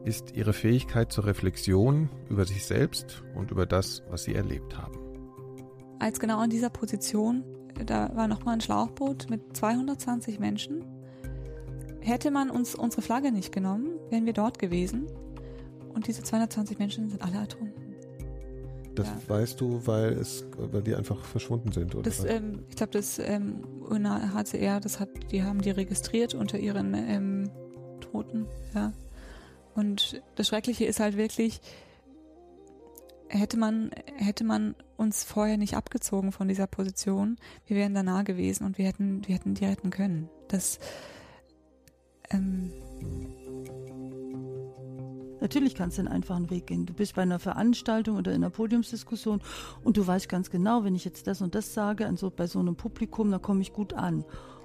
ist 0.05 0.37
ihre 0.37 0.53
Fähigkeit 0.53 1.11
zur 1.11 1.26
Reflexion 1.26 2.11
über 2.28 2.45
sich 2.45 2.64
selbst 2.64 3.24
und 3.34 3.51
über 3.51 3.66
das, 3.66 4.03
was 4.09 4.22
sie 4.22 4.34
erlebt 4.34 4.78
haben. 4.78 4.99
Als 5.99 6.20
genau 6.20 6.43
in 6.45 6.51
dieser 6.51 6.70
Position 6.70 7.43
da 7.85 8.11
war 8.14 8.29
nochmal 8.29 8.55
ein 8.55 8.61
Schlauchboot 8.61 9.29
mit 9.29 9.57
220 9.57 10.39
Menschen. 10.39 10.85
Hätte 12.01 12.31
man 12.31 12.51
uns 12.51 12.74
unsere 12.74 13.03
Flagge 13.03 13.33
nicht 13.33 13.53
genommen, 13.53 13.99
wären 14.11 14.27
wir 14.27 14.33
dort 14.33 14.59
gewesen. 14.59 15.07
Und 15.93 16.07
diese 16.07 16.22
220 16.22 16.79
Menschen 16.79 17.11
sind 17.11 17.22
alle 17.22 17.39
ertrunken. 17.39 17.87
Das 18.95 19.09
ja. 19.09 19.29
weißt 19.29 19.61
du, 19.61 19.87
weil 19.87 20.12
es, 20.14 20.45
weil 20.57 20.83
die 20.83 20.95
einfach 20.95 21.22
verschwunden 21.24 21.70
sind, 21.70 21.95
oder? 21.95 22.05
Das, 22.05 22.24
ähm, 22.24 22.64
ich 22.68 22.77
glaube, 22.77 22.93
das 22.93 23.18
ähm, 23.18 23.62
UNHCR, 23.89 24.81
das 24.81 25.01
hat, 25.01 25.09
die 25.31 25.43
haben 25.43 25.61
die 25.61 25.70
registriert 25.70 26.35
unter 26.35 26.59
ihren 26.59 26.95
ähm, 26.95 27.51
Toten, 28.01 28.47
ja. 28.74 28.93
Und 29.74 30.22
das 30.37 30.49
Schreckliche 30.49 30.87
ist 30.87 31.01
halt 31.01 31.18
wirklich, 31.18 31.61
hätte 33.29 33.59
man, 33.59 33.91
hätte 34.16 34.45
man 34.45 34.74
uns 34.97 35.24
vorher 35.24 35.57
nicht 35.57 35.77
abgezogen 35.77 36.33
von 36.33 36.49
dieser 36.49 36.66
Position, 36.66 37.37
wir 37.66 37.77
wären 37.77 37.95
da 37.95 38.03
nah 38.03 38.22
gewesen 38.22 38.64
und 38.64 38.79
wir 38.79 38.87
hätten, 38.87 39.27
wir 39.27 39.35
hätten 39.35 39.55
die 39.55 39.64
retten 39.64 39.91
können. 39.91 40.29
Das, 40.49 40.79
ähm, 42.31 42.72
Natürlich 45.41 45.74
kannst 45.74 45.99
du 45.99 46.01
einen 46.01 46.09
einfachen 46.09 46.51
Weg 46.51 46.66
gehen. 46.66 46.87
Du 46.87 46.95
bist 46.95 47.14
bei 47.14 47.22
einer 47.22 47.39
Veranstaltung 47.39 48.16
oder 48.16 48.33
in 48.33 48.43
einer 48.43 48.51
Podiumsdiskussion 48.51 49.43
und 49.85 49.97
du 49.97 50.07
weißt 50.07 50.29
ganz 50.29 50.51
genau, 50.51 50.83
wenn 50.83 50.95
ich 50.95 51.05
jetzt 51.05 51.27
das 51.27 51.43
und 51.43 51.55
das 51.55 51.74
sage, 51.74 52.07
also 52.07 52.31
bei 52.31 52.47
so 52.47 52.59
einem 52.59 52.74
Publikum, 52.74 53.31
dann 53.31 53.43
komme 53.43 53.61
ich 53.61 53.72
gut 53.72 53.93
an. 53.93 54.24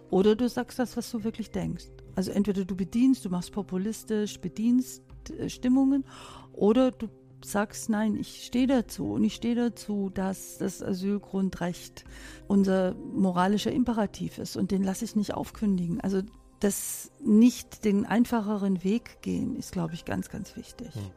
Oder 0.09 0.35
du 0.35 0.47
sagst 0.49 0.79
das, 0.79 0.97
was 0.97 1.11
du 1.11 1.23
wirklich 1.23 1.51
denkst. 1.51 1.85
Also 2.15 2.31
entweder 2.31 2.65
du 2.65 2.75
bedienst, 2.75 3.23
du 3.25 3.29
machst 3.29 3.51
populistisch, 3.51 4.39
bedienst 4.39 5.03
äh, 5.37 5.49
Stimmungen, 5.49 6.05
oder 6.53 6.91
du 6.91 7.07
sagst, 7.45 7.89
nein, 7.89 8.15
ich 8.15 8.45
stehe 8.45 8.67
dazu 8.67 9.13
und 9.13 9.23
ich 9.23 9.35
stehe 9.35 9.55
dazu, 9.55 10.09
dass 10.13 10.57
das 10.57 10.81
Asylgrundrecht 10.81 12.05
unser 12.47 12.93
moralischer 12.95 13.71
Imperativ 13.71 14.37
ist 14.37 14.55
und 14.55 14.71
den 14.71 14.83
lasse 14.83 15.05
ich 15.05 15.15
nicht 15.15 15.33
aufkündigen. 15.33 16.01
Also 16.01 16.21
das 16.59 17.11
nicht 17.23 17.85
den 17.85 18.05
einfacheren 18.05 18.83
Weg 18.83 19.21
gehen, 19.21 19.55
ist, 19.55 19.71
glaube 19.71 19.93
ich, 19.93 20.05
ganz, 20.05 20.29
ganz 20.29 20.55
wichtig. 20.55 20.93
Hm. 20.93 21.11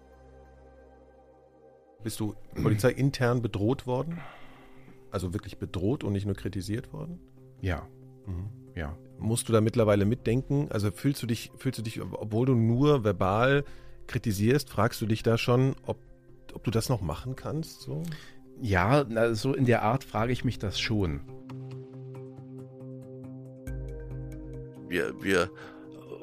Bist 2.03 2.21
du 2.21 2.35
Polizei 2.55 2.91
intern 2.91 3.41
bedroht 3.41 3.87
worden? 3.87 4.21
Also 5.11 5.33
wirklich 5.33 5.59
bedroht 5.59 6.05
und 6.05 6.13
nicht 6.13 6.27
nur 6.27 6.35
kritisiert 6.35 6.93
worden? 6.93 7.19
Ja. 7.61 7.87
Mhm. 8.27 8.51
Ja. 8.75 8.97
Musst 9.19 9.49
du 9.49 9.53
da 9.53 9.61
mittlerweile 9.61 10.05
mitdenken? 10.05 10.69
Also 10.71 10.91
fühlst 10.91 11.23
du 11.23 11.27
dich, 11.27 11.51
fühlst 11.57 11.79
du 11.79 11.83
dich, 11.83 12.03
obwohl 12.03 12.47
du 12.47 12.55
nur 12.55 13.05
verbal 13.05 13.65
kritisierst, 14.07 14.69
fragst 14.69 15.01
du 15.01 15.07
dich 15.07 15.23
da 15.23 15.39
schon, 15.39 15.77
ob 15.87 15.99
ob 16.53 16.65
du 16.65 16.71
das 16.71 16.89
noch 16.89 17.01
machen 17.01 17.37
kannst? 17.37 17.81
So? 17.81 18.03
Ja, 18.61 19.35
so 19.35 19.55
in 19.55 19.65
der 19.65 19.83
Art 19.83 20.05
frage 20.05 20.33
ich 20.33 20.45
mich 20.45 20.59
das 20.59 20.79
schon. 20.79 21.21
Wir, 24.89 25.15
wir 25.23 25.51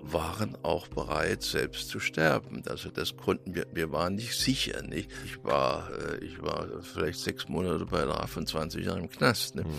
waren 0.04 0.58
auch 0.64 0.88
bereit, 0.88 1.44
selbst 1.44 1.90
zu 1.90 2.00
sterben. 2.00 2.64
Also 2.68 2.90
das 2.90 3.16
konnten 3.16 3.56
wir, 3.56 3.66
wir 3.74 3.92
waren 3.92 4.16
nicht 4.16 4.38
sicher. 4.38 4.82
Nicht? 4.82 5.12
Ich, 5.26 5.44
war, 5.44 5.90
äh, 5.92 6.24
ich 6.24 6.42
war 6.42 6.68
vielleicht 6.82 7.20
sechs 7.20 7.48
Monate 7.48 7.86
bei 7.86 8.06
der 8.06 8.28
25 8.28 8.86
Jahren 8.86 9.04
im 9.04 9.10
Knast. 9.10 9.56
Ne? 9.56 9.64
Hm. 9.64 9.70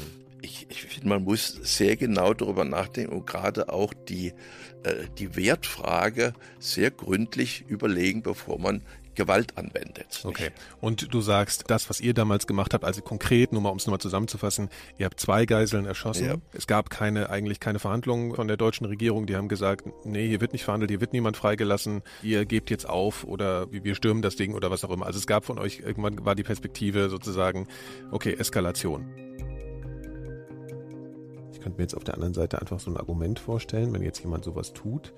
Ich, 0.42 0.66
ich 0.68 0.82
finde, 0.82 1.08
man 1.08 1.22
muss 1.22 1.48
sehr 1.62 1.96
genau 1.96 2.34
darüber 2.34 2.64
nachdenken 2.64 3.12
und 3.12 3.26
gerade 3.26 3.68
auch 3.72 3.94
die, 3.94 4.34
äh, 4.82 5.06
die 5.18 5.36
Wertfrage 5.36 6.32
sehr 6.58 6.90
gründlich 6.90 7.64
überlegen, 7.68 8.22
bevor 8.22 8.58
man 8.58 8.82
Gewalt 9.14 9.58
anwendet. 9.58 10.22
Okay. 10.24 10.50
Und 10.80 11.12
du 11.12 11.20
sagst, 11.20 11.64
das, 11.68 11.90
was 11.90 12.00
ihr 12.00 12.14
damals 12.14 12.46
gemacht 12.46 12.72
habt, 12.74 12.84
also 12.84 13.02
konkret, 13.02 13.52
nur 13.52 13.60
mal 13.62 13.68
um 13.70 13.76
es 13.76 13.86
nochmal 13.86 14.00
zusammenzufassen, 14.00 14.70
ihr 14.98 15.06
habt 15.06 15.20
zwei 15.20 15.44
Geiseln 15.44 15.84
erschossen. 15.84 16.26
Ja. 16.26 16.36
Es 16.52 16.66
gab 16.66 16.90
keine, 16.90 17.30
eigentlich 17.30 17.60
keine 17.60 17.78
Verhandlungen 17.78 18.34
von 18.34 18.48
der 18.48 18.56
deutschen 18.56 18.86
Regierung. 18.86 19.26
Die 19.26 19.36
haben 19.36 19.48
gesagt, 19.48 19.86
nee, 20.04 20.28
hier 20.28 20.40
wird 20.40 20.52
nicht 20.52 20.64
verhandelt, 20.64 20.90
hier 20.90 21.00
wird 21.00 21.12
niemand 21.12 21.36
freigelassen, 21.36 22.02
ihr 22.22 22.46
gebt 22.46 22.70
jetzt 22.70 22.88
auf 22.88 23.24
oder 23.24 23.70
wir 23.70 23.94
stürmen 23.94 24.22
das 24.22 24.36
Ding 24.36 24.54
oder 24.54 24.70
was 24.70 24.84
auch 24.84 24.90
immer. 24.90 25.06
Also 25.06 25.18
es 25.18 25.26
gab 25.26 25.44
von 25.44 25.58
euch, 25.58 25.80
irgendwann 25.80 26.24
war 26.24 26.34
die 26.34 26.42
Perspektive 26.42 27.10
sozusagen, 27.10 27.68
okay, 28.10 28.34
Eskalation. 28.34 29.14
Ich 31.52 31.60
könnte 31.60 31.78
mir 31.78 31.84
jetzt 31.84 31.94
auf 31.94 32.04
der 32.04 32.14
anderen 32.14 32.34
Seite 32.34 32.60
einfach 32.60 32.80
so 32.80 32.90
ein 32.90 32.96
Argument 32.96 33.38
vorstellen, 33.38 33.92
wenn 33.92 34.02
jetzt 34.02 34.20
jemand 34.20 34.44
sowas 34.44 34.72
tut, 34.72 35.12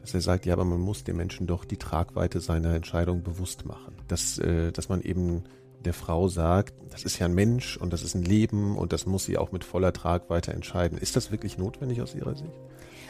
dass 0.00 0.14
er 0.14 0.20
sagt, 0.20 0.46
ja, 0.46 0.54
aber 0.54 0.64
man 0.64 0.80
muss 0.80 1.04
den 1.04 1.16
Menschen 1.16 1.46
doch 1.46 1.64
die 1.64 1.76
Tragweite 1.76 2.40
seiner 2.40 2.74
Entscheidung 2.74 3.22
bewusst 3.22 3.66
machen. 3.66 3.94
Dass, 4.08 4.38
äh, 4.38 4.72
dass 4.72 4.88
man 4.88 5.02
eben 5.02 5.44
der 5.84 5.94
Frau 5.94 6.28
sagt, 6.28 6.74
das 6.90 7.04
ist 7.04 7.18
ja 7.18 7.26
ein 7.26 7.34
Mensch 7.34 7.76
und 7.76 7.92
das 7.92 8.02
ist 8.02 8.14
ein 8.14 8.24
Leben 8.24 8.76
und 8.76 8.92
das 8.92 9.06
muss 9.06 9.24
sie 9.24 9.38
auch 9.38 9.52
mit 9.52 9.64
voller 9.64 9.92
Tragweite 9.92 10.52
entscheiden. 10.52 10.98
Ist 10.98 11.16
das 11.16 11.30
wirklich 11.30 11.58
notwendig 11.58 12.02
aus 12.02 12.14
Ihrer 12.14 12.34
Sicht? 12.34 12.52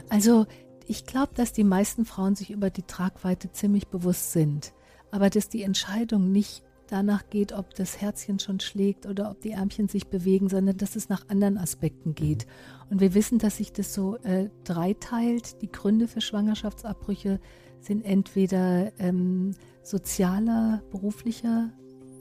Also 0.08 0.46
ich 0.86 1.06
glaube, 1.06 1.32
dass 1.34 1.52
die 1.52 1.64
meisten 1.64 2.04
Frauen 2.04 2.34
sich 2.34 2.50
über 2.50 2.70
die 2.70 2.82
Tragweite 2.82 3.52
ziemlich 3.52 3.88
bewusst 3.88 4.32
sind, 4.32 4.72
aber 5.10 5.30
dass 5.30 5.48
die 5.48 5.62
Entscheidung 5.62 6.32
nicht 6.32 6.62
danach 6.88 7.28
geht, 7.30 7.52
ob 7.52 7.74
das 7.74 8.00
Herzchen 8.00 8.38
schon 8.38 8.60
schlägt 8.60 9.06
oder 9.06 9.30
ob 9.30 9.40
die 9.40 9.52
Ärmchen 9.52 9.88
sich 9.88 10.08
bewegen, 10.08 10.48
sondern 10.48 10.76
dass 10.76 10.96
es 10.96 11.08
nach 11.08 11.28
anderen 11.28 11.58
Aspekten 11.58 12.14
geht. 12.14 12.46
Und 12.90 13.00
wir 13.00 13.14
wissen, 13.14 13.38
dass 13.38 13.58
sich 13.58 13.72
das 13.72 13.94
so 13.94 14.16
äh, 14.18 14.48
dreiteilt. 14.64 15.62
Die 15.62 15.70
Gründe 15.70 16.08
für 16.08 16.20
Schwangerschaftsabbrüche 16.20 17.40
sind 17.80 18.04
entweder 18.04 18.92
ähm, 18.98 19.54
sozialer, 19.82 20.82
beruflicher 20.90 21.70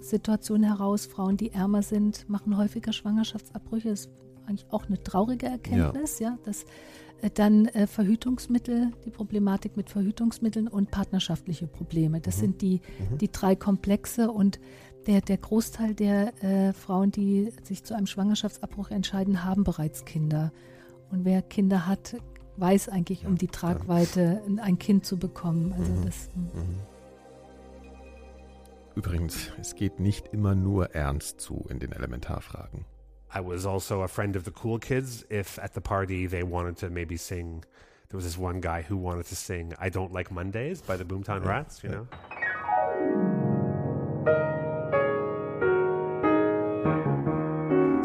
Situation 0.01 0.63
heraus. 0.63 1.05
Frauen, 1.05 1.37
die 1.37 1.51
ärmer 1.51 1.81
sind, 1.81 2.29
machen 2.29 2.57
häufiger 2.57 2.93
Schwangerschaftsabbrüche. 2.93 3.89
Das 3.89 4.01
ist 4.01 4.09
eigentlich 4.45 4.67
auch 4.71 4.85
eine 4.85 5.01
traurige 5.01 5.47
Erkenntnis, 5.47 6.19
ja, 6.19 6.29
ja 6.29 6.37
dass 6.43 6.65
dann 7.33 7.65
äh, 7.67 7.87
Verhütungsmittel, 7.87 8.91
die 9.05 9.09
Problematik 9.09 9.75
mit 9.75 9.89
Verhütungsmitteln 9.89 10.67
und 10.67 10.91
partnerschaftliche 10.91 11.67
Probleme. 11.67 12.21
Das 12.21 12.37
mhm. 12.37 12.41
sind 12.41 12.61
die, 12.61 12.81
mhm. 13.11 13.17
die 13.17 13.31
drei 13.31 13.55
Komplexe 13.55 14.31
und 14.31 14.59
der, 15.07 15.21
der 15.21 15.37
Großteil 15.37 15.95
der 15.95 16.43
äh, 16.43 16.73
Frauen, 16.73 17.11
die 17.11 17.51
sich 17.63 17.83
zu 17.83 17.95
einem 17.95 18.07
Schwangerschaftsabbruch 18.07 18.91
entscheiden, 18.91 19.43
haben 19.43 19.63
bereits 19.63 20.05
Kinder. 20.05 20.51
Und 21.09 21.23
wer 21.23 21.41
Kinder 21.41 21.87
hat, 21.87 22.17
weiß 22.57 22.89
eigentlich 22.89 23.25
um 23.25 23.37
die 23.37 23.47
Tragweite, 23.47 24.41
ein 24.57 24.77
Kind 24.77 25.05
zu 25.05 25.17
bekommen. 25.17 25.73
Also 25.73 25.91
mhm. 25.91 26.05
das, 26.05 26.29
hm. 26.33 26.43
mhm. 26.43 26.75
Übrigens, 28.95 29.51
es 29.59 29.75
geht 29.75 29.99
nicht 29.99 30.27
immer 30.33 30.55
nur 30.55 30.95
ernst 30.95 31.39
zu 31.39 31.65
in 31.69 31.79
den 31.79 31.91
Elementarfragen. 31.91 32.85
I 33.33 33.41
was 33.41 33.65
also 33.65 34.01
a 34.01 34.07
friend 34.07 34.35
of 34.35 34.45
the 34.45 34.51
cool 34.51 34.79
kids. 34.79 35.25
If 35.29 35.59
at 35.59 35.73
the 35.73 35.81
party 35.81 36.27
they 36.27 36.43
wanted 36.43 36.77
to 36.77 36.89
maybe 36.89 37.17
sing 37.17 37.63
there 38.09 38.17
was 38.17 38.23
this 38.23 38.37
one 38.37 38.61
guy 38.61 38.83
who 38.83 38.95
wanted 38.95 39.25
to 39.27 39.35
sing 39.35 39.73
"I 39.79 39.89
Don't 39.89 40.13
Like 40.13 40.31
Mondays" 40.31 40.81
by 40.81 40.95
the 40.95 41.03
Boomtown 41.03 41.45
Rats. 41.45 41.83
You 41.83 41.89
know. 41.89 42.07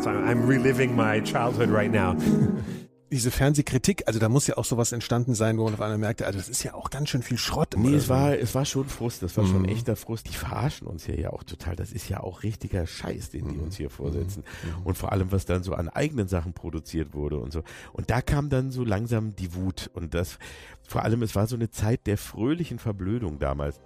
So 0.03 0.11
I'm 0.11 0.47
reliving 0.47 0.97
my 0.97 1.20
childhood 1.20 1.69
right 1.69 1.90
now. 1.90 2.16
diese 3.12 3.30
Fernsehkritik, 3.30 4.05
also 4.06 4.18
da 4.18 4.30
muss 4.30 4.47
ja 4.47 4.56
auch 4.56 4.64
sowas 4.64 4.90
entstanden 4.90 5.34
sein, 5.34 5.59
wo 5.59 5.64
man 5.64 5.74
auf 5.74 5.82
einmal 5.82 5.98
merkte, 5.98 6.24
also 6.26 6.39
das 6.39 6.48
ist 6.48 6.62
ja 6.62 6.72
auch 6.72 6.89
ganz 6.89 7.10
schön 7.10 7.22
viel 7.22 7.36
Schrott. 7.36 7.74
Nee, 7.76 7.94
es 7.94 8.09
war, 8.09 8.39
es 8.39 8.55
war 8.55 8.64
schon 8.64 8.89
Frust, 8.89 9.22
das 9.22 9.36
war 9.36 9.44
mhm. 9.44 9.51
schon 9.51 9.66
echter 9.66 9.97
Frust. 9.97 10.30
Die 10.30 10.34
verarschen 10.34 10.86
uns 10.86 11.05
hier 11.05 11.20
ja 11.20 11.28
auch 11.30 11.44
total. 11.44 11.76
Das 11.76 11.93
ist 11.93 12.09
ja 12.09 12.20
auch 12.20 12.43
richtiger 12.43 12.86
Scheiß, 12.86 13.28
den 13.28 13.48
die 13.48 13.56
mhm. 13.56 13.64
uns 13.64 13.76
hier 13.76 13.90
vorsetzen. 13.90 14.44
Mhm. 14.64 14.86
Und 14.86 14.97
vor 14.97 15.12
allem, 15.12 15.30
was 15.30 15.44
dann 15.44 15.62
so 15.62 15.74
an 15.74 15.90
eigenen 15.90 16.26
Sachen 16.26 16.55
produziert 16.55 17.12
wurde 17.12 17.36
und 17.36 17.52
so. 17.52 17.62
Und 17.93 18.09
da 18.09 18.22
kam 18.22 18.48
dann 18.48 18.70
so 18.70 18.82
langsam 18.82 19.36
die 19.36 19.55
Wut. 19.55 19.90
Und 19.93 20.14
das, 20.14 20.39
vor 20.82 21.05
allem, 21.05 21.22
es 21.22 21.36
war 21.36 21.47
so 21.47 21.55
eine 21.55 21.68
Zeit 21.70 22.06
der 22.06 22.16
fröhlichen 22.16 22.78
Verblödung 22.78 23.39
damals. 23.39 23.82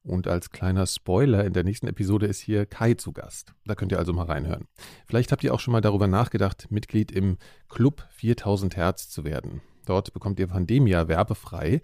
Und 0.02 0.26
als 0.26 0.48
kleiner 0.48 0.86
Spoiler, 0.86 1.44
in 1.44 1.52
der 1.52 1.64
nächsten 1.64 1.86
Episode 1.86 2.24
ist 2.24 2.40
hier 2.40 2.64
Kai 2.64 2.94
zu 2.94 3.12
Gast. 3.12 3.52
Da 3.66 3.74
könnt 3.74 3.92
ihr 3.92 3.98
also 3.98 4.14
mal 4.14 4.24
reinhören. 4.24 4.68
Vielleicht 5.06 5.32
habt 5.32 5.44
ihr 5.44 5.52
auch 5.52 5.60
schon 5.60 5.72
mal 5.72 5.82
darüber 5.82 6.06
nachgedacht, 6.06 6.68
Mitglied 6.70 7.12
im 7.12 7.36
Club 7.68 8.08
4000 8.12 8.78
Hertz 8.78 9.10
zu 9.10 9.22
werden. 9.22 9.60
Dort 9.84 10.14
bekommt 10.14 10.40
ihr 10.40 10.46
Pandemia 10.46 11.08
werbefrei 11.08 11.82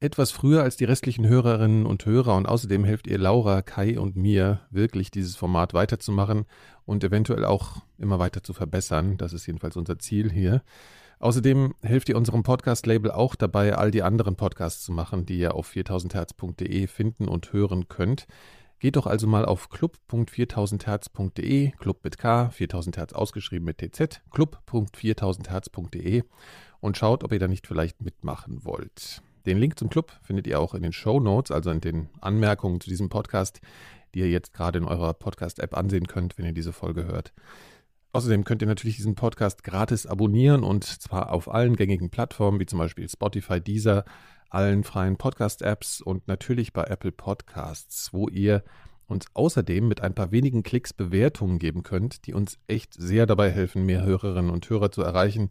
etwas 0.00 0.30
früher 0.30 0.62
als 0.62 0.78
die 0.78 0.86
restlichen 0.86 1.28
Hörerinnen 1.28 1.84
und 1.84 2.06
Hörer 2.06 2.34
und 2.36 2.46
außerdem 2.46 2.84
helft 2.84 3.06
ihr 3.06 3.18
Laura, 3.18 3.60
Kai 3.60 4.00
und 4.00 4.16
mir 4.16 4.60
wirklich 4.70 5.10
dieses 5.10 5.36
Format 5.36 5.74
weiterzumachen 5.74 6.46
und 6.86 7.04
eventuell 7.04 7.44
auch 7.44 7.82
immer 7.98 8.18
weiter 8.18 8.42
zu 8.42 8.54
verbessern. 8.54 9.18
Das 9.18 9.34
ist 9.34 9.46
jedenfalls 9.46 9.76
unser 9.76 9.98
Ziel 9.98 10.32
hier. 10.32 10.62
Außerdem 11.18 11.74
helft 11.82 12.08
ihr 12.08 12.16
unserem 12.16 12.42
Podcast-Label 12.42 13.10
auch 13.10 13.34
dabei, 13.34 13.76
all 13.76 13.90
die 13.90 14.02
anderen 14.02 14.36
Podcasts 14.36 14.82
zu 14.82 14.90
machen, 14.90 15.26
die 15.26 15.38
ihr 15.38 15.54
auf 15.54 15.70
4000herz.de 15.70 16.86
finden 16.86 17.28
und 17.28 17.52
hören 17.52 17.88
könnt. 17.88 18.26
Geht 18.78 18.96
doch 18.96 19.06
also 19.06 19.26
mal 19.26 19.44
auf 19.44 19.68
club.4000herz.de, 19.68 21.72
Club 21.72 22.02
mit 22.02 22.16
K, 22.16 22.48
4000 22.48 22.96
Hertz 22.96 23.12
ausgeschrieben 23.12 23.66
mit 23.66 23.76
TZ, 23.76 24.22
club.4000herz.de 24.30 26.22
und 26.80 26.96
schaut, 26.96 27.22
ob 27.22 27.32
ihr 27.32 27.38
da 27.38 27.48
nicht 27.48 27.66
vielleicht 27.66 28.00
mitmachen 28.00 28.64
wollt. 28.64 29.20
Den 29.46 29.58
Link 29.58 29.78
zum 29.78 29.90
Club 29.90 30.12
findet 30.22 30.46
ihr 30.46 30.60
auch 30.60 30.74
in 30.74 30.82
den 30.82 30.92
Show 30.92 31.20
Notes, 31.20 31.50
also 31.50 31.70
in 31.70 31.80
den 31.80 32.08
Anmerkungen 32.20 32.80
zu 32.80 32.88
diesem 32.88 33.08
Podcast, 33.08 33.60
die 34.14 34.20
ihr 34.20 34.30
jetzt 34.30 34.52
gerade 34.52 34.78
in 34.78 34.84
eurer 34.84 35.14
Podcast-App 35.14 35.76
ansehen 35.76 36.06
könnt, 36.06 36.36
wenn 36.36 36.46
ihr 36.46 36.52
diese 36.52 36.72
Folge 36.72 37.04
hört. 37.04 37.32
Außerdem 38.12 38.44
könnt 38.44 38.60
ihr 38.60 38.68
natürlich 38.68 38.96
diesen 38.96 39.14
Podcast 39.14 39.62
gratis 39.62 40.04
abonnieren 40.06 40.64
und 40.64 40.84
zwar 40.84 41.32
auf 41.32 41.48
allen 41.52 41.76
gängigen 41.76 42.10
Plattformen, 42.10 42.58
wie 42.58 42.66
zum 42.66 42.80
Beispiel 42.80 43.08
Spotify, 43.08 43.60
Deezer, 43.60 44.04
allen 44.48 44.82
freien 44.82 45.16
Podcast-Apps 45.16 46.00
und 46.00 46.26
natürlich 46.26 46.72
bei 46.72 46.82
Apple 46.84 47.12
Podcasts, 47.12 48.12
wo 48.12 48.28
ihr 48.28 48.64
uns 49.06 49.26
außerdem 49.34 49.86
mit 49.86 50.00
ein 50.00 50.14
paar 50.14 50.32
wenigen 50.32 50.62
Klicks 50.62 50.92
Bewertungen 50.92 51.58
geben 51.58 51.82
könnt, 51.82 52.26
die 52.26 52.34
uns 52.34 52.58
echt 52.66 52.94
sehr 52.94 53.26
dabei 53.26 53.50
helfen, 53.50 53.86
mehr 53.86 54.04
Hörerinnen 54.04 54.50
und 54.50 54.68
Hörer 54.68 54.90
zu 54.90 55.02
erreichen. 55.02 55.50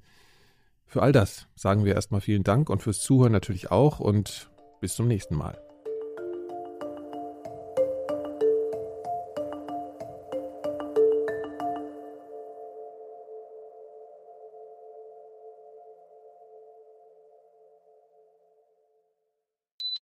Für 0.89 1.03
all 1.03 1.11
das 1.11 1.47
sagen 1.53 1.85
wir 1.85 1.93
erstmal 1.93 2.19
vielen 2.19 2.43
Dank 2.43 2.67
und 2.67 2.81
fürs 2.81 2.99
Zuhören 2.99 3.31
natürlich 3.31 3.69
auch 3.69 3.99
und 3.99 4.49
bis 4.81 4.95
zum 4.95 5.07
nächsten 5.07 5.35
Mal. 5.35 5.61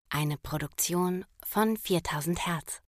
Eine 0.10 0.38
Produktion 0.38 1.26
von 1.44 1.76
4000 1.76 2.48
Hertz. 2.48 2.82